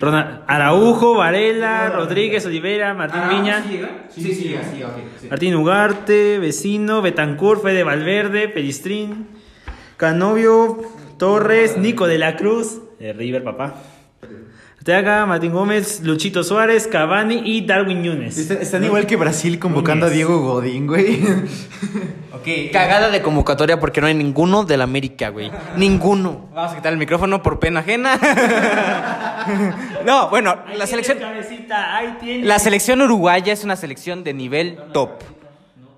Ronald 0.00 0.40
Araujo, 0.48 1.18
Varela, 1.18 1.90
Rodríguez, 1.90 2.44
Olivera, 2.44 2.94
Martín 2.94 3.22
Viña. 3.28 3.62
Sí, 3.62 3.80
sí, 4.10 4.34
sí, 4.34 4.56
sí, 4.74 4.82
ok. 4.82 4.90
sí. 5.20 5.28
Martín 5.30 5.54
Ugarte, 5.54 6.40
Vecino, 6.40 7.00
Betancourt, 7.00 7.62
Fede 7.62 7.84
Valverde, 7.84 8.48
Pelistrín, 8.48 9.28
Canovio, 9.96 10.82
Torres, 11.22 11.78
Nico 11.78 12.08
de 12.08 12.18
la 12.18 12.34
Cruz, 12.34 12.80
de 12.98 13.12
River, 13.12 13.44
papá. 13.44 13.74
Arteaga, 14.78 15.24
Martín 15.24 15.52
Gómez, 15.52 16.00
Luchito 16.02 16.42
Suárez, 16.42 16.88
Cavani 16.88 17.42
y 17.44 17.64
Darwin 17.64 18.02
Núñez. 18.02 18.36
Están, 18.36 18.82
igual 18.82 19.06
que 19.06 19.14
Brasil 19.14 19.60
convocando 19.60 20.06
a. 20.06 20.10
Diego 20.10 20.40
Godín, 20.40 20.88
güey. 20.88 21.22
Ok, 22.32 22.72
Cagada 22.72 23.08
de 23.10 23.22
convocatoria 23.22 23.78
porque 23.78 24.00
no 24.00 24.08
hay 24.08 24.14
ninguno 24.14 24.64
del 24.64 24.80
América, 24.80 25.28
güey. 25.28 25.52
Ninguno. 25.76 26.48
Vamos 26.52 26.72
a 26.72 26.74
quitar 26.74 26.92
el 26.92 26.98
micrófono 26.98 27.40
por 27.40 27.60
pena 27.60 27.78
ajena. 27.78 28.18
no, 30.04 30.28
bueno, 30.28 30.56
Ahí 30.66 30.76
la 30.76 30.88
selección 30.88 31.20
cabecita, 31.20 31.96
ahí 31.96 32.16
tienes. 32.20 32.46
la 32.48 32.58
selección 32.58 33.00
uruguaya 33.00 33.52
es 33.52 33.62
una 33.62 33.76
selección 33.76 34.24
de 34.24 34.34
nivel 34.34 34.76
top. 34.92 35.10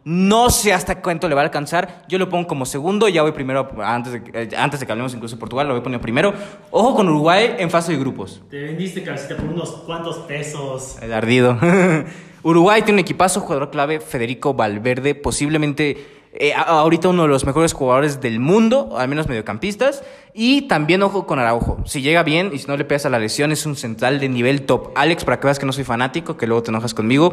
No 0.04 0.50
sé 0.50 0.74
hasta 0.74 1.00
cuánto 1.00 1.28
le 1.28 1.34
va 1.34 1.40
a 1.40 1.44
alcanzar. 1.44 2.02
Yo 2.08 2.18
lo 2.18 2.28
pongo 2.28 2.46
como 2.46 2.66
segundo. 2.66 3.08
Ya 3.08 3.22
voy 3.22 3.32
primero, 3.32 3.70
antes 3.82 4.12
de, 4.12 4.22
eh, 4.34 4.50
antes 4.56 4.80
de 4.80 4.86
que 4.86 4.92
hablemos 4.92 5.14
incluso 5.14 5.36
de 5.36 5.40
Portugal, 5.40 5.66
lo 5.66 5.72
voy 5.72 5.80
a 5.80 5.82
poner 5.82 6.00
primero. 6.00 6.34
Ojo 6.70 6.94
con 6.94 7.08
Uruguay 7.08 7.56
en 7.58 7.70
fase 7.70 7.92
de 7.92 7.98
grupos. 7.98 8.42
Te 8.50 8.60
vendiste 8.62 9.02
cabecita 9.02 9.36
por 9.36 9.46
unos 9.46 9.70
cuantos 9.86 10.18
pesos. 10.18 10.96
El 11.00 11.12
ardido. 11.12 11.58
Uruguay 12.42 12.82
tiene 12.82 12.96
un 12.96 12.98
equipazo, 13.00 13.40
jugador 13.40 13.70
clave, 13.70 14.00
Federico 14.00 14.52
Valverde, 14.52 15.14
posiblemente 15.14 16.24
eh, 16.34 16.52
ahorita 16.52 17.08
uno 17.08 17.22
de 17.22 17.28
los 17.28 17.46
mejores 17.46 17.72
jugadores 17.72 18.20
del 18.20 18.40
mundo, 18.40 18.98
al 18.98 19.08
menos 19.08 19.28
mediocampistas. 19.28 20.02
Y 20.34 20.62
también 20.62 21.02
ojo 21.02 21.26
con 21.26 21.38
Araujo. 21.38 21.78
Si 21.86 22.02
llega 22.02 22.22
bien 22.22 22.50
y 22.52 22.58
si 22.58 22.66
no 22.66 22.76
le 22.76 22.84
pegas 22.84 23.06
a 23.06 23.10
la 23.10 23.18
lesión, 23.18 23.52
es 23.52 23.64
un 23.64 23.76
central 23.76 24.20
de 24.20 24.28
nivel 24.28 24.62
top. 24.62 24.90
Alex, 24.96 25.24
para 25.24 25.40
que 25.40 25.46
veas 25.46 25.58
que 25.58 25.64
no 25.64 25.72
soy 25.72 25.84
fanático, 25.84 26.36
que 26.36 26.46
luego 26.46 26.62
te 26.62 26.70
enojas 26.70 26.92
conmigo. 26.92 27.32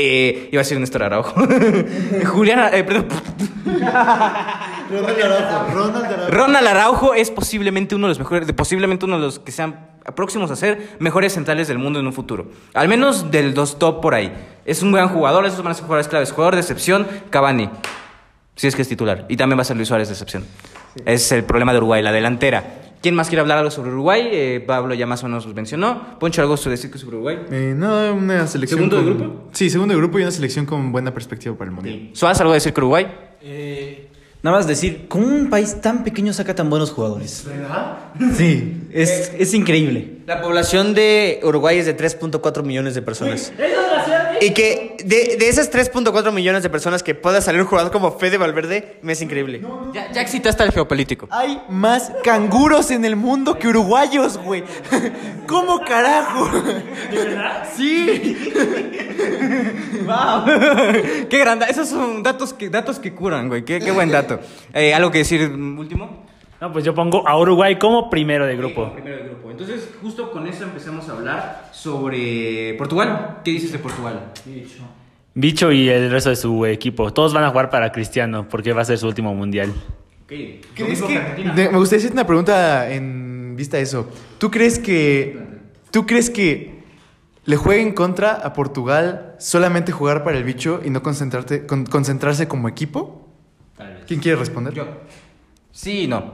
Eh, 0.00 0.48
iba 0.52 0.60
a 0.60 0.62
decir 0.62 0.78
Néstor 0.78 1.02
Araujo. 1.02 1.34
Julián, 2.26 2.72
eh, 2.72 2.84
perdón. 2.84 3.08
Ronald 4.90 5.20
Araujo. 5.20 5.74
Ronald 5.74 6.06
Araujo. 6.06 6.30
Ronald 6.30 6.66
Araujo 6.68 7.14
es 7.14 7.32
posiblemente 7.32 7.96
uno 7.96 8.06
de 8.06 8.10
los 8.12 8.18
mejores, 8.20 8.52
posiblemente 8.52 9.06
uno 9.06 9.16
de 9.16 9.22
los 9.22 9.40
que 9.40 9.50
sean 9.50 9.88
próximos 10.14 10.52
a 10.52 10.56
ser 10.56 10.96
mejores 11.00 11.32
centrales 11.32 11.66
del 11.66 11.78
mundo 11.78 11.98
en 11.98 12.06
un 12.06 12.12
futuro. 12.12 12.46
Al 12.74 12.86
menos 12.86 13.32
del 13.32 13.54
dos 13.54 13.80
top 13.80 14.00
por 14.00 14.14
ahí. 14.14 14.32
Es 14.64 14.82
un 14.82 14.92
gran 14.92 15.08
jugador, 15.08 15.44
esos 15.46 15.64
van 15.64 15.72
a 15.72 15.74
ser 15.74 15.82
jugadores 15.82 16.06
claves. 16.06 16.30
Jugador 16.30 16.54
de 16.54 16.60
excepción, 16.60 17.04
Cavani. 17.30 17.68
Si 18.54 18.68
es 18.68 18.76
que 18.76 18.82
es 18.82 18.88
titular. 18.88 19.26
Y 19.28 19.36
también 19.36 19.58
va 19.58 19.62
a 19.62 19.64
ser 19.64 19.76
Luis 19.76 19.88
Suárez 19.88 20.06
de 20.06 20.14
excepción. 20.14 20.44
Es 21.06 21.32
el 21.32 21.42
problema 21.42 21.72
de 21.72 21.78
Uruguay, 21.78 22.02
la 22.04 22.12
delantera. 22.12 22.87
¿Quién 23.00 23.14
más 23.14 23.28
quiere 23.28 23.40
hablar 23.40 23.58
algo 23.58 23.70
sobre 23.70 23.90
Uruguay? 23.90 24.28
Eh, 24.32 24.64
Pablo 24.66 24.94
ya 24.94 25.06
más 25.06 25.22
o 25.22 25.28
menos 25.28 25.46
los 25.46 25.54
mencionó. 25.54 26.18
Poncho, 26.18 26.42
¿algo 26.42 26.56
sobre 26.56 26.76
decir 26.76 26.90
que 26.90 26.98
sobre 26.98 27.16
Uruguay? 27.16 27.38
Eh, 27.50 27.74
no, 27.76 28.12
una 28.14 28.46
selección. 28.46 28.80
¿Segundo 28.80 28.96
de 28.96 29.04
grupo? 29.04 29.48
Sí, 29.52 29.70
segundo 29.70 29.94
de 29.94 29.98
grupo 30.00 30.18
y 30.18 30.22
una 30.22 30.30
selección 30.30 30.66
con 30.66 30.90
buena 30.90 31.14
perspectiva 31.14 31.54
para 31.56 31.70
el 31.70 31.74
mundial. 31.74 32.10
¿Suárez 32.12 32.40
algo 32.40 32.52
a 32.52 32.54
decir 32.54 32.72
que 32.72 32.80
Uruguay? 32.80 33.06
Nada 34.40 34.56
más 34.58 34.68
decir, 34.68 35.06
¿cómo 35.08 35.26
un 35.26 35.50
país 35.50 35.80
tan 35.80 36.04
pequeño 36.04 36.32
saca 36.32 36.54
tan 36.54 36.70
buenos 36.70 36.92
jugadores? 36.92 37.44
¿Verdad? 37.44 37.98
Sí, 38.36 38.82
es, 38.92 39.32
es 39.36 39.52
increíble. 39.52 40.18
La 40.26 40.40
población 40.40 40.94
de 40.94 41.40
Uruguay 41.42 41.78
es 41.78 41.86
de 41.86 41.96
3.4 41.96 42.62
millones 42.62 42.94
de 42.94 43.02
personas. 43.02 43.52
Y 44.48 44.50
que 44.52 44.96
de, 45.04 45.36
de 45.36 45.48
esas 45.48 45.70
3.4 45.72 46.32
millones 46.32 46.62
de 46.62 46.70
personas 46.70 47.02
que 47.02 47.14
pueda 47.14 47.40
salir 47.40 47.60
un 47.60 47.66
jugador 47.66 47.92
como 47.92 48.18
Fede 48.18 48.38
Valverde, 48.38 48.98
me 49.02 49.12
es 49.12 49.22
increíble. 49.22 49.62
Ya, 49.92 50.10
ya 50.12 50.20
excitaste 50.20 50.62
al 50.62 50.72
geopolítico. 50.72 51.28
Hay 51.30 51.60
más 51.68 52.12
canguros 52.22 52.90
en 52.90 53.04
el 53.04 53.16
mundo 53.16 53.58
que 53.58 53.68
uruguayos, 53.68 54.38
güey. 54.38 54.64
¿Cómo 55.46 55.80
carajo? 55.80 56.50
¿De 57.10 57.16
verdad? 57.16 57.68
Sí. 57.76 58.50
¡Wow! 60.04 60.44
¡Qué 61.28 61.38
grande! 61.38 61.66
Esos 61.68 61.88
son 61.88 62.22
datos 62.22 62.52
que, 62.52 62.68
datos 62.68 62.98
que 62.98 63.14
curan, 63.14 63.48
güey. 63.48 63.64
Qué, 63.64 63.78
qué 63.78 63.90
buen 63.92 64.10
dato. 64.10 64.40
Eh, 64.72 64.94
¿Algo 64.94 65.10
que 65.10 65.18
decir 65.18 65.48
último? 65.48 66.27
No, 66.60 66.72
pues 66.72 66.84
yo 66.84 66.92
pongo 66.94 67.26
a 67.26 67.38
Uruguay 67.38 67.78
como 67.78 68.10
primero 68.10 68.44
de 68.46 68.56
grupo. 68.56 68.92
Primero 68.92 69.16
del 69.16 69.28
grupo. 69.28 69.50
Entonces, 69.50 69.90
justo 70.02 70.30
con 70.32 70.46
eso 70.48 70.64
empezamos 70.64 71.08
a 71.08 71.12
hablar 71.12 71.70
sobre 71.72 72.74
Portugal. 72.74 73.38
¿Qué 73.44 73.52
dices 73.52 73.70
de 73.72 73.78
Portugal? 73.78 74.32
Bicho 75.34 75.70
y 75.70 75.88
el 75.88 76.10
resto 76.10 76.30
de 76.30 76.36
su 76.36 76.66
equipo. 76.66 77.12
Todos 77.12 77.32
van 77.32 77.44
a 77.44 77.50
jugar 77.50 77.70
para 77.70 77.92
Cristiano 77.92 78.48
porque 78.48 78.72
va 78.72 78.82
a 78.82 78.84
ser 78.84 78.98
su 78.98 79.06
último 79.06 79.34
mundial. 79.34 79.72
¿Qué? 80.26 80.60
¿Crees 80.74 81.00
que, 81.02 81.18
de- 81.54 81.68
me 81.70 81.78
gustaría 81.78 81.98
hacerte 82.00 82.14
una 82.14 82.26
pregunta 82.26 82.90
en 82.90 83.54
vista 83.56 83.76
a 83.76 83.80
eso. 83.80 84.10
¿Tú 84.38 84.50
crees 84.50 84.78
que 84.80 85.38
tú 85.92 86.06
crees 86.06 86.28
que 86.28 86.82
le 87.44 87.56
jueguen 87.56 87.92
contra 87.94 88.32
a 88.32 88.52
Portugal 88.52 89.36
solamente 89.38 89.90
jugar 89.92 90.24
para 90.24 90.36
el 90.36 90.44
bicho 90.44 90.80
y 90.84 90.90
no 90.90 91.02
concentrarte 91.02 91.66
con- 91.66 91.86
concentrarse 91.86 92.48
como 92.48 92.68
equipo? 92.68 93.28
¿Quién 94.08 94.18
quiere 94.20 94.36
responder? 94.38 94.74
Yo. 94.74 94.86
Sí 95.78 96.02
y 96.02 96.06
no. 96.08 96.32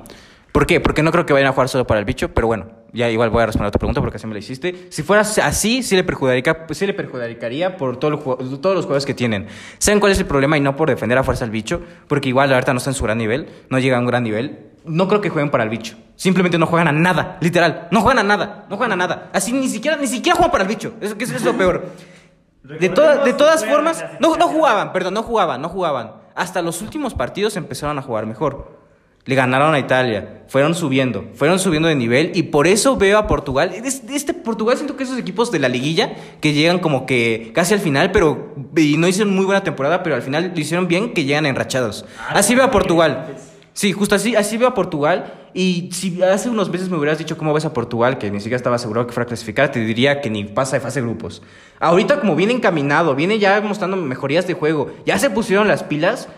¿Por 0.53 0.67
qué? 0.67 0.81
Porque 0.81 1.03
no 1.03 1.13
creo 1.13 1.27
que 1.27 1.35
vayan 1.35 1.49
a 1.49 1.53
jugar 1.53 1.69
solo 1.69 1.87
para 1.87 1.99
el 2.01 2.07
bicho, 2.07 2.33
pero 2.33 2.47
bueno, 2.47 2.67
ya 2.95 3.11
igual 3.11 3.29
voy 3.29 3.43
a 3.43 3.47
responder 3.47 3.69
a 3.69 3.71
tu 3.73 3.79
pregunta 3.79 4.01
porque 4.01 4.17
así 4.17 4.27
me 4.27 4.33
la 4.33 4.39
hiciste. 4.39 4.87
Si 4.91 5.03
fuera 5.03 5.21
así, 5.21 5.83
sí 5.83 5.97
le 5.97 6.03
perjudicaría, 6.05 6.65
sí 6.71 6.87
le 6.87 6.95
perjudicaría 6.95 7.77
por 7.77 7.99
todo 7.99 8.17
todos 8.19 8.75
los 8.75 8.85
jugadores 8.87 9.05
que 9.05 9.13
tienen. 9.13 9.49
¿Saben 9.79 10.01
cuál 10.01 10.13
es 10.13 10.19
el 10.19 10.25
problema? 10.25 10.57
Y 10.57 10.61
no 10.61 10.77
por 10.77 10.89
defender 10.89 11.19
a 11.19 11.25
fuerza 11.25 11.45
al 11.45 11.51
bicho, 11.51 11.83
porque 12.09 12.31
igual 12.31 12.49
la 12.49 12.55
verdad 12.57 12.73
no 12.73 12.79
está 12.79 12.89
en 12.91 12.95
su 12.95 13.05
gran 13.05 13.19
nivel, 13.19 13.49
no 13.69 13.79
llega 13.81 13.99
a 13.99 14.01
un 14.01 14.07
gran 14.07 14.23
nivel. 14.23 14.71
No 14.87 15.09
creo 15.09 15.21
que 15.21 15.29
jueguen 15.29 15.51
para 15.51 15.65
el 15.65 15.71
bicho. 15.71 15.97
Simplemente 16.17 16.57
no 16.57 16.67
juegan 16.67 16.89
a 16.89 16.93
nada, 16.93 17.37
literal. 17.41 17.89
No 17.91 18.01
juegan 18.01 18.21
a 18.21 18.23
nada, 18.23 18.65
no 18.71 18.77
juegan 18.79 18.93
a 18.93 18.97
nada. 18.97 19.31
Así 19.35 19.53
ni 19.53 19.69
siquiera, 19.69 19.99
ni 19.99 20.07
siquiera 20.07 20.37
juegan 20.37 20.53
para 20.53 20.63
el 20.63 20.69
bicho. 20.69 20.95
Eso, 21.03 21.17
eso 21.19 21.37
es 21.37 21.45
lo 21.45 21.55
peor. 21.59 21.91
De, 22.63 22.89
toda- 22.89 23.25
de 23.25 23.33
todas 23.35 23.65
formas, 23.67 24.03
no, 24.21 24.37
no 24.37 24.49
jugaban, 24.49 24.93
perdón, 24.93 25.15
no 25.15 25.23
jugaban, 25.23 25.61
no 25.61 25.69
jugaban. 25.69 26.13
Hasta 26.35 26.63
los 26.63 26.81
últimos 26.81 27.13
partidos 27.15 27.57
empezaron 27.57 27.99
a 27.99 28.03
jugar 28.03 28.25
mejor. 28.27 28.74
Le 29.27 29.35
ganaron 29.35 29.73
a 29.75 29.79
Italia, 29.79 30.43
fueron 30.49 30.75
subiendo, 30.75 31.25
fueron 31.35 31.59
subiendo 31.59 31.89
de 31.89 31.95
nivel 31.95 32.33
y 32.35 32.43
por 32.45 32.67
eso 32.67 32.97
veo 32.99 33.17
a 33.19 33.27
Portugal. 33.27 33.73
Es- 33.75 34.03
Este 34.11 34.35
Portugal 34.35 34.77
siento 34.77 34.97
que 34.97 35.05
esos 35.05 35.17
equipos 35.19 35.51
de 35.51 35.59
la 35.59 35.69
liguilla 35.69 36.13
que 36.43 36.53
llegan 36.53 36.79
como 36.79 37.07
que 37.07 37.51
casi 37.55 37.73
al 37.73 37.81
final, 37.81 38.13
pero 38.13 38.55
y 38.77 38.97
no 38.99 39.09
hicieron 39.09 39.35
muy 39.35 39.47
buena 39.47 39.65
temporada, 39.65 40.03
pero 40.03 40.15
al 40.15 40.23
final 40.23 40.53
lo 40.55 40.61
hicieron 40.61 40.89
bien, 40.89 41.15
que 41.15 41.25
llegan 41.25 41.47
enrachados. 41.47 42.05
Así 42.29 42.55
veo 42.55 42.65
a 42.65 42.71
Portugal. 42.71 43.35
Sí, 43.73 43.93
justo 43.93 44.15
así, 44.15 44.37
así 44.37 44.57
veo 44.59 44.69
a 44.69 44.75
Portugal. 44.75 45.33
Y 45.55 45.89
si 45.93 46.21
hace 46.23 46.49
unos 46.51 46.69
meses 46.69 46.91
me 46.91 46.97
hubieras 46.99 47.17
dicho 47.19 47.39
cómo 47.39 47.55
ves 47.55 47.65
a 47.65 47.73
Portugal, 47.73 48.19
que 48.19 48.31
ni 48.31 48.39
siquiera 48.41 48.57
estaba 48.57 48.77
asegurado 48.77 49.07
que 49.07 49.13
fuera 49.13 49.25
a 49.25 49.29
clasificar, 49.29 49.71
te 49.73 49.81
diría 49.81 50.21
que 50.21 50.29
ni 50.29 50.45
pasa 50.45 50.77
de 50.77 50.81
fase 50.81 51.01
de 51.01 51.07
grupos. 51.07 51.43
Ahorita, 51.81 52.21
como 52.21 52.37
viene 52.37 52.53
encaminado, 52.53 53.15
viene 53.15 53.39
ya 53.39 53.61
mostrando 53.63 53.97
mejorías 53.97 54.47
de 54.47 54.55
juego, 54.55 54.93
ya 55.07 55.19
se 55.19 55.31
pusieron 55.31 55.67
las 55.67 55.83
pilas. 55.83 56.29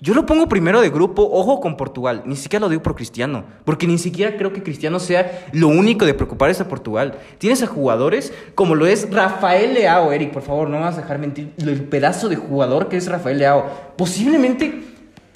Yo 0.00 0.12
lo 0.12 0.26
pongo 0.26 0.46
primero 0.46 0.82
de 0.82 0.90
grupo, 0.90 1.26
ojo 1.32 1.60
con 1.60 1.76
Portugal. 1.78 2.22
Ni 2.26 2.36
siquiera 2.36 2.60
lo 2.60 2.68
digo 2.68 2.82
por 2.82 2.94
Cristiano, 2.94 3.44
porque 3.64 3.86
ni 3.86 3.96
siquiera 3.96 4.36
creo 4.36 4.52
que 4.52 4.62
Cristiano 4.62 5.00
sea 5.00 5.46
lo 5.52 5.68
único 5.68 6.04
de 6.04 6.12
preocuparse 6.12 6.62
a 6.62 6.68
Portugal. 6.68 7.14
Tienes 7.38 7.62
a 7.62 7.66
jugadores 7.66 8.32
como 8.54 8.74
lo 8.74 8.86
es 8.86 9.10
Rafael 9.10 9.72
Leao, 9.72 10.12
Eric, 10.12 10.32
por 10.32 10.42
favor, 10.42 10.68
no 10.68 10.76
me 10.76 10.84
vas 10.84 10.98
a 10.98 11.00
dejar 11.00 11.18
mentir. 11.18 11.52
El 11.58 11.84
pedazo 11.84 12.28
de 12.28 12.36
jugador 12.36 12.88
que 12.88 12.98
es 12.98 13.08
Rafael 13.08 13.38
Leao. 13.38 13.94
Posiblemente 13.96 14.82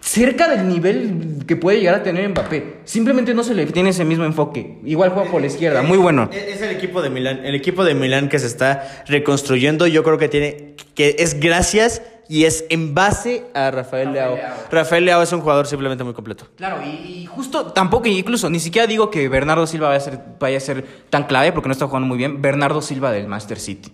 cerca 0.00 0.48
del 0.48 0.68
nivel 0.68 1.44
que 1.46 1.56
puede 1.56 1.78
llegar 1.78 1.94
a 1.94 2.02
tener 2.02 2.28
Mbappé. 2.28 2.80
Simplemente 2.84 3.32
no 3.32 3.44
se 3.44 3.54
le 3.54 3.64
tiene 3.66 3.90
ese 3.90 4.04
mismo 4.04 4.24
enfoque. 4.24 4.78
Igual 4.84 5.10
juega 5.10 5.30
por 5.30 5.40
la 5.40 5.46
izquierda, 5.46 5.82
muy 5.82 5.96
bueno. 5.96 6.28
Es 6.32 6.60
el 6.60 6.70
equipo 6.70 7.00
de 7.00 7.08
Milán, 7.08 7.46
el 7.46 7.54
equipo 7.54 7.84
de 7.84 7.94
Milán 7.94 8.28
que 8.28 8.38
se 8.38 8.46
está 8.46 9.04
reconstruyendo. 9.06 9.86
Yo 9.86 10.02
creo 10.02 10.18
que 10.18 10.28
tiene 10.28 10.74
que 10.94 11.16
es 11.18 11.40
gracias 11.40 12.02
y 12.30 12.44
es 12.44 12.64
en 12.70 12.94
base 12.94 13.46
a 13.54 13.72
Rafael, 13.72 14.12
Leao. 14.12 14.36
Leao. 14.36 14.54
Rafael 14.70 15.04
Leao 15.04 15.20
es 15.20 15.32
un 15.32 15.40
jugador 15.40 15.66
simplemente 15.66 16.04
muy 16.04 16.14
completo. 16.14 16.44
Claro, 16.56 16.76
y, 16.86 17.26
justo 17.26 17.72
tampoco, 17.72 18.06
incluso, 18.06 18.48
ni 18.48 18.60
siquiera 18.60 18.86
digo 18.86 19.10
que 19.10 19.28
Bernardo 19.28 19.66
Silva 19.66 19.88
vaya 19.88 19.98
a, 19.98 20.00
ser, 20.00 20.20
vaya 20.38 20.56
a 20.56 20.60
ser 20.60 20.86
tan 21.10 21.24
clave 21.24 21.50
porque 21.50 21.68
no 21.68 21.72
está 21.72 21.88
jugando 21.88 22.06
muy 22.06 22.16
bien. 22.16 22.40
Bernardo 22.40 22.82
Silva 22.82 23.10
del 23.10 23.26
Master 23.26 23.58
City. 23.58 23.90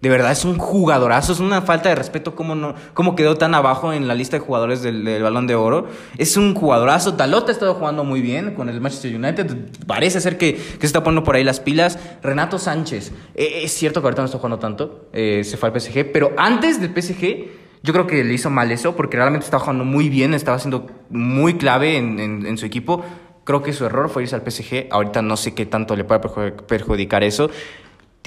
De 0.00 0.08
verdad, 0.08 0.30
es 0.30 0.44
un 0.44 0.56
jugadorazo, 0.56 1.32
es 1.32 1.40
una 1.40 1.62
falta 1.62 1.88
de 1.88 1.96
respeto 1.96 2.36
cómo, 2.36 2.54
no, 2.54 2.76
cómo 2.94 3.16
quedó 3.16 3.36
tan 3.36 3.56
abajo 3.56 3.92
en 3.92 4.06
la 4.06 4.14
lista 4.14 4.36
de 4.38 4.40
jugadores 4.40 4.82
del, 4.82 5.04
del 5.04 5.22
Balón 5.24 5.48
de 5.48 5.56
Oro. 5.56 5.88
Es 6.16 6.36
un 6.36 6.54
jugadorazo. 6.54 7.10
Dalot 7.10 7.48
ha 7.48 7.52
estado 7.52 7.74
jugando 7.74 8.04
muy 8.04 8.20
bien 8.20 8.54
con 8.54 8.68
el 8.68 8.80
Manchester 8.80 9.14
United. 9.16 9.56
Parece 9.88 10.20
ser 10.20 10.38
que, 10.38 10.54
que 10.54 10.80
se 10.80 10.86
está 10.86 11.02
poniendo 11.02 11.24
por 11.24 11.34
ahí 11.34 11.42
las 11.42 11.58
pilas. 11.58 11.98
Renato 12.22 12.56
Sánchez. 12.60 13.10
eh, 13.34 13.62
es 13.64 13.72
cierto 13.72 14.00
que 14.00 14.06
ahorita 14.06 14.22
no 14.22 14.26
está 14.26 14.38
jugando 14.38 14.60
tanto. 14.60 15.08
eh, 15.12 15.42
se 15.44 15.56
fue 15.56 15.68
al 15.70 15.78
PSG. 15.80 16.12
Pero 16.12 16.32
antes 16.38 16.80
del 16.80 16.94
PSG, 16.94 17.58
yo 17.82 17.92
creo 17.92 18.06
que 18.06 18.22
le 18.24 18.34
hizo 18.34 18.50
mal 18.50 18.70
eso 18.72 18.94
porque 18.96 19.16
realmente 19.16 19.44
estaba 19.44 19.60
jugando 19.62 19.84
muy 19.84 20.08
bien. 20.08 20.34
Estaba 20.34 20.58
siendo 20.58 20.86
muy 21.10 21.56
clave 21.56 21.96
en, 21.96 22.18
en- 22.20 22.46
en 22.46 22.58
su 22.58 22.66
equipo. 22.66 23.04
Creo 23.44 23.62
que 23.62 23.72
su 23.72 23.84
error 23.86 24.08
fue 24.10 24.22
irse 24.22 24.34
al 24.36 24.42
PSG. 24.48 24.88
Ahorita 24.90 25.22
no 25.22 25.36
sé 25.36 25.54
qué 25.54 25.66
tanto 25.66 25.96
le 25.96 26.04
puede 26.04 26.20
perju- 26.20 26.62
perjudicar 26.66 27.22
eso. 27.24 27.50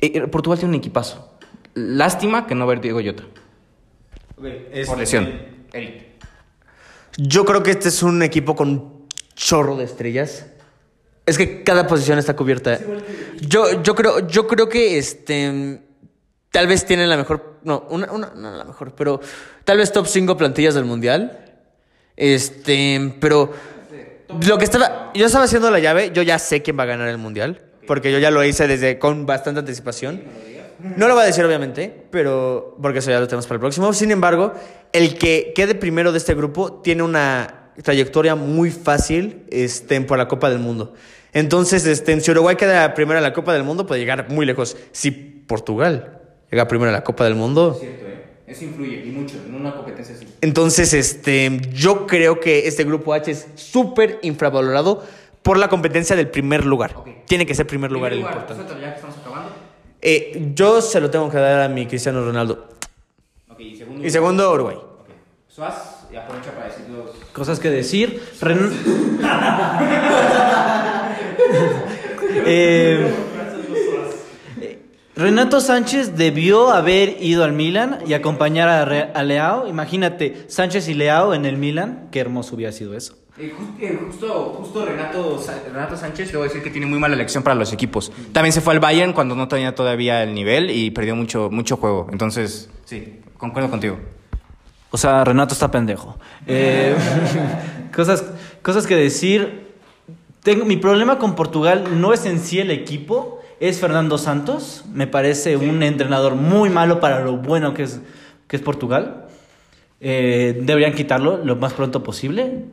Eh, 0.01 0.21
Portugal 0.27 0.57
tiene 0.59 0.73
un 0.75 0.79
equipazo. 0.79 1.37
Lástima 1.75 2.45
que 2.47 2.55
no 2.55 2.67
ver 2.67 2.81
Diego 2.81 2.99
Jota. 3.03 3.23
Por 4.87 4.97
lesión. 4.97 5.31
Eric. 5.71 6.03
Yo 7.17 7.45
creo 7.45 7.61
que 7.63 7.71
este 7.71 7.89
es 7.89 8.01
un 8.03 8.23
equipo 8.23 8.55
con 8.55 8.69
un 8.69 9.07
chorro 9.35 9.75
de 9.77 9.83
estrellas. 9.85 10.47
Es 11.25 11.37
que 11.37 11.63
cada 11.63 11.87
posición 11.87 12.19
está 12.19 12.35
cubierta. 12.35 12.79
Yo, 13.39 13.81
yo 13.83 13.95
creo, 13.95 14.27
yo 14.27 14.47
creo 14.47 14.67
que 14.67 14.97
este 14.97 15.79
tal 16.53 16.67
vez 16.67 16.85
tienen 16.85 17.09
la 17.09 17.17
mejor. 17.17 17.57
No, 17.63 17.87
una, 17.89 18.11
una, 18.11 18.31
no 18.35 18.55
la 18.55 18.63
mejor, 18.63 18.93
pero 18.95 19.19
tal 19.65 19.77
vez 19.77 19.91
top 19.91 20.05
5 20.05 20.37
plantillas 20.37 20.75
del 20.75 20.85
mundial. 20.85 21.39
Este, 22.15 23.15
pero 23.19 23.51
lo 24.47 24.57
que 24.59 24.63
estaba. 24.63 25.11
Yo 25.15 25.25
estaba 25.25 25.45
haciendo 25.45 25.71
la 25.71 25.79
llave, 25.79 26.11
yo 26.13 26.21
ya 26.21 26.37
sé 26.37 26.61
quién 26.61 26.77
va 26.77 26.83
a 26.83 26.85
ganar 26.85 27.09
el 27.09 27.17
mundial. 27.17 27.59
Porque 27.87 28.13
yo 28.13 28.19
ya 28.19 28.31
lo 28.31 28.43
hice 28.45 28.67
desde 28.67 28.97
con 28.99 29.25
bastante 29.25 29.59
anticipación. 29.59 30.21
No 30.95 31.07
lo 31.07 31.15
voy 31.15 31.23
a 31.23 31.25
decir, 31.25 31.43
obviamente, 31.43 32.05
pero. 32.11 32.77
Porque 32.81 32.99
eso 32.99 33.09
ya 33.09 33.19
lo 33.19 33.27
tenemos 33.27 33.47
para 33.47 33.55
el 33.55 33.61
próximo. 33.61 33.91
Sin 33.91 34.11
embargo, 34.11 34.53
el 34.93 35.17
que 35.17 35.53
quede 35.55 35.73
primero 35.73 36.11
de 36.11 36.19
este 36.19 36.35
grupo 36.35 36.81
tiene 36.81 37.01
una 37.01 37.71
trayectoria 37.81 38.35
muy 38.35 38.69
fácil 38.69 39.43
este, 39.49 39.99
por 40.01 40.19
la 40.19 40.27
Copa 40.27 40.51
del 40.51 40.59
Mundo. 40.59 40.93
Entonces, 41.33 41.87
este, 41.87 42.17
si 42.21 42.29
Uruguay 42.29 42.55
queda 42.55 42.93
primero 42.93 43.17
en 43.17 43.23
la 43.23 43.33
Copa 43.33 43.53
del 43.53 43.63
Mundo, 43.63 43.87
puede 43.87 43.99
llegar 43.99 44.29
muy 44.29 44.45
lejos. 44.45 44.77
Si 44.91 45.09
Portugal 45.11 46.22
llega 46.53 46.67
primero 46.67 46.89
en 46.89 46.93
la 46.93 47.03
Copa 47.03 47.23
del 47.23 47.35
Mundo, 47.35 47.75
Cierto, 47.79 48.05
¿eh? 48.07 48.23
Eso 48.45 48.65
influye, 48.65 49.03
y 49.05 49.09
mucho, 49.09 49.37
en 49.47 49.55
una 49.55 49.73
competencia 49.75 50.15
así. 50.15 50.27
entonces, 50.41 50.93
este, 50.93 51.59
yo 51.71 52.05
creo 52.05 52.39
que 52.39 52.67
este 52.67 52.83
grupo 52.83 53.13
H 53.13 53.31
es 53.31 53.47
súper 53.55 54.19
infravalorado 54.21 55.03
por 55.41 55.57
la 55.57 55.69
competencia 55.69 56.15
del 56.15 56.27
primer 56.29 56.65
lugar. 56.65 56.93
Ok. 56.97 57.07
Tiene 57.25 57.45
que 57.45 57.55
ser 57.55 57.65
primer 57.65 57.91
lugar 57.91 58.11
el 58.13 58.19
Primer 58.19 58.33
importante. 58.33 58.61
suéltalo 58.63 58.81
ya 58.81 58.89
que 58.91 58.95
estamos 58.97 59.17
acabando. 59.17 59.49
Eh, 60.01 60.51
yo 60.53 60.81
se 60.81 60.99
lo 61.01 61.09
tengo 61.09 61.29
que 61.29 61.37
dar 61.37 61.61
a 61.61 61.69
mi 61.69 61.87
Cristiano 61.87 62.23
Ronaldo. 62.23 62.67
Ok, 63.49 63.59
y 63.61 63.75
segundo. 63.75 64.05
Y 64.05 64.09
segundo, 64.11 64.53
Uruguay. 64.53 64.75
Ok. 64.75 65.07
Suaz, 65.47 66.05
y 66.11 66.15
aprovecha 66.15 66.51
para 66.51 66.65
decir 66.67 66.85
los. 66.89 67.09
Cosas 67.31 67.59
que 67.59 67.69
decir. 67.69 68.21
Ren- 68.41 68.71
Eh, 72.45 73.07
Renato 75.15 75.61
Sánchez 75.61 76.15
debió 76.17 76.71
haber 76.71 77.17
ido 77.21 77.43
al 77.43 77.53
Milan 77.53 77.99
y 78.07 78.13
acompañar 78.13 78.67
a, 78.67 78.83
Re- 78.85 79.11
a 79.13 79.21
Leao. 79.23 79.67
Imagínate, 79.67 80.45
Sánchez 80.47 80.87
y 80.87 80.95
Leao 80.95 81.33
en 81.35 81.45
el 81.45 81.57
Milan. 81.57 82.07
Qué 82.11 82.19
hermoso 82.19 82.55
hubiera 82.55 82.71
sido 82.71 82.95
eso. 82.95 83.15
Eh, 83.37 83.53
eh, 83.79 83.99
justo, 84.07 84.55
justo 84.57 84.85
Renato, 84.85 85.39
Renato 85.71 85.97
Sánchez, 85.97 86.31
le 86.31 86.37
voy 86.37 86.45
a 86.45 86.47
decir 86.49 86.63
que 86.63 86.71
tiene 86.71 86.87
muy 86.87 86.97
mala 86.99 87.13
elección 87.15 87.43
para 87.43 87.55
los 87.55 87.71
equipos. 87.73 88.11
También 88.31 88.53
se 88.53 88.61
fue 88.61 88.73
al 88.73 88.79
Bayern 88.79 89.13
cuando 89.13 89.35
no 89.35 89.47
tenía 89.47 89.75
todavía 89.75 90.23
el 90.23 90.33
nivel 90.33 90.71
y 90.71 90.89
perdió 90.91 91.15
mucho, 91.15 91.49
mucho 91.51 91.77
juego. 91.77 92.07
Entonces, 92.11 92.69
sí, 92.85 93.19
concuerdo 93.37 93.69
contigo. 93.69 93.99
O 94.89 94.97
sea, 94.97 95.23
Renato 95.23 95.53
está 95.53 95.69
pendejo. 95.69 96.17
Eh, 96.47 96.95
cosas, 97.95 98.23
cosas 98.63 98.87
que 98.87 98.95
decir. 98.95 99.71
Tengo, 100.41 100.65
mi 100.65 100.75
problema 100.77 101.19
con 101.19 101.35
Portugal 101.35 102.01
no 102.01 102.13
es 102.13 102.25
en 102.25 102.39
sí 102.39 102.59
el 102.59 102.69
equipo, 102.69 103.39
es 103.63 103.79
Fernando 103.79 104.17
Santos. 104.17 104.83
Me 104.93 105.07
parece 105.07 105.55
un 105.55 105.83
entrenador 105.83 106.35
muy 106.35 106.69
malo 106.69 106.99
para 106.99 107.21
lo 107.21 107.37
bueno 107.37 107.73
que 107.73 107.83
es, 107.83 108.01
que 108.49 108.57
es 108.57 108.61
Portugal. 108.61 109.27
Eh, 110.01 110.59
deberían 110.63 110.93
quitarlo 110.93 111.37
lo 111.37 111.55
más 111.55 111.71
pronto 111.71 112.03
posible. 112.03 112.65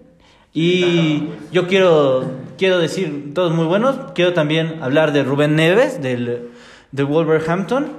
Y 0.52 1.28
yo 1.52 1.68
quiero, 1.68 2.32
quiero 2.58 2.80
decir, 2.80 3.32
todos 3.34 3.54
muy 3.54 3.66
buenos. 3.66 3.98
Quiero 4.16 4.32
también 4.32 4.82
hablar 4.82 5.12
de 5.12 5.22
Rubén 5.22 5.54
Neves, 5.54 6.02
del, 6.02 6.48
del 6.90 7.06
Wolverhampton. 7.06 7.92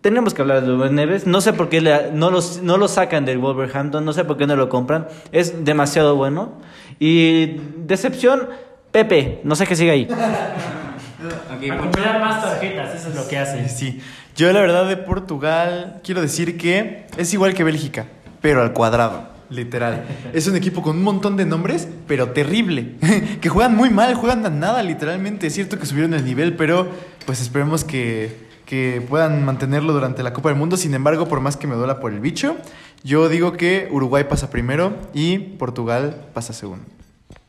Tenemos 0.00 0.32
que 0.32 0.42
hablar 0.42 0.60
de 0.62 0.68
Rubén 0.68 0.94
Neves. 0.94 1.26
No 1.26 1.40
sé 1.40 1.52
por 1.52 1.68
qué 1.68 1.80
no, 2.14 2.30
los, 2.30 2.62
no 2.62 2.76
lo 2.76 2.86
sacan 2.86 3.24
del 3.24 3.38
Wolverhampton. 3.38 4.04
No 4.04 4.12
sé 4.12 4.24
por 4.24 4.36
qué 4.36 4.46
no 4.46 4.54
lo 4.54 4.68
compran. 4.68 5.08
Es 5.32 5.64
demasiado 5.64 6.14
bueno. 6.14 6.52
Y 7.00 7.56
decepción, 7.78 8.48
Pepe. 8.92 9.40
No 9.42 9.56
sé 9.56 9.66
qué 9.66 9.74
sigue 9.74 9.90
ahí. 9.90 10.08
Acumular 11.28 12.20
más 12.20 12.42
tarjetas, 12.42 12.94
eso 12.94 13.08
es 13.10 13.14
lo 13.14 13.28
que 13.28 13.38
hace. 13.38 13.68
Sí. 13.68 14.00
Yo 14.36 14.52
la 14.52 14.60
verdad 14.60 14.88
de 14.88 14.96
Portugal 14.96 16.00
quiero 16.02 16.22
decir 16.22 16.56
que 16.56 17.06
es 17.16 17.32
igual 17.34 17.54
que 17.54 17.64
Bélgica, 17.64 18.06
pero 18.40 18.62
al 18.62 18.72
cuadrado, 18.72 19.28
literal. 19.50 20.04
Es 20.32 20.46
un 20.46 20.56
equipo 20.56 20.82
con 20.82 20.96
un 20.96 21.02
montón 21.02 21.36
de 21.36 21.44
nombres, 21.44 21.88
pero 22.06 22.30
terrible. 22.30 22.94
que 23.40 23.48
juegan 23.48 23.76
muy 23.76 23.90
mal, 23.90 24.14
juegan 24.14 24.44
a 24.46 24.50
nada, 24.50 24.82
literalmente. 24.82 25.46
Es 25.46 25.54
cierto 25.54 25.78
que 25.78 25.86
subieron 25.86 26.14
el 26.14 26.24
nivel, 26.24 26.56
pero 26.56 26.88
pues 27.26 27.40
esperemos 27.40 27.84
que, 27.84 28.34
que 28.64 29.02
puedan 29.06 29.44
mantenerlo 29.44 29.92
durante 29.92 30.22
la 30.22 30.32
Copa 30.32 30.48
del 30.48 30.58
Mundo. 30.58 30.76
Sin 30.76 30.94
embargo, 30.94 31.28
por 31.28 31.40
más 31.40 31.56
que 31.56 31.66
me 31.66 31.74
duela 31.74 32.00
por 32.00 32.12
el 32.12 32.20
bicho, 32.20 32.56
yo 33.04 33.28
digo 33.28 33.52
que 33.52 33.88
Uruguay 33.90 34.24
pasa 34.24 34.48
primero 34.48 34.96
y 35.12 35.38
Portugal 35.38 36.28
pasa 36.32 36.52
segundo. 36.52 36.84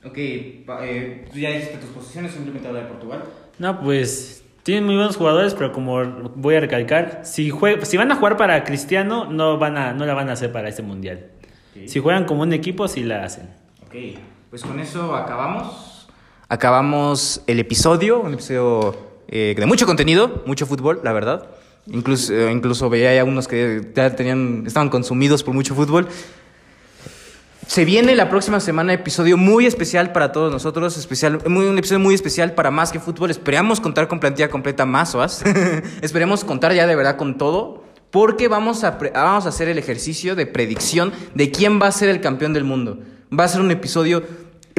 Ok, 0.05 0.17
eh, 0.17 1.25
tú 1.31 1.39
ya 1.39 1.51
dijiste 1.51 1.77
tus 1.77 1.91
posiciones, 1.91 2.33
simplemente 2.33 2.67
hablar 2.67 2.83
de 2.83 2.89
Portugal. 2.89 3.23
No, 3.59 3.79
pues 3.81 4.43
tienen 4.63 4.85
muy 4.85 4.95
buenos 4.95 5.17
jugadores, 5.17 5.53
pero 5.53 5.71
como 5.71 6.03
voy 6.35 6.55
a 6.55 6.59
recalcar, 6.59 7.21
si, 7.23 7.51
jue- 7.51 7.83
si 7.83 7.97
van 7.97 8.11
a 8.11 8.15
jugar 8.15 8.37
para 8.37 8.63
Cristiano, 8.63 9.25
no, 9.25 9.57
van 9.57 9.77
a, 9.77 9.93
no 9.93 10.05
la 10.05 10.13
van 10.13 10.29
a 10.29 10.33
hacer 10.33 10.51
para 10.51 10.69
este 10.69 10.81
mundial. 10.81 11.27
Si 11.87 11.99
juegan 11.99 12.25
como 12.25 12.43
un 12.43 12.53
equipo, 12.53 12.87
sí 12.87 13.03
la 13.03 13.23
hacen. 13.23 13.49
Ok, 13.85 13.95
pues 14.49 14.63
con 14.63 14.79
eso 14.79 15.15
acabamos. 15.15 16.07
Acabamos 16.49 17.41
el 17.47 17.59
episodio, 17.59 18.19
un 18.21 18.33
episodio 18.35 18.95
eh, 19.27 19.55
de 19.57 19.65
mucho 19.65 19.85
contenido, 19.87 20.43
mucho 20.45 20.65
fútbol, 20.67 20.99
la 21.03 21.13
verdad. 21.13 21.47
Incluso, 21.87 22.31
eh, 22.33 22.51
incluso 22.51 22.89
veía 22.89 23.13
ya 23.15 23.23
unos 23.23 23.47
que 23.47 23.91
ya 23.95 24.15
tenían, 24.15 24.63
estaban 24.67 24.89
consumidos 24.89 25.43
por 25.43 25.53
mucho 25.55 25.73
fútbol. 25.73 26.07
Se 27.67 27.85
viene 27.85 28.15
la 28.15 28.29
próxima 28.29 28.59
semana 28.59 28.93
episodio 28.93 29.37
muy 29.37 29.65
especial 29.65 30.11
para 30.11 30.31
todos 30.31 30.51
nosotros, 30.51 30.97
especial, 30.97 31.39
muy, 31.47 31.65
un 31.65 31.77
episodio 31.77 31.99
muy 31.99 32.13
especial 32.13 32.53
para 32.53 32.71
más 32.71 32.91
que 32.91 32.99
fútbol. 32.99 33.31
Esperamos 33.31 33.79
contar 33.79 34.07
con 34.07 34.19
plantilla 34.19 34.49
completa 34.49 34.85
más 34.85 35.15
OAS. 35.15 35.43
Esperemos 36.01 36.43
contar 36.43 36.73
ya 36.73 36.87
de 36.87 36.95
verdad 36.95 37.15
con 37.15 37.37
todo, 37.37 37.83
porque 38.11 38.47
vamos 38.47 38.83
a, 38.83 38.97
vamos 39.13 39.45
a 39.45 39.49
hacer 39.49 39.69
el 39.69 39.77
ejercicio 39.77 40.35
de 40.35 40.45
predicción 40.45 41.13
de 41.35 41.51
quién 41.51 41.81
va 41.81 41.87
a 41.87 41.91
ser 41.91 42.09
el 42.09 42.21
campeón 42.21 42.53
del 42.53 42.63
mundo. 42.63 42.99
Va 43.37 43.45
a 43.45 43.47
ser 43.47 43.61
un 43.61 43.71
episodio 43.71 44.23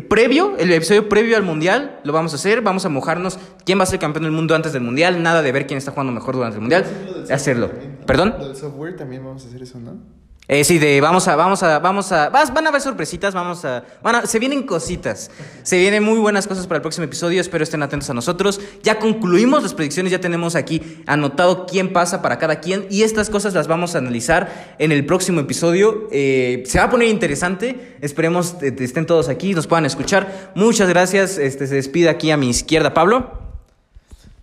previo, 0.09 0.57
el 0.59 0.71
episodio 0.73 1.09
previo 1.09 1.37
al 1.37 1.43
mundial, 1.43 2.01
lo 2.05 2.13
vamos 2.13 2.33
a 2.33 2.37
hacer, 2.37 2.61
vamos 2.61 2.85
a 2.85 2.89
mojarnos 2.89 3.39
quién 3.65 3.79
va 3.79 3.85
a 3.85 3.87
ser 3.87 3.97
el 3.97 4.01
campeón 4.01 4.25
del 4.25 4.33
mundo 4.33 4.55
antes 4.55 4.73
del 4.73 4.83
mundial, 4.83 5.23
nada 5.23 5.43
de 5.43 5.51
ver 5.53 5.67
quién 5.67 5.79
está 5.79 5.91
jugando 5.91 6.13
mejor 6.13 6.35
durante 6.37 6.57
el 6.57 6.61
mundial, 6.61 6.85
hacerlo. 7.31 7.71
¿Perdón? 8.07 8.35
Lo 8.39 8.49
del 8.49 8.57
software 8.57 8.97
también 8.97 9.25
vamos 9.25 9.45
a 9.45 9.49
hacer 9.49 9.63
eso, 9.63 9.81
¿no? 9.81 10.24
Eh, 10.47 10.63
sí, 10.63 10.79
de 10.79 11.01
vamos 11.01 11.27
a, 11.27 11.37
vamos 11.37 11.63
a, 11.63 11.79
vamos 11.79 12.13
a, 12.13 12.29
vas- 12.29 12.53
van 12.53 12.67
a 12.67 12.69
haber 12.69 12.83
sorpresitas, 12.83 13.33
vamos 13.33 13.65
a, 13.65 13.83
van 14.03 14.17
a- 14.17 14.27
se 14.27 14.39
vienen 14.39 14.65
cositas, 14.65 15.31
se 15.63 15.79
vienen 15.79 16.03
muy 16.03 16.19
buenas 16.19 16.47
cosas 16.47 16.67
para 16.67 16.77
el 16.77 16.83
próximo 16.83 17.07
episodio, 17.07 17.41
espero 17.41 17.65
estén 17.65 17.83
atentos 17.83 18.11
a 18.11 18.15
nosotros. 18.15 18.61
Ya 18.83 18.99
concluimos 18.99 19.63
las 19.63 19.73
predicciones, 19.73 20.13
ya 20.13 20.21
tenemos 20.21 20.55
aquí 20.55 21.03
anotado 21.07 21.65
quién 21.65 21.95
pasa 21.95 22.21
para 22.21 22.37
cada 22.39 22.61
quien 22.61 22.87
y 22.91 23.05
estas 23.05 23.31
cosas 23.31 23.55
las 23.55 23.69
vamos 23.69 23.95
a 23.95 23.99
analizar 23.99 24.75
en 24.79 24.93
el 24.93 25.07
próximo 25.07 25.41
episodio. 25.41 26.09
Eh, 26.13 26.63
se 26.67 26.79
va 26.79 26.85
a 26.85 26.91
poner 26.91 27.09
interesante, 27.09 27.97
esperemos 28.03 28.57
eh, 28.61 28.77
estén 28.81 29.07
todos 29.07 29.31
aquí, 29.31 29.55
nos 29.55 29.67
puedan 29.67 29.87
escuchar. 29.87 30.53
Muchas 30.55 30.91
gracias, 30.91 31.39
este 31.39 31.67
se 31.67 31.77
despide 31.77 32.11
aquí 32.11 32.31
a 32.31 32.37
mi 32.37 32.51
izquierda 32.51 32.93
Pablo. 32.93 33.31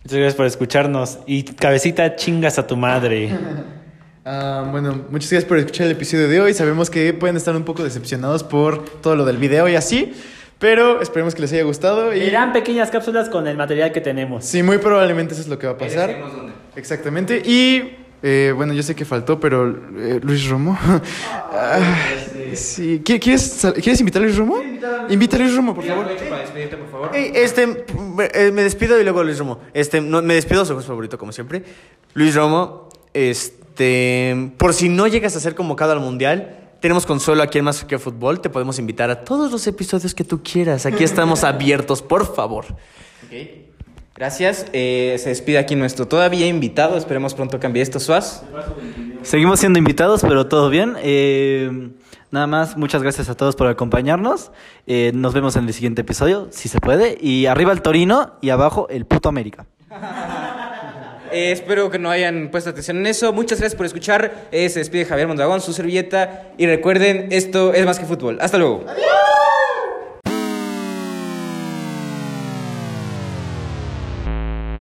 Muchas 0.03 0.17
gracias 0.17 0.33
por 0.35 0.47
escucharnos. 0.47 1.19
Y 1.27 1.43
cabecita, 1.43 2.15
chingas 2.15 2.57
a 2.57 2.65
tu 2.65 2.75
madre. 2.75 3.29
Ah, 4.33 4.65
bueno, 4.71 4.93
muchas 5.09 5.29
gracias 5.29 5.43
por 5.43 5.57
escuchar 5.57 5.87
el 5.87 5.91
episodio 5.91 6.29
de 6.29 6.39
hoy. 6.39 6.53
Sabemos 6.53 6.89
que 6.89 7.13
pueden 7.13 7.35
estar 7.35 7.53
un 7.53 7.65
poco 7.65 7.83
decepcionados 7.83 8.45
por 8.45 8.85
todo 9.01 9.17
lo 9.17 9.25
del 9.25 9.35
video 9.35 9.67
y 9.67 9.75
así, 9.75 10.13
pero 10.57 11.01
esperemos 11.01 11.35
que 11.35 11.41
les 11.41 11.51
haya 11.51 11.63
gustado. 11.63 12.15
Y 12.15 12.19
Irán 12.21 12.53
pequeñas 12.53 12.89
cápsulas 12.91 13.27
con 13.27 13.45
el 13.47 13.57
material 13.57 13.91
que 13.91 13.99
tenemos. 13.99 14.45
sí, 14.45 14.63
muy 14.63 14.77
probablemente 14.77 15.33
eso 15.33 15.41
es 15.41 15.49
lo 15.49 15.59
que 15.59 15.67
va 15.67 15.73
a 15.73 15.77
pasar. 15.77 16.15
Exactamente. 16.77 17.41
Y 17.45 17.97
eh, 18.23 18.53
bueno, 18.55 18.71
yo 18.71 18.81
sé 18.83 18.95
que 18.95 19.03
faltó, 19.03 19.37
pero 19.37 19.67
eh, 19.97 20.21
Luis 20.23 20.47
Romo. 20.47 20.77
Ah, 21.53 21.79
sí. 22.53 23.01
¿Qui- 23.03 23.19
¿Quieres, 23.19 23.41
sal- 23.41 23.73
¿Quieres 23.73 23.99
invitar 23.99 24.21
a 24.21 24.25
Luis 24.25 24.37
Romo? 24.37 24.61
Invita 25.09 25.35
a 25.35 25.39
Luis 25.39 25.53
Romo, 25.53 25.75
por 25.75 25.83
favor. 25.83 26.05
aprovecho 26.05 26.29
para 26.29 26.41
despedirte, 26.41 26.77
por 26.77 26.89
favor. 26.89 27.09
Ey, 27.13 27.31
este, 27.35 27.63
eh, 28.33 28.51
me 28.53 28.63
despido 28.63 28.97
y 28.99 29.03
luego 29.03 29.21
Luis 29.25 29.37
Romo. 29.37 29.59
Este, 29.73 29.99
no, 29.99 30.21
me 30.21 30.33
despido, 30.35 30.63
su 30.63 30.73
juez 30.73 30.85
favorito, 30.85 31.17
como 31.17 31.33
siempre. 31.33 31.61
Luis 32.13 32.33
Romo, 32.33 32.87
este, 33.13 33.60
por 34.57 34.73
si 34.73 34.89
no 34.89 35.07
llegas 35.07 35.35
a 35.35 35.39
ser 35.39 35.55
convocado 35.55 35.91
al 35.93 35.99
mundial, 35.99 36.57
tenemos 36.81 37.05
consuelo 37.05 37.43
aquí 37.43 37.59
en 37.59 37.65
Más 37.65 37.83
que 37.85 37.99
Fútbol. 37.99 38.41
Te 38.41 38.49
podemos 38.49 38.79
invitar 38.79 39.11
a 39.11 39.23
todos 39.23 39.51
los 39.51 39.67
episodios 39.67 40.15
que 40.15 40.23
tú 40.23 40.41
quieras. 40.43 40.87
Aquí 40.87 41.03
estamos 41.03 41.43
abiertos, 41.45 42.01
por 42.01 42.35
favor. 42.35 42.65
Ok. 43.25 43.61
Gracias. 44.15 44.65
Eh, 44.73 45.15
se 45.19 45.29
despide 45.29 45.59
aquí 45.59 45.75
nuestro 45.75 46.07
todavía 46.07 46.47
invitado. 46.47 46.97
Esperemos 46.97 47.35
pronto 47.35 47.59
cambie 47.59 47.83
esto, 47.83 47.99
Suaz. 47.99 48.43
Seguimos 49.21 49.59
siendo 49.59 49.77
invitados, 49.77 50.21
pero 50.21 50.47
todo 50.47 50.69
bien. 50.69 50.95
Eh, 51.03 51.91
nada 52.31 52.47
más, 52.47 52.75
muchas 52.77 53.03
gracias 53.03 53.29
a 53.29 53.35
todos 53.35 53.55
por 53.55 53.67
acompañarnos. 53.67 54.51
Eh, 54.87 55.11
nos 55.13 55.35
vemos 55.35 55.55
en 55.55 55.67
el 55.67 55.73
siguiente 55.73 56.01
episodio, 56.01 56.47
si 56.49 56.67
se 56.67 56.79
puede. 56.79 57.17
Y 57.21 57.45
arriba 57.45 57.71
el 57.73 57.83
Torino 57.83 58.33
y 58.41 58.49
abajo 58.49 58.87
el 58.89 59.05
puto 59.05 59.29
América. 59.29 59.67
Eh, 61.31 61.51
espero 61.51 61.89
que 61.89 61.99
no 61.99 62.09
hayan 62.09 62.49
puesto 62.49 62.69
atención 62.69 62.97
en 62.97 63.07
eso. 63.07 63.31
Muchas 63.33 63.59
gracias 63.59 63.75
por 63.77 63.85
escuchar. 63.85 64.47
Eh, 64.51 64.69
se 64.69 64.79
despide 64.79 65.05
Javier 65.05 65.27
Mondragón, 65.27 65.61
su 65.61 65.73
servilleta. 65.73 66.47
Y 66.57 66.65
recuerden, 66.65 67.27
esto 67.31 67.73
es 67.73 67.85
más 67.85 67.99
que 67.99 68.05
fútbol. 68.05 68.37
Hasta 68.41 68.57
luego. 68.57 68.85
Adiós. 68.87 69.05